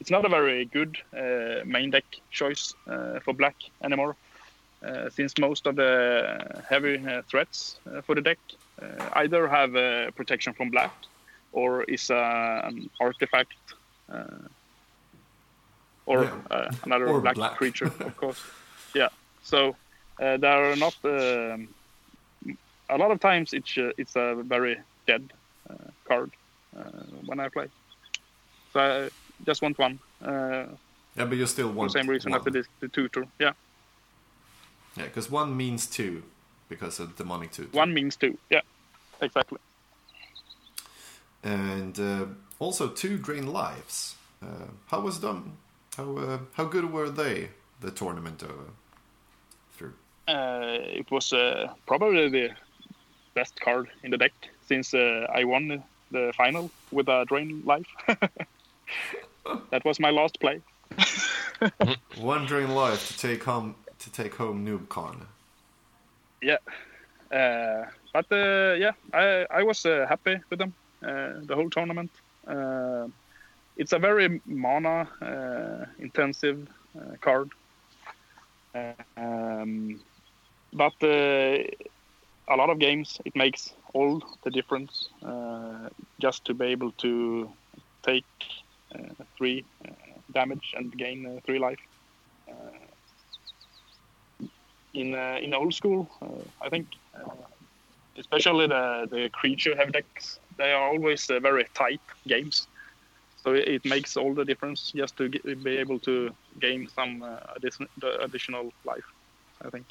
it's 0.00 0.10
not 0.10 0.24
a 0.24 0.28
very 0.28 0.64
good 0.64 0.98
uh, 1.16 1.64
main 1.64 1.90
deck 1.90 2.04
choice 2.30 2.74
uh, 2.88 3.20
for 3.20 3.32
black 3.32 3.54
anymore, 3.82 4.16
uh, 4.84 5.08
since 5.10 5.38
most 5.38 5.66
of 5.66 5.76
the 5.76 6.62
heavy 6.68 6.98
threats 7.30 7.78
for 8.04 8.14
the 8.16 8.20
deck 8.20 8.38
either 9.12 9.46
have 9.46 9.72
protection 10.16 10.52
from 10.54 10.70
black 10.70 10.92
or 11.52 11.84
is 11.84 12.10
an 12.10 12.90
artifact 13.00 13.54
or 16.06 16.24
yeah. 16.24 16.70
another 16.84 17.08
or 17.08 17.20
black, 17.20 17.34
black, 17.34 17.56
creature, 17.56 17.86
of 17.86 18.16
course. 18.22 18.42
yeah. 18.94 19.08
So 19.42 19.76
uh, 20.20 20.36
there 20.36 20.72
are 20.72 20.76
not 20.76 20.96
um, 21.04 21.68
a 22.90 22.98
lot 22.98 23.10
of 23.10 23.20
times 23.20 23.52
it's 23.52 23.76
uh, 23.76 23.92
it's 23.96 24.16
a 24.16 24.34
very 24.42 24.78
dead 25.06 25.32
uh, 25.68 25.74
card 26.04 26.30
when 27.26 27.40
I 27.40 27.48
play. 27.48 27.68
So 28.72 28.80
I 28.80 29.10
just 29.46 29.62
want 29.62 29.78
one. 29.78 29.98
Uh, 30.22 30.66
yeah, 31.16 31.24
but 31.24 31.38
you 31.38 31.46
still 31.46 31.70
want 31.70 31.92
the 31.92 32.00
same 32.00 32.10
reason 32.10 32.32
one. 32.32 32.40
as 32.40 32.52
the, 32.52 32.64
the 32.80 32.88
tutor. 32.88 33.26
Yeah. 33.38 33.52
Yeah, 34.96 35.04
because 35.04 35.30
one 35.30 35.56
means 35.56 35.86
two, 35.86 36.22
because 36.68 37.00
of 37.00 37.16
the 37.16 37.22
demonic 37.22 37.52
tutor. 37.52 37.76
One 37.76 37.94
means 37.94 38.16
two. 38.16 38.38
Yeah, 38.50 38.60
exactly. 39.20 39.58
And 41.42 41.98
uh, 41.98 42.26
also 42.58 42.88
two 42.88 43.18
drain 43.18 43.52
lives. 43.52 44.16
Uh, 44.42 44.66
how 44.86 45.00
was 45.00 45.18
done? 45.18 45.56
How 45.96 46.16
uh, 46.16 46.38
how 46.54 46.64
good 46.64 46.92
were 46.92 47.10
they? 47.10 47.50
The 47.80 47.90
tournament 47.90 48.42
uh, 48.42 48.48
through. 49.76 49.92
Uh, 50.26 50.78
it 51.00 51.10
was 51.10 51.32
uh, 51.32 51.68
probably 51.86 52.28
the 52.30 52.50
best 53.34 53.60
card 53.60 53.88
in 54.02 54.10
the 54.10 54.16
deck 54.16 54.32
since 54.66 54.94
I 54.94 55.44
won 55.44 55.82
the 56.10 56.32
final 56.36 56.70
with 56.90 57.08
a 57.08 57.24
drain 57.26 57.62
life. 57.64 57.86
that 59.70 59.84
was 59.84 60.00
my 60.00 60.10
last 60.10 60.40
play. 60.40 60.60
One 62.16 62.46
drain 62.46 62.74
life 62.74 63.08
to 63.08 63.18
take 63.18 63.44
home 63.44 63.74
to 63.98 64.10
take 64.10 64.34
home 64.34 64.64
NoobCon. 64.66 65.26
Yeah, 66.42 66.58
uh, 67.30 67.86
but 68.12 68.26
uh, 68.32 68.74
yeah, 68.78 68.92
I 69.12 69.46
I 69.50 69.62
was 69.62 69.84
uh, 69.86 70.06
happy 70.08 70.40
with 70.50 70.58
them 70.58 70.74
the 71.00 71.54
whole 71.54 71.70
tournament. 71.70 72.10
It's 73.76 73.92
a 73.92 73.98
very 73.98 74.40
mana 74.46 75.08
uh, 75.22 75.86
intensive 75.98 76.68
uh, 76.98 77.16
card, 77.20 77.50
um, 79.16 80.00
but 80.72 80.92
uh, 81.02 81.58
a 82.48 82.56
lot 82.56 82.70
of 82.70 82.78
games 82.78 83.20
it 83.24 83.34
makes 83.34 83.74
all 83.94 84.22
the 84.44 84.50
difference 84.50 85.08
just 86.20 86.44
to 86.44 86.54
be 86.54 86.66
able 86.66 86.92
to 86.92 87.48
take 88.02 88.24
three 89.36 89.64
damage 90.32 90.74
and 90.76 90.96
gain 90.96 91.40
three 91.46 91.58
life 91.58 91.80
in 94.94 95.14
uh, 95.14 95.38
in 95.42 95.54
old 95.54 95.74
school. 95.74 96.08
Uh, 96.22 96.44
I 96.64 96.68
think, 96.68 96.86
uh, 97.14 97.46
especially 98.18 98.66
the 98.66 99.06
the 99.10 99.28
creature 99.30 99.76
heavy 99.76 99.92
decks, 99.92 100.38
they 100.56 100.72
are 100.72 100.88
always 100.88 101.26
very 101.26 101.64
tight 101.74 102.00
games. 102.26 102.68
So 103.44 103.52
it 103.52 103.84
makes 103.84 104.16
all 104.16 104.32
the 104.32 104.44
difference 104.44 104.90
just 104.90 105.16
to 105.18 105.28
get, 105.28 105.62
be 105.62 105.76
able 105.76 105.98
to 106.00 106.34
gain 106.60 106.88
some 106.88 107.22
uh, 107.22 107.36
addition, 107.54 107.86
additional 108.20 108.72
life. 108.84 109.04
I 109.64 109.68
think. 109.70 109.86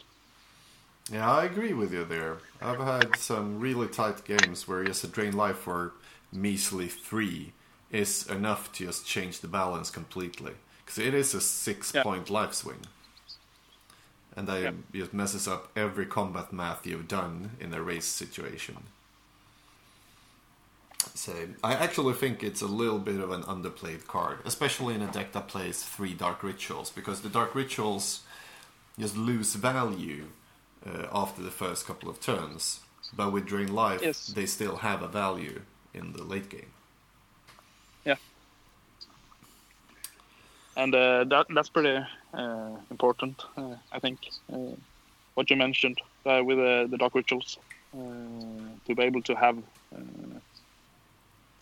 Yeah, 1.12 1.32
I 1.32 1.46
agree 1.46 1.74
with 1.74 1.94
you 1.94 2.04
there. 2.04 2.38
I've 2.62 2.80
had 2.80 3.16
some 3.18 3.60
really 3.60 3.88
tight 3.88 4.26
games 4.26 4.68
where 4.68 4.84
just 4.84 5.04
a 5.04 5.08
drain 5.08 5.38
life 5.38 5.58
for 5.58 5.94
measly 6.32 6.88
three 6.88 7.54
is 7.92 8.28
enough 8.28 8.72
to 8.74 8.86
just 8.86 9.06
change 9.06 9.42
the 9.42 9.48
balance 9.48 9.92
completely. 9.92 10.54
Because 10.84 10.98
it 10.98 11.14
is 11.14 11.34
a 11.34 11.42
six 11.42 11.94
yeah. 11.94 12.04
point 12.04 12.30
life 12.30 12.54
swing 12.54 12.80
and 14.36 14.48
that 14.48 14.62
yep. 14.62 14.76
just 14.94 15.14
messes 15.14 15.48
up 15.48 15.70
every 15.76 16.06
combat 16.06 16.52
math 16.52 16.86
you've 16.86 17.08
done 17.08 17.52
in 17.60 17.74
a 17.74 17.82
race 17.82 18.06
situation. 18.06 18.78
So 21.16 21.34
I 21.64 21.74
actually 21.74 22.14
think 22.14 22.44
it's 22.44 22.62
a 22.62 22.68
little 22.68 23.00
bit 23.00 23.20
of 23.20 23.32
an 23.32 23.44
underplayed 23.44 24.08
card, 24.08 24.40
especially 24.46 24.96
in 24.96 25.02
a 25.02 25.12
deck 25.12 25.32
that 25.34 25.48
plays 25.48 25.84
three 25.84 26.14
Dark 26.14 26.44
Rituals, 26.44 26.90
because 26.90 27.22
the 27.22 27.30
Dark 27.30 27.56
Rituals 27.56 28.22
just 29.00 29.18
lose 29.18 29.56
value 29.56 30.26
uh, 30.86 31.08
after 31.14 31.42
the 31.42 31.52
first 31.52 31.88
couple 31.88 32.10
of 32.10 32.20
turns, 32.20 32.82
but 33.16 33.32
with 33.32 33.46
Drain 33.46 33.74
Life, 33.74 34.02
yes. 34.02 34.28
they 34.28 34.46
still 34.46 34.78
have 34.78 35.02
a 35.02 35.08
value 35.08 35.62
in 35.94 36.14
the 36.14 36.24
late 36.24 36.50
game. 36.50 36.72
Yeah, 38.06 38.18
and 40.76 40.94
uh, 40.94 41.24
that 41.26 41.48
that's 41.50 41.70
pretty 41.70 42.04
uh, 42.34 42.70
important, 42.92 43.42
uh, 43.58 43.76
I 43.92 44.00
think. 44.00 44.20
Uh, 44.52 44.76
what 45.36 45.50
you 45.50 45.56
mentioned 45.56 46.00
with 46.26 46.58
the 46.92 46.96
dark 47.00 47.16
rituals, 47.16 47.58
to 47.92 48.96
be 48.96 49.02
able 49.02 49.22
to 49.24 49.34
have 49.34 49.58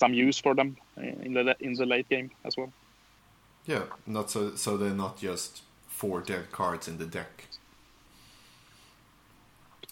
some 0.01 0.13
use 0.15 0.39
for 0.39 0.55
them 0.55 0.75
in 0.97 1.33
the 1.33 1.55
in 1.59 1.73
the 1.73 1.85
late 1.85 2.09
game 2.09 2.31
as 2.43 2.57
well. 2.57 2.71
Yeah, 3.65 3.83
not 4.07 4.31
so 4.31 4.55
so 4.55 4.75
they're 4.75 5.01
not 5.05 5.15
just 5.19 5.61
four 5.87 6.21
dead 6.21 6.51
cards 6.51 6.87
in 6.87 6.97
the 6.97 7.05
deck. 7.05 7.45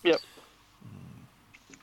Yep. 0.04 0.20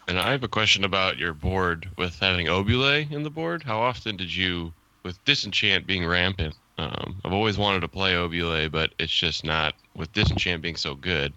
And 0.08 0.18
I 0.18 0.30
have 0.32 0.44
a 0.44 0.48
question 0.58 0.84
about 0.84 1.18
your 1.18 1.34
board 1.34 1.88
with 1.96 2.18
having 2.18 2.46
Obule 2.46 3.10
in 3.10 3.22
the 3.22 3.30
board. 3.30 3.62
How 3.62 3.78
often 3.78 4.16
did 4.16 4.32
you, 4.34 4.72
with 5.02 5.22
Disenchant 5.24 5.86
being 5.86 6.06
rampant, 6.06 6.54
um, 6.78 7.16
I've 7.24 7.32
always 7.32 7.58
wanted 7.58 7.80
to 7.80 7.88
play 7.88 8.12
Obule, 8.14 8.70
but 8.70 8.90
it's 8.98 9.12
just 9.12 9.44
not 9.44 9.74
with 9.94 10.12
Disenchant 10.12 10.62
being 10.62 10.76
so 10.76 10.94
good. 10.94 11.32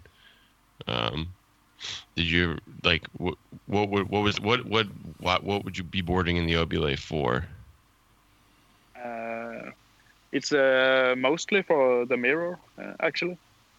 Um, 0.86 1.28
did 2.16 2.26
you 2.26 2.58
like 2.84 3.06
what? 3.16 3.34
What 3.66 3.88
what 3.88 4.22
was 4.22 4.40
what 4.40 4.64
what 4.66 4.86
what 5.20 5.44
what 5.44 5.64
would 5.64 5.78
you 5.78 5.84
be 5.84 6.00
boarding 6.00 6.36
in 6.36 6.46
the 6.46 6.54
Obule 6.54 6.98
for? 6.98 7.44
Uh, 8.96 9.70
it's 10.32 10.52
uh, 10.52 11.14
mostly 11.16 11.62
for 11.62 12.06
the 12.06 12.16
mirror, 12.16 12.58
uh, 12.78 12.94
actually. 13.00 13.38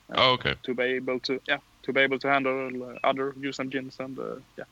Uh, 0.10 0.16
oh, 0.18 0.32
okay. 0.32 0.56
To 0.64 0.74
be 0.74 0.84
able 0.84 1.20
to 1.22 1.40
yeah 1.48 1.60
to 1.84 1.94
be 1.94 2.02
able 2.02 2.20
to 2.20 2.28
handle 2.28 2.84
uh, 2.84 3.08
other 3.08 3.36
use 3.40 3.60
engines 3.60 3.98
and 4.00 4.18
uh, 4.18 4.36
yeah. 4.58 4.66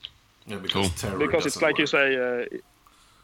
Yeah, 0.48 0.58
because 0.58 0.90
cool. 1.02 1.20
because 1.20 1.46
it's 1.46 1.62
like 1.62 1.74
work. 1.74 1.80
you 1.80 1.86
say, 1.86 2.48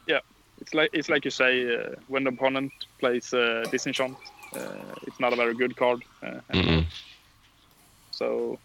yeah, 0.07 0.19
it's 0.61 0.73
like 0.73 0.89
it's 0.93 1.09
like 1.09 1.25
you 1.25 1.31
say 1.31 1.75
uh, 1.75 1.95
when 2.07 2.23
the 2.23 2.29
opponent 2.29 2.71
plays 2.99 3.33
uh, 3.33 3.65
disenchant, 3.71 4.17
uh, 4.55 4.95
it's 5.03 5.19
not 5.19 5.33
a 5.33 5.35
very 5.35 5.53
good 5.53 5.75
card. 5.75 6.03
Mm-hmm. 6.23 6.81
So, 8.11 8.59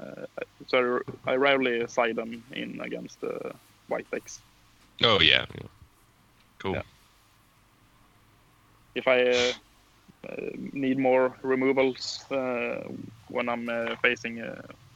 Uh, 0.00 0.26
so 0.66 1.00
I 1.26 1.34
rarely 1.36 1.86
side 1.88 2.16
them 2.16 2.42
in 2.52 2.80
against 2.80 3.20
the 3.20 3.52
white 3.88 4.10
decks. 4.10 4.40
Oh 5.02 5.20
yeah, 5.20 5.46
yeah. 5.54 5.66
cool. 6.58 6.74
Yeah. 6.74 6.82
If 8.94 9.08
I 9.08 9.22
uh, 9.22 9.52
uh 10.28 10.46
need 10.72 10.98
more 10.98 11.36
removals 11.42 12.24
uh, 12.30 12.82
when 13.28 13.48
I'm 13.48 13.68
facing, 14.02 14.42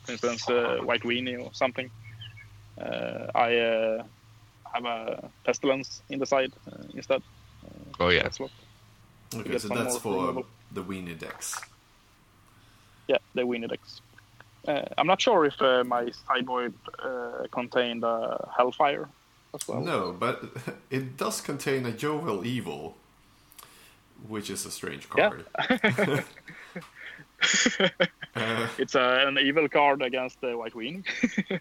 for 0.04 0.12
instance, 0.12 0.46
white 0.82 1.02
weenie 1.02 1.42
or 1.42 1.50
something, 1.52 1.90
I 2.78 4.04
have 4.74 4.84
a 4.84 5.30
pestilence 5.44 6.02
in 6.10 6.18
the 6.18 6.26
side 6.26 6.52
uh, 6.70 6.82
instead. 6.94 7.22
oh 8.00 8.08
yeah. 8.08 8.24
That's 8.24 8.40
what. 8.40 8.50
Okay, 9.34 9.58
so 9.58 9.68
that's 9.68 9.98
for 9.98 10.44
the 10.72 10.82
weenie 10.82 11.18
decks. 11.18 11.60
Yeah, 13.08 13.18
the 13.34 13.42
weenie 13.42 13.68
decks. 13.68 14.00
Uh, 14.66 14.82
I'm 14.96 15.06
not 15.06 15.20
sure 15.20 15.44
if 15.44 15.60
uh, 15.60 15.84
my 15.84 16.10
sideboard 16.26 16.74
uh, 16.98 17.46
contained 17.50 18.02
a 18.04 18.48
Hellfire 18.56 19.08
as 19.54 19.68
well. 19.68 19.80
No, 19.80 20.16
but 20.18 20.42
it 20.90 21.16
does 21.16 21.40
contain 21.40 21.86
a 21.86 21.92
Jovial 21.92 22.46
Evil, 22.46 22.96
which 24.26 24.50
is 24.50 24.64
a 24.64 24.70
strange 24.70 25.08
card. 25.08 25.44
Yeah. 25.70 26.22
Uh, 28.36 28.66
it's 28.78 28.96
uh, 28.96 29.24
an 29.28 29.38
evil 29.38 29.68
card 29.68 30.02
against 30.02 30.40
the 30.40 30.56
White 30.56 30.72
Weenie. 30.72 31.04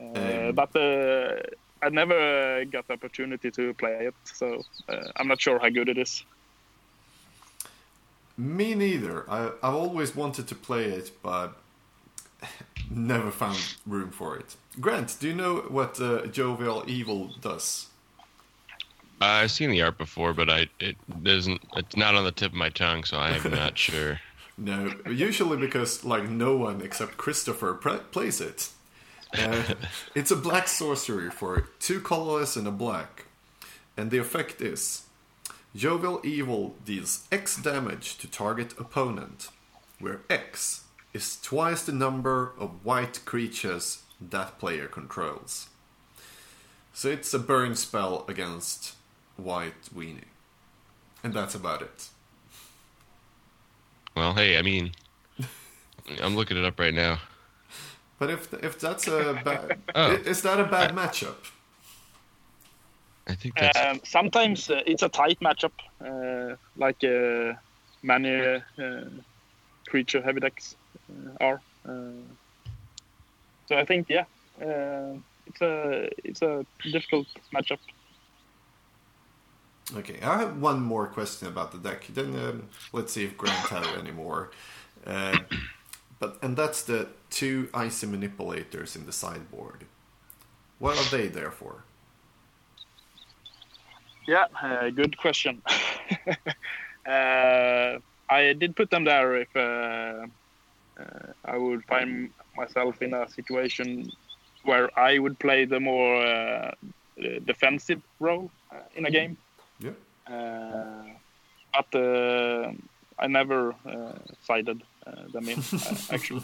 Uh, 0.00 0.48
um, 0.48 0.54
but 0.54 0.76
uh, 0.76 1.34
I 1.82 1.88
never 1.88 2.64
got 2.66 2.86
the 2.86 2.92
opportunity 2.92 3.50
to 3.50 3.74
play 3.74 4.06
it, 4.06 4.14
so 4.22 4.62
uh, 4.88 5.10
I'm 5.16 5.26
not 5.26 5.40
sure 5.40 5.58
how 5.58 5.68
good 5.70 5.88
it 5.88 5.98
is. 5.98 6.24
Me 8.38 8.74
neither. 8.76 9.28
I, 9.28 9.50
I've 9.62 9.74
always 9.74 10.14
wanted 10.14 10.46
to 10.46 10.54
play 10.54 10.84
it, 10.84 11.10
but 11.24 11.58
never 12.88 13.32
found 13.32 13.58
room 13.84 14.10
for 14.10 14.36
it. 14.36 14.54
Grant, 14.80 15.16
do 15.18 15.26
you 15.26 15.34
know 15.34 15.56
what 15.68 16.00
uh, 16.00 16.26
Jovial 16.26 16.84
Evil 16.86 17.34
does? 17.40 17.88
Uh, 19.20 19.24
I've 19.24 19.50
seen 19.50 19.70
the 19.70 19.82
art 19.82 19.98
before, 19.98 20.32
but 20.32 20.48
I 20.48 20.68
it 20.78 20.96
doesn't. 21.24 21.60
It's 21.76 21.96
not 21.96 22.14
on 22.14 22.24
the 22.24 22.30
tip 22.30 22.52
of 22.52 22.58
my 22.58 22.68
tongue, 22.68 23.02
so 23.02 23.18
I'm 23.18 23.50
not 23.50 23.76
sure. 23.76 24.20
No, 24.56 24.94
usually 25.10 25.56
because 25.56 26.04
like 26.04 26.28
no 26.28 26.56
one 26.56 26.80
except 26.80 27.16
Christopher 27.16 27.74
plays 27.74 28.40
it. 28.40 28.68
Uh, 29.36 29.62
it's 30.14 30.30
a 30.30 30.36
black 30.36 30.68
sorcery 30.68 31.30
for 31.30 31.68
two 31.80 32.00
colorless 32.00 32.54
and 32.54 32.68
a 32.68 32.70
black. 32.70 33.24
And 33.96 34.12
the 34.12 34.18
effect 34.18 34.60
is 34.60 35.02
Jovial 35.78 36.20
Evil 36.24 36.74
deals 36.84 37.28
X 37.30 37.56
damage 37.56 38.18
to 38.18 38.26
target 38.26 38.72
opponent, 38.80 39.50
where 40.00 40.22
X 40.28 40.82
is 41.14 41.40
twice 41.40 41.84
the 41.84 41.92
number 41.92 42.52
of 42.58 42.84
white 42.84 43.24
creatures 43.24 44.02
that 44.20 44.58
player 44.58 44.88
controls. 44.88 45.68
So 46.92 47.08
it's 47.08 47.32
a 47.32 47.38
burn 47.38 47.76
spell 47.76 48.24
against 48.26 48.96
white 49.36 49.84
weenie. 49.94 50.32
And 51.22 51.32
that's 51.32 51.54
about 51.54 51.82
it. 51.82 52.08
Well, 54.16 54.34
hey, 54.34 54.58
I 54.58 54.62
mean, 54.62 54.90
I'm 56.20 56.34
looking 56.34 56.56
it 56.56 56.64
up 56.64 56.80
right 56.80 56.92
now. 56.94 57.20
But 58.18 58.30
if 58.30 58.52
if 58.64 58.80
that's 58.80 59.06
a 59.06 59.40
bad, 59.44 59.78
oh. 59.94 60.10
is 60.10 60.42
that 60.42 60.58
a 60.58 60.64
bad 60.64 60.92
matchup? 60.92 61.52
I 63.28 63.34
think 63.34 63.54
that's... 63.58 63.78
Um, 63.78 64.00
sometimes 64.04 64.70
uh, 64.70 64.82
it's 64.86 65.02
a 65.02 65.08
tight 65.08 65.38
matchup, 65.40 65.72
uh, 66.00 66.56
like 66.76 67.04
uh, 67.04 67.54
many 68.02 68.60
uh, 68.78 69.04
creature 69.86 70.22
heavy 70.22 70.40
decks 70.40 70.76
uh, 71.10 71.44
are. 71.44 71.60
Uh, 71.86 72.22
so 73.66 73.76
I 73.76 73.84
think 73.84 74.08
yeah, 74.08 74.24
it's 75.46 75.60
a 75.60 76.08
it's 76.24 76.42
a 76.42 76.64
difficult 76.90 77.26
matchup. 77.54 77.78
Okay, 79.94 80.18
I 80.22 80.38
have 80.38 80.60
one 80.60 80.80
more 80.80 81.06
question 81.06 81.48
about 81.48 81.72
the 81.72 81.78
deck. 81.78 82.06
Then 82.08 82.34
um, 82.34 82.68
let's 82.92 83.12
see 83.12 83.24
if 83.24 83.36
Grant 83.36 83.68
has 83.68 83.86
any 83.98 84.10
more. 84.12 84.50
But 86.20 86.38
and 86.42 86.56
that's 86.56 86.82
the 86.82 87.08
two 87.30 87.68
icy 87.72 88.06
manipulators 88.06 88.96
in 88.96 89.06
the 89.06 89.12
sideboard. 89.12 89.84
What 90.78 90.98
are 90.98 91.16
they 91.16 91.28
there 91.28 91.50
for? 91.50 91.84
Yeah, 94.28 94.44
uh, 94.62 94.90
good 94.90 95.16
question. 95.16 95.62
uh, 97.08 97.98
I 98.28 98.52
did 98.52 98.76
put 98.76 98.90
them 98.90 99.04
there 99.04 99.36
if 99.36 99.48
uh, 99.56 100.26
uh, 101.00 101.32
I 101.46 101.56
would 101.56 101.82
find 101.86 102.28
myself 102.54 103.00
in 103.00 103.14
a 103.14 103.26
situation 103.30 104.12
where 104.64 104.90
I 104.98 105.18
would 105.18 105.38
play 105.38 105.64
the 105.64 105.80
more 105.80 106.22
uh, 106.22 106.72
defensive 107.46 108.02
role 108.20 108.50
uh, 108.70 108.80
in 108.96 109.06
a 109.06 109.10
game. 109.10 109.38
Yeah. 109.80 109.92
Uh, 110.30 111.04
but 111.72 111.98
uh, 111.98 112.72
I 113.18 113.28
never 113.28 113.74
sided 114.42 114.82
them 115.32 115.48
in 115.48 115.62
actually. 116.10 116.42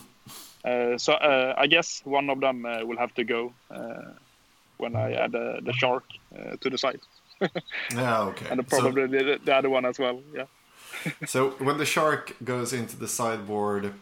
so 0.97 1.19
I 1.21 1.67
guess 1.67 2.01
one 2.05 2.31
of 2.31 2.41
them 2.41 2.63
will 2.63 2.97
have 2.97 3.13
to 3.17 3.25
go 3.25 3.53
when 4.79 4.97
I 4.97 5.13
add 5.13 5.33
the 5.33 5.75
shark 5.77 6.05
to 6.61 6.71
the 6.71 6.79
side. 6.79 7.01
Yeah, 7.93 8.21
okay. 8.29 8.47
And 8.51 8.67
probably 8.69 9.03
so, 9.03 9.25
the, 9.25 9.41
the 9.45 9.55
other 9.55 9.71
one 9.71 9.85
as 9.85 9.99
well. 9.99 10.21
Yeah. 10.35 10.47
so 11.27 11.51
when 11.51 11.79
the 11.79 11.87
shark 11.87 12.37
goes 12.45 12.73
into 12.73 12.97
the 12.97 13.09
sideboard, 13.09 13.95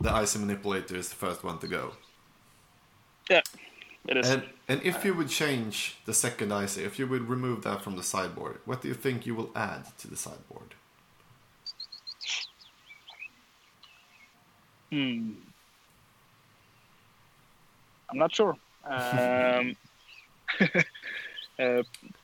the 0.00 0.12
ice 0.12 0.36
manipulator 0.36 0.96
is 0.96 1.08
the 1.08 1.16
first 1.16 1.44
one 1.44 1.58
to 1.58 1.66
go. 1.66 1.92
Yeah, 3.30 3.42
it 4.06 4.16
is. 4.16 4.30
And, 4.30 4.42
and 4.68 4.82
if 4.82 5.04
you 5.04 5.14
would 5.14 5.28
change 5.28 5.98
the 6.04 6.14
second 6.14 6.52
ice, 6.52 6.76
if 6.76 6.98
you 6.98 7.06
would 7.06 7.28
remove 7.28 7.62
that 7.62 7.82
from 7.82 7.96
the 7.96 8.02
sideboard, 8.02 8.60
what 8.64 8.82
do 8.82 8.88
you 8.88 8.94
think 8.94 9.26
you 9.26 9.34
will 9.34 9.50
add 9.54 9.86
to 9.98 10.08
the 10.08 10.16
sideboard? 10.16 10.74
Hmm. 14.90 15.32
I'm 18.10 18.18
not 18.18 18.34
sure. 18.34 18.56
Um, 18.84 19.76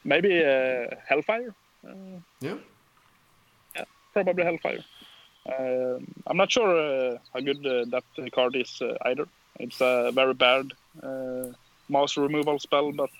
maybe 0.04 0.44
uh, 0.44 0.86
Hellfire. 1.08 1.54
Uh, 1.86 2.20
yeah. 2.40 2.56
Yeah, 3.76 3.84
probably 4.12 4.44
Hellfire. 4.44 4.84
I'm 6.26 6.36
not 6.36 6.50
sure 6.50 6.70
uh, 6.76 7.18
how 7.32 7.40
good 7.40 7.66
uh, 7.66 7.84
that 7.90 8.04
card 8.32 8.56
is 8.56 8.80
either. 9.02 9.26
It's 9.60 9.80
a 9.80 10.10
very 10.12 10.34
bad 10.34 10.72
master 11.88 12.22
removal 12.22 12.58
spell, 12.58 12.92
but 12.92 13.10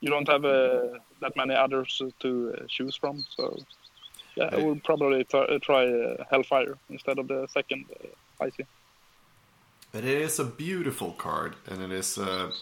you 0.00 0.10
don't 0.10 0.28
have 0.28 0.42
that 0.42 1.36
many 1.36 1.54
others 1.54 2.02
to 2.20 2.66
choose 2.68 2.96
from. 2.96 3.24
So 3.36 3.56
yeah, 4.36 4.50
I 4.52 4.56
will 4.56 4.80
probably 4.84 5.24
t- 5.24 5.58
try 5.60 5.86
uh, 5.86 6.24
Hellfire 6.30 6.76
instead 6.90 7.18
of 7.18 7.26
the 7.28 7.46
second 7.48 7.86
uh, 7.92 8.44
icy. 8.44 8.66
But 9.90 10.04
it 10.04 10.20
is 10.22 10.38
a 10.38 10.44
beautiful 10.44 11.12
card, 11.12 11.56
and 11.66 11.82
it 11.82 11.90
is 11.90 12.18
a 12.18 12.52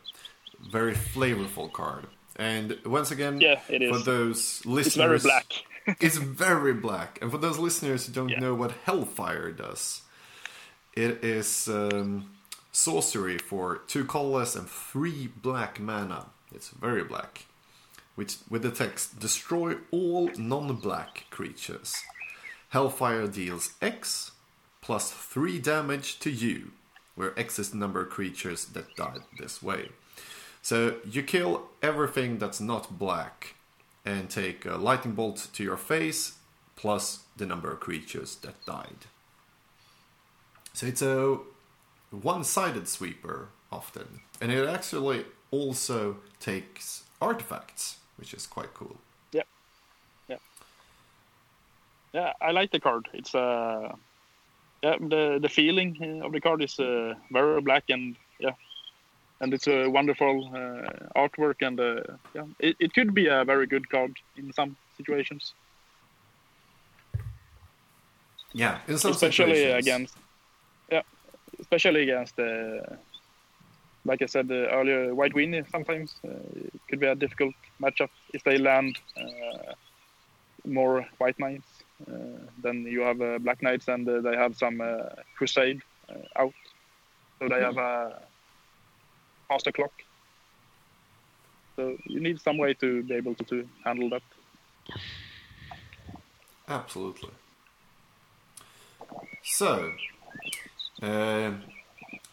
very 0.60 0.94
flavorful 0.94 1.72
card. 1.72 2.06
And 2.36 2.78
once 2.84 3.10
again, 3.10 3.40
yeah, 3.40 3.60
it 3.68 3.82
is. 3.82 3.90
for 3.90 4.02
those 4.02 4.64
listeners, 4.66 4.86
it's 4.86 4.96
very 4.96 5.18
black. 5.18 5.52
it's 6.00 6.16
very 6.16 6.74
black. 6.74 7.18
And 7.22 7.30
for 7.30 7.38
those 7.38 7.58
listeners 7.58 8.06
who 8.06 8.12
don't 8.12 8.28
yeah. 8.28 8.40
know 8.40 8.54
what 8.54 8.72
Hellfire 8.84 9.52
does, 9.52 10.02
it 10.94 11.24
is 11.24 11.68
um, 11.68 12.30
sorcery 12.72 13.38
for 13.38 13.78
two 13.86 14.04
colorless 14.04 14.54
and 14.56 14.68
three 14.68 15.28
black 15.28 15.80
mana. 15.80 16.26
It's 16.54 16.70
very 16.70 17.04
black. 17.04 17.46
Which, 18.14 18.36
with 18.48 18.62
the 18.62 18.70
text, 18.70 19.20
destroy 19.20 19.76
all 19.90 20.30
non-black 20.38 21.26
creatures. 21.30 21.94
Hellfire 22.70 23.26
deals 23.26 23.74
X 23.82 24.32
plus 24.80 25.10
3 25.10 25.58
damage 25.58 26.18
to 26.20 26.30
you, 26.30 26.70
where 27.14 27.38
X 27.38 27.58
is 27.58 27.70
the 27.70 27.76
number 27.76 28.00
of 28.00 28.08
creatures 28.08 28.66
that 28.66 28.94
died 28.96 29.20
this 29.38 29.62
way. 29.62 29.90
So 30.66 30.97
you 31.09 31.22
kill 31.22 31.68
everything 31.80 32.38
that's 32.38 32.60
not 32.60 32.98
black 32.98 33.55
and 34.05 34.28
take 34.28 34.66
a 34.66 34.74
lightning 34.74 35.14
bolt 35.14 35.47
to 35.52 35.62
your 35.62 35.76
face 35.76 36.38
plus 36.74 37.20
the 37.36 37.47
number 37.47 37.70
of 37.70 37.78
creatures 37.78 38.34
that 38.43 38.66
died. 38.66 39.06
So 40.72 40.86
it's 40.88 41.02
a 41.02 41.38
one-sided 42.10 42.88
sweeper 42.88 43.51
often, 43.70 44.22
and 44.40 44.51
it 44.51 44.68
actually 44.68 45.26
also 45.52 46.16
takes 46.40 47.05
artifacts, 47.20 47.98
which 48.16 48.34
is 48.34 48.44
quite 48.44 48.74
cool. 48.74 48.97
Yeah, 49.30 49.47
yeah, 50.28 50.38
yeah. 52.12 52.32
I 52.40 52.51
like 52.51 52.72
the 52.72 52.80
card. 52.80 53.06
It's 53.12 53.36
uh, 53.36 53.94
yeah, 54.82 54.97
the 54.98 55.38
the 55.40 55.48
feeling 55.48 56.22
of 56.24 56.32
the 56.32 56.40
card 56.40 56.60
is 56.60 56.80
uh, 56.80 57.14
very 57.30 57.60
black 57.60 57.84
and 57.88 58.16
yeah, 58.40 58.55
and 59.40 59.52
it's 59.52 59.66
a 59.68 59.88
wonderful 59.88 60.48
uh, 60.54 61.20
artwork 61.20 61.56
and 61.60 61.78
uh, 61.78 62.00
yeah, 62.34 62.44
it, 62.58 62.76
it 62.80 62.94
could 62.94 63.14
be 63.14 63.26
a 63.26 63.44
very 63.44 63.66
good 63.66 63.88
card 63.90 64.14
in 64.36 64.52
some 64.52 64.76
situations. 64.96 65.54
Yeah, 68.52 68.78
in 68.88 68.96
some 68.98 69.10
especially 69.10 69.56
situations. 69.56 69.86
against 69.86 70.16
yeah, 70.90 71.02
especially 71.60 72.02
against 72.04 72.38
uh, 72.38 72.96
like 74.04 74.22
I 74.22 74.26
said 74.26 74.50
uh, 74.50 74.68
earlier, 74.78 75.14
White 75.14 75.34
Weenie 75.34 75.68
sometimes 75.70 76.14
uh, 76.24 76.30
it 76.54 76.80
could 76.88 77.00
be 77.00 77.06
a 77.06 77.14
difficult 77.14 77.54
matchup 77.82 78.10
if 78.32 78.42
they 78.44 78.56
land 78.56 78.98
uh, 79.18 79.72
more 80.64 81.06
White 81.18 81.38
Knights. 81.38 81.68
then 82.62 82.84
you 82.84 83.00
have 83.00 83.18
Black 83.42 83.62
Knights 83.62 83.88
and 83.88 84.06
they 84.06 84.36
have 84.36 84.56
some 84.56 84.82
Crusade 85.36 85.82
out, 86.36 86.54
so 87.38 87.48
they 87.48 87.60
have 87.60 87.76
a 87.76 88.22
faster 89.48 89.73
clock. 89.73 89.93
So 91.77 91.97
you 92.06 92.20
need 92.20 92.40
some 92.40 92.59
way 92.59 92.74
to 92.74 93.02
be 93.02 93.14
able 93.14 93.35
to, 93.35 93.44
to 93.44 93.68
handle 93.85 94.09
that. 94.10 94.23
Absolutely. 96.68 97.31
So, 99.44 99.93
uh, 101.02 101.52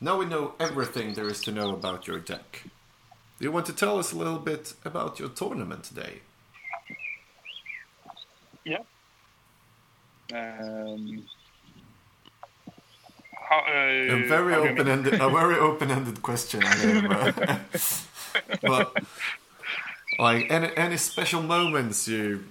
now 0.01 0.17
we 0.17 0.25
know 0.25 0.55
everything 0.59 1.13
there 1.13 1.27
is 1.27 1.41
to 1.41 1.51
know 1.51 1.73
about 1.73 2.07
your 2.07 2.19
deck. 2.19 2.63
Do 3.37 3.45
you 3.45 3.51
want 3.51 3.65
to 3.67 3.73
tell 3.73 3.99
us 3.99 4.11
a 4.11 4.17
little 4.17 4.39
bit 4.39 4.73
about 4.85 5.19
your 5.19 5.29
tournament 5.29 5.83
today? 5.83 6.21
Yeah. 8.63 8.83
Um, 10.33 11.25
how, 13.49 13.59
uh, 13.59 14.15
a 14.15 14.27
very 14.27 14.55
open-ended, 14.55 15.13
a 15.21 15.29
very 15.29 15.57
open-ended 15.57 16.21
question. 16.21 16.61
but, 17.07 17.35
but 18.61 18.97
like 20.19 20.51
any 20.51 20.75
any 20.75 20.97
special 20.97 21.41
moments 21.41 22.07
you 22.07 22.43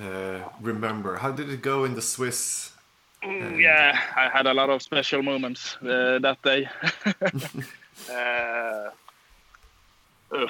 uh, 0.00 0.40
remember? 0.60 1.16
How 1.16 1.30
did 1.30 1.48
it 1.50 1.62
go 1.62 1.84
in 1.84 1.94
the 1.94 2.02
Swiss? 2.02 2.72
And... 3.22 3.60
Yeah, 3.60 3.98
I 4.16 4.28
had 4.28 4.46
a 4.46 4.54
lot 4.54 4.70
of 4.70 4.82
special 4.82 5.22
moments 5.22 5.76
uh, 5.82 6.18
that 6.20 6.38
day. 6.42 6.68
uh, 8.10 8.90
uh, 10.32 10.46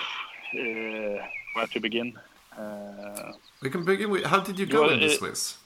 where 1.54 1.66
to 1.72 1.80
begin? 1.80 2.18
Uh, 2.56 3.32
we 3.60 3.70
can 3.70 3.84
begin 3.84 4.10
with 4.10 4.24
how 4.24 4.40
did 4.40 4.58
you 4.58 4.66
go 4.66 4.82
well, 4.82 4.90
in 4.90 5.00
the 5.00 5.10
Swiss? 5.10 5.58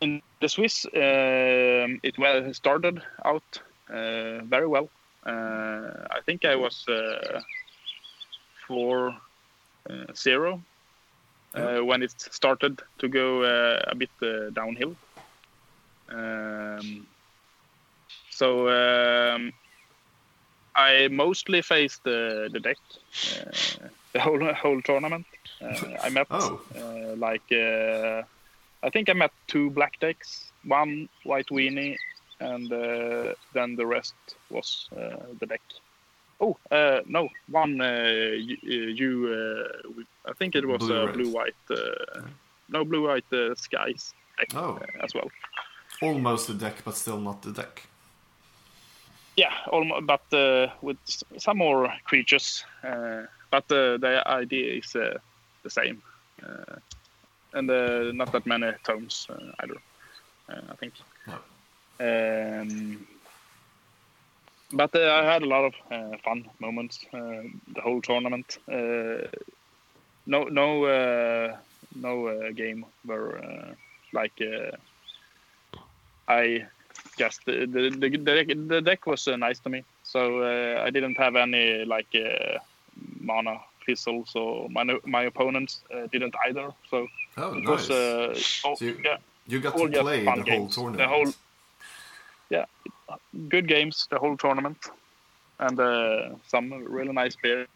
In 0.00 0.22
the 0.40 0.48
Swiss, 0.48 0.84
um, 0.86 2.00
it 2.02 2.18
well 2.18 2.52
started 2.54 3.02
out 3.24 3.60
uh, 3.88 4.42
very 4.44 4.66
well. 4.66 4.88
Uh, 5.24 6.06
I 6.10 6.20
think 6.24 6.44
I 6.44 6.54
was 6.56 6.86
uh, 6.88 7.40
four 8.66 9.16
uh, 9.88 10.12
zero 10.14 10.62
uh, 11.54 11.78
when 11.78 12.02
it 12.02 12.14
started 12.18 12.80
to 12.98 13.08
go 13.08 13.42
uh, 13.42 13.82
a 13.88 13.94
bit 13.94 14.10
downhill. 14.54 14.94
Um, 16.08 17.06
so 18.30 18.68
um, 18.68 19.52
I 20.76 21.08
mostly 21.08 21.62
faced 21.62 22.04
the, 22.04 22.48
the 22.52 22.60
deck 22.60 22.76
the 24.12 24.20
whole 24.20 24.54
whole 24.54 24.82
tournament. 24.82 25.26
I 26.02 26.10
met 26.10 26.26
oh. 26.30 26.60
like 27.16 27.50
I 28.82 28.90
think 28.90 29.08
I 29.08 29.14
met 29.14 29.32
two 29.46 29.70
black 29.70 29.98
decks, 30.00 30.52
one 30.64 31.08
white 31.24 31.48
weenie, 31.48 31.96
and 32.40 32.72
uh, 32.72 33.34
then 33.54 33.76
the 33.76 33.86
rest 33.86 34.14
was 34.50 34.88
uh, 34.96 35.16
the 35.40 35.46
deck. 35.46 35.62
Oh 36.40 36.56
uh, 36.70 37.00
no, 37.06 37.28
one 37.50 37.80
uh, 37.80 38.36
you. 38.62 39.10
Uh, 39.32 40.02
I 40.28 40.32
think 40.34 40.54
it 40.54 40.66
was 40.66 40.78
blue, 40.78 41.12
blue 41.12 41.30
white. 41.30 41.54
no 42.68 42.84
blue 42.84 43.08
white 43.08 43.56
skies 43.56 44.12
deck 44.38 44.54
oh. 44.54 44.78
as 45.02 45.14
well. 45.14 45.30
Almost 46.02 46.48
the 46.48 46.54
deck, 46.54 46.76
but 46.84 46.94
still 46.96 47.18
not 47.18 47.40
the 47.42 47.52
deck. 47.52 47.82
Yeah, 49.36 49.52
almost, 49.68 50.06
but 50.06 50.72
with 50.82 50.98
some 51.38 51.58
more 51.58 51.92
creatures. 52.04 52.64
but 52.82 53.68
the 53.68 54.22
idea 54.26 54.74
is 54.74 54.92
the 54.92 55.70
same 55.70 56.02
and 57.56 57.70
uh, 57.70 58.12
not 58.12 58.30
that 58.32 58.46
many 58.46 58.72
tomes 58.84 59.26
uh, 59.30 59.52
either. 59.60 59.76
Uh, 60.48 60.60
I 60.70 60.74
think. 60.76 60.92
No. 61.26 61.34
Um, 61.98 63.06
but 64.72 64.94
I 64.94 65.24
had 65.32 65.42
a 65.42 65.46
lot 65.46 65.64
of 65.64 65.74
fun 66.22 66.48
moments 66.58 67.04
the 67.12 67.80
whole 67.82 68.00
tournament. 68.02 68.58
no, 68.68 69.28
no, 70.26 71.56
no 71.94 72.52
game 72.52 72.84
where 73.04 73.76
like 74.12 74.40
I 76.28 76.66
just 77.18 77.44
the 77.46 77.66
the, 77.66 77.90
the, 77.90 78.54
the 78.54 78.82
deck 78.82 79.06
was 79.06 79.26
uh, 79.28 79.36
nice 79.36 79.58
to 79.60 79.68
me. 79.68 79.84
So 80.02 80.42
uh, 80.42 80.82
I 80.82 80.90
didn't 80.90 81.16
have 81.18 81.36
any 81.36 81.84
like 81.84 82.14
uh, 82.14 82.58
mana 83.20 83.60
fizzles, 83.86 84.30
so 84.30 84.68
my 84.70 84.84
my 85.04 85.22
opponents 85.22 85.82
uh, 85.94 86.06
didn't 86.12 86.34
either. 86.46 86.72
So 86.90 87.06
oh, 87.36 87.54
it 87.54 87.64
nice. 87.64 87.90
uh, 87.90 88.34
all, 88.64 88.76
So 88.76 88.84
you, 88.84 89.00
yeah, 89.04 89.16
you 89.46 89.60
got 89.60 89.76
to 89.76 89.88
play 89.88 90.24
the 90.24 90.42
games. 90.42 90.46
whole 90.46 90.68
The 90.68 90.72
tournament. 90.74 91.10
whole- 91.10 91.32
yeah, 92.50 92.64
good 93.48 93.66
games 93.68 94.06
the 94.10 94.18
whole 94.18 94.36
tournament, 94.36 94.78
and 95.58 95.80
uh, 95.80 96.36
some 96.46 96.72
really 96.72 97.12
nice 97.12 97.36
beers 97.42 97.68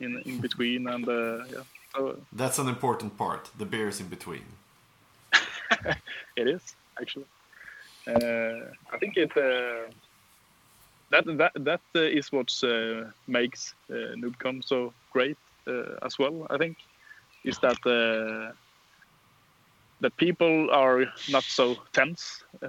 in 0.00 0.22
in 0.24 0.40
between, 0.40 0.88
and 0.88 1.08
uh, 1.08 1.38
yeah, 1.52 1.64
so 1.94 2.16
That's 2.32 2.58
an 2.58 2.68
important 2.68 3.16
part. 3.16 3.50
The 3.58 3.66
beers 3.66 4.00
in 4.00 4.08
between. 4.08 4.44
it 6.36 6.48
is 6.48 6.62
actually. 7.00 7.26
Uh, 8.06 8.70
I 8.94 8.98
think 9.00 9.16
it 9.16 9.36
uh, 9.36 9.90
that 11.10 11.24
that 11.38 11.52
that 11.64 11.80
uh, 11.94 12.18
is 12.18 12.30
what 12.32 12.50
uh, 12.62 13.10
makes 13.26 13.74
uh, 13.90 14.14
NoobCon 14.16 14.62
so 14.64 14.92
great 15.12 15.36
uh, 15.66 16.06
as 16.06 16.18
well. 16.18 16.46
I 16.50 16.58
think 16.58 16.76
is 17.44 17.58
that 17.58 17.78
that 20.00 20.16
people 20.16 20.70
are 20.70 21.04
not 21.28 21.44
so 21.44 21.76
tense. 21.92 22.42
Uh, 22.62 22.68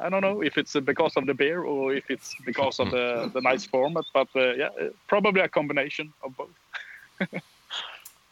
I 0.00 0.08
don't 0.08 0.22
know 0.22 0.42
if 0.42 0.56
it's 0.58 0.78
because 0.80 1.16
of 1.16 1.26
the 1.26 1.34
beer 1.34 1.62
or 1.62 1.94
if 1.94 2.10
it's 2.10 2.34
because 2.44 2.78
of 2.80 2.90
the, 2.90 3.30
the 3.32 3.40
nice 3.40 3.64
format, 3.64 4.04
but 4.14 4.28
uh, 4.34 4.52
yeah, 4.54 4.68
uh, 4.80 4.88
probably 5.08 5.40
a 5.40 5.48
combination 5.48 6.12
of 6.22 6.36
both. 6.36 7.32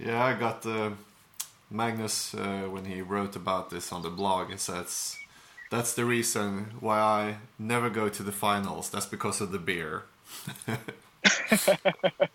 Yeah, 0.02 0.24
I 0.24 0.32
got 0.32 0.64
uh, 0.64 0.92
Magnus 1.70 2.32
uh, 2.34 2.62
when 2.70 2.86
he 2.86 3.02
wrote 3.02 3.36
about 3.36 3.68
this 3.68 3.92
on 3.92 4.00
the 4.00 4.08
blog. 4.08 4.50
He 4.50 4.56
says 4.56 5.18
that's 5.70 5.92
the 5.92 6.06
reason 6.06 6.72
why 6.80 6.98
I 6.98 7.36
never 7.58 7.90
go 7.90 8.08
to 8.08 8.22
the 8.22 8.32
finals. 8.32 8.88
That's 8.88 9.04
because 9.04 9.42
of 9.42 9.52
the 9.52 9.58
beer. 9.58 10.04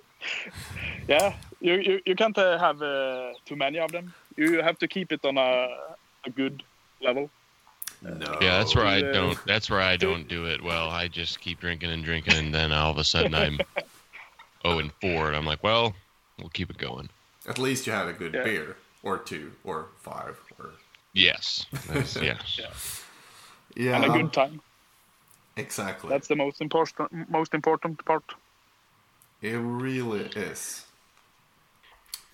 Yeah, 1.07 1.33
you 1.61 1.75
you, 1.75 2.01
you 2.05 2.15
can't 2.15 2.37
uh, 2.37 2.57
have 2.57 2.81
uh, 2.81 3.33
too 3.45 3.55
many 3.55 3.79
of 3.79 3.91
them. 3.91 4.13
You 4.37 4.61
have 4.61 4.77
to 4.79 4.87
keep 4.87 5.11
it 5.11 5.23
on 5.25 5.37
a, 5.37 5.67
a 6.25 6.29
good 6.29 6.63
level. 7.01 7.29
No. 8.01 8.37
Yeah, 8.41 8.57
that's 8.59 8.75
where 8.75 8.85
I 8.85 9.01
don't. 9.01 9.37
That's 9.45 9.69
where 9.69 9.81
I 9.81 9.95
don't 9.97 10.27
do 10.27 10.45
it 10.45 10.61
well. 10.61 10.89
I 10.89 11.07
just 11.07 11.39
keep 11.39 11.59
drinking 11.59 11.91
and 11.91 12.03
drinking, 12.03 12.35
and 12.35 12.53
then 12.53 12.71
all 12.71 12.91
of 12.91 12.97
a 12.97 13.03
sudden 13.03 13.33
I'm 13.33 13.59
oh 14.65 14.79
and 14.79 14.91
four, 15.01 15.27
and 15.27 15.35
I'm 15.35 15.45
like, 15.45 15.63
well, 15.63 15.95
we'll 16.37 16.49
keep 16.49 16.69
it 16.69 16.77
going. 16.77 17.09
At 17.47 17.57
least 17.57 17.87
you 17.87 17.93
had 17.93 18.07
a 18.07 18.13
good 18.13 18.33
Yeah. 18.33 18.43
beer, 18.43 18.77
or 19.03 19.17
two, 19.17 19.51
or 19.63 19.87
five, 20.01 20.37
or 20.59 20.71
Yes, 21.13 21.65
That's- 21.87 22.15
yeah. 22.21 22.37
yeah, 23.75 23.95
and 23.95 24.05
a 24.05 24.09
um, 24.11 24.21
good 24.21 24.33
time. 24.33 24.61
exactly. 25.55 26.09
That's 26.09 26.27
the 26.27 26.35
most 26.35 26.59
important 26.61 27.29
most 27.29 27.53
important 27.53 28.03
part. 28.05 28.23
It 29.41 29.55
really 29.55 30.21
is. 30.35 30.84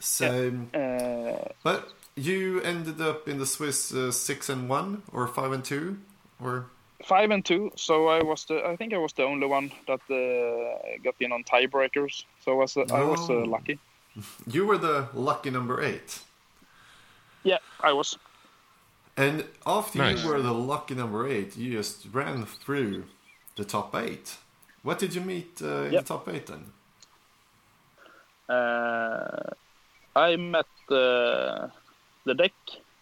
So, 0.01 0.67
Uh, 0.73 1.53
but 1.63 1.93
you 2.15 2.61
ended 2.61 3.01
up 3.01 3.27
in 3.27 3.37
the 3.39 3.45
Swiss 3.45 3.93
uh, 3.93 4.11
six 4.11 4.49
and 4.49 4.69
one 4.69 5.03
or 5.13 5.27
five 5.27 5.51
and 5.51 5.63
two, 5.63 5.97
or 6.43 6.65
five 7.05 7.31
and 7.31 7.45
two, 7.45 7.71
so 7.75 8.07
I 8.07 8.21
was 8.23 8.45
the 8.45 8.65
I 8.65 8.75
think 8.77 8.93
I 8.93 8.97
was 8.97 9.13
the 9.13 9.23
only 9.23 9.47
one 9.47 9.71
that 9.87 10.01
uh, 10.09 10.97
got 11.03 11.15
in 11.19 11.31
on 11.31 11.43
tiebreakers. 11.43 12.25
So 12.39 12.51
I 12.53 12.55
was 12.55 12.77
uh, 12.77 12.85
I 12.91 13.03
was 13.03 13.29
uh, 13.29 13.33
Oh. 13.33 13.45
lucky. 13.45 13.79
you 14.47 14.65
were 14.65 14.77
the 14.77 15.07
lucky 15.13 15.49
number 15.51 15.81
eight. 15.81 16.19
Yeah, 17.43 17.59
I 17.83 17.93
was. 17.93 18.17
And 19.17 19.45
after 19.65 19.99
Nice. 19.99 20.21
you 20.21 20.27
were 20.27 20.41
the 20.41 20.53
lucky 20.53 20.95
number 20.95 21.27
eight, 21.27 21.55
you 21.57 21.71
just 21.71 22.07
ran 22.11 22.45
through 22.45 23.05
the 23.55 23.63
top 23.65 23.95
eight. 23.95 24.37
What 24.83 24.99
did 24.99 25.13
you 25.15 25.21
meet 25.21 25.61
uh, 25.61 25.83
in 25.83 25.93
Yep. 25.93 26.03
the 26.03 26.05
top 26.05 26.27
eight 26.29 26.47
then? 26.47 26.73
Uh, 28.49 29.53
I 30.15 30.35
met 30.35 30.67
uh, 30.89 31.67
the 32.25 32.33
deck, 32.35 32.53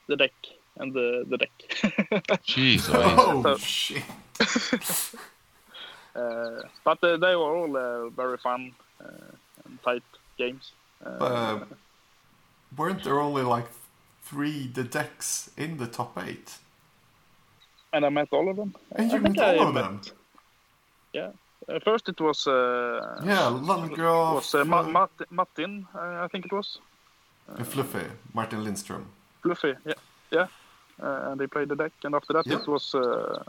the 0.07 0.15
deck, 0.15 0.33
and 0.77 0.93
the 0.93 1.25
the 1.29 1.37
deck. 1.37 1.51
Jeez, 2.45 2.89
Oh 2.93 3.41
So- 3.43 3.57
shit! 3.57 4.03
uh, 6.15 6.61
but 6.83 7.03
uh, 7.03 7.17
they 7.17 7.35
were 7.35 7.55
all 7.55 7.77
uh, 7.77 8.09
very 8.09 8.37
fun 8.37 8.71
uh, 9.03 9.65
and 9.65 9.81
tight 9.83 10.03
games. 10.37 10.71
Uh, 11.05 11.09
Uh, 11.25 11.59
weren't 12.77 13.03
there 13.03 13.19
only 13.19 13.43
like 13.43 13.67
three 14.23 14.67
the 14.73 14.83
decks 14.83 15.49
in 15.57 15.77
the 15.77 15.87
top 15.87 16.17
eight? 16.27 16.59
and 17.91 18.05
I 18.05 18.09
met 18.09 18.27
all 18.31 18.47
of 18.49 18.55
them. 18.55 18.75
And 18.95 19.11
I 19.11 19.15
you 19.15 19.21
think 19.23 19.37
met 19.37 19.45
all 19.57 19.65
I 19.65 19.67
of 19.67 19.73
met- 19.73 19.83
them? 19.83 20.01
Yeah. 21.13 21.31
Uh, 21.67 21.79
first 21.83 22.07
it 22.09 22.19
was 22.21 22.45
uh, 22.47 23.19
Yeah, 23.25 23.47
Landgraf, 23.47 24.33
was 24.35 24.53
uh, 24.55 24.63
Ma- 24.63 24.83
Martin, 24.83 25.25
Martin 25.31 25.87
uh, 25.95 26.23
I 26.25 26.27
think 26.31 26.45
it 26.45 26.51
was 26.53 26.77
and 27.57 27.67
Fluffy, 27.67 28.05
Martin 28.33 28.63
Lindström. 28.63 29.03
Fluffy. 29.41 29.73
Yeah, 29.85 29.93
yeah. 30.31 30.47
Uh, 31.01 31.31
and 31.31 31.39
they 31.39 31.47
played 31.47 31.69
the 31.69 31.75
deck, 31.75 31.93
and 32.03 32.13
after 32.15 32.33
that 32.33 32.45
Yeah. 32.47 32.57
it 32.59 32.67
was 32.67 32.93
uh, 32.95 33.43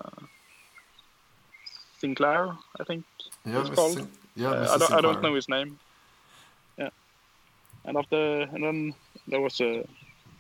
Sinclair, 1.99 2.57
I 2.81 2.85
think. 2.85 3.05
Yeah, 3.45 3.61
It's 3.61 3.71
called- 3.71 3.95
Sin- 3.95 4.11
yeah, 4.37 4.51
Uh, 4.51 4.75
I, 4.75 4.79
don't, 4.79 4.93
I 4.93 5.01
don't 5.01 5.23
know 5.23 5.35
his 5.35 5.49
name. 5.49 5.79
Yeah. 6.79 6.91
And 7.85 7.97
after, 7.97 8.43
and 8.55 8.63
then 8.63 8.95
there 9.27 9.41
was 9.41 9.61
a, 9.61 9.85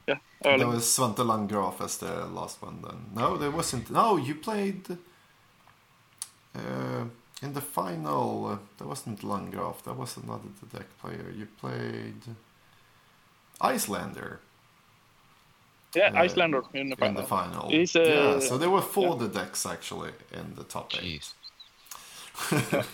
yeah, 0.06 0.18
There 0.42 0.66
was 0.66 0.84
Svante 0.84 1.24
Landgraf 1.26 1.80
as 1.80 1.98
the 1.98 2.26
last 2.26 2.62
one 2.62 2.80
then. 2.82 3.06
No, 3.14 3.36
there 3.36 3.50
wasn't. 3.50 3.90
No, 3.90 4.16
you 4.16 4.34
played 4.36 4.86
uh, 6.54 7.04
in 7.42 7.52
the 7.52 7.60
final. 7.60 8.58
There 8.78 8.86
wasn't 8.88 9.22
Landgraf. 9.22 9.82
That 9.82 9.96
was 9.96 10.16
another 10.16 10.48
deck 10.72 10.86
player. 11.00 11.30
You 11.36 11.46
played 11.60 12.22
Icelander 13.60 14.40
yeah, 15.94 16.10
uh, 16.14 16.22
Icelander 16.22 16.62
in 16.74 16.90
the 16.90 17.04
in 17.04 17.14
the 17.14 17.22
final. 17.22 17.62
final. 17.62 17.70
He's, 17.70 17.96
uh, 17.96 18.02
yeah, 18.02 18.38
so 18.38 18.56
there 18.58 18.70
were 18.70 18.82
four 18.82 19.16
the 19.16 19.28
decks 19.28 19.66
actually 19.66 20.12
in 20.32 20.54
the 20.54 20.64
top 20.64 20.92
eight. 21.02 21.32
jeez. 22.42 22.84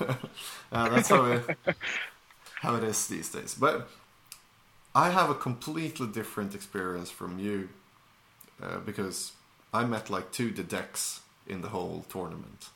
uh, 0.72 0.88
that's 0.88 1.08
how 1.08 1.24
it, 1.26 1.44
how 2.62 2.74
it 2.76 2.84
is 2.84 3.06
these 3.06 3.28
days. 3.30 3.54
But 3.54 3.88
I 4.94 5.10
have 5.10 5.28
a 5.30 5.34
completely 5.34 6.06
different 6.06 6.54
experience 6.54 7.10
from 7.10 7.38
you 7.38 7.68
uh, 8.62 8.78
because 8.78 9.32
I 9.74 9.84
met 9.84 10.08
like 10.08 10.32
two 10.32 10.50
the 10.50 10.62
decks 10.62 11.20
in 11.46 11.60
the 11.60 11.68
whole 11.68 12.04
tournament. 12.08 12.70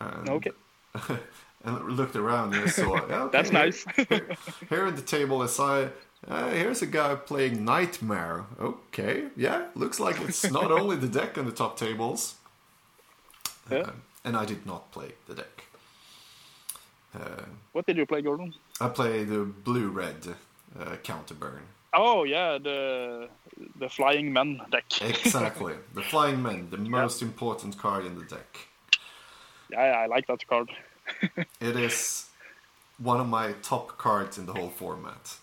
And, 0.00 0.28
Okay, 0.30 0.52
and 1.64 1.92
looked 1.92 2.16
around 2.16 2.54
and 2.54 2.70
saw. 2.70 2.96
okay, 2.96 3.28
that's 3.30 3.50
here- 3.50 3.58
nice. 3.58 3.84
Here 4.70 4.86
at 4.86 4.96
the 4.96 5.02
table 5.02 5.42
is 5.42 5.60
I. 5.60 5.90
Uh, 6.28 6.50
here's 6.50 6.82
a 6.82 6.86
guy 6.86 7.14
playing 7.14 7.64
Nightmare. 7.64 8.44
Okay, 8.60 9.24
yeah, 9.36 9.66
looks 9.74 9.98
like 9.98 10.20
it's 10.20 10.50
not 10.50 10.70
only 10.80 10.96
the 10.96 11.08
deck 11.08 11.38
on 11.38 11.46
the 11.46 11.52
top 11.52 11.78
tables. 11.78 12.34
Yeah. 13.70 13.78
Uh, 13.78 13.92
and 14.24 14.36
I 14.36 14.44
did 14.44 14.66
not 14.66 14.92
play 14.92 15.12
the 15.26 15.34
deck. 15.34 15.64
Uh, 17.14 17.42
what 17.72 17.86
did 17.86 17.96
you 17.96 18.06
play, 18.06 18.22
Gordon? 18.22 18.54
I 18.80 18.88
played 18.88 19.28
the 19.28 19.44
blue-red 19.44 20.34
uh, 20.78 20.96
counterburn. 21.02 21.62
Oh 21.92 22.22
yeah, 22.24 22.58
the 22.58 23.28
the 23.80 23.88
flying 23.88 24.32
men 24.32 24.60
deck. 24.70 24.84
Exactly, 25.02 25.74
the 25.94 26.02
flying 26.02 26.40
men, 26.42 26.68
the 26.70 26.76
most 26.76 27.22
important 27.22 27.76
card 27.78 28.04
in 28.04 28.16
the 28.16 28.24
deck. 28.24 28.58
yeah, 29.70 29.80
I 29.80 30.06
like 30.06 30.26
that 30.28 30.46
card. 30.46 30.70
It 31.60 31.76
is 31.76 32.26
one 32.98 33.20
of 33.20 33.26
my 33.26 33.54
top 33.62 33.98
cards 33.98 34.38
in 34.38 34.46
the 34.46 34.52
whole 34.52 34.70
format. 34.70 35.38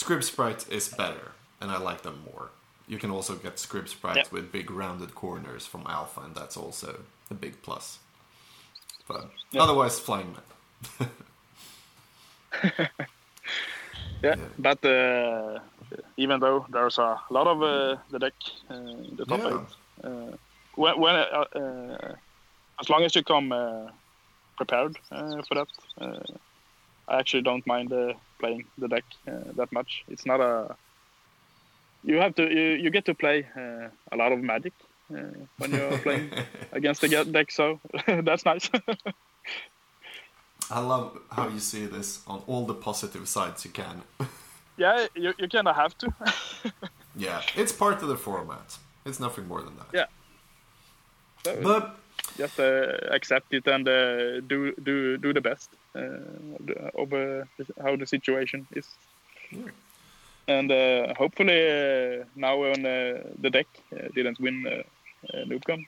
Scrib 0.00 0.22
Sprite 0.24 0.64
is 0.70 0.88
better, 0.88 1.32
and 1.60 1.70
I 1.70 1.78
like 1.78 2.02
them 2.02 2.18
more. 2.32 2.48
You 2.88 2.98
can 2.98 3.10
also 3.10 3.34
get 3.36 3.56
Scrib 3.56 3.86
Sprites 3.88 4.16
Yeah. 4.16 4.32
with 4.32 4.50
big 4.50 4.70
rounded 4.70 5.14
corners 5.14 5.66
from 5.66 5.82
Alpha, 5.86 6.20
and 6.22 6.34
that's 6.34 6.56
also 6.56 6.90
a 7.30 7.34
big 7.34 7.54
plus. 7.62 7.98
But 9.06 9.30
Yeah. 9.52 9.62
otherwise, 9.64 10.00
Flying 10.00 10.34
Men. 10.36 11.08
Yeah, 14.22 14.36
Yeah. 14.36 14.48
but 14.58 14.84
uh, 14.84 15.58
even 16.16 16.40
though 16.40 16.66
there's 16.68 16.98
a 16.98 17.20
lot 17.30 17.46
of 17.46 17.62
uh, 17.62 17.96
the 18.10 18.18
deck 18.18 18.34
uh, 18.70 18.74
in 18.74 19.16
the 19.16 19.24
top 19.24 19.38
Yeah. 19.40 19.48
eight, 19.48 19.70
uh, 20.04 20.36
when, 20.74 21.00
when 21.00 21.14
uh, 21.16 21.44
uh, 21.56 22.14
as 22.80 22.88
long 22.90 23.02
as 23.04 23.14
you 23.16 23.22
come 23.22 23.50
uh, 23.52 23.88
prepared 24.56 24.98
uh, 25.10 25.40
for 25.48 25.54
that, 25.54 25.68
I 27.10 27.18
actually 27.18 27.42
don't 27.42 27.66
mind 27.66 27.92
uh, 27.92 28.14
playing 28.38 28.64
the 28.78 28.88
deck 28.88 29.04
uh, 29.26 29.52
that 29.56 29.72
much. 29.72 30.04
It's 30.08 30.24
not 30.24 30.40
a 30.40 30.76
you 32.04 32.16
have 32.16 32.34
to 32.36 32.42
you, 32.42 32.82
you 32.82 32.90
get 32.90 33.04
to 33.06 33.14
play 33.14 33.46
uh, 33.56 33.88
a 34.12 34.16
lot 34.16 34.32
of 34.32 34.40
magic 34.40 34.72
uh, 35.12 35.22
when 35.58 35.72
you're 35.72 35.98
playing 36.06 36.30
against 36.72 37.00
the 37.00 37.08
deck, 37.08 37.50
so 37.50 37.80
that's 38.06 38.44
nice. 38.44 38.70
I 40.70 40.78
love 40.78 41.18
how 41.32 41.48
you 41.48 41.58
see 41.58 41.86
this 41.86 42.22
on 42.28 42.42
all 42.46 42.64
the 42.64 42.74
positive 42.74 43.26
sides 43.28 43.64
you 43.64 43.72
can. 43.72 44.02
yeah, 44.76 45.06
you, 45.16 45.34
you 45.36 45.48
kind 45.48 45.66
of 45.66 45.74
have 45.74 45.98
to. 45.98 46.14
yeah, 47.16 47.42
it's 47.56 47.72
part 47.72 48.02
of 48.02 48.08
the 48.08 48.16
format. 48.16 48.78
It's 49.04 49.18
nothing 49.18 49.48
more 49.48 49.62
than 49.62 49.76
that. 49.78 49.88
Yeah. 49.92 50.06
So 51.44 51.60
but 51.60 51.96
just 52.36 52.60
uh, 52.60 52.98
accept 53.10 53.52
it 53.52 53.66
and 53.66 53.88
uh, 53.88 54.40
do 54.40 54.72
do 54.82 55.16
do 55.18 55.32
the 55.32 55.40
best 55.40 55.70
Uh, 55.92 57.02
of 57.02 57.12
uh, 57.12 57.44
how 57.82 57.96
the 57.96 58.06
situation 58.06 58.64
is. 58.76 58.86
Yeah. 59.50 59.72
And 60.46 60.70
uh, 60.70 61.14
hopefully 61.14 62.22
now 62.36 62.62
on 62.62 62.82
the 62.82 63.50
deck 63.50 63.66
didn't 64.14 64.38
win 64.38 64.66
uh, 64.68 65.36
Noobcon. 65.46 65.84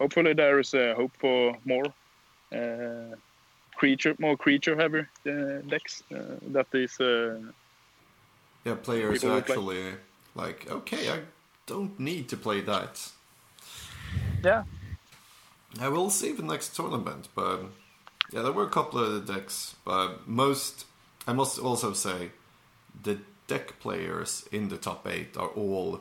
hopefully 0.00 0.32
there 0.32 0.58
is 0.58 0.72
hope 0.72 1.12
for 1.20 1.56
more 1.64 1.84
creature, 3.76 4.16
more 4.18 4.36
creature 4.36 4.76
heavy 4.76 5.06
decks. 5.68 6.02
that 6.10 6.66
is. 6.72 6.96
yeah, 8.64 8.74
players 8.82 9.24
actually 9.24 9.94
like 10.34 10.68
okay, 10.68 11.08
I 11.08 11.20
don't 11.66 12.00
need 12.00 12.28
to 12.30 12.36
play 12.36 12.62
that. 12.62 13.12
Yeah. 14.42 14.64
I 15.80 15.88
will 15.88 16.10
see 16.10 16.32
the 16.32 16.42
next 16.42 16.74
tournament, 16.74 17.28
but 17.34 17.60
yeah, 18.34 18.42
there 18.42 18.52
were 18.52 18.64
a 18.64 18.70
couple 18.70 18.98
of 18.98 19.12
the 19.12 19.32
decks, 19.32 19.76
but 19.84 20.26
most 20.26 20.86
I 21.26 21.32
must 21.32 21.56
also 21.60 21.92
say 21.92 22.32
the 23.00 23.20
deck 23.46 23.78
players 23.78 24.48
in 24.50 24.70
the 24.70 24.76
top 24.76 25.06
eight 25.06 25.36
are 25.36 25.48
all 25.48 26.00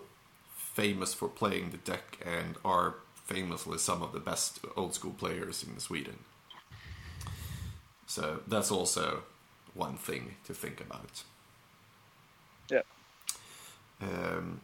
famous 0.56 1.14
for 1.14 1.28
playing 1.28 1.70
the 1.70 1.78
deck 1.78 2.18
and 2.26 2.56
are 2.66 2.96
famously 3.26 3.78
some 3.78 4.02
of 4.02 4.14
the 4.14 4.20
best 4.20 4.60
old 4.76 4.96
school 4.96 5.14
players 5.14 5.64
in 5.64 5.80
Sweden. 5.80 6.18
So 8.08 8.40
that's 8.48 8.72
also 8.72 9.22
one 9.76 9.96
thing 9.98 10.36
to 10.46 10.56
think 10.56 10.82
about. 10.82 11.24
Yeah. 12.72 12.82
Um, 14.02 14.62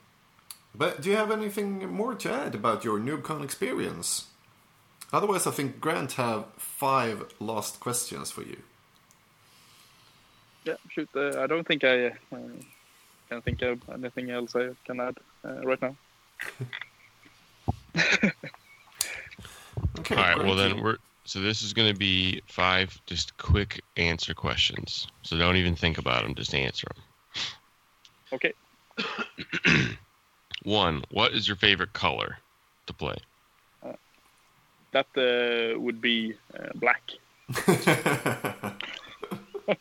but 0.73 1.01
do 1.01 1.09
you 1.11 1.15
have 1.15 1.29
anything 1.29 1.87
more 1.87 2.15
to 2.15 2.31
add 2.31 2.55
about 2.55 2.83
your 2.83 2.99
NoobCon 2.99 3.43
experience? 3.43 4.25
Otherwise, 5.11 5.47
I 5.47 5.51
think 5.51 5.79
Grant 5.79 6.13
have 6.13 6.45
five 6.57 7.25
last 7.39 7.79
questions 7.79 8.31
for 8.31 8.43
you. 8.43 8.61
Yeah, 10.65 10.75
shoot. 10.89 11.09
Uh, 11.15 11.41
I 11.41 11.47
don't 11.47 11.65
think 11.65 11.83
I 11.83 12.07
uh, 12.07 12.11
can 13.29 13.41
think 13.41 13.61
of 13.61 13.79
anything 13.91 14.29
else 14.29 14.55
I 14.55 14.69
can 14.85 14.99
add 14.99 15.17
uh, 15.43 15.61
right 15.63 15.81
now. 15.81 15.95
okay. 19.99 20.15
All 20.15 20.17
right. 20.17 20.37
Well, 20.37 20.55
then 20.55 20.81
we're 20.81 20.97
so 21.23 21.39
this 21.39 21.61
is 21.61 21.73
going 21.73 21.91
to 21.91 21.97
be 21.97 22.41
five 22.47 22.99
just 23.05 23.37
quick 23.37 23.81
answer 23.97 24.33
questions. 24.33 25.07
So 25.23 25.37
don't 25.37 25.57
even 25.57 25.75
think 25.75 25.97
about 25.97 26.23
them. 26.23 26.35
Just 26.35 26.53
answer 26.53 26.87
them. 26.93 27.03
Okay. 28.33 28.53
One. 30.63 31.03
What 31.11 31.33
is 31.33 31.47
your 31.47 31.57
favorite 31.57 31.93
color 31.93 32.37
to 32.87 32.93
play? 32.93 33.15
That 34.91 35.07
uh, 35.17 35.79
would 35.79 36.01
be 36.01 36.35
uh, 36.57 36.69
black. 36.75 37.01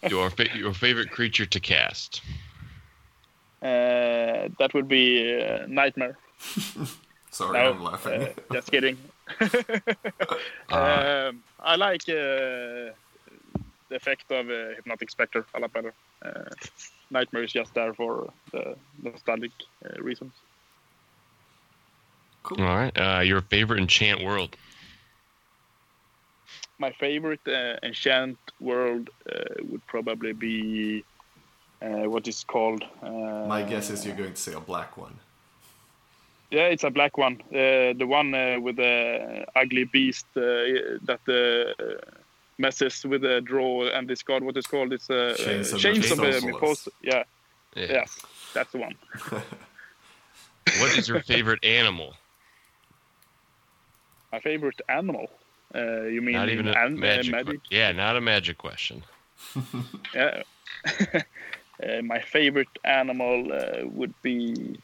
your 0.09 0.31
fa- 0.31 0.57
your 0.57 0.75
favorite 0.75 1.11
creature 1.11 1.47
to 1.47 1.61
cast? 1.61 2.23
Uh, 3.63 4.49
that 4.59 4.71
would 4.75 4.89
be 4.89 5.43
uh, 5.43 5.67
nightmare. 5.67 6.17
Sorry, 7.31 7.53
no, 7.53 7.73
I'm 7.73 7.85
laughing. 7.85 8.23
Uh, 8.23 8.29
just 8.53 8.71
kidding. 8.71 8.97
um, 10.71 11.43
I 11.61 11.77
like 11.77 12.09
uh, 12.09 12.95
the 13.91 13.97
effect 13.97 14.31
of 14.31 14.47
hypnotic 14.47 15.11
specter 15.11 15.45
a 15.55 15.61
lot 15.61 15.73
better. 15.73 15.93
nightmare 17.11 17.43
is 17.43 17.53
just 17.53 17.75
there 17.75 17.95
for 17.95 18.33
the 18.53 18.77
nostalgic 19.03 19.53
reasons. 19.99 20.33
Cool. 22.43 22.63
All 22.63 22.77
right. 22.77 23.27
your 23.27 23.43
favorite 23.43 23.81
enchant 23.81 24.25
world? 24.25 24.57
My 26.79 26.93
favorite 26.93 27.47
uh, 27.47 27.77
enchant 27.83 28.39
world 28.61 29.11
uh, 29.31 29.45
would 29.69 29.87
probably 29.87 30.33
be 30.33 31.05
uh, 31.83 32.09
what 32.09 32.27
is 32.29 32.45
called. 32.45 32.85
Uh, 33.03 33.47
my 33.47 33.63
guess 33.63 33.91
is 33.91 34.05
you're 34.05 34.17
going 34.17 34.33
to 34.33 34.41
say 34.41 34.53
a 34.53 34.61
black 34.61 34.97
one. 34.97 35.15
Yeah, 36.51 36.67
it's 36.67 36.85
a 36.85 36.91
black 36.91 37.19
one. 37.19 37.43
Uh, 37.53 37.93
the 37.93 38.07
one 38.07 38.35
uh, 38.35 38.59
with 38.61 38.77
the 38.77 39.45
ugly 39.55 39.85
beast 39.85 40.27
that 40.35 41.21
messes 42.59 43.05
with 43.05 43.23
the 43.23 43.41
draw 43.41 43.89
and 43.89 44.09
discard. 44.09 44.43
What 44.43 44.57
is 44.57 44.67
called? 44.67 44.93
It's 44.93 45.11
uh, 45.11 45.35
Chains 45.37 45.73
of, 45.73 45.81
Chains 45.81 46.11
of 46.11 46.19
Mythos. 46.19 46.89
Yeah. 47.03 47.25
yeah, 47.77 47.87
yes, 47.91 48.19
that's 48.55 48.73
the 48.73 48.79
one. 48.79 48.95
what 49.31 50.99
is 50.99 51.09
your 51.09 51.23
favorite 51.23 51.65
animal? 51.65 52.15
My 54.33 54.41
favorite 54.41 54.81
animal. 54.89 55.31
Uh, 55.75 56.03
you 56.05 56.23
mean 56.23 56.35
not 56.35 56.49
even 56.49 56.69
a 56.69 56.73
an, 56.73 56.99
magic, 56.99 57.35
uh, 57.35 57.37
magic? 57.37 57.61
Yeah, 57.71 57.93
not 57.93 58.17
a 58.17 58.21
magic 58.21 58.59
question. 58.59 59.05
yeah. 60.15 60.43
uh, 61.15 62.03
my 62.03 62.21
favorite 62.21 62.69
animal 62.85 63.53
uh, 63.53 63.87
would 63.87 64.15
be. 64.23 64.79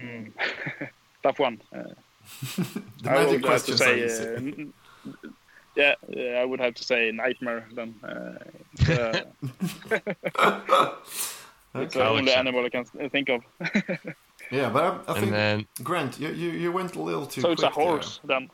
Mm, 0.00 0.32
tough 1.22 1.38
one. 1.38 1.60
Uh, 1.72 1.84
the 3.02 3.10
I 3.10 3.24
magic 3.24 3.42
question. 3.42 3.76
Say, 3.76 4.66
yeah, 5.76 5.94
I 6.40 6.44
would 6.44 6.60
have 6.60 6.74
to 6.74 6.84
say 6.84 7.12
nightmare 7.12 7.68
then. 7.74 7.94
it's 11.74 11.94
the 11.94 12.08
only 12.08 12.32
animal 12.32 12.64
I 12.64 12.70
can 12.70 12.84
think 13.10 13.28
of. 13.28 13.42
Yeah, 14.50 14.68
but 14.68 15.04
I, 15.08 15.12
I 15.12 15.20
think 15.20 15.32
then, 15.32 15.66
Grant, 15.82 16.18
you, 16.18 16.28
you, 16.28 16.50
you 16.50 16.72
went 16.72 16.96
a 16.96 17.02
little 17.02 17.26
too. 17.26 17.40
So 17.40 17.52
it's 17.52 17.62
a 17.62 17.70
horse 17.70 18.20
there. 18.24 18.40
then. 18.40 18.50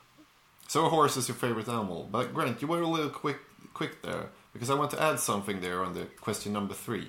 So 0.69 0.85
a 0.85 0.89
horse 0.89 1.17
is 1.17 1.29
your 1.29 1.37
favorite 1.37 1.69
animal, 1.69 2.09
but 2.11 2.35
Grant, 2.35 2.61
you 2.61 2.69
were 2.69 2.81
a 2.81 2.87
little 2.87 3.11
quick 3.11 3.39
quick 3.73 4.03
there 4.03 4.31
because 4.53 4.71
I 4.71 4.75
want 4.75 4.91
to 4.93 5.03
add 5.03 5.21
something 5.21 5.61
there 5.61 5.85
on 5.85 5.95
the 5.95 6.07
question 6.21 6.53
number 6.53 6.75
three, 6.75 7.09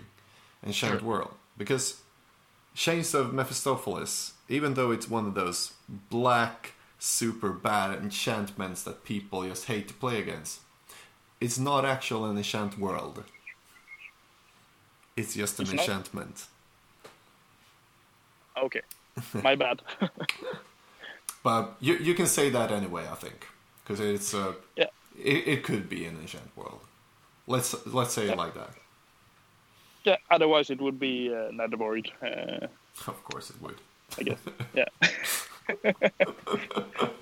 Enchant 0.65 0.99
sure. 0.99 1.07
World, 1.07 1.34
because 1.57 2.01
Chains 2.76 3.15
of 3.15 3.34
Mephistopheles, 3.34 4.34
even 4.49 4.76
though 4.76 4.91
it's 4.91 5.09
one 5.09 5.26
of 5.26 5.34
those 5.34 5.73
black, 5.89 6.73
super 6.99 7.49
bad 7.49 7.97
enchantments 7.97 8.84
that 8.84 9.03
people 9.03 9.43
just 9.47 9.65
hate 9.65 9.88
to 9.88 9.93
play 9.95 10.19
against, 10.19 10.61
it's 11.41 11.57
not 11.57 11.85
actual 11.85 12.26
an 12.26 12.38
enchant 12.38 12.77
world. 12.77 13.23
It's 15.15 15.34
just 15.34 15.59
an 15.59 15.64
it's 15.64 15.72
enchantment. 15.72 16.35
Not? 16.35 16.47
Okay, 18.63 18.81
my 19.43 19.55
bad. 19.55 19.81
but 21.43 21.75
you 21.79 21.95
you 21.95 22.13
can 22.13 22.27
say 22.27 22.49
that 22.49 22.71
anyway, 22.71 23.07
I 23.11 23.15
think, 23.15 23.47
because 23.84 23.99
it's 23.99 24.34
uh, 24.34 24.53
yeah. 24.75 24.85
It, 25.19 25.47
it 25.47 25.63
could 25.63 25.89
be 25.89 26.05
an 26.05 26.17
enchant 26.21 26.55
world. 26.55 26.81
Let's 27.47 27.75
let's 27.88 28.13
say 28.13 28.25
yeah. 28.25 28.34
it 28.34 28.38
like 28.38 28.53
that. 28.53 28.69
Yeah. 30.03 30.17
Otherwise, 30.29 30.69
it 30.69 30.79
would 30.79 30.99
be 30.99 31.34
uh, 31.34 31.51
Nether 31.51 31.77
Void. 31.77 32.11
Uh, 32.21 32.67
of 33.07 33.23
course, 33.23 33.49
it 33.49 33.61
would. 33.61 33.75
I 34.17 34.23
guess. 34.23 34.39
Yeah. 34.73 34.85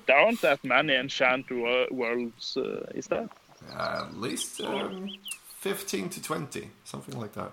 there 0.06 0.18
aren't 0.18 0.41
that 0.41 0.64
many 0.64 0.94
enchant 0.94 1.49
worlds, 1.91 2.57
uh, 2.57 2.86
is 2.94 3.07
there? 3.07 3.28
Uh, 3.74 4.06
at 4.07 4.18
least 4.18 4.62
um, 4.62 5.10
fifteen 5.48 6.10
to 6.10 6.22
twenty, 6.22 6.70
something 6.84 7.20
like 7.20 7.34
that. 7.34 7.52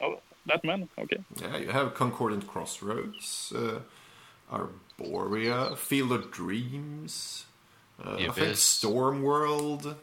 Oh, 0.00 0.20
that 0.46 0.64
man. 0.64 0.88
Okay. 0.98 1.18
Yeah, 1.40 1.56
you 1.58 1.68
have 1.68 1.94
Concordant 1.94 2.46
Crossroads, 2.46 3.52
uh, 3.54 3.80
Arboria, 4.52 5.76
Field 5.76 6.12
of 6.12 6.30
Dreams, 6.30 7.46
uh, 8.04 8.16
I 8.16 8.28
think 8.28 8.56
Storm 8.56 9.22
World. 9.22 9.96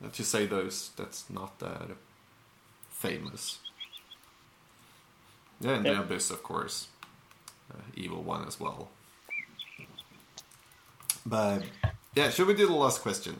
Let's 0.00 0.16
just 0.16 0.30
say 0.30 0.46
those. 0.46 0.90
That's 0.96 1.28
not 1.28 1.58
that 1.58 1.90
famous. 2.90 3.58
Yeah, 5.60 5.72
and 5.72 5.84
yeah. 5.84 5.94
the 5.94 6.00
Abyss, 6.02 6.30
of 6.30 6.42
course. 6.42 6.88
Uh, 7.70 7.82
Evil 7.94 8.22
One 8.22 8.46
as 8.46 8.58
well. 8.58 8.88
But 11.26 11.62
yeah, 12.14 12.30
should 12.30 12.46
we 12.46 12.54
do 12.54 12.66
the 12.66 12.74
last 12.74 13.02
question? 13.02 13.36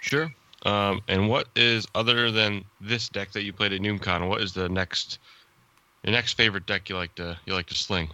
Sure. 0.00 0.32
Um, 0.64 1.02
and 1.08 1.28
what 1.28 1.48
is 1.54 1.86
other 1.94 2.30
than 2.30 2.64
this 2.80 3.08
deck 3.08 3.32
that 3.32 3.42
you 3.42 3.52
played 3.52 3.72
at 3.72 3.80
NoobCon? 3.80 4.28
What 4.28 4.40
is 4.40 4.52
the 4.52 4.68
next 4.68 5.18
your 6.04 6.12
next 6.12 6.34
favorite 6.34 6.66
deck 6.66 6.88
you 6.88 6.96
like 6.96 7.14
to 7.16 7.36
you 7.46 7.54
like 7.54 7.66
to 7.66 7.74
sling? 7.74 8.10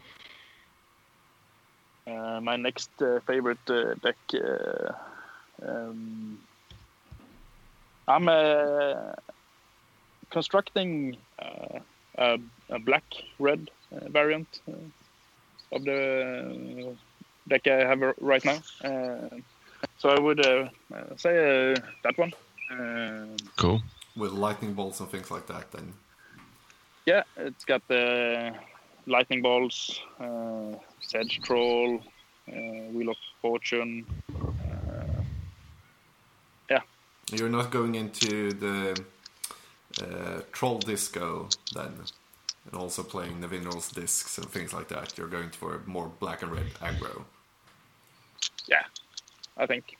Uh, 2.06 2.40
my 2.40 2.56
next 2.56 2.90
uh, 3.02 3.20
favorite 3.26 3.58
uh, 3.68 3.94
deck. 4.02 4.16
Uh, 4.34 4.92
um, 5.66 6.38
I'm 8.08 8.28
uh, 8.28 9.12
constructing 10.30 11.16
uh, 11.40 11.80
a, 12.16 12.38
a, 12.70 12.78
black 12.78 13.04
red 13.38 13.70
variant 14.08 14.60
of 15.72 15.84
the 15.84 16.96
deck 17.48 17.66
I 17.66 17.84
have 17.86 18.00
right 18.20 18.44
now. 18.44 18.62
so 19.98 20.08
I 20.08 20.18
would 20.18 20.40
say 21.16 21.74
that 22.04 22.16
one. 22.16 22.32
cool. 23.56 23.82
With 24.16 24.32
lightning 24.32 24.74
bolts 24.74 24.98
and 25.00 25.08
things 25.08 25.30
like 25.30 25.46
that, 25.46 25.70
then 25.70 25.94
yeah, 27.06 27.22
it's 27.36 27.64
got 27.64 27.86
the 27.88 28.52
lightning 29.06 29.42
bolts, 29.42 30.00
uh, 30.20 30.72
sedge 31.00 31.40
troll, 31.42 32.00
Wheel 32.46 33.10
of 33.10 33.16
Fortune. 33.40 34.06
yeah. 36.70 36.80
You're 37.32 37.48
not 37.48 37.70
going 37.70 37.94
into 37.94 38.52
the 38.52 39.00
Troll 40.52 40.78
Disco 40.78 41.48
then, 41.74 41.94
and 42.70 42.80
also 42.80 43.02
playing 43.02 43.40
the 43.40 43.48
Vinrolls 43.48 43.92
discs 43.94 44.38
and 44.38 44.48
things 44.48 44.72
like 44.72 44.88
that. 44.88 45.16
You're 45.16 45.28
going 45.28 45.50
for 45.50 45.76
a 45.76 45.88
more 45.88 46.10
black 46.20 46.42
and 46.42 46.52
red 46.52 46.72
aggro. 46.80 47.24
Yeah, 48.68 48.84
I 49.56 49.66
think. 49.66 49.96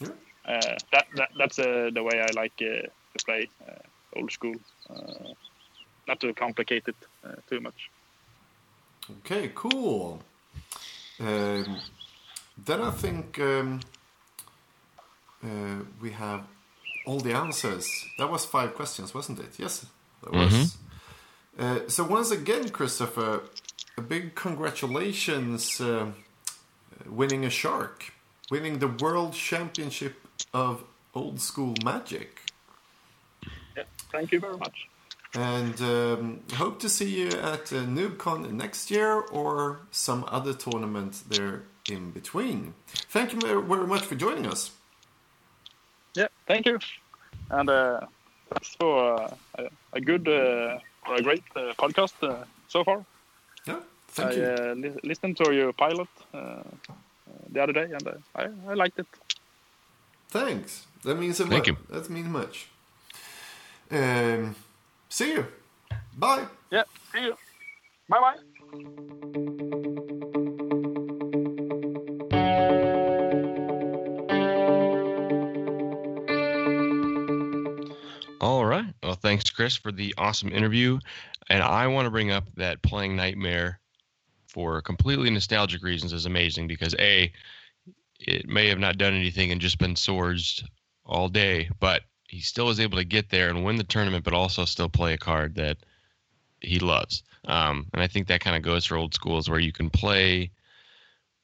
Yeah. 0.00 0.08
Uh, 0.46 0.76
that, 0.92 1.06
that 1.16 1.30
that's 1.38 1.58
uh, 1.58 1.90
the 1.92 2.02
way 2.02 2.20
I 2.20 2.30
like 2.34 2.52
uh, 2.60 2.88
to 3.16 3.24
play 3.24 3.48
old 4.16 4.32
school. 4.32 4.54
Not 6.10 6.18
to 6.20 6.34
complicate 6.34 6.84
it 6.92 6.96
too 7.48 7.60
much. 7.60 7.80
Okay, 9.18 9.44
cool. 9.54 10.20
Um, 11.20 11.80
then 12.66 12.80
I 12.90 12.92
think 13.04 13.38
um, 13.38 13.80
uh, 15.44 15.78
we 16.02 16.10
have 16.10 16.40
all 17.06 17.20
the 17.28 17.34
answers. 17.44 17.86
That 18.18 18.28
was 18.30 18.44
five 18.44 18.70
questions, 18.74 19.14
wasn't 19.14 19.38
it? 19.46 19.52
Yes, 19.64 19.86
that 20.22 20.32
was. 20.32 20.52
Mm-hmm. 20.52 21.62
Uh, 21.62 21.88
so 21.94 22.00
once 22.04 22.30
again, 22.40 22.64
Christopher, 22.78 23.42
a 23.96 24.04
big 24.14 24.34
congratulations 24.34 25.80
uh, 25.80 26.06
winning 27.20 27.44
a 27.44 27.50
shark, 27.50 27.96
winning 28.50 28.78
the 28.84 28.92
world 29.04 29.32
championship 29.50 30.14
of 30.52 30.72
old 31.14 31.40
school 31.40 31.74
magic. 31.84 32.30
Yeah, 33.76 33.84
thank 34.12 34.32
you 34.32 34.40
very 34.40 34.56
much. 34.56 34.88
And 35.34 35.80
um, 35.80 36.40
hope 36.54 36.80
to 36.80 36.88
see 36.88 37.08
you 37.08 37.28
at 37.28 37.72
uh, 37.72 37.86
NoobCon 37.86 38.50
next 38.52 38.90
year 38.90 39.12
or 39.12 39.80
some 39.92 40.24
other 40.28 40.52
tournament 40.52 41.22
there 41.28 41.62
in 41.88 42.10
between. 42.10 42.74
Thank 43.10 43.32
you 43.32 43.40
very 43.40 43.86
much 43.86 44.02
for 44.02 44.16
joining 44.16 44.46
us. 44.46 44.72
Yeah, 46.14 46.28
thank 46.46 46.66
you. 46.66 46.78
And 47.50 47.70
uh, 47.70 48.00
thanks 48.50 48.74
for 48.74 49.22
uh, 49.22 49.34
a, 49.58 49.68
a, 49.92 50.00
good 50.00 50.26
uh, 50.26 50.78
or 51.08 51.16
a 51.16 51.22
great 51.22 51.44
uh, 51.54 51.74
podcast 51.78 52.14
uh, 52.22 52.44
so 52.68 52.82
far. 52.82 53.04
Yeah, 53.66 53.80
thank 54.08 54.30
I, 54.30 54.34
you. 54.34 54.44
I 54.44 54.72
li- 54.72 55.00
listened 55.04 55.36
to 55.36 55.52
your 55.52 55.72
pilot 55.72 56.08
the 57.52 57.62
other 57.62 57.72
day 57.72 57.88
and 57.92 58.08
I, 58.34 58.48
I 58.68 58.74
liked 58.74 58.98
it. 58.98 59.06
Thanks. 60.28 60.86
That 61.04 61.18
means 61.18 61.40
a 61.40 61.46
Thank 61.46 61.52
much. 61.52 61.68
You. 61.68 61.76
That 61.88 62.10
means 62.10 62.28
much. 62.28 62.68
Um, 63.90 64.54
see 65.10 65.32
you. 65.32 65.46
Bye. 66.16 66.46
Yeah. 66.70 66.84
See 67.12 67.20
you. 67.24 67.34
Bye 68.08 68.18
bye. 68.20 68.36
All 78.40 78.64
right. 78.64 78.86
Well, 79.02 79.14
thanks, 79.14 79.50
Chris, 79.50 79.76
for 79.76 79.92
the 79.92 80.14
awesome 80.16 80.50
interview. 80.50 80.98
And 81.50 81.62
I 81.62 81.86
want 81.88 82.06
to 82.06 82.10
bring 82.10 82.30
up 82.30 82.44
that 82.56 82.80
playing 82.82 83.14
Nightmare 83.14 83.80
for 84.48 84.80
completely 84.80 85.30
nostalgic 85.30 85.82
reasons 85.82 86.12
is 86.12 86.26
amazing 86.26 86.66
because 86.66 86.94
A, 86.98 87.32
it 88.18 88.48
may 88.48 88.68
have 88.68 88.78
not 88.78 88.98
done 88.98 89.14
anything 89.14 89.52
and 89.52 89.60
just 89.60 89.78
been 89.78 89.94
swords 89.94 90.64
all 91.04 91.28
day, 91.28 91.68
but 91.80 92.02
he 92.30 92.40
still 92.40 92.66
was 92.66 92.78
able 92.78 92.96
to 92.96 93.04
get 93.04 93.28
there 93.28 93.48
and 93.48 93.64
win 93.64 93.74
the 93.74 93.82
tournament, 93.82 94.22
but 94.22 94.32
also 94.32 94.64
still 94.64 94.88
play 94.88 95.12
a 95.12 95.18
card 95.18 95.56
that 95.56 95.78
he 96.60 96.78
loves. 96.78 97.24
Um, 97.46 97.88
and 97.92 98.00
I 98.00 98.06
think 98.06 98.28
that 98.28 98.40
kind 98.40 98.54
of 98.54 98.62
goes 98.62 98.86
for 98.86 98.96
old 98.96 99.14
schools 99.14 99.50
where 99.50 99.58
you 99.58 99.72
can 99.72 99.90
play 99.90 100.52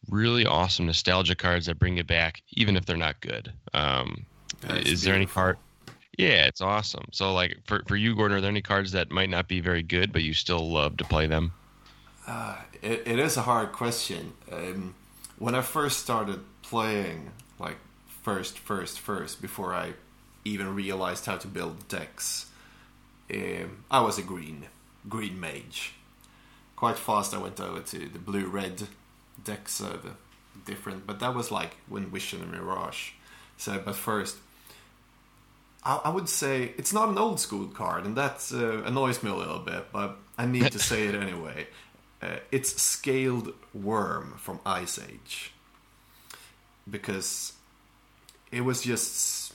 really 0.08 0.46
awesome 0.46 0.86
nostalgia 0.86 1.34
cards 1.34 1.66
that 1.66 1.80
bring 1.80 1.96
you 1.96 2.04
back, 2.04 2.40
even 2.52 2.76
if 2.76 2.86
they're 2.86 2.96
not 2.96 3.20
good. 3.20 3.52
Um, 3.74 4.26
is 4.62 4.68
beautiful. 4.68 5.04
there 5.04 5.14
any 5.16 5.26
card? 5.26 5.58
Yeah, 6.16 6.46
it's 6.46 6.60
awesome. 6.60 7.06
So, 7.10 7.34
like 7.34 7.58
for 7.66 7.82
for 7.88 7.96
you, 7.96 8.14
Gordon, 8.14 8.38
are 8.38 8.40
there 8.40 8.50
any 8.50 8.62
cards 8.62 8.92
that 8.92 9.10
might 9.10 9.28
not 9.28 9.48
be 9.48 9.60
very 9.60 9.82
good, 9.82 10.12
but 10.12 10.22
you 10.22 10.34
still 10.34 10.70
love 10.70 10.96
to 10.98 11.04
play 11.04 11.26
them? 11.26 11.52
Uh, 12.28 12.58
it, 12.80 13.02
it 13.06 13.18
is 13.18 13.36
a 13.36 13.42
hard 13.42 13.72
question. 13.72 14.34
Um, 14.52 14.94
when 15.38 15.56
I 15.56 15.62
first 15.62 15.98
started 15.98 16.40
playing 16.62 17.32
like 17.58 17.76
first, 18.22 18.58
first, 18.58 19.00
first 19.00 19.42
before 19.42 19.74
I 19.74 19.94
even 20.46 20.74
realized 20.74 21.26
how 21.26 21.36
to 21.36 21.48
build 21.48 21.88
decks. 21.88 22.46
Um, 23.32 23.84
I 23.90 24.00
was 24.00 24.18
a 24.18 24.22
green, 24.22 24.66
green 25.08 25.40
mage. 25.40 25.94
Quite 26.76 26.98
fast, 26.98 27.34
I 27.34 27.38
went 27.38 27.60
over 27.60 27.80
to 27.80 27.98
the 27.98 28.18
blue-red 28.18 28.82
decks, 29.42 29.80
uh, 29.80 29.98
different, 30.64 31.06
but 31.06 31.20
that 31.20 31.34
was 31.34 31.50
like 31.50 31.76
when 31.88 32.06
Vision 32.06 32.42
and 32.42 32.52
Mirage. 32.52 33.12
So, 33.56 33.80
but 33.84 33.96
first, 33.96 34.36
I, 35.84 36.00
I 36.04 36.08
would 36.10 36.28
say 36.28 36.74
it's 36.76 36.92
not 36.92 37.08
an 37.08 37.18
old 37.18 37.40
school 37.40 37.66
card, 37.66 38.04
and 38.04 38.16
that 38.16 38.46
uh, 38.52 38.82
annoys 38.84 39.22
me 39.22 39.30
a 39.30 39.34
little 39.34 39.58
bit, 39.58 39.86
but 39.92 40.16
I 40.38 40.46
need 40.46 40.70
to 40.72 40.78
say 40.78 41.06
it 41.06 41.14
anyway. 41.26 41.66
Uh, 42.22 42.36
it's 42.50 42.80
Scaled 42.80 43.52
Wurm 43.76 44.38
from 44.38 44.60
Ice 44.64 44.98
Age 44.98 45.52
because 46.88 47.52
it 48.52 48.62
was 48.62 48.82
just 48.82 49.45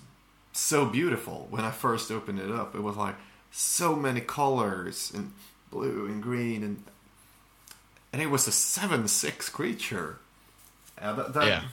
so 0.54 0.86
beautiful 0.86 1.48
when 1.50 1.64
I 1.64 1.72
first 1.72 2.12
opened 2.12 2.40
it 2.40 2.52
up. 2.52 2.76
It 2.76 2.82
was 2.82 2.96
like 2.96 3.16
so 3.52 3.96
many 3.96 4.22
colors 4.22 5.12
and 5.14 5.34
blue 5.70 6.06
and 6.06 6.22
green 6.22 6.64
and 6.64 6.84
and 8.14 8.22
it 8.22 8.30
was 8.30 8.48
a 8.48 8.52
seven 8.52 9.08
six 9.08 9.50
creature. 9.50 10.18
Uh, 11.02 11.14
that, 11.14 11.34
that, 11.34 11.48
yeah. 11.48 11.64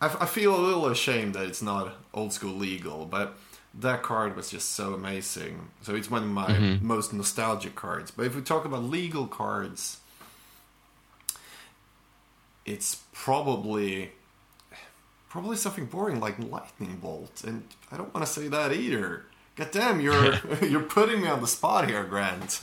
I, 0.00 0.06
I 0.22 0.26
feel 0.26 0.56
a 0.56 0.60
little 0.60 0.86
ashamed 0.86 1.34
that 1.34 1.46
it's 1.46 1.62
not 1.62 1.94
old 2.14 2.32
school 2.32 2.54
legal, 2.54 3.06
but 3.06 3.36
that 3.74 4.02
card 4.02 4.36
was 4.36 4.50
just 4.50 4.70
so 4.70 4.94
amazing. 4.94 5.68
So 5.82 5.94
it's 5.94 6.10
one 6.10 6.22
of 6.22 6.28
my 6.28 6.46
mm-hmm. 6.46 6.86
most 6.86 7.12
nostalgic 7.12 7.74
cards. 7.74 8.10
But 8.10 8.26
if 8.26 8.34
we 8.34 8.42
talk 8.42 8.64
about 8.64 8.84
legal 8.84 9.26
cards, 9.26 9.98
it's 12.64 13.02
probably 13.12 14.12
probably 15.32 15.56
something 15.56 15.86
boring 15.86 16.20
like 16.20 16.38
lightning 16.38 16.98
bolt, 17.00 17.42
and 17.46 17.62
I 17.90 17.96
don't 17.96 18.12
want 18.12 18.26
to 18.26 18.30
say 18.30 18.48
that 18.48 18.70
either. 18.72 19.24
God 19.56 19.70
damn, 19.72 20.00
you're 20.00 20.34
you're 20.62 20.82
putting 20.82 21.22
me 21.22 21.28
on 21.28 21.40
the 21.40 21.46
spot 21.46 21.88
here, 21.88 22.04
Grant. 22.04 22.60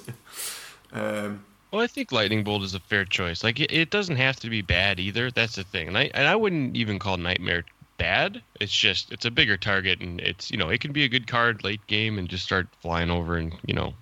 um, 0.94 1.44
well, 1.72 1.82
I 1.82 1.88
think 1.88 2.12
lightning 2.12 2.44
bolt 2.44 2.62
is 2.62 2.76
a 2.76 2.80
fair 2.80 3.06
choice. 3.06 3.44
Like 3.44 3.60
it, 3.60 3.72
it, 3.72 3.90
doesn't 3.90 4.18
have 4.18 4.40
to 4.42 4.50
be 4.52 4.62
bad 4.62 5.00
either. 5.00 5.32
That's 5.32 5.56
the 5.56 5.64
thing, 5.64 5.88
and 5.88 5.98
I 5.98 6.12
and 6.14 6.28
I 6.28 6.36
wouldn't 6.36 6.78
even 6.78 7.00
call 7.00 7.18
nightmare 7.18 7.66
bad. 7.98 8.42
It's 8.60 8.72
just 8.72 9.12
it's 9.12 9.26
a 9.26 9.32
bigger 9.32 9.58
target, 9.58 10.00
and 10.00 10.22
it's 10.22 10.52
you 10.52 10.58
know 10.58 10.70
it 10.70 10.80
can 10.80 10.92
be 10.92 11.04
a 11.04 11.10
good 11.10 11.26
card 11.26 11.64
late 11.64 11.86
game 11.88 12.20
and 12.20 12.30
just 12.30 12.44
start 12.44 12.68
flying 12.82 13.10
over 13.10 13.36
and 13.36 13.52
you 13.66 13.74
know 13.74 13.96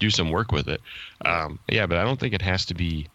do 0.00 0.10
some 0.10 0.32
work 0.32 0.50
with 0.50 0.68
it. 0.68 0.80
Um, 1.24 1.60
yeah, 1.68 1.86
but 1.86 1.98
I 1.98 2.02
don't 2.02 2.18
think 2.18 2.34
it 2.34 2.42
has 2.42 2.66
to 2.66 2.74
be 2.74 3.06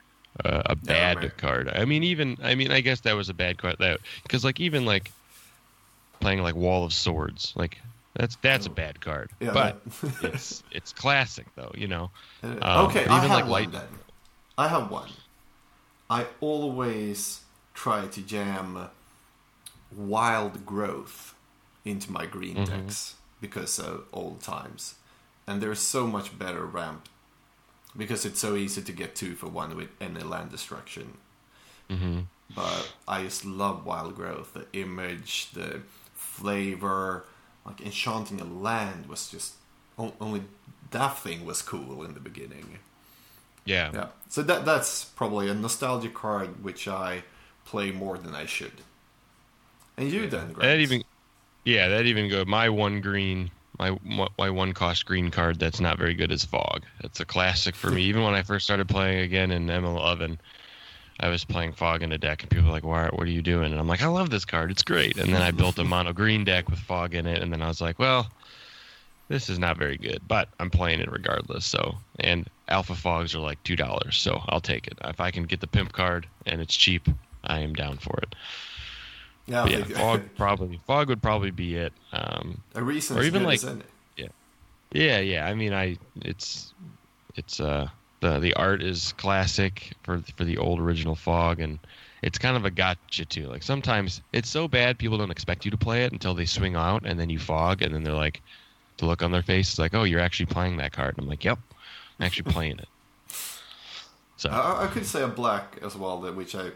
uh, 0.44 0.64
a 0.66 0.76
bad 0.76 1.22
no, 1.22 1.30
card. 1.38 1.70
I 1.74 1.86
mean, 1.86 2.04
even 2.04 2.38
I 2.42 2.56
mean, 2.56 2.72
I 2.72 2.82
guess 2.82 3.02
that 3.02 3.16
was 3.16 3.30
a 3.30 3.34
bad 3.34 3.58
card. 3.58 3.78
That 3.80 4.00
because 4.24 4.44
like 4.44 4.60
even 4.60 4.86
like 4.86 5.12
playing 6.20 6.42
like 6.42 6.56
Wall 6.56 6.84
of 6.84 6.94
Swords, 6.94 7.54
like 7.56 7.78
that's 8.16 8.38
that's 8.38 8.66
a 8.66 8.70
bad 8.70 9.02
card. 9.02 9.32
Yeah, 9.40 9.52
but 9.52 9.82
it's 10.24 10.64
it's 10.72 10.94
classic 10.94 11.48
though, 11.56 11.72
you 11.76 11.88
know. 11.88 12.12
Uh, 12.44 12.58
um, 12.62 12.86
okay, 12.88 13.06
I 13.06 13.20
have 13.20 13.30
like 13.30 13.44
one 13.44 13.52
light... 13.52 13.72
then. 13.72 13.88
I 14.58 14.68
have 14.68 14.92
one. 14.92 15.10
I 16.10 16.28
always 16.42 17.42
try 17.74 18.06
to 18.06 18.22
jam 18.22 18.90
wild 19.96 20.66
growth 20.66 21.36
into 21.86 22.12
my 22.12 22.26
green 22.26 22.56
mm-hmm. 22.56 22.82
decks 22.86 23.16
because 23.42 23.80
of 23.80 24.06
old 24.14 24.42
times, 24.42 24.96
and 25.48 25.62
there's 25.62 25.80
so 25.80 26.08
much 26.08 26.38
better 26.38 26.66
ramp 26.66 27.10
because 27.96 28.26
it's 28.26 28.40
so 28.40 28.56
easy 28.56 28.82
to 28.82 28.92
get 28.92 29.16
two 29.16 29.36
for 29.36 29.48
one 29.48 29.76
with 29.76 29.90
any 30.02 30.22
land 30.24 30.52
destruction. 30.52 31.18
Mm-hmm. 31.90 32.22
But 32.56 32.94
I 33.08 33.24
just 33.24 33.46
love 33.46 33.86
wild 33.86 34.16
growth. 34.16 34.54
The 34.54 34.66
image, 34.74 35.52
the 35.52 35.82
flavor, 36.14 37.26
like 37.66 37.82
enchanting 37.82 38.42
a 38.42 38.46
land 38.46 39.08
was 39.08 39.30
just 39.30 39.54
only 39.98 40.44
that 40.92 41.18
thing 41.18 41.46
was 41.46 41.62
cool 41.62 42.04
in 42.04 42.14
the 42.14 42.20
beginning. 42.20 42.80
Yeah. 43.66 43.92
Yeah. 43.94 44.08
So 44.30 44.44
that 44.44 44.66
that's 44.66 45.06
probably 45.06 45.50
a 45.50 45.54
nostalgia 45.54 46.10
card 46.10 46.64
which 46.64 46.88
I 46.88 47.24
play 47.66 47.92
more 47.92 48.18
than 48.18 48.36
I 48.36 48.46
should. 48.46 48.82
And 49.98 50.12
you 50.12 50.22
yeah. 50.22 50.28
then, 50.28 50.54
Grant? 50.54 50.62
That 50.62 50.80
even 50.80 51.04
yeah, 51.64 51.88
that 51.90 52.06
even 52.06 52.30
go 52.30 52.44
my 52.46 52.70
one 52.70 53.02
green 53.02 53.52
my 53.92 54.28
my 54.38 54.50
one 54.50 54.74
cost 54.74 55.06
green 55.06 55.32
card 55.32 55.60
that's 55.60 55.80
not 55.80 55.98
very 55.98 56.14
good 56.14 56.32
is 56.32 56.46
Fog. 56.46 56.84
It's 57.04 57.20
a 57.20 57.26
classic 57.26 57.76
for 57.76 57.92
me. 57.92 58.04
Even 58.10 58.24
when 58.24 58.34
I 58.34 58.44
first 58.44 58.66
started 58.66 58.88
playing 58.88 59.20
again 59.20 59.52
in 59.52 59.68
ML11, 59.68 60.38
I 61.20 61.30
was 61.30 61.44
playing 61.44 61.74
Fog 61.74 62.02
in 62.02 62.12
a 62.12 62.18
deck, 62.18 62.42
and 62.42 62.50
people 62.50 62.68
were 62.68 62.72
like, 62.72 62.86
"Why? 62.86 63.08
What 63.08 63.28
are 63.28 63.32
you 63.32 63.42
doing?" 63.42 63.72
And 63.72 63.80
I'm 63.80 63.88
like, 63.88 64.02
"I 64.02 64.08
love 64.08 64.30
this 64.30 64.46
card. 64.46 64.72
It's 64.72 64.84
great." 64.84 65.18
And 65.18 65.34
then 65.34 65.42
I 65.42 65.52
built 65.52 65.78
a 65.80 65.84
mono 65.94 66.14
green 66.14 66.44
deck 66.44 66.70
with 66.70 66.80
Fog 66.80 67.14
in 67.14 67.26
it, 67.26 67.42
and 67.42 67.52
then 67.52 67.62
I 67.62 67.68
was 67.68 67.82
like, 67.82 68.00
"Well, 68.00 68.32
this 69.28 69.50
is 69.50 69.60
not 69.60 69.78
very 69.78 69.98
good, 69.98 70.22
but 70.28 70.50
I'm 70.60 70.70
playing 70.70 71.00
it 71.00 71.12
regardless. 71.12 71.66
So, 71.66 71.98
and 72.20 72.48
alpha 72.68 72.96
fogs 72.96 73.36
are 73.36 73.40
like 73.40 73.62
two 73.64 73.76
dollars, 73.76 74.18
so 74.18 74.42
I'll 74.48 74.62
take 74.62 74.88
it. 74.88 74.98
If 75.04 75.20
I 75.20 75.32
can 75.32 75.44
get 75.44 75.60
the 75.60 75.68
pimp 75.68 75.92
card 75.92 76.28
and 76.46 76.62
it's 76.62 76.76
cheap, 76.76 77.08
I 77.44 77.60
am 77.60 77.74
down 77.74 77.98
for 77.98 78.18
it. 78.22 78.36
Yeah, 79.46 79.66
yeah 79.66 79.84
fog 79.84 80.22
probably 80.38 80.80
fog 80.88 81.10
would 81.10 81.22
probably 81.22 81.52
be 81.52 81.76
it. 81.76 81.94
Um, 82.12 82.62
a 82.76 82.84
reason, 82.84 83.18
or 83.18 83.24
even 83.24 83.44
like 83.44 83.62
yeah, 84.16 84.28
yeah, 84.92 85.20
yeah. 85.20 85.48
I 85.48 85.54
mean, 85.54 85.74
I 85.74 85.98
it's 86.22 86.74
it's 87.36 87.60
uh 87.60 87.88
the 88.22 88.40
the 88.40 88.54
art 88.54 88.82
is 88.82 89.14
classic 89.14 89.94
for 90.04 90.20
for 90.38 90.46
the 90.46 90.58
old 90.58 90.80
original 90.80 91.16
fog 91.16 91.60
and 91.60 91.78
it's 92.22 92.38
kind 92.38 92.56
of 92.56 92.64
a 92.64 92.72
gotcha 92.72 93.26
too. 93.26 93.48
Like 93.48 93.64
sometimes 93.64 94.22
it's 94.32 94.50
so 94.50 94.68
bad 94.68 94.98
people 94.98 95.18
don't 95.18 95.30
expect 95.30 95.66
you 95.66 95.72
to 95.72 95.78
play 95.78 96.06
it 96.06 96.14
until 96.14 96.34
they 96.34 96.46
swing 96.46 96.76
out 96.76 97.04
and 97.06 97.20
then 97.20 97.30
you 97.30 97.38
fog 97.38 97.82
and 97.82 97.94
then 97.94 98.04
they're 98.04 98.14
like 98.14 98.42
the 98.98 99.06
look 99.06 99.22
on 99.22 99.32
their 99.32 99.42
face 99.42 99.74
is 99.74 99.80
like, 99.80 99.94
"Oh, 99.94 100.04
you're 100.04 100.20
actually 100.20 100.46
playing 100.46 100.78
that 100.78 100.94
card." 100.94 101.16
And 101.18 101.24
I'm 101.24 101.30
like, 101.30 101.44
"Yep, 101.44 101.60
I'm 102.20 102.26
actually 102.26 102.52
playing 102.52 102.80
it." 102.80 102.88
So 104.38 104.50
I, 104.50 104.86
I 104.86 104.88
could 104.88 105.06
say 105.06 105.22
a 105.22 105.28
black 105.28 105.78
as 105.82 105.96
well, 105.96 106.20
that 106.22 106.36
which 106.36 106.56
I 106.56 106.72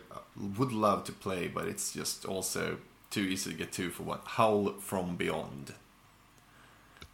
would 0.57 0.71
love 0.71 1.03
to 1.05 1.11
play, 1.11 1.47
but 1.47 1.67
it's 1.67 1.91
just 1.93 2.25
also 2.25 2.77
too 3.09 3.21
easy 3.21 3.51
to 3.51 3.57
get 3.57 3.71
to 3.73 3.89
for 3.89 4.03
one. 4.03 4.19
Howl 4.23 4.73
from 4.79 5.15
Beyond. 5.15 5.73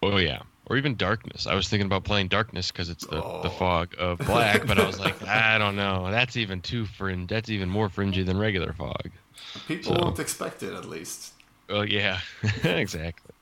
Oh 0.02 0.18
yeah, 0.18 0.42
or 0.66 0.78
even 0.78 0.96
Darkness. 0.96 1.48
I 1.48 1.56
was 1.56 1.70
thinking 1.70 1.86
about 1.86 2.04
playing 2.04 2.28
Darkness 2.28 2.72
because 2.72 2.90
it's 2.90 3.06
the, 3.08 3.24
oh. 3.24 3.42
the 3.42 3.50
fog 3.50 3.96
of 3.98 4.20
black, 4.20 4.66
but 4.68 4.78
I 4.78 4.86
was 4.86 5.00
like, 5.00 5.22
I 5.28 5.58
don't 5.58 5.76
know. 5.76 6.12
That's 6.12 6.36
even 6.36 6.62
too 6.62 6.86
fringe. 6.86 7.30
That's 7.30 7.50
even 7.50 7.70
more 7.70 7.90
fringy 7.90 8.24
than 8.24 8.38
regular 8.38 8.74
fog. 8.74 9.12
People 9.68 9.96
so. 9.96 10.02
won't 10.02 10.20
expect 10.20 10.64
it, 10.64 10.74
at 10.74 10.86
least. 10.86 11.34
Well, 11.70 11.86
yeah, 11.86 12.20
exactly. 12.64 13.34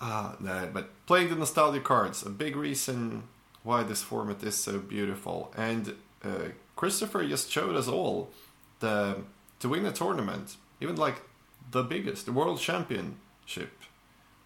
Ah, 0.00 0.36
no, 0.40 0.68
but 0.72 0.90
playing 1.06 1.30
the 1.30 1.36
nostalgia 1.36 1.80
cards, 1.80 2.24
a 2.24 2.30
big 2.30 2.56
reason 2.56 3.22
why 3.64 3.82
this 3.82 4.02
format 4.02 4.42
is 4.44 4.54
so 4.54 4.78
beautiful. 4.78 5.52
And 5.56 5.96
uh, 6.22 6.50
Christopher 6.76 7.26
just 7.26 7.50
showed 7.50 7.74
us 7.74 7.88
all 7.88 8.30
the 8.78 9.16
to 9.58 9.68
win 9.68 9.86
a 9.86 9.92
tournament, 9.92 10.56
even 10.80 10.94
like 10.94 11.22
the 11.70 11.82
biggest, 11.82 12.26
the 12.26 12.32
world 12.32 12.60
championship. 12.60 13.72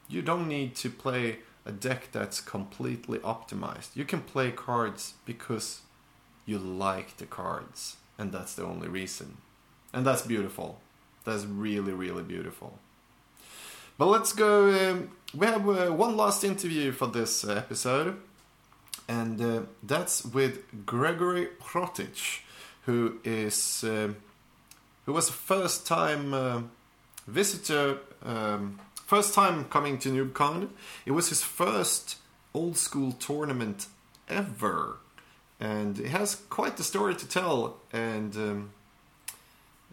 You 0.09 0.23
don't 0.23 0.49
need 0.49 0.74
to 0.77 0.89
play 0.89 1.40
a 1.66 1.73
deck 1.73 2.09
that's 2.12 2.40
completely 2.40 3.19
optimized. 3.19 3.95
You 3.95 4.05
can 4.05 4.23
play 4.23 4.51
cards 4.51 5.15
because 5.27 5.82
you 6.47 6.59
like 6.59 7.19
the 7.19 7.27
cards, 7.27 7.97
and 8.16 8.32
that's 8.32 8.55
the 8.55 8.65
only 8.65 8.89
reason. 8.89 9.39
And 9.93 10.07
that's 10.07 10.23
beautiful. 10.23 10.81
That's 11.24 11.45
really, 11.45 11.93
really 11.93 12.23
beautiful. 12.23 12.78
But 13.99 14.07
let's 14.07 14.32
go. 14.32 14.69
Um, 14.70 15.11
we 15.35 15.47
have 15.47 15.69
uh, 15.69 15.89
one 15.89 16.16
last 16.16 16.45
interview 16.45 16.93
for 16.93 17.09
this 17.09 17.45
uh, 17.45 17.53
episode, 17.53 18.16
and 19.09 19.40
uh, 19.40 19.62
that's 19.82 20.24
with 20.24 20.85
Gregory 20.85 21.48
Protich, 21.60 22.40
who 22.82 23.18
is 23.24 23.82
uh, 23.82 24.12
who 25.06 25.12
was 25.12 25.30
a 25.30 25.32
first 25.32 25.86
time 25.86 26.35
uh, 26.35 26.62
visitor, 27.26 27.98
um, 28.22 28.78
first 29.06 29.35
time 29.35 29.64
coming 29.64 29.98
to 29.98 30.10
NoobCon. 30.10 30.68
It 31.06 31.12
was 31.12 31.30
his 31.30 31.43
first 31.43 32.18
old 32.52 32.76
school 32.76 33.12
tournament 33.12 33.86
ever, 34.28 34.98
and 35.59 35.97
he 35.97 36.09
has 36.09 36.35
quite 36.51 36.76
the 36.76 36.85
story 36.85 37.14
to 37.14 37.26
tell. 37.26 37.78
And 37.93 38.36
um, 38.36 38.70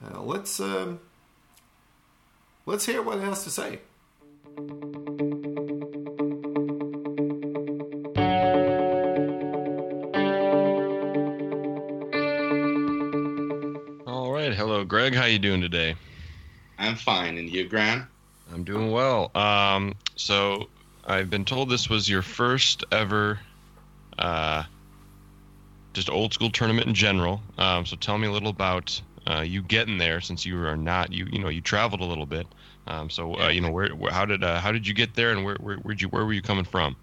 uh, 0.03 0.21
let's 0.21 0.59
um, 0.59 0.99
let's 2.65 2.85
hear 2.85 3.01
what 3.01 3.19
he 3.19 3.23
has 3.23 3.45
to 3.45 3.49
say. 3.49 3.79
Greg. 14.95 15.13
How 15.13 15.26
you 15.26 15.39
doing 15.39 15.59
today? 15.59 15.93
I'm 16.80 16.95
fine, 16.95 17.38
and 17.38 17.49
you, 17.49 17.67
Grant? 17.67 18.05
I'm 18.53 18.63
doing 18.63 18.91
well. 18.91 19.30
Um, 19.35 19.93
so 20.15 20.69
I've 21.05 21.30
been 21.30 21.43
told 21.43 21.69
this 21.69 21.89
was 21.89 22.09
your 22.09 22.22
first 22.22 22.85
ever, 22.93 23.38
uh, 24.17 24.63
just 25.91 26.09
old 26.09 26.34
school 26.34 26.49
tournament 26.49 26.88
in 26.88 26.93
general. 26.93 27.41
Um, 27.57 27.85
so 27.85 27.97
tell 27.97 28.17
me 28.17 28.30
a 28.30 28.31
little 28.31 28.47
about 28.47 29.01
uh, 29.27 29.41
you 29.41 29.63
getting 29.63 29.97
there, 29.97 30.22
since 30.22 30.45
you 30.45 30.57
are 30.63 30.77
not 30.77 31.11
you 31.11 31.27
you 31.30 31.39
know 31.39 31.49
you 31.49 31.59
traveled 31.59 31.99
a 31.99 32.05
little 32.05 32.26
bit. 32.26 32.47
Um, 32.88 33.09
so 33.09 33.38
uh, 33.38 33.49
you 33.49 33.59
know, 33.59 33.72
where, 33.72 33.89
where, 33.89 34.13
how 34.13 34.23
did 34.23 34.45
uh, 34.45 34.61
how 34.61 34.72
did 34.72 34.88
you 34.88 34.93
get 34.93 35.13
there, 35.13 35.31
and 35.31 35.43
where 35.43 35.57
where 35.59 35.76
where'd 35.80 36.01
you 36.01 36.07
where 36.07 36.23
were 36.23 36.31
you 36.31 36.41
coming 36.41 36.63
from? 36.63 36.95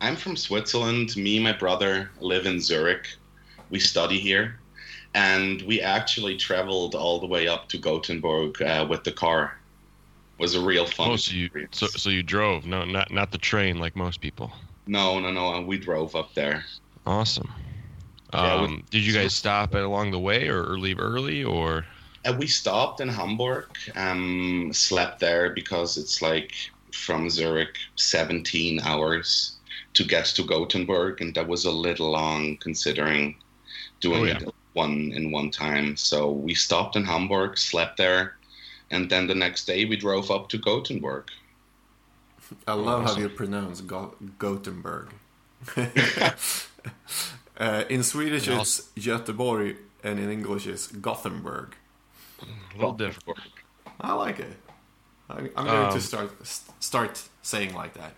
I'm 0.00 0.14
from 0.14 0.36
Switzerland. 0.36 1.16
Me 1.16 1.38
and 1.38 1.42
my 1.42 1.54
brother 1.54 2.08
live 2.20 2.46
in 2.46 2.60
Zurich. 2.60 3.08
We 3.68 3.80
study 3.80 4.20
here, 4.20 4.59
and 5.14 5.62
we 5.62 5.80
actually 5.80 6.36
traveled 6.36 6.94
all 6.94 7.18
the 7.18 7.26
way 7.26 7.48
up 7.48 7.68
to 7.70 7.78
Gothenburg 7.78 8.60
uh, 8.62 8.86
with 8.88 9.04
the 9.04 9.12
car. 9.12 9.58
It 10.38 10.42
was 10.42 10.54
a 10.54 10.60
real 10.60 10.86
fun. 10.86 11.10
Oh, 11.10 11.16
so 11.16 11.34
you 11.34 11.50
so, 11.72 11.86
so 11.88 12.10
you 12.10 12.22
drove? 12.22 12.66
No, 12.66 12.84
not 12.84 13.10
not 13.10 13.30
the 13.32 13.38
train 13.38 13.78
like 13.78 13.96
most 13.96 14.20
people. 14.20 14.52
No, 14.86 15.18
no, 15.20 15.30
no. 15.30 15.60
We 15.62 15.78
drove 15.78 16.16
up 16.16 16.34
there. 16.34 16.64
Awesome. 17.06 17.50
Um, 18.32 18.76
we, 18.76 18.84
did 18.90 19.06
you 19.06 19.12
guys 19.12 19.34
stop 19.34 19.74
along 19.74 20.12
the 20.12 20.18
way, 20.18 20.48
or, 20.48 20.64
or 20.64 20.78
leave 20.78 21.00
early, 21.00 21.44
or? 21.44 21.84
Uh, 22.24 22.34
we 22.38 22.46
stopped 22.46 23.00
in 23.00 23.08
Hamburg, 23.08 23.66
um, 23.96 24.70
slept 24.72 25.20
there 25.20 25.50
because 25.50 25.96
it's 25.96 26.20
like 26.22 26.52
from 26.92 27.30
Zurich 27.30 27.76
17 27.96 28.80
hours 28.80 29.56
to 29.94 30.04
get 30.04 30.26
to 30.26 30.44
Gothenburg, 30.44 31.20
and 31.20 31.34
that 31.34 31.48
was 31.48 31.64
a 31.64 31.70
little 31.70 32.10
long 32.10 32.56
considering 32.58 33.36
doing 34.00 34.20
oh, 34.20 34.24
yeah. 34.24 34.36
it 34.36 34.54
one 34.82 34.96
in 35.18 35.24
one 35.40 35.50
time. 35.50 35.96
So 35.96 36.18
we 36.46 36.54
stopped 36.66 36.94
in 36.98 37.04
Hamburg, 37.12 37.50
slept 37.70 37.94
there, 37.96 38.22
and 38.90 39.02
then 39.10 39.26
the 39.26 39.38
next 39.44 39.66
day 39.70 39.80
we 39.90 39.96
drove 40.06 40.30
up 40.30 40.44
to 40.52 40.58
Gothenburg. 40.58 41.24
I 42.66 42.74
love 42.74 43.04
how 43.04 43.16
you 43.16 43.28
pronounce 43.28 43.80
Go- 43.80 44.14
Gothenburg. 44.38 45.08
uh, 47.66 47.84
in 47.94 48.02
Swedish, 48.02 48.48
it's 48.48 48.74
Göteborg, 48.96 49.76
and 50.02 50.18
in 50.18 50.28
English, 50.30 50.66
it's 50.66 50.86
Gothenburg. 51.06 51.68
A 52.42 52.76
little 52.76 52.98
different. 53.04 53.38
I 54.00 54.12
like 54.14 54.40
it. 54.40 54.56
I, 55.28 55.38
am 55.38 55.66
going 55.66 55.68
um, 55.68 55.92
to 55.92 56.00
start 56.00 56.30
start 56.80 57.14
saying 57.42 57.72
like 57.82 57.94
that. 58.00 58.14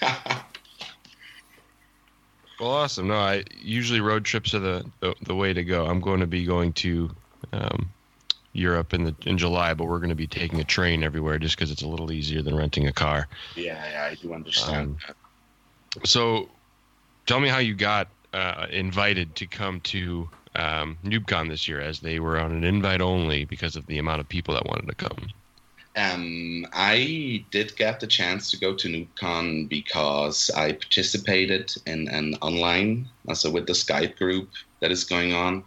well, 2.62 2.70
awesome. 2.70 3.08
No, 3.08 3.16
I 3.16 3.42
usually 3.60 4.00
road 4.00 4.24
trips 4.24 4.54
are 4.54 4.60
the, 4.60 4.86
the, 5.00 5.16
the 5.22 5.34
way 5.34 5.52
to 5.52 5.64
go. 5.64 5.86
I'm 5.86 6.00
going 6.00 6.20
to 6.20 6.28
be 6.28 6.44
going 6.44 6.72
to 6.74 7.10
um, 7.52 7.90
Europe 8.52 8.94
in 8.94 9.02
the 9.02 9.16
in 9.26 9.36
July, 9.36 9.74
but 9.74 9.86
we're 9.86 9.98
going 9.98 10.10
to 10.10 10.14
be 10.14 10.28
taking 10.28 10.60
a 10.60 10.64
train 10.64 11.02
everywhere 11.02 11.40
just 11.40 11.56
because 11.56 11.72
it's 11.72 11.82
a 11.82 11.88
little 11.88 12.12
easier 12.12 12.40
than 12.40 12.54
renting 12.54 12.86
a 12.86 12.92
car. 12.92 13.26
Yeah, 13.56 13.82
yeah 13.90 14.08
I 14.12 14.14
do 14.14 14.32
understand. 14.32 14.96
Um, 15.08 15.14
so, 16.04 16.48
tell 17.26 17.40
me 17.40 17.48
how 17.48 17.58
you 17.58 17.74
got 17.74 18.06
uh, 18.32 18.66
invited 18.70 19.34
to 19.36 19.46
come 19.48 19.80
to 19.80 20.28
um, 20.54 20.98
NoobCon 21.04 21.48
this 21.48 21.66
year, 21.66 21.80
as 21.80 21.98
they 21.98 22.20
were 22.20 22.38
on 22.38 22.52
an 22.52 22.62
invite 22.62 23.00
only 23.00 23.44
because 23.44 23.74
of 23.74 23.86
the 23.86 23.98
amount 23.98 24.20
of 24.20 24.28
people 24.28 24.54
that 24.54 24.66
wanted 24.66 24.86
to 24.86 24.94
come? 24.94 25.28
Um, 25.94 26.66
I 26.72 27.44
did 27.50 27.76
get 27.76 28.00
the 28.00 28.06
chance 28.06 28.50
to 28.50 28.58
go 28.58 28.74
to 28.74 28.88
NoobCon 28.88 29.68
because 29.68 30.50
I 30.56 30.72
participated 30.72 31.74
in 31.86 32.08
an 32.08 32.34
online, 32.40 33.08
also 33.28 33.50
with 33.50 33.66
the 33.66 33.74
Skype 33.74 34.16
group 34.16 34.48
that 34.80 34.90
is 34.90 35.04
going 35.04 35.34
on, 35.34 35.64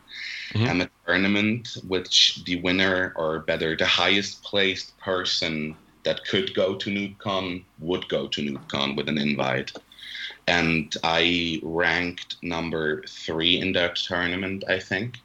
mm-hmm. 0.53 0.67
um, 0.67 0.81
a 0.81 0.89
tournament 1.05 1.77
which 1.87 2.43
the 2.45 2.59
winner, 2.61 3.13
or 3.15 3.39
better, 3.39 3.75
the 3.75 3.85
highest 3.85 4.43
placed 4.43 4.97
person 4.97 5.75
that 6.03 6.25
could 6.25 6.55
go 6.55 6.75
to 6.75 6.89
NoobCon 6.89 7.63
would 7.79 8.09
go 8.09 8.27
to 8.27 8.41
NoobCon 8.41 8.95
with 8.95 9.07
an 9.09 9.19
invite 9.19 9.71
and 10.47 10.95
I 11.03 11.59
ranked 11.63 12.37
number 12.41 13.03
three 13.07 13.59
in 13.59 13.73
that 13.73 13.95
tournament, 13.95 14.63
I 14.67 14.79
think. 14.79 15.19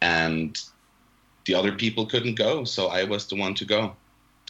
And 0.00 0.56
the 1.46 1.54
other 1.54 1.72
people 1.72 2.06
couldn't 2.06 2.36
go, 2.36 2.64
so 2.64 2.86
I 2.86 3.04
was 3.04 3.26
the 3.26 3.36
one 3.36 3.54
to 3.54 3.64
go. 3.64 3.96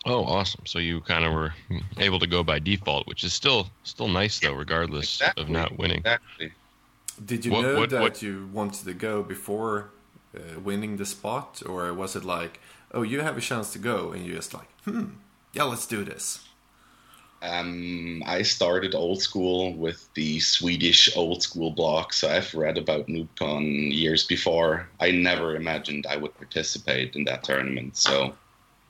Oh, 0.07 0.25
awesome! 0.25 0.65
So 0.67 0.79
you 0.79 1.01
kind 1.03 1.25
of 1.25 1.33
were 1.33 1.53
able 1.99 2.19
to 2.21 2.27
go 2.27 2.43
by 2.43 2.59
default, 2.59 3.07
which 3.07 3.23
is 3.23 3.33
still 3.33 3.69
still 3.83 4.09
nice 4.09 4.41
though, 4.41 4.55
regardless 4.55 5.17
exactly. 5.17 5.43
of 5.43 5.51
not 5.51 5.79
winning. 5.79 5.99
Exactly. 5.99 6.53
Did 7.25 7.45
you 7.45 7.53
what, 7.53 7.63
know 7.63 7.79
what, 7.79 7.91
that 7.91 8.01
what? 8.01 8.23
you 8.23 8.49
wanted 8.53 8.85
to 8.87 8.95
go 8.95 9.23
before 9.23 9.91
uh, 10.35 10.59
winning 10.61 10.97
the 10.97 11.05
spot, 11.05 11.63
or 11.67 11.93
was 11.93 12.17
it 12.17 12.25
like, 12.25 12.61
oh, 12.93 13.03
you 13.03 13.21
have 13.21 13.37
a 13.37 13.43
chance 13.43 13.73
to 13.75 13.79
go, 13.79 14.13
and 14.13 14.25
you 14.25 14.35
just 14.35 14.55
like, 14.55 14.69
hmm, 14.85 15.07
yeah, 15.53 15.65
let's 15.65 15.87
do 15.87 16.03
this? 16.05 16.45
Um, 17.43 18.23
I 18.27 18.43
started 18.43 18.95
old 18.95 19.23
school 19.23 19.75
with 19.75 20.13
the 20.15 20.41
Swedish 20.41 21.17
old 21.17 21.43
school 21.43 21.71
block, 21.71 22.13
so 22.13 22.29
I've 22.29 22.53
read 22.55 22.77
about 22.77 23.07
NoobCon 23.07 23.95
years 23.95 24.27
before. 24.27 24.89
I 25.01 25.11
never 25.11 25.57
imagined 25.57 26.07
I 26.07 26.17
would 26.17 26.37
participate 26.37 27.17
in 27.17 27.25
that 27.25 27.43
tournament. 27.43 27.97
So, 27.97 28.35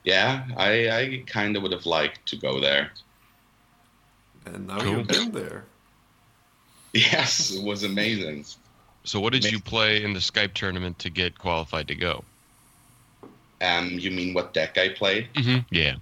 yeah, 0.03 0.45
I, 0.57 0.89
I 0.89 1.23
kind 1.27 1.55
of 1.55 1.63
would 1.63 1.71
have 1.71 1.85
liked 1.85 2.25
to 2.27 2.35
go 2.35 2.59
there. 2.59 2.91
and 4.45 4.67
now 4.67 4.79
cool. 4.79 4.97
you've 4.97 5.07
been 5.07 5.31
there. 5.31 5.65
Yes, 6.93 7.51
it 7.51 7.63
was 7.63 7.83
amazing. 7.83 8.45
So, 9.03 9.19
what 9.19 9.33
did 9.33 9.45
you 9.45 9.59
play 9.59 10.03
in 10.03 10.13
the 10.13 10.19
Skype 10.19 10.53
tournament 10.53 10.99
to 10.99 11.09
get 11.09 11.37
qualified 11.39 11.87
to 11.87 11.95
go? 11.95 12.23
Um, 13.61 13.91
you 13.91 14.11
mean 14.11 14.33
what 14.33 14.53
deck 14.53 14.77
I 14.77 14.89
played? 14.89 15.29
Mm-hmm. 15.35 15.73
Yeah. 15.73 15.95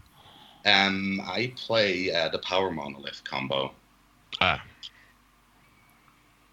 Um, 0.65 1.21
I 1.25 1.53
play 1.55 2.11
uh, 2.11 2.29
the 2.29 2.39
Power 2.39 2.71
Monolith 2.71 3.23
combo. 3.23 3.71
Ah. 4.41 4.63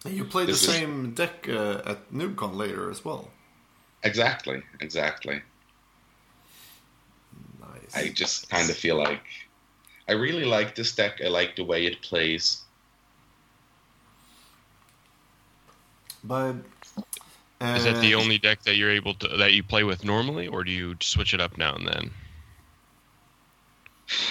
You 0.05 0.25
play 0.25 0.47
this 0.47 0.65
the 0.65 0.73
same 0.73 1.07
is... 1.07 1.15
deck 1.15 1.49
uh, 1.49 1.83
at 1.85 2.13
NoobCon 2.13 2.57
later 2.57 2.91
as 2.91 3.05
well. 3.05 3.31
Exactly, 4.05 4.63
exactly. 4.81 5.43
Nice. 7.95 8.05
I 8.05 8.09
just 8.09 8.49
kind 8.49 8.69
of 8.71 8.77
feel 8.77 8.97
like 8.97 9.23
I 10.09 10.13
really 10.13 10.45
like 10.45 10.75
this 10.75 10.95
deck. 10.95 11.21
I 11.25 11.29
like 11.29 11.57
the 11.57 11.65
way 11.65 11.87
it 11.87 12.01
plays. 12.03 12.63
But 16.23 16.57
uh, 17.61 17.75
is 17.77 17.85
that 17.85 18.01
the 18.01 18.15
only 18.15 18.39
deck 18.39 18.63
that 18.63 18.77
you're 18.77 18.91
able 18.91 19.15
to 19.15 19.29
that 19.37 19.53
you 19.53 19.63
play 19.63 19.85
with 19.85 20.05
normally, 20.05 20.47
or 20.47 20.65
do 20.65 20.71
you 20.71 20.97
switch 21.01 21.35
it 21.35 21.41
up 21.41 21.57
now 21.57 21.75
and 21.75 21.87
then? 21.87 22.11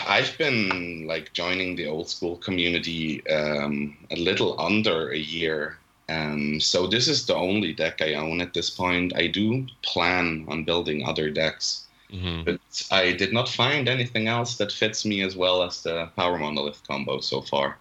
I've 0.08 0.38
been 0.38 1.06
like 1.08 1.34
joining 1.34 1.76
the 1.76 1.88
old 1.88 2.10
school 2.10 2.38
community 2.38 3.26
um, 3.28 3.98
a 4.10 4.16
little 4.16 4.60
under 4.60 5.12
a 5.12 5.18
year, 5.18 5.78
um, 6.08 6.60
so 6.60 6.88
this 6.88 7.08
is 7.08 7.26
the 7.26 7.36
only 7.36 7.74
deck 7.74 8.02
I 8.02 8.14
own 8.14 8.40
at 8.40 8.54
this 8.54 8.70
point. 8.70 9.14
I 9.16 9.28
do 9.28 9.66
plan 9.82 10.46
on 10.48 10.64
building 10.64 11.06
other 11.06 11.30
decks, 11.30 11.85
mm-hmm. 12.12 12.44
but 12.44 12.60
I 12.92 13.12
did 13.12 13.34
not 13.34 13.50
find 13.50 13.88
anything 13.88 14.28
else 14.28 14.58
that 14.58 14.72
fits 14.72 15.06
me 15.06 15.22
as 15.22 15.36
well 15.36 15.64
as 15.64 15.84
the 15.84 16.10
Power 16.16 16.38
Monolith 16.38 16.82
combo 16.88 17.20
so 17.20 17.42
far. 17.42 17.78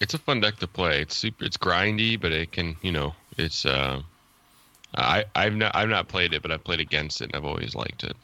It's 0.00 0.14
a 0.14 0.18
fun 0.18 0.40
deck 0.40 0.56
to 0.56 0.66
play. 0.66 1.00
It's 1.00 1.16
super. 1.16 1.44
It's 1.44 1.56
grindy, 1.56 2.20
but 2.20 2.32
it 2.32 2.52
can, 2.52 2.76
you 2.82 2.92
know, 2.92 3.14
it's. 3.38 3.64
Uh, 3.64 4.02
I 4.94 5.24
I've 5.34 5.54
not 5.54 5.74
I've 5.74 5.88
not 5.88 6.08
played 6.08 6.34
it, 6.34 6.42
but 6.42 6.50
I've 6.50 6.64
played 6.64 6.80
against 6.80 7.20
it, 7.20 7.26
and 7.26 7.36
I've 7.36 7.44
always 7.44 7.74
liked 7.74 8.04
it. 8.04 8.16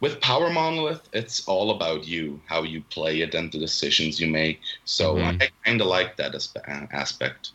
With 0.00 0.20
Power 0.20 0.50
Monolith, 0.50 1.08
it's 1.12 1.46
all 1.48 1.70
about 1.70 2.06
you, 2.06 2.40
how 2.46 2.62
you 2.62 2.82
play 2.90 3.22
it, 3.22 3.34
and 3.34 3.50
the 3.50 3.58
decisions 3.58 4.20
you 4.20 4.28
make. 4.28 4.60
So 4.84 5.14
mm-hmm. 5.14 5.40
I 5.40 5.48
kind 5.64 5.80
of 5.80 5.86
like 5.86 6.16
that 6.16 6.34
aspect. 6.92 7.52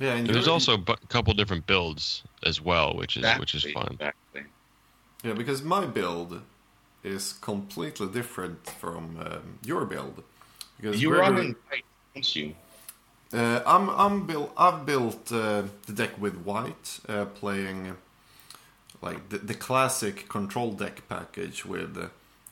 Yeah, 0.00 0.14
and 0.14 0.26
there's 0.26 0.48
also 0.48 0.74
a 0.74 0.96
couple 1.08 1.34
different 1.34 1.66
builds 1.66 2.22
as 2.44 2.60
well, 2.60 2.94
which 2.94 3.16
is 3.16 3.20
exactly, 3.20 3.40
which 3.40 3.54
is 3.54 3.64
fun. 3.72 3.88
Exactly. 3.92 4.20
Yeah, 5.24 5.32
because 5.32 5.62
my 5.62 5.86
build 5.86 6.42
is 7.02 7.32
completely 7.32 8.06
different 8.08 8.68
from 8.70 9.18
um, 9.18 9.58
your 9.64 9.86
build. 9.86 10.22
Because 10.76 11.00
you 11.02 11.10
Gregory, 11.10 11.30
run 11.30 11.46
in 11.46 11.56
white, 11.70 11.84
don't 12.14 12.36
you? 12.36 12.54
Uh, 13.32 13.62
I'm 13.66 13.88
I'm 13.90 14.26
built. 14.26 14.52
I've 14.56 14.84
built 14.86 15.32
uh, 15.32 15.64
the 15.86 15.92
deck 15.94 16.20
with 16.20 16.36
white, 16.44 17.00
uh, 17.08 17.24
playing 17.26 17.96
like 19.02 19.30
the, 19.30 19.38
the 19.38 19.54
classic 19.54 20.28
control 20.28 20.72
deck 20.72 21.08
package 21.08 21.64
with 21.64 22.10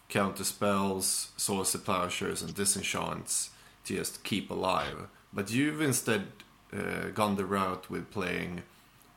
counter 0.09 0.45
spells, 0.45 1.31
Swords 1.37 1.73
to 1.73 1.79
Plowshares, 1.79 2.43
and 2.43 2.55
disenchants 2.55 3.51
to 3.85 3.97
just 3.97 4.25
keep 4.25 4.51
alive. 4.51 5.09
But 5.33 5.51
you've 5.51 5.81
instead 5.83 6.29
uh, 6.73 7.09
gone 7.15 7.37
the 7.37 7.47
route 7.47 7.91
with 7.91 8.11
playing 8.11 8.63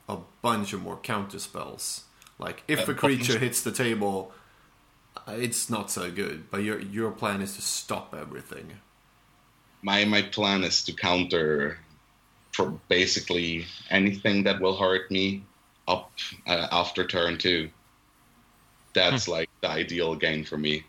a 0.08 0.18
bunch 0.42 0.72
of 0.72 0.82
more 0.82 0.98
counter 0.98 1.38
spells. 1.38 2.05
Like 2.38 2.62
if 2.68 2.88
a 2.88 2.94
creature 2.94 3.38
hits 3.38 3.62
the 3.62 3.72
table, 3.72 4.32
uh, 5.16 5.32
it's 5.32 5.70
not 5.70 5.90
so 5.90 6.10
good. 6.10 6.50
But 6.50 6.62
your 6.62 6.80
your 6.80 7.10
plan 7.10 7.40
is 7.40 7.56
to 7.56 7.62
stop 7.62 8.14
everything 8.14 8.72
my 9.86 10.04
my 10.04 10.20
plan 10.20 10.64
is 10.64 10.84
to 10.84 10.92
counter 10.92 11.78
for 12.52 12.70
basically 12.88 13.66
anything 13.90 14.42
that 14.42 14.60
will 14.60 14.76
hurt 14.76 15.10
me 15.10 15.44
up 15.86 16.10
uh, 16.46 16.66
after 16.72 17.06
turn 17.06 17.38
two. 17.38 17.70
That's 18.94 19.26
hmm. 19.26 19.32
like 19.32 19.50
the 19.60 19.70
ideal 19.70 20.16
game 20.16 20.44
for 20.44 20.56
me. 20.56 20.84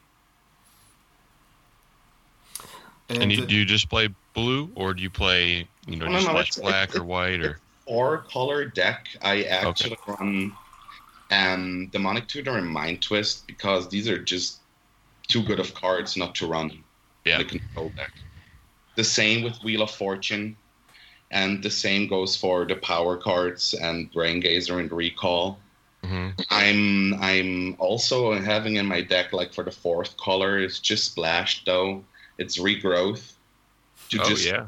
And, 3.10 3.24
and 3.24 3.32
you, 3.32 3.46
do 3.46 3.56
you 3.56 3.66
just 3.66 3.88
play 3.90 4.10
blue, 4.34 4.70
or 4.76 4.94
do 4.94 5.04
you 5.04 5.10
play 5.10 5.68
you 5.86 5.96
know 5.96 6.08
just 6.08 6.28
no, 6.28 6.34
no, 6.34 6.70
black 6.70 6.96
or 6.96 7.04
white 7.04 7.42
or? 7.42 7.60
Four 7.86 8.18
color 8.30 8.66
deck. 8.66 9.08
I 9.22 9.44
actually 9.44 9.94
okay. 9.94 10.16
run 10.20 10.52
um, 11.32 11.88
Demonic 11.92 12.28
Tutor 12.28 12.58
and 12.58 12.68
Mind 12.68 13.02
Twist 13.02 13.48
because 13.48 13.90
these 13.90 14.08
are 14.08 14.18
just 14.18 14.60
too 15.28 15.44
good 15.44 15.60
of 15.60 15.74
cards 15.74 16.16
not 16.16 16.36
to 16.36 16.48
run 16.48 16.84
yeah. 17.26 17.38
the 17.38 17.46
control 17.46 17.92
deck. 17.96 18.12
The 18.96 19.04
same 19.04 19.44
with 19.44 19.64
Wheel 19.64 19.84
of 19.84 19.92
Fortune, 19.92 20.56
and 21.32 21.62
the 21.62 21.70
same 21.70 22.08
goes 22.08 22.36
for 22.36 22.66
the 22.66 22.76
power 22.76 23.18
cards 23.18 23.74
and 23.74 24.12
Braingeyser 24.12 24.80
and 24.80 24.92
Recall. 24.92 25.60
Mm-hmm. 26.04 26.42
I'm 26.50 27.14
I'm 27.22 27.76
also 27.80 28.40
having 28.40 28.78
in 28.78 28.86
my 28.86 29.02
deck 29.02 29.34
like 29.34 29.54
for 29.54 29.64
the 29.64 29.72
fourth 29.72 30.16
color. 30.18 30.60
It's 30.60 30.80
just 30.80 31.12
splash 31.12 31.66
though. 31.66 32.04
It's 32.38 32.58
regrowth. 32.60 33.34
To 34.10 34.22
oh 34.22 34.30
just, 34.30 34.46
yeah. 34.46 34.68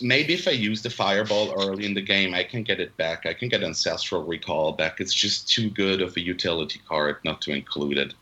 Maybe 0.00 0.34
if 0.34 0.48
I 0.48 0.52
use 0.52 0.82
the 0.82 0.90
fireball 0.90 1.54
early 1.62 1.86
in 1.86 1.94
the 1.94 2.02
game, 2.02 2.34
I 2.34 2.42
can 2.42 2.62
get 2.64 2.80
it 2.80 2.96
back. 2.96 3.26
I 3.26 3.32
can 3.32 3.48
get 3.48 3.62
ancestral 3.62 4.24
recall 4.24 4.72
back. 4.72 5.00
It's 5.00 5.14
just 5.14 5.48
too 5.48 5.70
good 5.70 6.02
of 6.02 6.16
a 6.16 6.20
utility 6.20 6.80
card 6.88 7.18
not 7.24 7.40
to 7.42 7.52
include 7.52 7.98
it 7.98 8.14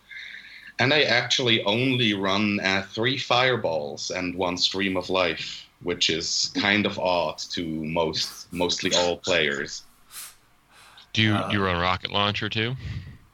and 0.79 0.93
I 0.93 1.03
actually 1.03 1.63
only 1.65 2.15
run 2.15 2.61
uh, 2.61 2.85
three 2.91 3.19
fireballs 3.19 4.11
and 4.11 4.35
one 4.35 4.57
stream 4.57 4.97
of 4.97 5.09
life, 5.09 5.67
which 5.83 6.11
is 6.11 6.53
kind 6.55 6.87
of 6.87 6.99
odd 6.99 7.39
to 7.39 7.65
most, 7.65 8.53
mostly 8.53 8.93
all 8.95 9.17
players. 9.19 9.85
Do 11.13 11.23
you 11.23 11.35
uh, 11.35 11.51
you 11.53 11.63
run 11.63 11.81
rocket 11.81 12.11
launcher 12.11 12.49
too? 12.49 12.75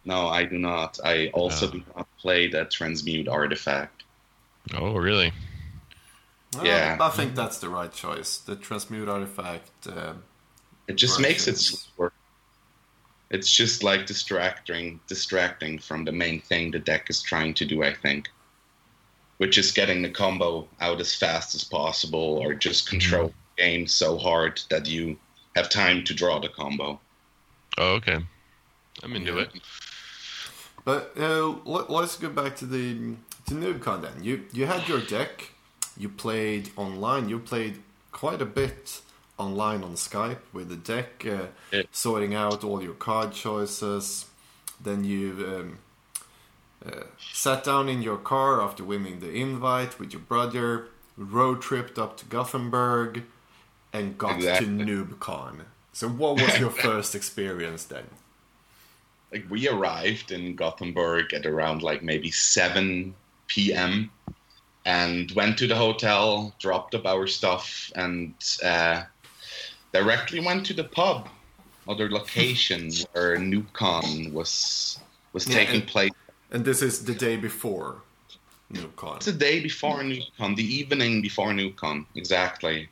No, 0.05 0.29
I 0.29 0.45
do 0.45 0.59
not. 0.59 0.99
I 1.05 1.29
also 1.29 1.71
do 1.71 1.83
not 1.97 2.07
play 2.19 2.49
that 2.49 2.71
transmute 2.71 3.29
artifact. 3.29 4.03
Oh, 4.75 4.95
really? 4.97 5.33
Well, 6.55 6.67
yeah, 6.67 6.97
I 7.01 7.11
think 7.11 7.35
that's 7.35 7.59
the 7.59 7.69
right 7.69 7.93
choice. 7.93 8.39
The 8.39 8.57
transmute 8.57 9.09
artifact. 9.09 9.87
Uh, 9.87 10.15
it 10.89 10.95
just 10.95 11.21
makes 11.21 11.47
it 11.47 11.57
slower 11.59 12.13
it's 13.31 13.51
just 13.51 13.83
like 13.83 14.07
distracting 14.07 15.01
distracting 15.07 15.79
from 15.79 16.05
the 16.05 16.13
main 16.13 16.41
thing 16.41 16.71
the 16.71 16.79
deck 16.79 17.09
is 17.09 17.23
trying 17.23 17.55
to 17.55 17.65
do 17.65 17.83
i 17.83 17.95
think 17.95 18.29
which 19.39 19.57
is 19.57 19.73
getting 19.73 20.03
the 20.03 20.11
combo 20.11 20.69
out 20.81 21.01
as 21.01 21.15
fast 21.15 21.55
as 21.55 21.65
possible 21.65 22.39
or 22.43 22.53
just 22.53 22.87
mm-hmm. 22.87 22.99
control 22.99 23.29
mm-hmm. 23.29 23.39
the 23.57 23.63
game 23.63 23.87
so 23.87 24.19
hard 24.19 24.61
that 24.69 24.87
you 24.87 25.17
have 25.57 25.69
time 25.69 26.05
to 26.05 26.13
draw 26.13 26.39
the 26.39 26.49
combo 26.49 27.01
oh 27.79 27.95
okay 27.95 28.19
i'm 29.03 29.15
into 29.15 29.35
yeah. 29.35 29.43
it 29.43 29.51
but 30.85 31.13
uh, 31.19 31.55
let, 31.65 31.91
us 31.91 32.17
go 32.17 32.29
back 32.29 32.57
to 32.57 32.67
the 32.67 33.15
to 33.47 33.55
noobcon 33.55 34.03
then 34.03 34.23
you 34.23 34.45
you 34.53 34.67
had 34.67 34.87
your 34.89 35.01
deck 35.01 35.53
you 36.01 36.09
played 36.09 36.71
online 36.77 37.29
you 37.29 37.39
played 37.39 37.75
quite 38.13 38.41
a 38.43 38.47
bit 38.47 39.01
online 39.41 39.83
on 39.83 39.95
Skype 39.95 40.39
with 40.53 40.69
the 40.69 40.77
deck, 40.77 41.25
uh, 41.27 41.47
yeah. 41.73 41.83
sorting 41.91 42.35
out 42.35 42.63
all 42.63 42.83
your 42.83 42.95
card 42.95 43.33
choices. 43.33 44.27
Then 44.83 45.03
you 45.05 45.33
um, 45.49 45.79
uh, 46.87 47.05
sat 47.19 47.65
down 47.65 47.89
in 47.89 48.03
your 48.03 48.19
car 48.19 48.63
after 48.63 48.85
winning 48.85 49.21
the 49.21 49.33
invite 49.33 49.99
with 49.99 50.13
your 50.13 50.21
brother, 50.21 50.89
road 51.17 51.63
tripped 51.63 51.99
up 51.99 52.17
to 52.19 52.27
Gothenburg, 52.27 53.25
and 53.93 54.17
got 54.17 54.37
exactly. 54.37 54.67
to 54.67 54.73
NoobCon. 54.73 55.63
So, 55.93 56.09
what 56.09 56.41
was 56.41 56.59
your 56.59 56.71
first 56.87 57.15
experience 57.15 57.85
then? 57.85 58.05
Like 59.33 59.47
we 59.49 59.69
arrived 59.69 60.33
in 60.33 60.57
Gothenburg 60.57 61.33
at 61.33 61.47
around 61.47 61.83
like 61.83 62.03
maybe 62.03 62.31
seven 62.31 63.15
p.m. 63.47 64.11
and 64.91 65.31
went 65.33 65.57
to 65.57 65.69
the 65.69 65.77
hotel, 65.77 66.53
dropped 66.59 66.97
up 66.97 67.07
our 67.07 67.27
stuff, 67.29 67.93
and 67.95 68.35
uh, 68.65 69.05
directly 69.93 70.41
went 70.41 70.67
to 70.67 70.75
the 70.75 70.83
pub, 70.83 71.29
other 71.87 72.11
location 72.11 72.91
where 73.13 73.37
NoobCon 73.37 74.33
was 74.33 74.99
was 75.33 75.47
yeah, 75.47 75.55
taking 75.55 75.83
and, 75.83 75.87
place. 75.87 76.11
And 76.51 76.65
this 76.65 76.83
is 76.83 77.05
the 77.05 77.15
day 77.15 77.37
before 77.37 78.03
NoobCon. 78.73 79.17
It's 79.17 79.27
the 79.27 79.33
day 79.33 79.61
before 79.61 80.01
NoobCon, 80.01 80.57
the 80.57 80.75
evening 80.81 81.23
before 81.23 81.51
NoobCon, 81.53 82.07
exactly. 82.17 82.89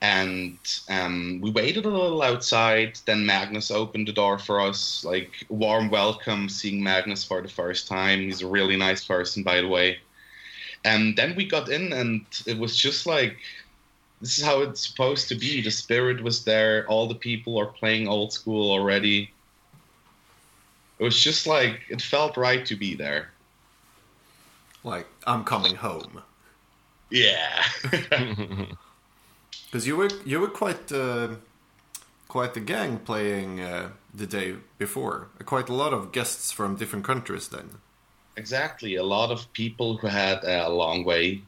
And 0.00 0.58
um, 0.88 1.40
we 1.42 1.50
waited 1.50 1.86
a 1.86 1.88
little 1.88 2.22
outside. 2.22 3.00
Then 3.06 3.26
Magnus 3.26 3.70
opened 3.70 4.06
the 4.06 4.12
door 4.12 4.38
for 4.38 4.60
us, 4.60 5.02
like 5.02 5.32
warm 5.48 5.88
welcome, 5.90 6.48
seeing 6.48 6.80
Magnus 6.82 7.24
for 7.24 7.40
the 7.40 7.48
first 7.48 7.88
time. 7.88 8.20
He's 8.20 8.42
a 8.42 8.46
really 8.46 8.76
nice 8.76 9.04
person, 9.04 9.42
by 9.42 9.60
the 9.60 9.68
way. 9.68 9.98
And 10.84 11.16
then 11.16 11.34
we 11.34 11.46
got 11.46 11.68
in, 11.70 11.92
and 11.92 12.24
it 12.46 12.58
was 12.58 12.76
just 12.76 13.06
like 13.06 13.38
this 14.20 14.38
is 14.38 14.44
how 14.44 14.60
it's 14.62 14.86
supposed 14.86 15.28
to 15.28 15.34
be. 15.34 15.62
The 15.62 15.70
spirit 15.70 16.22
was 16.22 16.44
there. 16.44 16.86
All 16.88 17.08
the 17.08 17.14
people 17.14 17.58
are 17.58 17.66
playing 17.66 18.08
old 18.08 18.32
school 18.32 18.70
already. 18.70 19.30
It 20.98 21.04
was 21.04 21.18
just 21.18 21.46
like 21.46 21.80
it 21.88 22.00
felt 22.00 22.36
right 22.36 22.64
to 22.66 22.76
be 22.76 22.94
there. 22.94 23.30
Like 24.82 25.06
I'm 25.26 25.44
coming 25.44 25.74
home. 25.74 26.22
Yeah. 27.10 27.62
Because 29.74 29.88
you 29.88 29.96
were 29.96 30.10
you 30.24 30.38
were 30.38 30.50
quite 30.50 30.92
uh, 30.92 31.30
quite 32.28 32.54
the 32.54 32.60
gang 32.60 33.00
playing 33.00 33.60
uh, 33.60 33.88
the 34.14 34.24
day 34.24 34.54
before. 34.78 35.26
Quite 35.44 35.68
a 35.68 35.74
lot 35.74 35.92
of 35.92 36.12
guests 36.12 36.52
from 36.52 36.76
different 36.76 37.04
countries 37.04 37.48
then. 37.48 37.70
Exactly, 38.36 38.96
a 38.96 39.02
lot 39.02 39.30
of 39.30 39.52
people 39.52 39.96
who 39.96 40.08
had 40.08 40.42
a 40.44 40.68
long 40.68 41.04
way 41.04 41.42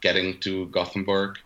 getting 0.00 0.38
to 0.40 0.66
Gothenburg. 0.66 1.38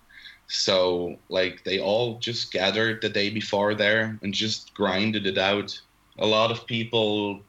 So 0.47 1.17
like 1.29 1.65
they 1.65 1.81
all 1.81 2.19
just 2.19 2.53
gathered 2.53 3.03
the 3.03 3.09
day 3.09 3.31
before 3.31 3.75
there 3.75 4.19
and 4.23 4.35
just 4.35 4.75
grinded 4.75 5.27
it 5.27 5.39
out. 5.39 5.81
A 6.19 6.27
lot 6.27 6.51
of 6.51 6.67
people 6.67 7.41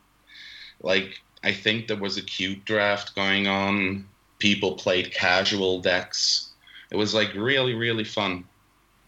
like 0.82 1.20
I 1.44 1.52
think 1.54 1.88
there 1.88 1.98
was 1.98 2.18
a 2.18 2.22
cube 2.22 2.66
draft 2.66 3.16
going 3.16 3.48
on. 3.48 4.08
People 4.40 4.76
played 4.76 5.14
casual 5.14 5.82
decks. 5.82 6.50
It 6.92 6.98
was 6.98 7.14
like 7.14 7.34
really, 7.34 7.74
really 7.74 8.04
fun 8.04 8.46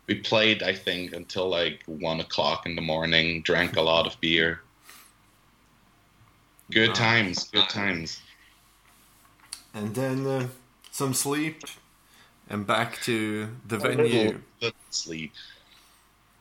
we 0.08 0.16
played 0.16 0.64
I 0.64 0.74
think 0.74 1.14
until 1.14 1.50
like 1.50 1.84
one 1.86 2.20
o'clock 2.20 2.66
in 2.66 2.76
the 2.76 2.82
morning. 2.82 3.42
Drank 3.42 3.76
a 3.76 3.82
lot 3.82 4.08
of 4.08 4.20
beer. 4.20 4.62
Good 6.72 6.96
times, 6.96 7.50
good 7.52 7.70
times. 7.70 8.22
And 9.74 9.94
then 9.94 10.26
uh, 10.26 10.48
some 10.92 11.14
sleep, 11.14 11.64
and 12.50 12.66
back 12.66 13.02
to 13.04 13.50
the 13.68 13.76
a 13.76 13.80
venue. 13.80 14.06
Little, 14.06 14.42
little 14.62 14.78
sleep. 14.90 15.34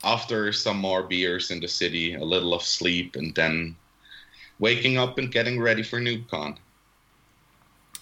After 0.04 0.52
some 0.52 0.78
more 0.78 1.02
beers 1.02 1.50
in 1.50 1.60
the 1.60 1.68
city, 1.68 2.14
a 2.14 2.24
little 2.24 2.54
of 2.54 2.62
sleep, 2.62 3.16
and 3.16 3.34
then 3.34 3.76
waking 4.58 4.98
up 4.98 5.18
and 5.18 5.30
getting 5.30 5.60
ready 5.60 5.82
for 5.82 6.00
NoobCon. 6.00 6.56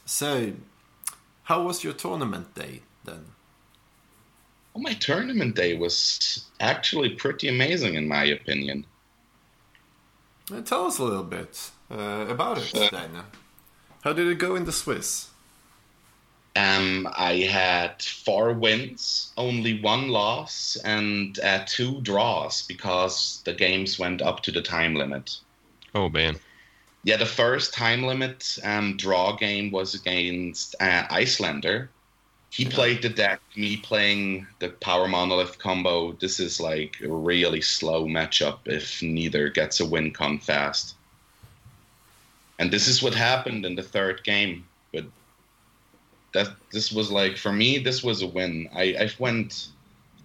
So, 0.05 0.53
how 1.45 1.63
was 1.63 1.85
your 1.85 1.93
tournament 1.93 2.55
day 2.55 2.81
then? 3.05 3.27
Well, 4.75 4.83
my 4.83 4.95
tournament 4.95 5.57
day 5.57 5.77
was 5.77 6.47
actually 6.61 7.11
pretty 7.11 7.49
amazing, 7.49 7.95
in 7.95 8.09
my 8.09 8.25
opinion. 8.25 8.87
Uh, 10.53 10.61
tell 10.63 10.87
us 10.87 10.99
a 10.99 11.05
little 11.05 11.23
bit 11.23 11.71
uh, 11.91 12.27
about 12.29 12.59
it, 12.59 12.75
uh, 12.75 12.89
then. 12.91 13.11
How 14.03 14.13
did 14.13 14.29
it 14.29 14.39
go 14.39 14.57
in 14.57 14.65
the 14.65 14.73
Swiss? 14.73 15.29
Um, 16.57 17.09
I 17.17 17.35
had 17.35 18.03
four 18.03 18.53
wins, 18.53 19.33
only 19.37 19.81
one 19.81 20.09
loss, 20.09 20.77
and 20.85 21.39
uh, 21.41 21.65
two 21.67 22.01
draws 22.01 22.63
because 22.63 23.43
the 23.45 23.53
games 23.53 23.99
went 23.99 24.21
up 24.21 24.43
to 24.43 24.53
the 24.53 24.63
time 24.63 24.95
limit. 24.95 25.39
Oh 25.95 26.09
man! 26.09 26.39
Yeah, 27.05 27.17
the 27.17 27.27
first 27.27 27.73
time 27.73 28.05
limit 28.05 28.59
um, 28.65 28.97
draw 28.97 29.37
game 29.37 29.71
was 29.71 29.95
against 29.95 30.75
uh, 30.81 31.05
Icelander, 31.09 31.89
he 32.51 32.65
played 32.65 33.01
the 33.01 33.09
deck, 33.09 33.41
me 33.57 33.77
playing 33.77 34.47
the 34.59 34.71
power 34.71 35.07
monolith 35.07 35.59
combo. 35.59 36.13
This 36.13 36.41
is 36.41 36.59
like 36.59 36.97
a 37.01 37.09
really 37.09 37.61
slow 37.61 38.07
matchup 38.07 38.59
if 38.67 39.01
neither 39.03 39.49
gets 39.49 39.79
a 39.79 39.87
win 39.87 40.13
con 40.13 40.41
fast. 40.41 40.97
And 42.61 42.71
this 42.71 42.87
is 42.87 43.03
what 43.03 43.15
happened 43.15 43.65
in 43.65 43.75
the 43.75 43.83
third 43.83 44.23
game. 44.23 44.67
But 44.93 45.07
that 46.35 46.49
this 46.71 46.93
was 46.93 47.11
like 47.11 47.37
for 47.37 47.53
me, 47.53 47.79
this 47.79 48.05
was 48.05 48.23
a 48.23 48.27
win. 48.27 48.69
I, 48.75 48.95
I 49.01 49.11
went 49.19 49.69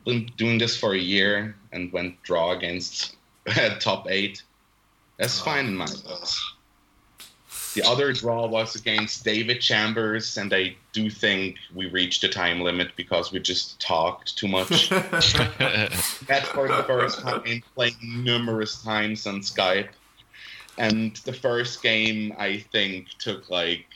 been 0.05 0.29
doing 0.37 0.59
this 0.59 0.77
for 0.77 0.93
a 0.93 0.99
year 0.99 1.55
and 1.71 1.91
went 1.91 2.21
draw 2.23 2.51
against 2.51 3.15
top 3.79 4.05
eight. 4.09 4.43
That's 5.17 5.41
oh, 5.41 5.45
fine 5.45 5.65
in 5.65 5.75
my 5.75 5.85
book. 5.87 6.27
The 7.73 7.83
other 7.83 8.13
draw 8.13 8.47
was 8.47 8.75
against 8.75 9.25
David 9.25 9.59
Chambers, 9.59 10.37
and 10.37 10.53
I 10.53 10.75
do 10.93 11.09
think 11.09 11.57
we 11.73 11.87
reached 11.87 12.21
the 12.21 12.29
time 12.29 12.61
limit 12.61 12.91
because 12.95 13.33
we 13.33 13.39
just 13.39 13.79
talked 13.81 14.37
too 14.37 14.47
much. 14.47 14.89
That's 14.89 16.47
for 16.47 16.67
the 16.69 16.83
first 16.87 17.19
time, 17.19 17.63
playing 17.75 17.95
numerous 18.01 18.81
times 18.81 19.25
on 19.27 19.41
Skype. 19.41 19.89
And 20.77 21.15
the 21.17 21.33
first 21.33 21.81
game, 21.81 22.33
I 22.37 22.57
think, 22.71 23.09
took 23.19 23.49
like 23.49 23.87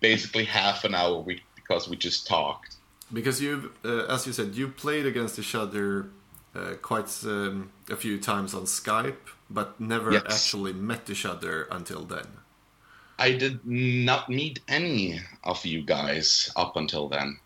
basically 0.00 0.44
half 0.44 0.84
an 0.84 0.94
hour 0.94 1.24
because 1.56 1.88
we 1.88 1.96
just 1.96 2.26
talked. 2.26 2.76
Because 3.12 3.40
you, 3.40 3.72
uh, 3.84 4.04
as 4.04 4.26
you 4.26 4.32
said, 4.32 4.54
you 4.54 4.68
played 4.68 5.06
against 5.06 5.38
each 5.38 5.54
other 5.54 6.10
uh, 6.54 6.74
quite 6.82 7.10
um, 7.24 7.70
a 7.90 7.96
few 7.96 8.18
times 8.18 8.54
on 8.54 8.62
Skype 8.62 9.16
but 9.50 9.80
never 9.80 10.12
yes. 10.12 10.22
actually 10.26 10.72
met 10.72 11.08
each 11.08 11.24
other 11.24 11.68
until 11.70 12.04
then. 12.04 12.26
I 13.18 13.32
did 13.32 13.64
not 13.66 14.28
meet 14.28 14.60
any 14.68 15.20
of 15.44 15.64
you 15.64 15.82
guys 15.82 16.50
up 16.56 16.76
until 16.76 17.08
then. 17.08 17.38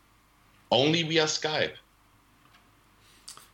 Only 0.70 1.02
via 1.02 1.24
Skype. 1.24 1.74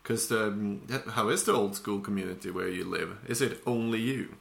Because 0.09 0.32
um, 0.32 0.80
how 1.10 1.28
is 1.28 1.44
the 1.44 1.52
old 1.52 1.76
school 1.76 2.01
community 2.01 2.51
where 2.51 2.68
you 2.68 2.85
live? 2.85 3.18
Is 3.26 3.43
it 3.43 3.60
only 3.66 4.01
you? 4.01 4.35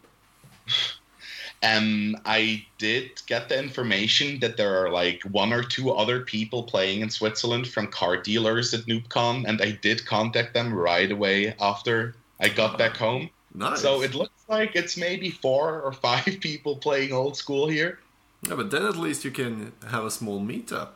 Um, 1.61 2.15
I 2.25 2.65
did 2.77 3.21
get 3.25 3.49
the 3.49 3.59
information 3.59 4.39
that 4.39 4.55
there 4.55 4.81
are 4.81 4.89
like 4.89 5.23
one 5.23 5.51
or 5.51 5.63
two 5.63 5.91
other 5.91 6.21
people 6.21 6.63
playing 6.63 7.01
in 7.01 7.09
Switzerland 7.09 7.67
from 7.67 7.87
car 7.87 8.15
dealers 8.15 8.73
at 8.73 8.85
NoobCon, 8.85 9.43
and 9.45 9.61
I 9.61 9.71
did 9.71 10.05
contact 10.05 10.53
them 10.53 10.73
right 10.73 11.11
away 11.11 11.53
after 11.59 12.15
I 12.39 12.47
got 12.47 12.77
back 12.77 12.95
home. 12.95 13.29
Nice. 13.53 13.81
So 13.81 14.01
it 14.03 14.13
looks 14.15 14.45
like 14.47 14.73
it's 14.75 14.95
maybe 14.95 15.31
four 15.31 15.81
or 15.81 15.91
five 15.91 16.37
people 16.39 16.77
playing 16.77 17.11
old 17.11 17.35
school 17.35 17.67
here. 17.67 17.99
Yeah, 18.47 18.55
but 18.55 18.71
then 18.71 18.85
at 18.85 18.95
least 18.95 19.25
you 19.25 19.31
can 19.31 19.73
have 19.89 20.05
a 20.05 20.11
small 20.11 20.39
meetup. 20.39 20.91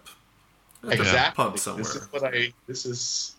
At 0.84 0.94
exactly. 0.94 1.44
pub 1.44 1.60
somewhere. 1.60 1.84
This 1.84 1.96
is 1.96 2.08
what 2.14 2.24
I. 2.24 2.54
This 2.68 2.86
is 2.86 3.36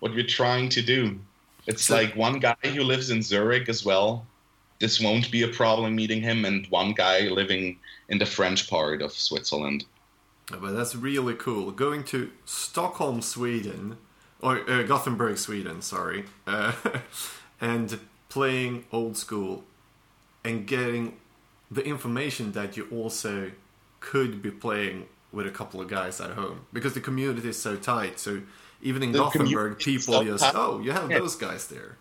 what 0.00 0.14
you're 0.14 0.26
trying 0.26 0.68
to 0.70 0.82
do. 0.82 1.18
It's 1.66 1.90
like 1.90 2.14
one 2.14 2.38
guy 2.38 2.56
who 2.62 2.82
lives 2.82 3.10
in 3.10 3.22
Zurich 3.22 3.68
as 3.68 3.84
well. 3.84 4.26
This 4.78 5.00
won't 5.00 5.30
be 5.30 5.42
a 5.42 5.48
problem 5.48 5.96
meeting 5.96 6.20
him, 6.20 6.44
and 6.44 6.66
one 6.68 6.92
guy 6.92 7.20
living 7.22 7.78
in 8.08 8.18
the 8.18 8.26
French 8.26 8.68
part 8.68 9.02
of 9.02 9.12
Switzerland. 9.12 9.84
But 10.50 10.72
that's 10.72 10.94
really 10.94 11.34
cool. 11.34 11.72
Going 11.72 12.04
to 12.04 12.30
Stockholm, 12.44 13.20
Sweden, 13.20 13.96
or 14.40 14.68
uh, 14.70 14.82
Gothenburg, 14.84 15.38
Sweden. 15.38 15.82
Sorry, 15.82 16.24
uh, 16.46 16.72
and 17.60 17.98
playing 18.28 18.84
old 18.92 19.16
school 19.16 19.64
and 20.44 20.66
getting 20.66 21.16
the 21.70 21.82
information 21.82 22.52
that 22.52 22.76
you 22.76 22.86
also 22.92 23.50
could 23.98 24.40
be 24.40 24.50
playing 24.50 25.06
with 25.32 25.46
a 25.46 25.50
couple 25.50 25.80
of 25.80 25.88
guys 25.88 26.20
at 26.20 26.30
home 26.30 26.66
because 26.72 26.94
the 26.94 27.00
community 27.00 27.48
is 27.48 27.60
so 27.60 27.76
tight. 27.76 28.20
So 28.20 28.42
even 28.86 29.02
in 29.02 29.10
the 29.10 29.18
Gothenburg, 29.18 29.78
people 29.78 30.22
just 30.22 30.44
oh, 30.54 30.80
you 30.80 30.92
have 30.92 31.10
yeah. 31.10 31.18
those 31.18 31.34
guys 31.34 31.66
there. 31.66 31.96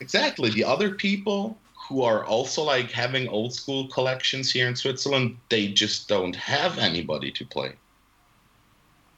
Exactly. 0.00 0.50
The 0.50 0.64
other 0.64 0.90
people 0.90 1.58
who 1.88 2.02
are 2.02 2.24
also 2.24 2.62
like 2.62 2.92
having 2.92 3.26
old 3.28 3.52
school 3.52 3.88
collections 3.88 4.52
here 4.52 4.68
in 4.68 4.76
Switzerland, 4.76 5.36
they 5.48 5.66
just 5.68 6.06
don't 6.06 6.36
have 6.36 6.78
anybody 6.78 7.32
to 7.32 7.44
play. 7.44 7.72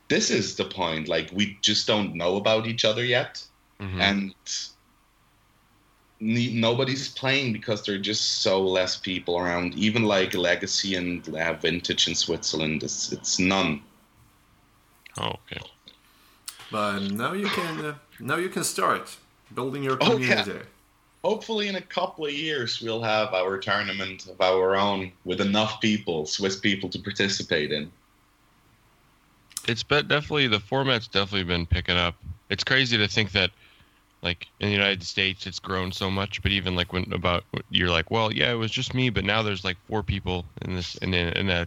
This 0.09 0.31
is 0.31 0.57
the 0.57 0.65
point. 0.65 1.09
Like 1.09 1.31
we 1.33 1.59
just 1.61 1.87
don't 1.87 2.15
know 2.15 2.37
about 2.37 2.67
each 2.67 2.87
other 2.87 3.05
yet, 3.05 3.45
mm-hmm. 3.79 4.01
and 4.01 4.35
nobody's 6.21 7.09
playing 7.09 7.53
because 7.53 7.85
there 7.85 7.97
are 7.97 8.07
just 8.13 8.41
so 8.41 8.63
less 8.63 8.97
people 8.97 9.39
around. 9.39 9.75
Even 9.75 10.05
like 10.05 10.35
legacy 10.35 10.95
and 10.95 11.29
uh, 11.37 11.53
vintage 11.53 12.09
in 12.09 12.15
Switzerland, 12.15 12.83
it's, 12.83 13.13
it's 13.13 13.39
none. 13.39 13.83
Oh, 15.19 15.37
okay. 15.45 15.61
But 16.71 17.01
now 17.13 17.33
you 17.33 17.47
can 17.47 17.85
uh, 17.85 17.95
now 18.21 18.37
you 18.37 18.49
can 18.49 18.65
start 18.65 19.17
building 19.55 19.83
your 19.83 19.97
community. 19.97 20.53
Oh, 20.53 20.55
yeah. 20.55 20.63
Hopefully, 21.23 21.69
in 21.69 21.77
a 21.77 21.83
couple 21.83 22.25
of 22.25 22.33
years, 22.33 22.81
we'll 22.81 23.03
have 23.03 23.35
our 23.35 23.59
tournament 23.59 24.27
of 24.27 24.41
our 24.41 24.75
own 24.75 25.13
with 25.25 25.41
enough 25.41 25.81
people, 25.81 26.25
Swiss 26.25 26.59
people, 26.59 26.89
to 26.89 26.99
participate 26.99 27.73
in. 27.73 27.91
It's 29.69 29.83
been 29.83 30.09
definitely 30.09 30.47
the 30.47 30.61
format's 30.61 31.09
definitely 31.09 31.45
been 31.45 31.67
picking 31.67 31.97
up. 31.97 32.15
It's 32.49 32.65
crazy 32.65 32.97
to 32.97 33.07
think 33.07 33.33
that 33.33 33.51
like 34.23 34.47
in 34.61 34.69
the 34.69 34.73
United 34.73 35.03
States, 35.03 35.47
it's 35.47 35.59
grown 35.59 35.93
so 35.93 36.11
much. 36.11 36.43
But 36.43 36.53
even 36.53 36.75
like 36.75 36.93
when 36.93 37.13
about 37.13 37.45
you're 37.69 37.91
like, 37.91 38.11
well, 38.11 38.33
yeah, 38.33 38.53
it 38.53 38.57
was 38.57 38.71
just 38.71 38.95
me, 38.95 39.11
but 39.11 39.25
now 39.25 39.43
there's 39.43 39.65
like 39.65 39.77
four 39.89 40.03
people 40.03 40.47
in 40.63 40.75
this 40.75 40.95
in 40.97 41.13
a, 41.13 41.39
in 41.39 41.51
a 41.51 41.67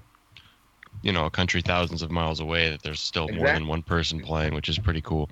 you 1.03 1.11
know 1.11 1.25
a 1.25 1.30
country 1.30 1.61
thousands 1.61 2.01
of 2.01 2.09
miles 2.09 2.39
away 2.39 2.69
that 2.69 2.81
there's 2.81 2.99
still 2.99 3.25
exactly. 3.25 3.43
more 3.43 3.53
than 3.53 3.67
one 3.67 3.84
person 3.84 4.19
playing, 4.19 4.55
which 4.55 4.69
is 4.69 4.80
pretty 4.80 5.01
cool. 5.01 5.30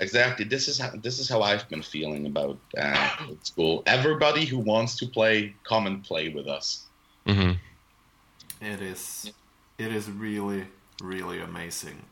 Exactly. 0.00 0.44
This 0.44 0.66
is 0.66 0.78
how 0.78 0.90
this 0.90 1.20
is 1.20 1.28
how 1.28 1.42
I've 1.42 1.68
been 1.68 1.82
feeling 1.82 2.26
about 2.26 2.58
uh, 2.76 3.16
school. 3.42 3.82
Everybody 3.86 4.44
who 4.44 4.58
wants 4.58 4.96
to 4.98 5.06
play, 5.06 5.54
come 5.62 5.86
and 5.86 6.02
play 6.02 6.30
with 6.30 6.48
us. 6.48 6.86
Mm-hmm. 7.26 8.64
It 8.64 8.82
is. 8.82 9.32
It 9.78 9.94
is 9.94 10.10
really, 10.10 10.64
really 11.00 11.40
amazing 11.40 12.02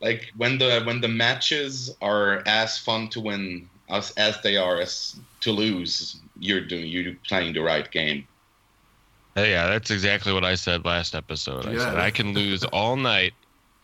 like 0.00 0.32
when 0.36 0.58
the 0.58 0.82
when 0.84 1.00
the 1.00 1.08
matches 1.08 1.94
are 2.02 2.42
as 2.46 2.78
fun 2.78 3.08
to 3.08 3.20
win 3.20 3.68
as 3.88 4.10
as 4.12 4.40
they 4.42 4.56
are 4.56 4.80
as 4.80 5.16
to 5.40 5.52
lose, 5.52 6.20
you're 6.38 6.60
doing 6.60 6.86
you're 6.86 7.14
playing 7.26 7.54
the 7.54 7.62
right 7.62 7.90
game. 7.90 8.26
Yeah, 9.36 9.68
that's 9.68 9.90
exactly 9.90 10.32
what 10.32 10.44
I 10.44 10.54
said 10.54 10.84
last 10.84 11.14
episode. 11.14 11.66
I 11.66 11.76
said 11.76 11.98
I 11.98 12.10
can 12.10 12.32
lose 12.32 12.64
all 12.64 12.96
night 12.96 13.34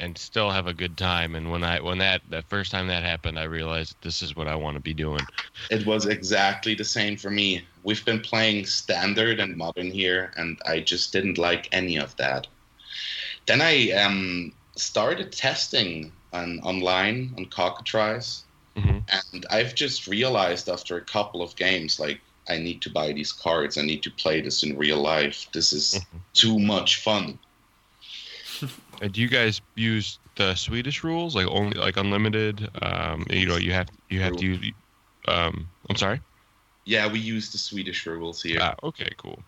and 0.00 0.16
still 0.16 0.50
have 0.50 0.66
a 0.66 0.74
good 0.74 0.96
time. 0.96 1.34
And 1.34 1.50
when 1.50 1.62
I 1.62 1.80
when 1.80 1.98
that 1.98 2.22
that 2.30 2.48
first 2.48 2.70
time 2.70 2.86
that 2.88 3.02
happened, 3.04 3.38
I 3.38 3.44
realized 3.44 3.96
this 4.02 4.22
is 4.22 4.34
what 4.34 4.48
I 4.48 4.56
want 4.56 4.76
to 4.76 4.80
be 4.80 4.94
doing. 4.94 5.28
It 5.70 5.84
was 5.86 6.06
exactly 6.06 6.74
the 6.76 6.84
same 6.84 7.16
for 7.16 7.30
me. 7.30 7.66
We've 7.82 8.04
been 8.04 8.20
playing 8.20 8.66
standard 8.66 9.40
and 9.40 9.56
modern 9.56 9.90
here, 9.90 10.32
and 10.36 10.56
I 10.66 10.80
just 10.80 11.12
didn't 11.12 11.36
like 11.38 11.68
any 11.72 11.96
of 11.96 12.14
that. 12.16 12.46
Then 13.46 13.60
I 13.62 13.90
um, 13.92 14.52
started 14.76 15.32
testing 15.32 16.12
on 16.32 16.58
online 16.60 17.34
on 17.38 17.46
cockatrice, 17.46 18.46
hmm 18.76 18.98
and 19.32 19.46
I've 19.50 19.74
just 19.74 20.06
realized 20.08 20.68
after 20.68 20.96
a 20.96 21.04
couple 21.04 21.42
of 21.42 21.56
games, 21.56 22.00
like 22.00 22.22
I 22.48 22.58
need 22.58 22.82
to 22.82 22.90
buy 22.90 23.12
these 23.12 23.32
cards. 23.32 23.78
I 23.78 23.82
need 23.82 24.02
to 24.02 24.10
play 24.10 24.40
this 24.40 24.62
in 24.62 24.76
real 24.76 25.00
life. 25.00 25.46
This 25.52 25.72
is 25.72 25.94
Mhm. 25.94 26.20
too 26.32 26.58
much 26.58 26.96
fun. 26.96 27.38
And 29.00 29.12
do 29.12 29.20
you 29.20 29.28
guys 29.28 29.60
use 29.74 30.20
the 30.36 30.54
Swedish 30.54 31.02
rules, 31.02 31.34
like 31.34 31.46
only 31.48 31.76
like 31.76 31.96
unlimited? 31.96 32.68
Um, 32.80 33.26
you 33.30 33.46
know, 33.46 33.56
you 33.56 33.72
have 33.72 33.88
you 34.08 34.20
have 34.20 34.36
to 34.36 34.46
use. 34.46 34.72
Um, 35.26 35.68
I'm 35.90 35.96
sorry. 35.96 36.20
Yeah, 36.84 37.10
we 37.10 37.18
use 37.18 37.50
the 37.50 37.58
Swedish 37.58 38.06
rules 38.06 38.42
here. 38.42 38.58
Ah, 38.60 38.74
okay, 38.82 39.10
cool. 39.16 39.42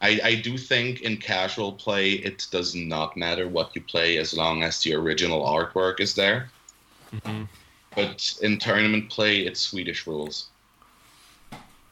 I, 0.00 0.20
I 0.22 0.34
do 0.34 0.58
think 0.58 1.00
in 1.00 1.16
casual 1.16 1.72
play 1.72 2.12
it 2.12 2.46
does 2.50 2.74
not 2.74 3.16
matter 3.16 3.48
what 3.48 3.74
you 3.74 3.80
play 3.82 4.18
as 4.18 4.34
long 4.34 4.62
as 4.62 4.82
the 4.82 4.94
original 4.94 5.42
artwork 5.44 5.98
is 6.00 6.14
there. 6.14 6.50
hmm 7.24 7.44
But 7.96 8.36
in 8.42 8.58
tournament 8.58 9.10
play, 9.10 9.40
it's 9.46 9.60
Swedish 9.60 10.06
rules. 10.06 10.48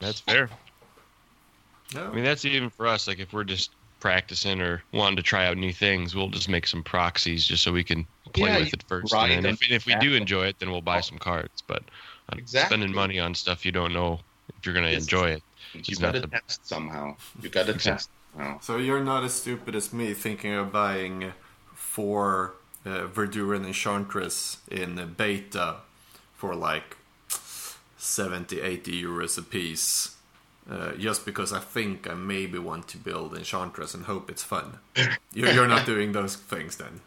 That's 0.03 0.21
fair. 0.21 0.51
No. 1.95 2.09
I 2.11 2.15
mean, 2.15 2.25
that's 2.25 2.45
even 2.45 2.71
for 2.71 2.87
us. 2.87 3.07
Like, 3.07 3.19
if 3.19 3.33
we're 3.33 3.45
just 3.45 3.71
practicing 4.01 4.61
or 4.61 4.83
wanting 4.93 5.17
to 5.17 5.23
try 5.23 5.47
out 5.47 5.57
new 5.57 5.73
things, 5.73 6.15
we'll 6.15 6.29
just 6.29 6.49
make 6.49 6.67
some 6.67 6.83
proxies 6.83 7.45
just 7.47 7.63
so 7.63 7.73
we 7.73 7.85
can 7.85 8.05
play 8.33 8.51
Yeah, 8.51 8.59
with 8.59 8.75
it 8.75 8.83
first. 8.89 9.13
right, 9.13 9.31
and 9.31 9.45
then 9.45 9.55
if, 9.55 9.71
if 9.71 9.87
we 9.87 9.95
do 9.97 10.15
enjoy 10.15 10.47
it, 10.47 10.59
then 10.59 10.71
we'll 10.71 10.81
buy 10.81 11.01
some 11.01 11.19
cards. 11.19 11.63
But 11.67 11.83
uh, 12.31 12.37
Exactly. 12.37 12.69
spending 12.77 12.95
money 12.95 13.19
on 13.21 13.35
stuff 13.35 13.65
you 13.65 13.73
don't 13.73 13.93
know 13.93 14.21
if 14.59 14.67
you're 14.67 14.75
going 14.75 14.87
to 14.87 14.93
enjoy 14.97 15.31
it. 15.31 15.43
You 15.75 15.81
It's 15.81 15.99
gotta 15.99 16.21
the- 16.21 16.27
test 16.27 16.67
somehow. 16.67 17.17
You 17.41 17.49
gotta 17.49 17.71
Exactly. 17.73 17.93
test 17.93 18.11
somehow. 18.35 18.61
So 18.61 18.77
you're 18.79 19.05
not 19.05 19.23
as 19.25 19.35
stupid 19.35 19.75
as 19.75 19.93
me 19.93 20.13
thinking 20.15 20.53
of 20.55 20.73
buying 20.73 21.33
four 21.75 22.55
uh, 22.85 23.07
Verduran 23.07 23.65
Enchantress 23.67 24.59
in 24.71 24.99
uh, 24.99 25.07
beta 25.07 25.77
for 26.35 26.55
like 26.55 26.97
70, 28.03 28.61
80 28.61 29.03
euros 29.05 29.39
a 29.39 29.43
piece. 29.43 30.17
Uh, 30.69 30.93
just 30.93 31.25
because 31.25 31.53
I 31.53 31.61
think 31.61 32.09
I 32.11 32.15
maybe 32.15 32.59
want 32.59 32.89
to 32.89 32.99
build 32.99 33.37
Enchantress 33.37 33.95
and 33.95 34.05
hope 34.05 34.29
it's 34.29 34.43
fun. 34.43 34.79
You're, 35.33 35.51
you're 35.51 35.69
not 35.69 35.87
doing 35.87 36.13
those 36.13 36.37
things 36.37 36.77
then. 36.77 37.01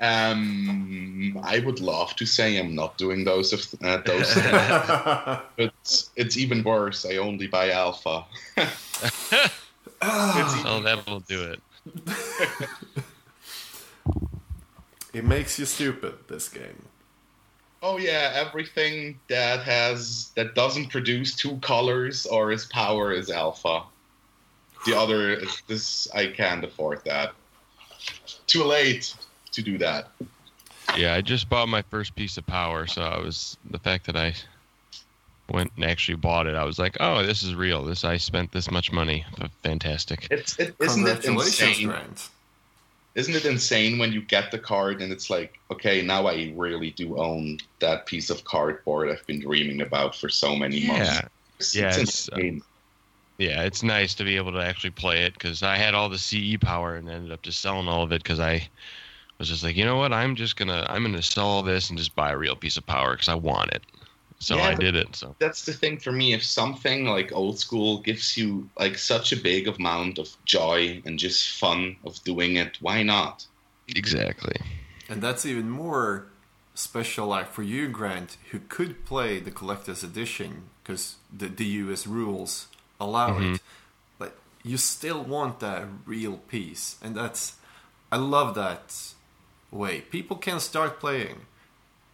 Um, 0.00 1.38
I 1.42 1.60
would 1.60 1.80
love 1.80 2.16
to 2.16 2.26
say 2.26 2.58
I'm 2.58 2.74
not 2.74 2.98
doing 2.98 3.24
those 3.24 3.52
of 3.52 3.60
uh, 3.84 3.98
those, 3.98 4.34
things, 4.34 5.40
but 5.56 6.08
it's 6.16 6.36
even 6.36 6.64
worse. 6.64 7.06
I 7.06 7.16
only 7.16 7.46
buy 7.46 7.70
alpha. 7.70 8.24
Oh, 10.04 10.80
that'll 10.82 11.20
do 11.20 11.44
it. 11.44 11.60
It 15.12 15.24
makes 15.24 15.60
you 15.60 15.64
stupid, 15.64 16.14
this 16.26 16.48
game. 16.48 16.82
Oh 17.82 17.98
yeah, 17.98 18.30
everything 18.34 19.18
that 19.28 19.64
has 19.64 20.30
that 20.36 20.54
doesn't 20.54 20.88
produce 20.90 21.34
two 21.34 21.56
colors 21.58 22.26
or 22.26 22.52
its 22.52 22.66
power 22.66 23.12
is 23.12 23.28
alpha. 23.28 23.82
The 24.86 24.96
other, 24.96 25.40
this 25.66 26.08
I 26.14 26.28
can't 26.28 26.64
afford 26.64 27.04
that. 27.04 27.32
Too 28.46 28.64
late 28.64 29.14
to 29.52 29.62
do 29.62 29.78
that. 29.78 30.10
Yeah, 30.96 31.14
I 31.14 31.20
just 31.20 31.48
bought 31.48 31.68
my 31.68 31.82
first 31.82 32.14
piece 32.14 32.36
of 32.36 32.46
power, 32.46 32.86
so 32.86 33.02
I 33.02 33.18
was 33.18 33.56
the 33.70 33.78
fact 33.78 34.06
that 34.06 34.16
I 34.16 34.34
went 35.50 35.72
and 35.76 35.84
actually 35.84 36.16
bought 36.16 36.46
it. 36.46 36.54
I 36.54 36.64
was 36.64 36.78
like, 36.78 36.96
oh, 37.00 37.24
this 37.24 37.42
is 37.42 37.54
real. 37.54 37.84
This 37.84 38.04
I 38.04 38.16
spent 38.16 38.52
this 38.52 38.70
much 38.70 38.92
money. 38.92 39.24
Fantastic. 39.62 40.28
It's 40.30 40.58
it, 40.58 40.74
isn't 40.80 41.06
it 41.06 41.22
Congratulations, 41.22 41.60
insane? 41.60 41.88
Grant. 41.88 42.28
Isn't 43.14 43.34
it 43.34 43.44
insane 43.46 43.98
when 43.98 44.12
you 44.12 44.22
get 44.22 44.50
the 44.50 44.58
card 44.58 45.02
and 45.02 45.12
it's 45.12 45.28
like, 45.30 45.60
okay, 45.70 46.02
now 46.02 46.26
I 46.26 46.52
really 46.56 46.90
do 46.92 47.18
own 47.18 47.58
that 47.80 48.06
piece 48.06 48.30
of 48.30 48.44
cardboard 48.44 49.10
I've 49.10 49.26
been 49.26 49.40
dreaming 49.40 49.82
about 49.82 50.16
for 50.16 50.28
so 50.30 50.56
many 50.56 50.84
months. 50.86 51.20
Yeah, 51.20 51.28
It's, 51.58 51.76
Yeah, 51.76 51.96
it's 51.98 51.98
it's, 51.98 52.28
uh, 52.30 52.40
yeah, 53.38 53.62
it's 53.64 53.82
nice 53.82 54.14
to 54.16 54.24
be 54.24 54.36
able 54.36 54.52
to 54.52 54.62
actually 54.64 54.90
play 54.90 55.24
it 55.24 55.34
because 55.34 55.62
I 55.62 55.76
had 55.76 55.94
all 55.94 56.08
the 56.08 56.18
CE 56.18 56.56
power 56.56 56.94
and 56.96 57.08
ended 57.08 57.32
up 57.32 57.42
just 57.42 57.60
selling 57.60 57.88
all 57.88 58.02
of 58.04 58.12
it 58.12 58.22
because 58.22 58.40
I 58.40 58.70
was 59.38 59.48
just 59.48 59.64
like, 59.64 59.76
you 59.76 59.84
know 59.86 59.96
what, 59.98 60.12
I'm 60.14 60.36
just 60.36 60.56
gonna 60.56 60.86
I'm 60.90 61.02
gonna 61.04 61.22
sell 61.22 61.46
all 61.48 61.62
this 61.64 61.90
and 61.90 61.98
just 61.98 62.16
buy 62.16 62.32
a 62.32 62.38
real 62.38 62.56
piece 62.56 62.76
of 62.78 62.86
power 62.86 63.12
because 63.14 63.28
I 63.30 63.36
want 63.36 63.72
it. 63.72 63.84
So 64.42 64.56
Yeah, 64.56 64.62
I 64.62 64.74
did 64.74 64.96
it. 64.96 65.16
So 65.16 65.36
that's 65.38 65.64
the 65.64 65.72
thing 65.72 65.98
for 65.98 66.12
me. 66.12 66.32
If 66.34 66.44
something 66.44 67.06
like 67.06 67.32
old 67.32 67.58
school 67.58 68.00
gives 68.02 68.36
you 68.36 68.70
like 68.78 68.98
such 68.98 69.32
a 69.32 69.36
big 69.42 69.68
amount 69.68 70.18
of 70.18 70.28
joy 70.44 71.02
and 71.06 71.18
just 71.18 71.58
fun 71.58 71.96
of 72.04 72.22
doing 72.24 72.56
it, 72.56 72.78
why 72.80 73.02
not? 73.02 73.46
exactly. 73.88 74.56
And 75.08 75.22
that's 75.22 75.44
even 75.46 75.68
more 75.70 76.28
special, 76.74 77.26
like 77.28 77.50
for 77.52 77.62
you, 77.62 77.88
Grant, 77.88 78.36
who 78.50 78.60
could 78.60 79.04
play 79.04 79.40
the 79.40 79.50
collector's 79.50 80.02
edition 80.02 80.70
because 80.82 81.16
the, 81.36 81.48
the 81.48 81.64
US 81.66 82.06
rules 82.06 82.68
allow 83.00 83.38
Mhm. 83.38 83.54
it. 83.54 83.60
But 84.18 84.36
you 84.62 84.76
still 84.76 85.22
want 85.22 85.60
that 85.60 85.86
real 86.06 86.38
piece, 86.38 86.98
and 87.02 87.16
that's 87.16 87.56
I 88.12 88.16
love 88.16 88.54
that 88.56 89.14
way. 89.70 90.02
People 90.02 90.36
can 90.36 90.60
start 90.60 91.00
playing, 91.00 91.46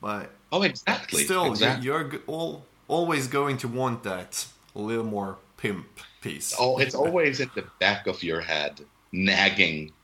but 0.01 0.33
Oh, 0.51 0.63
exactly. 0.63 1.25
still, 1.25 1.47
exactly. 1.47 1.87
you're 1.87 2.21
all, 2.27 2.65
always 2.87 3.27
going 3.27 3.59
to 3.59 3.69
want 3.69 4.03
that 4.05 4.47
little 4.75 5.05
more 5.05 5.37
pimp 5.57 5.87
piece. 6.21 6.55
Oh, 6.59 6.79
it's 6.79 6.95
always 6.95 7.41
in 7.41 7.51
the 7.55 7.65
back 7.79 8.07
of 8.07 8.23
your 8.23 8.41
head, 8.41 8.81
nagging. 9.13 9.93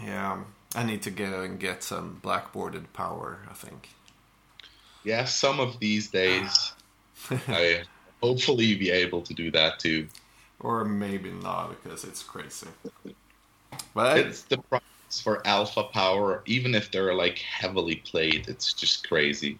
Yeah, 0.00 0.42
I 0.74 0.84
need 0.84 1.02
to 1.02 1.10
go 1.10 1.42
and 1.42 1.58
get 1.60 1.82
some 1.82 2.20
blackboarded 2.22 2.84
power. 2.92 3.40
I 3.50 3.54
think. 3.54 3.90
Yeah, 5.04 5.24
some 5.24 5.60
of 5.60 5.78
these 5.80 6.10
days, 6.10 6.72
I 7.30 7.82
hopefully 8.22 8.74
be 8.76 8.90
able 8.90 9.22
to 9.22 9.34
do 9.34 9.50
that 9.50 9.78
too. 9.78 10.08
Or 10.60 10.84
maybe 10.84 11.30
not 11.30 11.82
because 11.82 12.04
it's 12.04 12.22
crazy. 12.22 12.68
But 13.94 14.18
It's 14.18 14.42
the 14.42 14.58
for 15.20 15.46
alpha 15.46 15.84
power, 15.84 16.42
even 16.46 16.74
if 16.74 16.90
they're 16.90 17.14
like 17.14 17.38
heavily 17.38 17.96
played. 17.96 18.48
It's 18.48 18.72
just 18.72 19.06
crazy. 19.08 19.58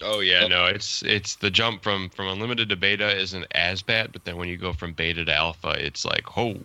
Oh 0.00 0.20
yeah, 0.20 0.44
no, 0.44 0.66
it's 0.66 1.02
it's 1.02 1.36
the 1.36 1.50
jump 1.50 1.82
from 1.82 2.10
from 2.10 2.28
unlimited 2.28 2.68
to 2.70 2.76
beta 2.76 3.16
isn't 3.16 3.46
as 3.52 3.82
bad, 3.82 4.12
but 4.12 4.24
then 4.24 4.36
when 4.36 4.48
you 4.48 4.56
go 4.56 4.72
from 4.72 4.92
beta 4.92 5.24
to 5.24 5.34
alpha, 5.34 5.70
it's 5.84 6.04
like, 6.04 6.36
oh, 6.36 6.56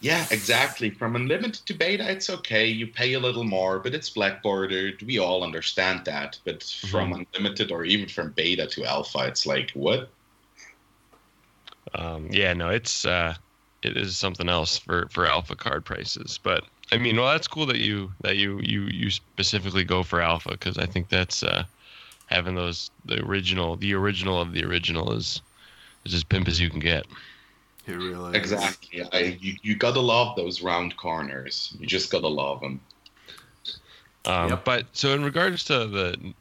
Yeah, 0.00 0.26
exactly. 0.30 0.90
From 0.90 1.16
unlimited 1.16 1.66
to 1.66 1.74
beta, 1.74 2.10
it's 2.10 2.28
okay. 2.30 2.66
You 2.66 2.86
pay 2.86 3.14
a 3.14 3.20
little 3.20 3.44
more, 3.44 3.78
but 3.80 3.94
it's 3.94 4.10
black 4.10 4.42
bordered. 4.42 5.02
We 5.02 5.18
all 5.18 5.42
understand 5.42 6.04
that. 6.04 6.38
But 6.44 6.62
from 6.62 7.12
unlimited 7.12 7.72
or 7.72 7.84
even 7.84 8.08
from 8.08 8.32
beta 8.32 8.66
to 8.66 8.84
alpha, 8.84 9.26
it's 9.26 9.46
like 9.46 9.70
what? 9.72 10.12
um, 11.94 12.28
yeah, 12.30 12.52
no, 12.52 12.70
it's 12.70 13.04
uh, 13.04 13.34
it 13.82 13.96
is 13.96 14.16
something 14.18 14.48
else 14.48 14.78
for 14.78 15.08
for 15.10 15.26
alpha 15.26 15.56
card 15.56 15.84
prices. 15.84 16.38
But 16.42 16.64
I 16.92 16.98
mean, 16.98 17.16
well, 17.16 17.32
that's 17.32 17.48
cool 17.48 17.66
that 17.66 17.78
you 17.78 18.12
that 18.20 18.36
you 18.36 18.60
you 18.62 18.82
you 18.82 19.10
specifically 19.10 19.84
go 19.84 20.02
for 20.02 20.20
alpha 20.20 20.50
because 20.50 20.78
I 20.78 20.86
think 20.86 21.08
that's 21.08 21.42
uh, 21.42 21.64
having 22.26 22.54
those 22.54 22.90
the 23.04 23.20
original 23.20 23.76
the 23.76 23.94
original 23.94 24.40
of 24.40 24.52
the 24.52 24.64
original 24.64 25.12
is 25.12 25.42
is 26.04 26.14
as 26.14 26.24
pimp 26.24 26.48
as 26.48 26.60
you 26.60 26.70
can 26.70 26.80
get. 26.80 27.06
he 27.84 27.92
really 27.92 28.30
is. 28.30 28.36
Exactly. 28.36 29.02
I, 29.12 29.38
you, 29.40 29.56
you 29.62 29.76
gotta 29.76 30.00
love 30.00 30.36
those 30.36 30.62
round 30.62 30.96
corners. 30.96 31.74
You 31.80 31.86
just 31.86 32.10
gotta 32.12 32.28
love 32.28 32.60
them. 32.60 32.80
Um, 34.24 34.50
Yep. 34.50 34.64
But 34.64 34.86
so 34.92 35.12
in 35.12 35.24
regards 35.24 35.64
to 35.64 35.86
the 35.86 36.34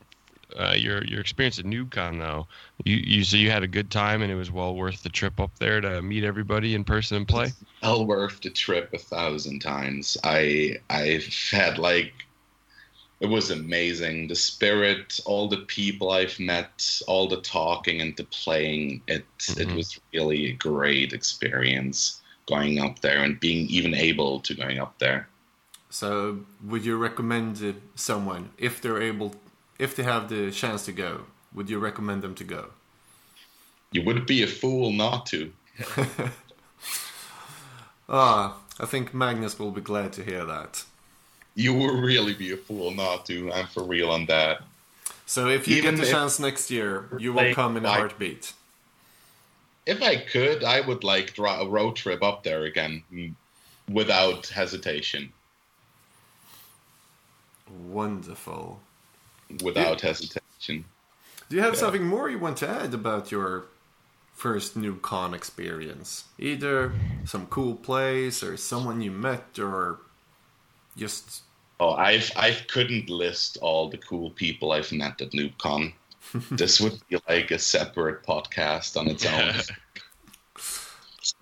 uh, 0.57 0.73
your 0.77 1.03
your 1.05 1.19
experience 1.21 1.59
at 1.59 1.65
NoobCon 1.65 2.19
though, 2.19 2.47
you 2.83 2.95
you 2.97 3.23
so 3.23 3.37
you 3.37 3.51
had 3.51 3.63
a 3.63 3.67
good 3.67 3.91
time 3.91 4.21
and 4.21 4.31
it 4.31 4.35
was 4.35 4.51
well 4.51 4.75
worth 4.75 5.03
the 5.03 5.09
trip 5.09 5.39
up 5.39 5.57
there 5.59 5.81
to 5.81 6.01
meet 6.01 6.23
everybody 6.23 6.75
in 6.75 6.83
person 6.83 7.17
and 7.17 7.27
play. 7.27 7.51
Well 7.81 8.05
worth 8.05 8.41
the 8.41 8.49
trip 8.49 8.93
a 8.93 8.97
thousand 8.97 9.59
times. 9.59 10.17
I 10.23 10.77
I've 10.89 11.27
had 11.51 11.77
like 11.77 12.13
it 13.19 13.27
was 13.27 13.49
amazing. 13.49 14.27
The 14.27 14.35
spirit, 14.35 15.19
all 15.25 15.47
the 15.47 15.65
people 15.67 16.11
I've 16.11 16.39
met, 16.39 17.01
all 17.07 17.27
the 17.27 17.41
talking 17.41 18.01
and 18.01 18.15
the 18.17 18.25
playing. 18.25 19.01
It 19.07 19.25
it 19.57 19.69
Mhm. 19.69 19.75
was 19.75 19.99
really 20.13 20.47
a 20.47 20.53
great 20.53 21.13
experience 21.13 22.21
going 22.47 22.79
up 22.79 22.99
there 22.99 23.23
and 23.23 23.39
being 23.39 23.67
even 23.67 23.93
able 23.93 24.39
to 24.41 24.53
going 24.53 24.79
up 24.79 24.99
there. 24.99 25.27
So, 25.89 26.45
would 26.63 26.85
you 26.85 26.97
recommend 26.97 27.63
uh, 27.63 27.73
someone 27.95 28.49
if 28.57 28.81
they're 28.81 29.01
able, 29.01 29.33
if 29.79 29.95
they 29.95 30.03
have 30.03 30.29
the 30.29 30.51
chance 30.51 30.85
to 30.85 30.91
go? 30.91 31.21
Would 31.53 31.69
you 31.69 31.79
recommend 31.79 32.21
them 32.21 32.35
to 32.35 32.43
go? 32.43 32.69
You 33.91 34.03
would 34.03 34.25
be 34.25 34.43
a 34.43 34.47
fool 34.47 34.91
not 34.91 35.25
to. 35.27 35.51
Ah, 38.07 38.57
I 38.79 38.85
think 38.85 39.13
Magnus 39.13 39.57
will 39.57 39.71
be 39.71 39.81
glad 39.81 40.13
to 40.13 40.23
hear 40.23 40.45
that. 40.45 40.83
You 41.55 41.73
will 41.73 42.01
really 42.01 42.33
be 42.33 42.51
a 42.51 42.57
fool 42.57 42.91
not 42.91 43.25
to. 43.27 43.51
I'm 43.51 43.67
for 43.67 43.83
real 43.83 44.11
on 44.11 44.25
that. 44.27 44.61
So 45.25 45.47
if 45.47 45.67
you 45.67 45.77
Even 45.77 45.95
get 45.95 46.05
the 46.05 46.11
chance 46.11 46.39
next 46.39 46.69
year, 46.69 47.09
you 47.17 47.33
will 47.33 47.53
come 47.53 47.77
in 47.77 47.85
a 47.85 47.89
heartbeat. 47.89 48.53
If 49.85 50.01
I 50.01 50.17
could, 50.17 50.63
I 50.63 50.81
would 50.81 51.03
like 51.03 51.33
draw 51.33 51.61
a 51.61 51.67
road 51.67 51.95
trip 51.95 52.21
up 52.21 52.43
there 52.43 52.63
again 52.65 53.03
mm, 53.11 53.33
without 53.89 54.47
hesitation. 54.47 55.31
Wonderful. 57.87 58.79
Without 59.63 60.01
yeah. 60.01 60.07
hesitation. 60.07 60.85
Do 61.49 61.55
you 61.55 61.61
have 61.61 61.73
yeah. 61.73 61.79
something 61.79 62.03
more 62.03 62.29
you 62.29 62.39
want 62.39 62.57
to 62.57 62.69
add 62.69 62.93
about 62.93 63.31
your 63.31 63.65
first 64.33 64.77
NoobCon 64.77 65.33
experience? 65.33 66.25
Either 66.39 66.91
some 67.25 67.45
cool 67.47 67.75
place 67.75 68.41
or 68.43 68.57
someone 68.57 69.01
you 69.01 69.11
met 69.11 69.59
or 69.59 69.99
just 70.97 71.43
Oh, 71.79 71.93
I've 71.93 72.31
I 72.35 72.51
couldn't 72.51 73.09
list 73.09 73.57
all 73.61 73.89
the 73.89 73.97
cool 73.97 74.29
people 74.31 74.71
I've 74.71 74.91
met 74.91 75.21
at 75.21 75.31
NoobCon. 75.31 75.93
this 76.51 76.79
would 76.79 76.99
be 77.09 77.17
like 77.27 77.51
a 77.51 77.59
separate 77.59 78.23
podcast 78.23 78.97
on 78.97 79.07
its 79.07 79.25
own. 79.25 79.53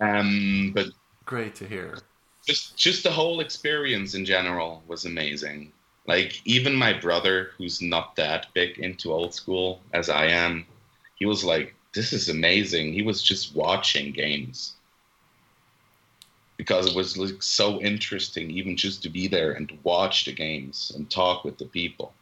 um, 0.00 0.72
but 0.74 0.88
great 1.24 1.54
to 1.56 1.66
hear. 1.66 1.98
Just 2.46 2.76
just 2.76 3.04
the 3.04 3.12
whole 3.12 3.40
experience 3.40 4.14
in 4.14 4.24
general 4.24 4.82
was 4.88 5.04
amazing. 5.04 5.72
Like 6.06 6.40
even 6.44 6.74
my 6.74 6.92
brother, 6.92 7.50
who's 7.56 7.80
not 7.80 8.16
that 8.16 8.52
big 8.52 8.78
into 8.78 9.12
old 9.12 9.34
school 9.34 9.80
as 9.92 10.10
I 10.10 10.26
am, 10.26 10.66
he 11.14 11.24
was 11.24 11.44
like, 11.44 11.74
"This 11.94 12.12
is 12.12 12.28
amazing." 12.28 12.92
He 12.92 13.02
was 13.02 13.22
just 13.22 13.54
watching 13.54 14.12
games 14.12 14.74
because 16.56 16.86
it 16.86 16.96
was 16.96 17.16
like 17.16 17.42
so 17.42 17.80
interesting, 17.80 18.50
even 18.50 18.76
just 18.76 19.02
to 19.02 19.08
be 19.08 19.28
there 19.28 19.52
and 19.52 19.78
watch 19.82 20.24
the 20.24 20.32
games 20.32 20.92
and 20.94 21.10
talk 21.10 21.44
with 21.44 21.58
the 21.58 21.64
people. 21.64 22.12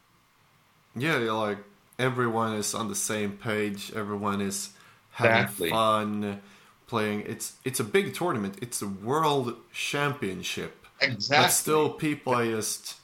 Yeah, 0.95 1.17
like 1.17 1.59
everyone 1.99 2.55
is 2.55 2.73
on 2.73 2.87
the 2.87 2.95
same 2.95 3.33
page. 3.33 3.91
Everyone 3.95 4.41
is 4.41 4.69
having 5.11 5.43
exactly. 5.43 5.69
fun 5.69 6.41
playing. 6.87 7.21
It's 7.27 7.53
it's 7.63 7.79
a 7.79 7.83
big 7.83 8.13
tournament. 8.13 8.57
It's 8.61 8.81
a 8.81 8.87
world 8.87 9.55
championship. 9.71 10.85
Exactly. 11.01 11.43
But 11.43 11.49
still, 11.49 11.89
people 11.89 12.33
are 12.33 12.45
just 12.45 12.95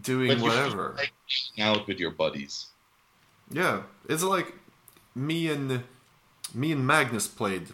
doing 0.00 0.40
whatever. 0.40 0.94
Like 0.96 1.12
out 1.58 1.86
with 1.86 1.98
your 1.98 2.10
buddies. 2.10 2.66
Yeah, 3.50 3.82
it's 4.08 4.22
like 4.22 4.54
me 5.14 5.48
and 5.48 5.82
me 6.54 6.72
and 6.72 6.86
Magnus 6.86 7.26
played 7.26 7.68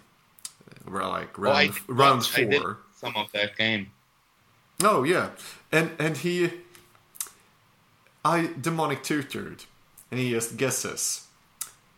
uh, 0.86 1.08
like 1.08 1.36
round 1.38 1.72
oh, 1.88 1.92
round 1.92 2.24
four. 2.24 2.78
some 2.94 3.16
of 3.16 3.30
that 3.32 3.56
game. 3.56 3.90
Oh 4.82 5.02
yeah, 5.02 5.30
and 5.70 5.92
and 5.98 6.16
he, 6.16 6.50
I 8.24 8.50
demonic 8.60 9.02
tutored, 9.02 9.64
and 10.10 10.20
he 10.20 10.30
just 10.30 10.56
guesses. 10.56 11.26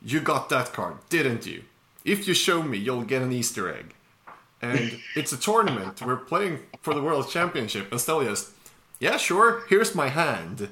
You 0.02 0.20
got 0.20 0.50
that 0.50 0.72
card, 0.72 0.96
didn't 1.08 1.46
you? 1.46 1.62
If 2.04 2.28
you 2.28 2.34
show 2.34 2.62
me, 2.62 2.76
you'll 2.76 3.04
get 3.04 3.22
an 3.22 3.32
Easter 3.32 3.74
egg. 3.74 3.94
And 4.60 5.00
it's 5.16 5.32
a 5.32 5.38
tournament. 5.38 6.02
We're 6.02 6.16
playing 6.16 6.60
for 6.82 6.92
the 6.92 7.02
World 7.02 7.30
Championship, 7.30 7.90
and 7.90 7.98
Stelias 7.98 8.50
yeah, 9.04 9.18
sure, 9.18 9.64
here's 9.68 9.94
my 9.94 10.08
hand. 10.08 10.70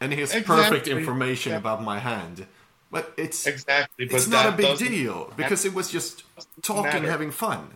And 0.00 0.12
he 0.12 0.18
has 0.18 0.34
exactly. 0.34 0.56
perfect 0.56 0.88
information 0.88 1.52
yeah. 1.52 1.58
about 1.58 1.80
my 1.80 2.00
hand. 2.00 2.46
But 2.90 3.14
it's 3.16 3.46
exactly. 3.46 4.06
But 4.06 4.16
it's 4.16 4.26
not 4.26 4.52
a 4.52 4.56
big 4.56 4.78
deal 4.78 5.32
because 5.36 5.64
it 5.64 5.72
was 5.72 5.88
just 5.88 6.24
talking, 6.60 6.82
matter. 6.82 7.08
having 7.08 7.30
fun. 7.30 7.70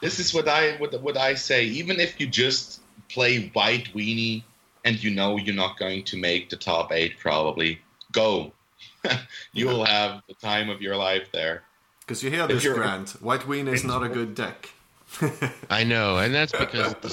This 0.00 0.18
is 0.18 0.34
what 0.34 0.48
I 0.48 0.72
what, 0.78 1.00
what 1.00 1.16
I 1.16 1.34
say. 1.34 1.64
Even 1.66 2.00
if 2.00 2.18
you 2.18 2.26
just 2.26 2.80
play 3.08 3.50
white 3.54 3.94
weenie 3.94 4.42
and 4.84 5.02
you 5.02 5.12
know 5.12 5.36
you're 5.36 5.54
not 5.54 5.78
going 5.78 6.02
to 6.02 6.16
make 6.16 6.50
the 6.50 6.56
top 6.56 6.90
eight, 6.90 7.20
probably 7.20 7.80
go. 8.10 8.52
you 9.52 9.66
will 9.68 9.84
have 9.84 10.22
the 10.26 10.34
time 10.34 10.68
of 10.68 10.82
your 10.82 10.96
life 10.96 11.28
there. 11.32 11.62
Because 12.00 12.20
you 12.24 12.30
hear 12.30 12.48
this, 12.48 12.66
Grant. 12.66 13.10
White 13.22 13.42
weenie 13.42 13.72
is 13.72 13.84
not 13.84 14.02
a 14.02 14.08
good 14.08 14.34
deck. 14.34 14.70
I 15.70 15.84
know, 15.84 16.18
and 16.18 16.34
that's 16.34 16.52
because 16.52 16.94
the 16.94 17.10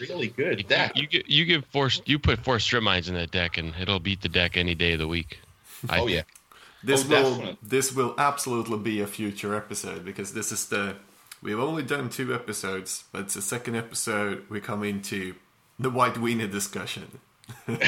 really 0.00 0.28
good 0.28 0.66
deck. 0.68 0.92
You, 0.96 1.08
you, 1.10 1.22
you 1.26 1.44
give 1.44 1.64
four 1.66 1.90
you 2.04 2.18
put 2.18 2.44
four 2.44 2.58
strip 2.58 2.82
mines 2.82 3.08
in 3.08 3.14
that 3.14 3.30
deck, 3.30 3.58
and 3.58 3.74
it'll 3.80 4.00
beat 4.00 4.22
the 4.22 4.28
deck 4.28 4.56
any 4.56 4.74
day 4.74 4.92
of 4.92 4.98
the 4.98 5.08
week. 5.08 5.40
I 5.88 6.00
oh 6.00 6.06
think. 6.06 6.10
yeah. 6.10 6.22
This 6.82 7.04
oh, 7.04 7.08
will 7.08 7.30
definitely. 7.30 7.58
this 7.62 7.92
will 7.92 8.14
absolutely 8.18 8.78
be 8.78 9.00
a 9.00 9.06
future 9.06 9.54
episode 9.54 10.04
because 10.04 10.32
this 10.32 10.52
is 10.52 10.66
the 10.66 10.96
we've 11.42 11.58
only 11.58 11.82
done 11.82 12.10
two 12.10 12.34
episodes, 12.34 13.04
but 13.12 13.22
it's 13.22 13.34
the 13.34 13.42
second 13.42 13.76
episode 13.76 14.44
we 14.48 14.60
come 14.60 14.84
into 14.84 15.34
the 15.78 15.90
white 15.90 16.14
weenie 16.14 16.50
discussion. 16.50 17.18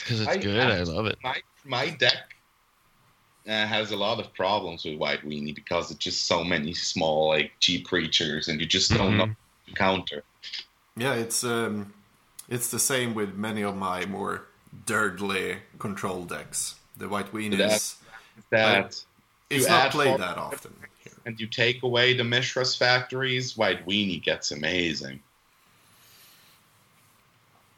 Because 0.00 0.22
it's 0.22 0.30
I, 0.30 0.36
good, 0.38 0.58
I, 0.58 0.78
I, 0.78 0.82
love 0.82 1.06
it. 1.06 1.18
My 1.22 1.36
my 1.64 1.90
deck 1.90 2.34
uh, 3.46 3.66
has 3.66 3.90
a 3.90 3.96
lot 3.96 4.18
of 4.18 4.32
problems 4.32 4.84
with 4.84 4.98
white 4.98 5.22
weenie 5.22 5.54
because 5.54 5.90
it's 5.90 6.02
just 6.02 6.26
so 6.26 6.42
many 6.42 6.72
small 6.72 7.28
like 7.28 7.52
cheap 7.60 7.86
creatures, 7.86 8.48
and 8.48 8.60
you 8.60 8.66
just 8.66 8.90
don't 8.90 9.10
mm-hmm. 9.10 9.18
know 9.18 9.36
to 9.66 9.74
counter. 9.74 10.24
Yeah, 10.96 11.14
it's 11.14 11.44
um, 11.44 11.92
it's 12.48 12.70
the 12.70 12.78
same 12.78 13.14
with 13.14 13.34
many 13.34 13.62
of 13.62 13.76
my 13.76 14.06
more 14.06 14.46
dirtly 14.86 15.58
control 15.78 16.24
decks. 16.24 16.76
The 16.96 17.08
white 17.08 17.32
weenie 17.32 17.58
is 17.60 17.96
that 18.50 19.02
it's 19.48 19.68
not 19.68 19.92
played 19.92 20.20
that 20.20 20.36
often. 20.36 20.74
And 21.26 21.38
you 21.38 21.46
take 21.46 21.82
away 21.82 22.14
the 22.14 22.24
Mishra's 22.24 22.74
factories, 22.74 23.56
white 23.56 23.86
weenie 23.86 24.22
gets 24.22 24.50
amazing. 24.52 25.20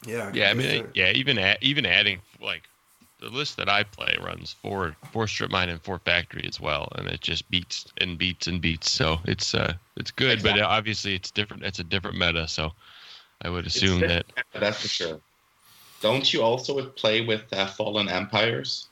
Yeah, 0.07 0.31
yeah. 0.35 0.51
I 0.51 0.55
mean, 0.55 0.87
yeah. 0.95 1.11
Even 1.13 1.39
even 1.61 1.87
adding 1.87 2.21
like 2.41 2.63
the 3.21 3.29
list 3.29 3.57
that 3.57 3.69
I 3.69 3.85
play 3.85 4.17
runs 4.21 4.53
four 4.63 4.97
four 5.13 5.29
strip 5.29 5.51
mine 5.51 5.69
and 5.69 5.81
four 5.81 5.99
factory 6.01 6.45
as 6.47 6.61
well, 6.61 6.89
and 6.97 7.07
it 7.09 7.21
just 7.21 7.49
beats 7.51 7.87
and 7.99 8.19
beats 8.19 8.49
and 8.49 8.61
beats. 8.61 8.91
So 8.91 9.21
it's 9.25 9.55
uh 9.55 9.75
it's 9.97 10.11
good, 10.11 10.33
exactly. 10.33 10.61
but 10.61 10.69
obviously 10.69 11.15
it's 11.15 11.31
different. 11.31 11.63
It's 11.63 11.79
a 11.79 11.85
different 11.85 12.19
meta. 12.19 12.49
So 12.49 12.73
I 13.43 13.51
would 13.51 13.67
assume 13.67 14.01
that. 14.01 14.27
That's 14.53 14.81
for 14.81 14.89
sure. 14.89 15.21
Don't 16.01 16.33
you 16.33 16.43
also 16.43 16.85
play 16.87 17.25
with 17.25 17.53
uh, 17.53 17.67
Fallen 17.67 18.09
Empires? 18.09 18.89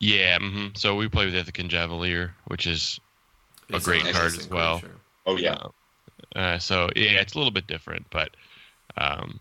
Yeah. 0.00 0.38
Mm-hmm. 0.38 0.68
So 0.76 0.96
we 0.96 1.08
play 1.08 1.26
with 1.26 1.34
Icatian 1.34 1.68
Javelineers, 1.68 2.30
which 2.46 2.66
is 2.66 3.00
a 3.70 3.76
it's 3.76 3.84
great 3.84 4.02
card 4.02 4.36
as 4.36 4.48
well. 4.48 4.78
Creature. 4.80 4.96
Oh 5.26 5.36
yeah. 5.36 5.52
Uh, 5.54 6.38
uh, 6.38 6.58
so 6.58 6.88
yeah, 6.96 7.20
it's 7.20 7.34
a 7.34 7.38
little 7.38 7.52
bit 7.52 7.66
different, 7.66 8.06
but 8.10 8.30
um, 8.96 9.40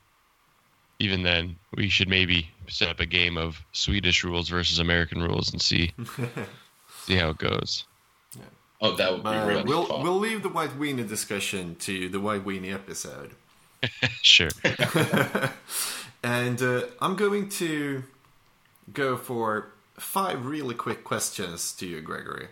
even 0.99 1.23
then, 1.23 1.55
we 1.75 1.89
should 1.89 2.09
maybe 2.09 2.49
set 2.67 2.89
up 2.89 2.99
a 2.99 3.05
game 3.05 3.37
of 3.37 3.61
Swedish 3.71 4.23
rules 4.23 4.49
versus 4.49 4.79
American 4.79 5.21
rules 5.21 5.51
and 5.51 5.61
see 5.61 5.93
see 7.05 7.15
how 7.15 7.29
it 7.29 7.37
goes. 7.37 7.85
Yeah. 8.35 8.41
Oh, 8.81 8.95
that 8.95 9.11
would 9.11 9.23
be 9.23 9.29
uh, 9.29 9.47
really 9.47 9.63
we'll, 9.63 9.85
fun. 9.85 10.03
We'll 10.03 10.19
leave 10.19 10.43
the 10.43 10.49
White 10.49 10.77
Weenie 10.79 11.07
discussion 11.07 11.75
to 11.79 12.09
the 12.09 12.19
White 12.19 12.45
Weenie 12.45 12.73
episode. 12.73 13.31
sure. 14.21 14.49
and 16.23 16.61
uh, 16.61 16.81
I'm 17.01 17.15
going 17.15 17.49
to 17.49 18.03
go 18.93 19.17
for 19.17 19.69
five 19.97 20.45
really 20.45 20.75
quick 20.75 21.03
questions 21.03 21.73
to 21.73 21.85
you, 21.85 22.01
Gregory. 22.01 22.47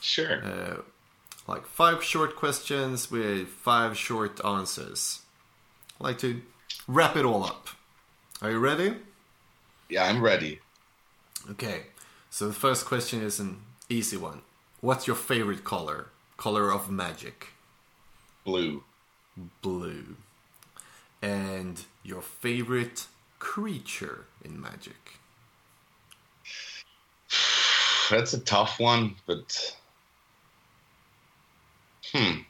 Sure. 0.00 0.44
Uh, 0.44 0.76
like 1.46 1.66
five 1.66 2.02
short 2.02 2.36
questions 2.36 3.10
with 3.10 3.48
five 3.48 3.96
short 3.96 4.44
answers. 4.44 5.20
I'd 6.00 6.04
like 6.04 6.18
to 6.18 6.42
wrap 6.86 7.16
it 7.16 7.24
all 7.24 7.44
up. 7.44 7.68
Are 8.40 8.50
you 8.50 8.58
ready? 8.58 8.96
Yeah, 9.88 10.04
I'm 10.04 10.22
ready. 10.22 10.60
Okay. 11.50 11.84
So 12.30 12.46
the 12.46 12.54
first 12.54 12.86
question 12.86 13.22
is 13.22 13.38
an 13.38 13.60
easy 13.88 14.16
one. 14.16 14.40
What's 14.80 15.06
your 15.06 15.16
favorite 15.16 15.64
color? 15.64 16.08
Color 16.36 16.72
of 16.72 16.90
magic? 16.90 17.48
Blue. 18.44 18.82
Blue 19.60 20.16
and 21.22 21.84
your 22.02 22.20
favorite 22.20 23.06
creature 23.38 24.26
in 24.44 24.60
Magic? 24.60 25.20
That's 28.10 28.34
a 28.34 28.40
tough 28.40 28.78
one, 28.78 29.14
but 29.26 29.76
hmm, 32.12 32.40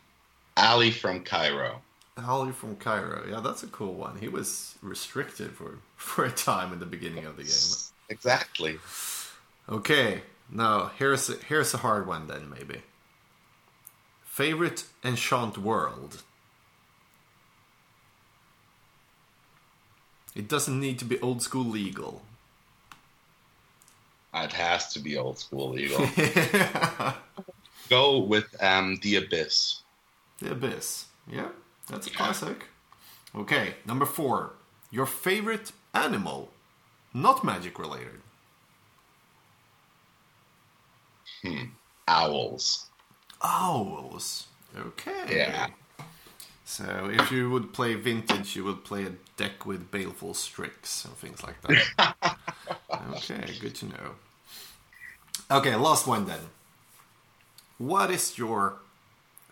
Ali 0.56 0.90
from 0.90 1.22
Cairo. 1.22 1.82
Ali 2.18 2.52
from 2.52 2.76
Cairo, 2.76 3.24
yeah, 3.28 3.40
that's 3.40 3.62
a 3.62 3.68
cool 3.68 3.94
one. 3.94 4.18
He 4.18 4.28
was 4.28 4.74
restricted 4.82 5.52
for 5.52 5.78
for 5.96 6.24
a 6.24 6.30
time 6.32 6.72
in 6.72 6.80
the 6.80 6.86
beginning 6.86 7.26
of 7.26 7.36
the 7.36 7.44
game. 7.44 7.78
Exactly. 8.08 8.78
Okay, 9.68 10.22
now 10.50 10.90
here's 10.98 11.30
a, 11.30 11.36
here's 11.48 11.72
a 11.72 11.78
hard 11.78 12.06
one 12.06 12.26
then 12.26 12.50
maybe. 12.50 12.82
Favorite 14.24 14.84
enchant 15.04 15.58
world. 15.58 16.22
It 20.34 20.48
doesn't 20.48 20.78
need 20.78 20.98
to 21.00 21.04
be 21.04 21.20
old 21.20 21.42
school 21.42 21.64
legal. 21.64 22.22
It 24.34 24.52
has 24.52 24.92
to 24.94 24.98
be 24.98 25.16
old 25.16 25.38
school 25.38 25.70
legal. 25.70 26.06
Go 27.90 28.18
with 28.18 28.54
um, 28.62 28.98
the 29.02 29.16
Abyss. 29.16 29.82
The 30.40 30.52
Abyss. 30.52 31.06
Yeah, 31.30 31.48
that's 31.88 32.06
a 32.06 32.10
classic. 32.10 32.64
Okay, 33.34 33.74
number 33.86 34.06
four. 34.06 34.54
Your 34.90 35.06
favorite 35.06 35.72
animal, 35.94 36.50
not 37.12 37.44
magic 37.44 37.78
related. 37.78 38.20
Hmm. 41.42 41.64
Owls. 42.08 42.86
Owls. 43.42 44.46
Okay. 44.76 45.36
Yeah. 45.36 45.68
So 46.72 47.10
if 47.12 47.30
you 47.30 47.50
would 47.50 47.74
play 47.74 47.92
vintage, 47.96 48.56
you 48.56 48.64
would 48.64 48.82
play 48.82 49.04
a 49.04 49.12
deck 49.36 49.66
with 49.66 49.90
baleful 49.90 50.32
strix 50.32 51.04
and 51.04 51.12
things 51.14 51.42
like 51.42 51.60
that. 51.60 52.38
okay, 53.10 53.44
good 53.60 53.74
to 53.74 53.86
know. 53.88 54.14
Okay, 55.50 55.76
last 55.76 56.06
one 56.06 56.24
then. 56.24 56.40
What 57.76 58.10
is 58.10 58.38
your 58.38 58.76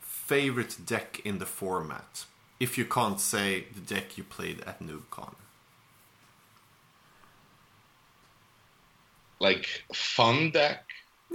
favorite 0.00 0.78
deck 0.86 1.20
in 1.22 1.40
the 1.40 1.44
format? 1.44 2.24
If 2.58 2.78
you 2.78 2.86
can't 2.86 3.20
say 3.20 3.66
the 3.74 3.80
deck 3.80 4.16
you 4.16 4.24
played 4.24 4.62
at 4.62 4.80
NoobCon. 4.80 5.34
Like 9.40 9.66
fun 9.92 10.52
deck 10.52 10.86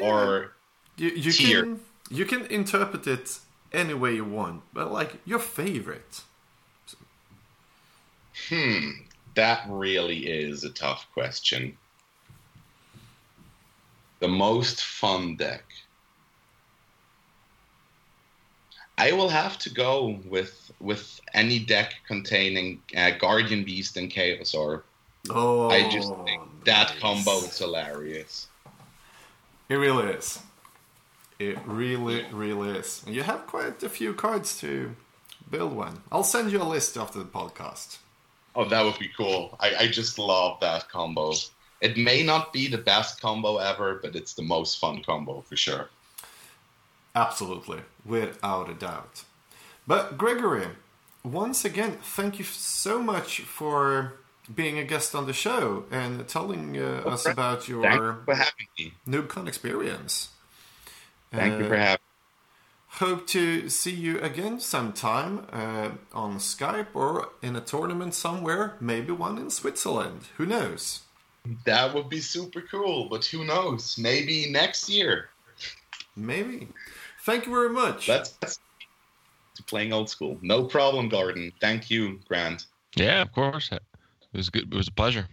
or 0.01 0.53
you, 0.97 1.09
you 1.09 1.31
tier? 1.31 1.61
can 1.61 1.79
you 2.09 2.25
can 2.25 2.47
interpret 2.47 3.05
it 3.05 3.39
any 3.75 3.93
way 3.93 4.15
you 4.15 4.25
want, 4.25 4.63
but 4.73 4.91
like 4.91 5.17
your 5.25 5.39
favorite. 5.39 6.21
Hmm, 8.49 8.89
that 9.35 9.65
really 9.69 10.27
is 10.27 10.63
a 10.63 10.69
tough 10.69 11.07
question. 11.13 11.77
The 14.19 14.27
most 14.27 14.83
fun 14.83 15.35
deck. 15.35 15.63
I 18.97 19.11
will 19.11 19.29
have 19.29 19.57
to 19.59 19.69
go 19.69 20.19
with 20.25 20.71
with 20.79 21.19
any 21.33 21.59
deck 21.59 21.95
containing 22.07 22.81
uh, 22.95 23.11
Guardian 23.11 23.65
Beast 23.65 23.97
and 23.97 24.09
Chaos 24.09 24.53
Orb. 24.53 24.83
Oh, 25.29 25.69
I 25.69 25.89
just 25.89 26.13
think 26.25 26.41
that 26.65 26.91
nice. 26.91 26.99
combo 26.99 27.37
is 27.39 27.57
hilarious. 27.57 28.47
It 29.67 29.75
really 29.75 30.13
is. 30.13 30.39
It 31.39 31.57
really, 31.65 32.25
really 32.31 32.77
is. 32.77 33.03
And 33.05 33.15
you 33.15 33.23
have 33.23 33.45
quite 33.47 33.83
a 33.83 33.89
few 33.89 34.13
cards 34.13 34.57
to 34.59 34.95
build 35.49 35.73
one. 35.73 36.01
I'll 36.11 36.23
send 36.23 36.51
you 36.51 36.61
a 36.61 36.63
list 36.63 36.97
after 36.97 37.19
the 37.19 37.25
podcast. 37.25 37.97
Oh, 38.55 38.67
that 38.69 38.83
would 38.83 38.97
be 38.99 39.11
cool. 39.17 39.57
I, 39.59 39.75
I 39.75 39.87
just 39.87 40.17
love 40.17 40.59
that 40.61 40.87
combo. 40.89 41.33
It 41.81 41.97
may 41.97 42.23
not 42.23 42.53
be 42.53 42.67
the 42.67 42.77
best 42.77 43.21
combo 43.21 43.57
ever, 43.57 43.99
but 44.01 44.15
it's 44.15 44.33
the 44.33 44.43
most 44.43 44.79
fun 44.79 45.03
combo 45.03 45.41
for 45.41 45.57
sure. 45.57 45.89
Absolutely, 47.13 47.79
without 48.05 48.69
a 48.69 48.73
doubt. 48.73 49.23
But 49.85 50.17
Gregory, 50.17 50.67
once 51.23 51.65
again, 51.65 51.97
thank 52.01 52.39
you 52.39 52.45
so 52.45 53.01
much 53.01 53.41
for 53.41 54.13
being 54.53 54.77
a 54.79 54.83
guest 54.83 55.15
on 55.15 55.25
the 55.25 55.33
show 55.33 55.85
and 55.91 56.27
telling 56.27 56.77
uh, 56.77 57.01
us 57.05 57.25
about 57.25 57.67
your 57.67 58.21
for 58.25 58.35
having 58.35 58.67
me. 58.77 58.93
NoobCon 59.07 59.47
experience. 59.47 60.29
Thank 61.31 61.59
you 61.59 61.65
Uh, 61.65 61.69
for 61.69 61.77
having 61.77 61.99
Hope 62.99 63.27
to 63.27 63.67
see 63.67 63.91
you 63.91 64.21
again 64.21 64.61
sometime 64.61 65.47
uh, 65.51 65.89
on 66.13 66.37
Skype 66.37 66.87
or 66.93 67.29
in 67.41 67.57
a 67.57 67.59
tournament 67.59 68.13
somewhere, 68.13 68.77
maybe 68.79 69.11
one 69.11 69.37
in 69.37 69.49
Switzerland. 69.49 70.21
Who 70.37 70.45
knows? 70.45 71.01
That 71.65 71.93
would 71.93 72.07
be 72.09 72.21
super 72.21 72.61
cool, 72.61 73.09
but 73.09 73.25
who 73.25 73.43
knows? 73.43 73.97
Maybe 73.97 74.49
next 74.49 74.87
year. 74.87 75.29
Maybe. 76.15 76.69
Thank 77.25 77.45
you 77.45 77.51
very 77.51 77.69
much. 77.69 78.07
Let's, 78.07 78.37
let's 78.41 78.59
playing 79.67 79.91
old 79.91 80.09
school. 80.09 80.37
No 80.41 80.63
problem, 80.63 81.09
Gordon. 81.09 81.51
Thank 81.59 81.91
you, 81.91 82.21
Grant. 82.27 82.65
Yeah, 82.95 83.21
of 83.21 83.33
course. 83.33 83.69
It 83.73 83.81
was 84.31 84.49
good. 84.49 84.71
It 84.71 84.75
was 84.75 84.87
a 84.87 84.93
pleasure. 84.93 85.27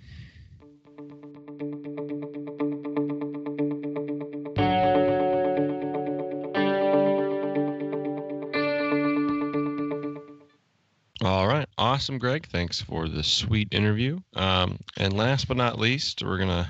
Awesome, 11.92 12.16
Greg. 12.16 12.46
Thanks 12.46 12.80
for 12.80 13.06
the 13.06 13.22
sweet 13.22 13.68
interview. 13.70 14.18
Um, 14.34 14.78
and 14.96 15.12
last 15.12 15.46
but 15.46 15.58
not 15.58 15.78
least, 15.78 16.22
we're 16.22 16.38
going 16.38 16.48
to 16.48 16.66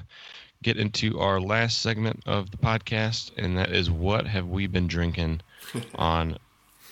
get 0.65 0.79
into 0.79 1.21
our 1.21 1.41
last 1.41 1.81
segment 1.81 2.25
of 2.27 2.51
the 2.51 2.57
podcast, 2.57 3.31
and 3.37 3.57
that 3.57 3.71
is 3.71 3.89
what 3.89 4.27
have 4.27 4.49
we 4.49 4.67
been 4.67 4.89
drinking 4.89 5.41
on 5.95 6.39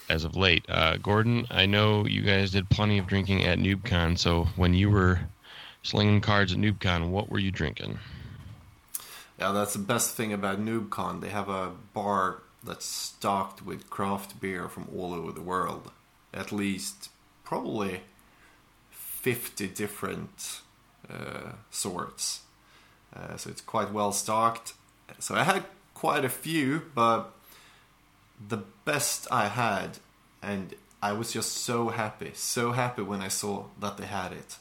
as 0.09 0.23
of 0.23 0.37
late. 0.37 0.65
Uh, 0.69 0.97
Gordon, 0.99 1.45
I 1.51 1.67
know 1.67 2.07
you 2.07 2.23
guys 2.23 2.53
did 2.53 2.71
plenty 2.71 2.99
of 2.99 3.09
drinking 3.09 3.43
at 3.43 3.59
NoobCon, 3.59 4.17
so 4.17 4.45
when 4.55 4.75
you 4.75 4.91
were 4.91 5.19
slinging 5.83 6.21
cards 6.21 6.53
at 6.53 6.59
NoobCon, 6.61 7.11
what 7.11 7.31
were 7.31 7.41
you 7.41 7.51
drinking? 7.51 7.99
Yeah, 9.41 9.51
that's 9.51 9.73
the 9.73 9.81
best 9.81 10.15
thing 10.17 10.33
about 10.33 10.65
NoobCon. 10.65 11.21
They 11.21 11.31
have 11.31 11.49
a 11.49 11.73
bar 11.95 12.43
that's 12.63 12.87
stocked 12.87 13.67
with 13.67 13.91
craft 13.91 14.41
beer 14.41 14.69
from 14.69 14.87
all 14.97 15.15
over 15.15 15.33
the 15.33 15.43
world. 15.43 15.91
At 16.33 16.53
least, 16.53 17.11
probably 17.43 18.03
50 19.23 19.69
different 19.69 20.61
uh, 21.13 21.53
sorts. 21.71 22.41
Uh, 23.15 23.37
so 23.37 23.51
it's 23.51 23.61
quite 23.61 23.93
well 23.93 24.13
stocked. 24.13 24.73
So 25.19 25.35
I 25.35 25.43
had 25.43 25.65
quite 25.95 26.25
a 26.25 26.29
few, 26.29 26.83
but 26.95 27.33
the 28.49 28.63
best 28.85 29.27
I 29.31 29.49
had, 29.49 29.99
and 30.43 30.75
I 31.03 31.13
was 31.13 31.33
just 31.33 31.53
so 31.53 31.89
happy, 31.89 32.31
so 32.35 32.73
happy 32.73 33.03
when 33.03 33.21
I 33.21 33.29
saw 33.29 33.65
that 33.79 33.99
they 33.99 34.07
had 34.07 34.33
it. 34.33 34.57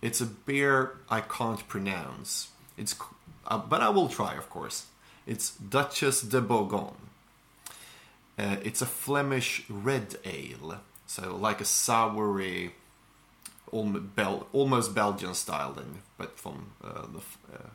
It's 0.00 0.20
a 0.20 0.26
beer 0.26 0.98
I 1.08 1.20
can't 1.20 1.66
pronounce. 1.68 2.48
It's, 2.76 2.96
uh, 3.46 3.58
but 3.58 3.80
I 3.80 3.90
will 3.90 4.08
try, 4.08 4.34
of 4.34 4.50
course. 4.50 4.86
It's 5.26 5.54
Duchesse 5.56 6.22
de 6.22 6.40
Bourgogne. 6.40 6.96
Uh, 8.36 8.56
it's 8.64 8.82
a 8.82 8.86
Flemish 8.86 9.64
red 9.68 10.16
ale, 10.24 10.80
so 11.06 11.36
like 11.36 11.60
a 11.60 11.64
soury, 11.64 12.72
Almost 13.72 14.94
Belgian 14.94 15.34
style, 15.34 15.72
then, 15.72 16.02
but 16.18 16.38
from 16.38 16.72
uh, 16.84 17.06
the 17.12 17.18
uh, 17.54 17.70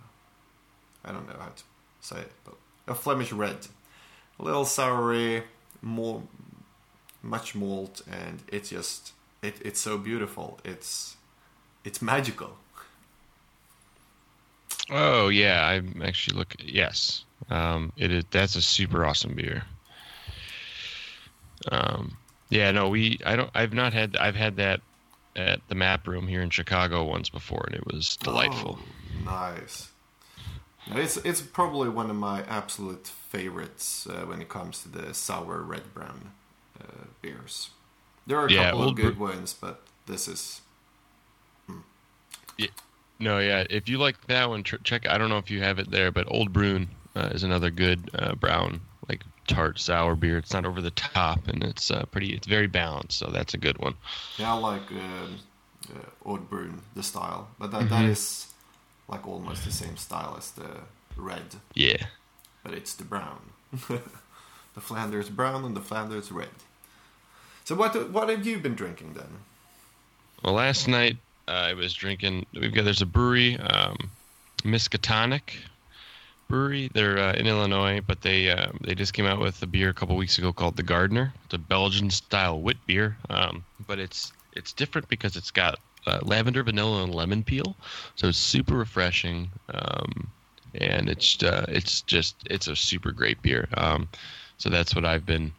I 1.03 1.11
don't 1.11 1.27
know 1.27 1.39
how 1.39 1.47
to 1.47 1.63
say 2.01 2.19
it, 2.19 2.31
but 2.45 2.55
a 2.87 2.93
Flemish 2.93 3.31
red, 3.31 3.67
a 4.39 4.43
little 4.43 4.63
soury, 4.65 5.43
more, 5.81 6.21
much 7.23 7.55
malt, 7.55 8.01
and 8.09 8.43
it's 8.47 8.69
just 8.69 9.13
it, 9.41 9.55
it's 9.63 9.79
so 9.79 9.97
beautiful. 9.97 10.59
It's 10.63 11.17
it's 11.83 12.01
magical. 12.01 12.57
Oh 14.89 15.29
yeah, 15.29 15.65
I'm 15.65 16.01
actually 16.03 16.37
look. 16.37 16.55
Yes, 16.59 17.25
um, 17.49 17.91
it 17.97 18.11
is. 18.11 18.23
That's 18.31 18.55
a 18.55 18.61
super 18.61 19.05
awesome 19.05 19.33
beer. 19.33 19.63
Um, 21.71 22.17
yeah, 22.49 22.71
no, 22.71 22.89
we. 22.89 23.19
I 23.25 23.35
don't. 23.35 23.49
I've 23.53 23.73
not 23.73 23.93
had. 23.93 24.15
I've 24.15 24.35
had 24.35 24.55
that 24.57 24.81
at 25.37 25.61
the 25.67 25.75
Map 25.75 26.07
Room 26.07 26.27
here 26.27 26.41
in 26.41 26.49
Chicago 26.49 27.03
once 27.05 27.29
before, 27.29 27.63
and 27.67 27.75
it 27.75 27.85
was 27.85 28.17
delightful. 28.17 28.79
Oh, 28.81 29.23
nice. 29.25 29.89
It's 30.89 31.17
it's 31.17 31.41
probably 31.41 31.89
one 31.89 32.09
of 32.09 32.15
my 32.15 32.43
absolute 32.43 33.07
favorites 33.07 34.07
uh, 34.07 34.25
when 34.25 34.41
it 34.41 34.49
comes 34.49 34.81
to 34.83 34.89
the 34.89 35.13
sour 35.13 35.61
red 35.61 35.93
brown 35.93 36.31
uh, 36.81 37.05
beers. 37.21 37.69
There 38.25 38.37
are 38.39 38.47
a 38.47 38.51
Yeah, 38.51 38.71
couple 38.71 38.89
of 38.89 38.95
good 38.95 39.17
Brew- 39.17 39.27
ones, 39.27 39.53
but 39.53 39.81
this 40.05 40.27
is 40.27 40.61
Yeah. 42.57 42.67
No, 43.19 43.39
yeah. 43.39 43.65
If 43.69 43.89
you 43.89 43.97
like 43.97 44.27
that 44.27 44.49
one, 44.49 44.63
tr- 44.63 44.77
check. 44.83 45.07
I 45.07 45.17
don't 45.17 45.29
know 45.29 45.37
if 45.39 45.49
you 45.51 45.61
have 45.61 45.79
it 45.79 45.91
there, 45.91 46.11
but 46.11 46.25
Old 46.31 46.53
Brune 46.53 46.89
uh, 47.15 47.29
is 47.33 47.43
another 47.43 47.69
good 47.71 48.09
uh, 48.13 48.35
brown, 48.35 48.81
tart 49.47 49.79
sour 49.79 50.15
beer. 50.15 50.37
It's 50.37 50.53
not 50.53 50.65
over 50.65 50.81
the 50.81 50.91
top, 50.91 51.47
and 51.47 51.63
it's 51.63 51.89
uh, 51.91 52.05
pretty. 52.11 52.33
It's 52.35 52.47
very 52.47 52.67
balanced, 52.67 53.17
so 53.19 53.27
that's 53.27 53.53
a 53.53 53.57
good 53.57 53.77
one. 53.79 53.95
yeah, 54.37 54.53
I 54.53 54.57
like 54.57 54.91
um, 54.91 55.39
uh, 56.25 56.29
Oud 56.31 56.49
Bruin, 56.49 56.81
the 56.95 57.03
style, 57.03 57.47
but 57.59 57.71
that, 57.71 57.89
that 57.89 58.05
Mhm. 58.05 58.09
is 58.09 58.47
like 59.07 59.25
almost 59.27 59.63
the 59.65 59.71
same 59.71 59.97
style 59.97 60.35
as 60.37 60.51
the 60.51 60.69
red, 61.15 61.55
Yeah. 61.73 62.05
but 62.63 62.73
it's 62.73 62.93
the 62.93 63.03
brown. 63.05 63.39
the 63.87 64.81
Flanders 64.81 65.29
brown 65.29 65.63
and 65.65 65.75
the 65.75 65.81
Flanders 65.81 66.31
red. 66.31 66.49
So 67.63 67.75
what 67.75 68.09
what 68.11 68.29
have 68.29 68.45
you 68.45 68.59
been 68.59 68.75
drinking 68.75 69.13
then? 69.13 69.29
Well, 70.43 70.53
last 70.53 70.87
night 70.87 71.17
uh, 71.47 71.51
I 71.51 71.73
was 71.73 71.93
drinking. 71.93 72.45
We've 72.53 72.73
got 72.73 72.85
there's 72.85 73.01
a 73.01 73.05
brewery, 73.05 73.57
um, 73.59 74.11
Miskatonic 74.63 75.55
Brewery. 76.47 76.89
They're 76.93 77.17
uh, 77.17 77.33
in 77.33 77.47
Illinois, 77.47 78.01
but 78.05 78.21
they 78.21 78.49
uh, 78.49 78.71
they 78.81 78.95
just 78.95 79.13
came 79.13 79.25
out 79.25 79.39
with 79.39 79.61
a 79.61 79.67
beer 79.67 79.89
a 79.89 79.93
couple 79.93 80.15
weeks 80.15 80.37
ago 80.37 80.53
called 80.53 80.75
the 80.75 80.83
Gardener. 80.83 81.33
It's 81.45 81.53
a 81.53 81.57
Belgian 81.57 82.09
style 82.09 82.61
wit 82.61 82.77
beer, 82.85 83.17
um, 83.29 83.63
but 83.85 83.99
it's 83.99 84.31
it's 84.53 84.73
different 84.73 85.09
because 85.09 85.35
it's 85.35 85.51
got 85.51 85.79
uh, 86.05 86.19
lavender, 86.23 86.63
vanilla, 86.63 87.03
and 87.03 87.13
lemon 87.13 87.43
peel, 87.43 87.75
so 88.15 88.27
it's 88.27 88.37
super 88.37 88.75
refreshing. 88.75 89.49
Um, 89.73 90.29
and 90.75 91.09
it's 91.09 91.41
uh, 91.43 91.65
it's 91.67 92.01
just 92.01 92.35
it's 92.49 92.67
a 92.67 92.75
super 92.75 93.11
great 93.11 93.41
beer. 93.41 93.67
Um, 93.75 94.07
so 94.57 94.69
that's 94.69 94.95
what 94.95 95.05
I've 95.05 95.25
been 95.25 95.51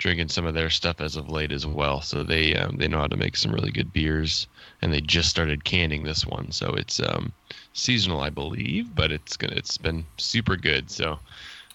drinking 0.00 0.28
some 0.28 0.46
of 0.46 0.54
their 0.54 0.70
stuff 0.70 1.00
as 1.00 1.14
of 1.14 1.28
late 1.28 1.52
as 1.52 1.66
well. 1.66 2.00
So 2.00 2.24
they 2.24 2.56
um, 2.56 2.76
they 2.78 2.88
know 2.88 2.98
how 2.98 3.06
to 3.06 3.16
make 3.16 3.36
some 3.36 3.52
really 3.52 3.70
good 3.70 3.92
beers, 3.92 4.48
and 4.82 4.92
they 4.92 5.00
just 5.00 5.28
started 5.28 5.64
canning 5.64 6.02
this 6.02 6.26
one. 6.26 6.50
So 6.50 6.74
it's 6.74 6.98
um, 7.00 7.32
seasonal, 7.74 8.20
I 8.20 8.30
believe, 8.30 8.94
but 8.96 9.12
it's 9.12 9.36
gonna 9.36 9.54
it's 9.54 9.78
been 9.78 10.04
super 10.16 10.56
good. 10.56 10.90
So 10.90 11.20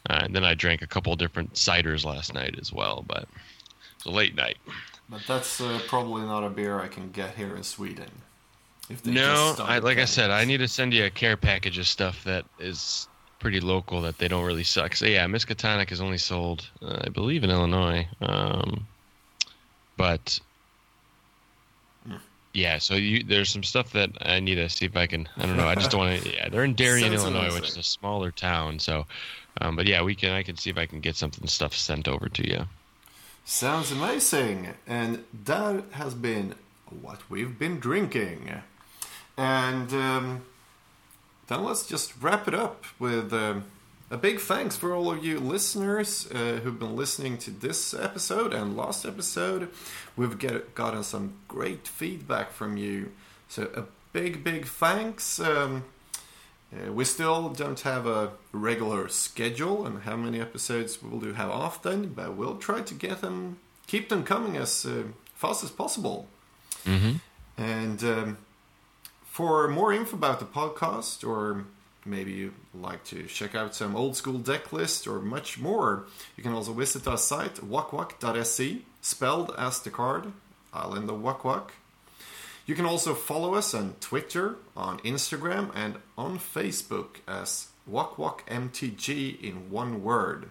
uh, 0.10 0.22
and 0.24 0.36
then 0.36 0.44
I 0.44 0.54
drank 0.54 0.82
a 0.82 0.88
couple 0.88 1.16
different 1.16 1.54
ciders 1.54 2.04
last 2.04 2.34
night 2.34 2.58
as 2.60 2.74
well, 2.74 3.06
but 3.08 3.28
it's 3.96 4.06
a 4.06 4.12
late 4.12 4.36
night. 4.36 4.58
But 5.08 5.22
that's 5.28 5.62
uh, 5.62 5.80
probably 5.88 6.24
not 6.24 6.44
a 6.44 6.50
beer 6.50 6.80
I 6.80 6.88
can 6.88 7.12
get 7.12 7.36
here 7.36 7.56
in 7.56 7.64
Sweden. 7.64 8.10
no, 9.06 9.56
I, 9.60 9.80
like 9.80 10.00
I 10.00 10.06
said, 10.06 10.32
I 10.32 10.46
need 10.46 10.58
to 10.58 10.68
send 10.68 10.94
you 10.94 11.06
a 11.06 11.10
care 11.10 11.38
package 11.38 11.78
of 11.78 11.88
stuff 11.88 12.24
that 12.24 12.46
is 12.60 13.08
pretty 13.46 13.60
local 13.60 14.02
that 14.02 14.18
they 14.18 14.28
don't 14.28 14.44
really 14.44 14.64
suck. 14.64 14.96
So 14.96 15.06
yeah, 15.06 15.28
Miskatonic 15.28 15.92
is 15.92 16.02
only 16.02 16.18
sold, 16.18 16.68
uh, 16.82 17.04
I 17.06 17.10
believe, 17.10 17.44
in 17.44 17.52
Illinois. 17.52 18.08
Um, 18.20 18.88
but 19.98 20.40
yeah, 22.54 22.80
so 22.80 22.96
you 22.96 23.24
there's 23.24 23.52
some 23.52 23.62
stuff 23.62 23.92
that 23.92 24.10
I 24.20 24.40
need 24.40 24.56
to 24.56 24.68
see 24.68 24.88
if 24.88 24.98
I 24.98 25.06
can. 25.06 25.30
I 25.38 25.46
don't 25.46 25.58
know. 25.58 25.68
I 25.68 25.76
just 25.76 25.92
don't 25.92 26.00
want 26.00 26.24
to. 26.24 26.34
Yeah, 26.36 26.50
they're 26.50 26.64
in 26.64 26.74
Darien, 26.74 27.14
Illinois, 27.14 27.54
which 27.54 27.70
is 27.70 27.78
a 27.78 27.84
smaller 27.84 28.32
town. 28.32 28.80
So, 28.80 29.06
um, 29.62 29.76
but 29.76 29.86
yeah, 29.86 30.02
we 30.02 30.16
can. 30.16 30.32
I 30.32 30.42
can 30.42 30.58
see 30.58 30.72
if 30.72 30.78
I 30.80 30.88
can 30.88 31.00
get 31.00 31.16
something 31.16 31.46
stuff 31.48 31.76
sent 31.76 32.08
over 32.08 32.28
to 32.28 32.50
you. 32.50 32.66
Sounds 33.44 33.92
amazing, 33.92 34.70
and 34.88 35.24
that 35.44 35.84
has 35.92 36.16
been 36.16 36.56
what 37.00 37.30
we've 37.30 37.60
been 37.60 37.78
drinking, 37.78 38.64
and. 39.38 39.94
Um, 39.94 40.42
then 41.48 41.64
let's 41.64 41.86
just 41.88 42.14
wrap 42.22 42.48
it 42.48 42.54
up 42.54 42.86
with 43.00 43.32
uh, 43.34 43.56
a 44.10 44.18
big 44.18 44.40
thanks 44.40 44.76
for 44.76 44.94
all 44.94 45.12
of 45.12 45.24
you 45.24 45.40
listeners 45.40 46.30
uh, 46.32 46.60
who've 46.64 46.80
been 46.80 46.96
listening 46.96 47.38
to 47.40 47.52
this 47.52 47.94
episode 47.94 48.54
and 48.54 48.78
last 48.78 49.06
episode. 49.06 49.70
We've 50.16 50.38
get, 50.38 50.76
gotten 50.76 51.04
some 51.04 51.34
great 51.48 51.88
feedback 51.88 52.52
from 52.52 52.78
you. 52.78 53.12
So, 53.48 53.70
a 53.76 53.84
big, 54.14 54.44
big 54.44 54.66
thanks. 54.66 55.40
Um, 55.40 55.86
uh, 56.74 56.92
we 56.92 57.06
still 57.06 57.50
don't 57.50 57.80
have 57.82 58.08
a 58.08 58.32
regular 58.52 59.08
schedule 59.08 59.86
and 59.86 60.02
how 60.02 60.16
many 60.16 60.42
episodes 60.42 61.02
we'll 61.02 61.20
do 61.20 61.34
how 61.34 61.52
often, 61.52 62.10
but 62.10 62.36
we'll 62.36 62.58
try 62.58 62.82
to 62.82 62.94
get 62.94 63.22
them, 63.22 63.58
keep 63.88 64.10
them 64.10 64.24
coming 64.24 64.58
as 64.58 64.86
uh, 64.86 65.04
fast 65.36 65.64
as 65.64 65.70
possible. 65.70 66.28
Mm-hmm. 66.86 67.18
And 67.58 68.04
um, 68.04 68.38
for 69.36 69.68
more 69.68 69.92
info 69.92 70.16
about 70.16 70.40
the 70.40 70.46
podcast, 70.46 71.28
or 71.28 71.66
maybe 72.06 72.32
you 72.32 72.54
like 72.74 73.04
to 73.04 73.24
check 73.24 73.54
out 73.54 73.76
some 73.76 73.94
old 73.94 74.16
school 74.16 74.38
deck 74.38 74.72
list 74.72 75.08
or 75.08 75.20
much 75.20 75.60
more, 75.60 76.06
you 76.38 76.42
can 76.44 76.54
also 76.54 76.72
visit 76.72 77.06
our 77.06 77.18
site 77.18 77.56
wakwak.se, 77.56 78.84
spelled 79.02 79.54
as 79.58 79.82
the 79.82 79.90
card, 79.90 80.32
Island 80.74 81.10
of 81.10 81.18
Wakwak. 81.18 81.72
You 82.66 82.76
can 82.76 82.86
also 82.86 83.14
follow 83.14 83.56
us 83.56 83.74
on 83.74 83.96
Twitter, 84.00 84.56
on 84.78 85.00
Instagram, 85.00 85.70
and 85.76 85.96
on 86.18 86.40
Facebook 86.40 87.18
as 87.28 87.68
WakwakMTG 87.92 89.42
in 89.44 89.70
one 89.70 90.02
word. 90.02 90.50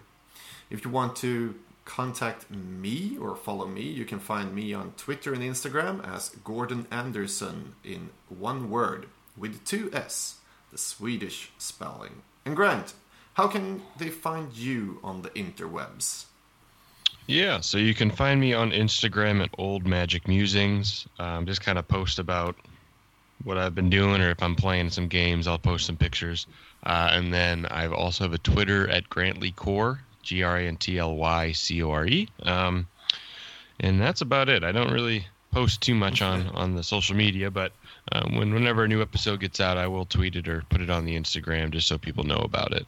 If 0.69 0.85
you 0.85 0.91
want 0.91 1.15
to 1.17 1.55
contact 1.85 2.49
me 2.51 3.17
or 3.19 3.35
follow 3.35 3.67
me, 3.67 3.83
you 3.83 4.05
can 4.05 4.19
find 4.19 4.53
me 4.53 4.73
on 4.73 4.93
Twitter 4.97 5.33
and 5.33 5.43
Instagram 5.43 6.05
as 6.05 6.29
Gordon 6.43 6.87
Andersson 6.91 7.75
in 7.83 8.09
one 8.27 8.69
word 8.69 9.07
with 9.37 9.63
two 9.63 9.89
S, 9.93 10.39
the 10.71 10.77
Swedish 10.77 11.51
spelling. 11.57 12.23
And 12.43 12.55
Grant, 12.55 12.93
how 13.35 13.47
can 13.47 13.83
they 13.97 14.09
find 14.09 14.53
you 14.53 14.99
on 15.03 15.21
the 15.21 15.29
interwebs? 15.29 16.25
Yeah, 17.27 17.61
so 17.61 17.77
you 17.77 17.95
can 17.95 18.11
find 18.11 18.39
me 18.39 18.53
on 18.53 18.71
Instagram 18.71 19.41
at 19.43 19.49
Old 19.57 19.87
Magic 19.87 20.27
Musings. 20.27 21.07
Um, 21.17 21.45
just 21.45 21.61
kind 21.61 21.79
of 21.79 21.87
post 21.87 22.19
about 22.19 22.55
what 23.43 23.57
I've 23.57 23.73
been 23.75 23.89
doing, 23.89 24.21
or 24.21 24.29
if 24.29 24.41
I'm 24.43 24.55
playing 24.55 24.89
some 24.89 25.07
games, 25.07 25.47
I'll 25.47 25.57
post 25.57 25.87
some 25.87 25.97
pictures. 25.97 26.45
Uh, 26.83 27.09
and 27.11 27.33
then 27.33 27.65
I 27.65 27.87
also 27.87 28.25
have 28.25 28.33
a 28.33 28.37
Twitter 28.37 28.87
at 28.89 29.09
Grantly 29.09 29.51
Core, 29.51 30.01
G 30.25 30.43
R 30.43 30.57
A 30.57 30.67
N 30.67 30.75
T 30.77 30.97
L 30.97 31.15
Y 31.15 31.51
C 31.53 31.81
O 31.83 31.91
R 31.91 32.05
E. 32.05 32.27
Um, 32.43 32.87
and 33.79 34.01
that's 34.01 34.21
about 34.21 34.49
it. 34.49 34.63
I 34.63 34.71
don't 34.71 34.91
really 34.91 35.27
post 35.51 35.81
too 35.81 35.95
much 35.95 36.21
on, 36.21 36.47
on 36.49 36.75
the 36.75 36.83
social 36.83 37.15
media, 37.15 37.49
but 37.49 37.71
um, 38.11 38.35
when 38.35 38.53
whenever 38.53 38.83
a 38.83 38.87
new 38.87 39.01
episode 39.01 39.39
gets 39.39 39.59
out, 39.59 39.77
I 39.77 39.87
will 39.87 40.05
tweet 40.05 40.35
it 40.35 40.47
or 40.47 40.63
put 40.69 40.81
it 40.81 40.89
on 40.89 41.05
the 41.05 41.15
Instagram 41.15 41.71
just 41.71 41.87
so 41.87 41.97
people 41.97 42.25
know 42.25 42.37
about 42.37 42.73
it. 42.73 42.87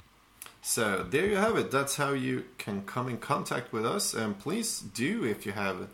So 0.62 1.06
there 1.10 1.26
you 1.26 1.38
have 1.38 1.56
it. 1.58 1.72
That's 1.72 1.96
how 1.96 2.12
you 2.12 2.44
can 2.58 2.84
come 2.84 3.08
in 3.08 3.20
contact 3.20 3.72
with 3.72 3.86
us. 3.86 4.14
And 4.14 4.38
please 4.38 4.80
do 4.82 5.24
if 5.24 5.46
you 5.46 5.54
have 5.54 5.88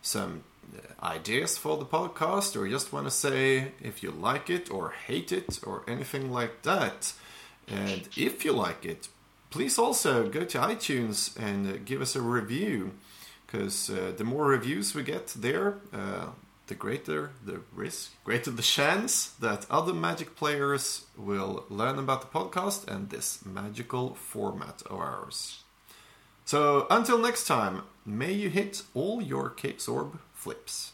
some 0.00 0.44
ideas 1.02 1.58
for 1.58 1.76
the 1.76 1.84
podcast 1.84 2.56
or 2.56 2.68
just 2.68 2.92
want 2.92 3.06
to 3.06 3.10
say 3.10 3.72
if 3.80 4.02
you 4.02 4.12
like 4.12 4.48
it 4.48 4.70
or 4.70 4.90
hate 4.90 5.32
it 5.32 5.58
or 5.66 5.82
anything 5.88 6.30
like 6.30 6.62
that. 6.62 7.12
And 7.66 8.08
if 8.16 8.44
you 8.44 8.52
like 8.52 8.84
it, 8.84 9.08
please 9.52 9.78
also 9.78 10.28
go 10.28 10.44
to 10.44 10.58
iTunes 10.58 11.38
and 11.38 11.66
uh, 11.66 11.78
give 11.84 12.00
us 12.00 12.16
a 12.16 12.22
review 12.22 12.92
because 13.46 13.90
uh, 13.90 14.12
the 14.16 14.24
more 14.24 14.46
reviews 14.46 14.94
we 14.94 15.02
get 15.02 15.26
there, 15.36 15.78
uh, 15.92 16.26
the 16.68 16.74
greater 16.74 17.32
the 17.44 17.60
risk, 17.72 18.12
greater 18.24 18.50
the 18.50 18.62
chance 18.62 19.26
that 19.40 19.66
other 19.70 19.92
Magic 19.92 20.34
players 20.36 21.04
will 21.16 21.64
learn 21.68 21.98
about 21.98 22.22
the 22.22 22.38
podcast 22.38 22.88
and 22.88 23.10
this 23.10 23.44
magical 23.44 24.14
format 24.14 24.82
of 24.86 24.98
ours. 24.98 25.62
So 26.46 26.86
until 26.90 27.18
next 27.18 27.46
time, 27.46 27.82
may 28.06 28.32
you 28.32 28.48
hit 28.48 28.82
all 28.94 29.20
your 29.20 29.50
Chaos 29.50 29.86
Orb 29.86 30.18
flips. 30.32 30.91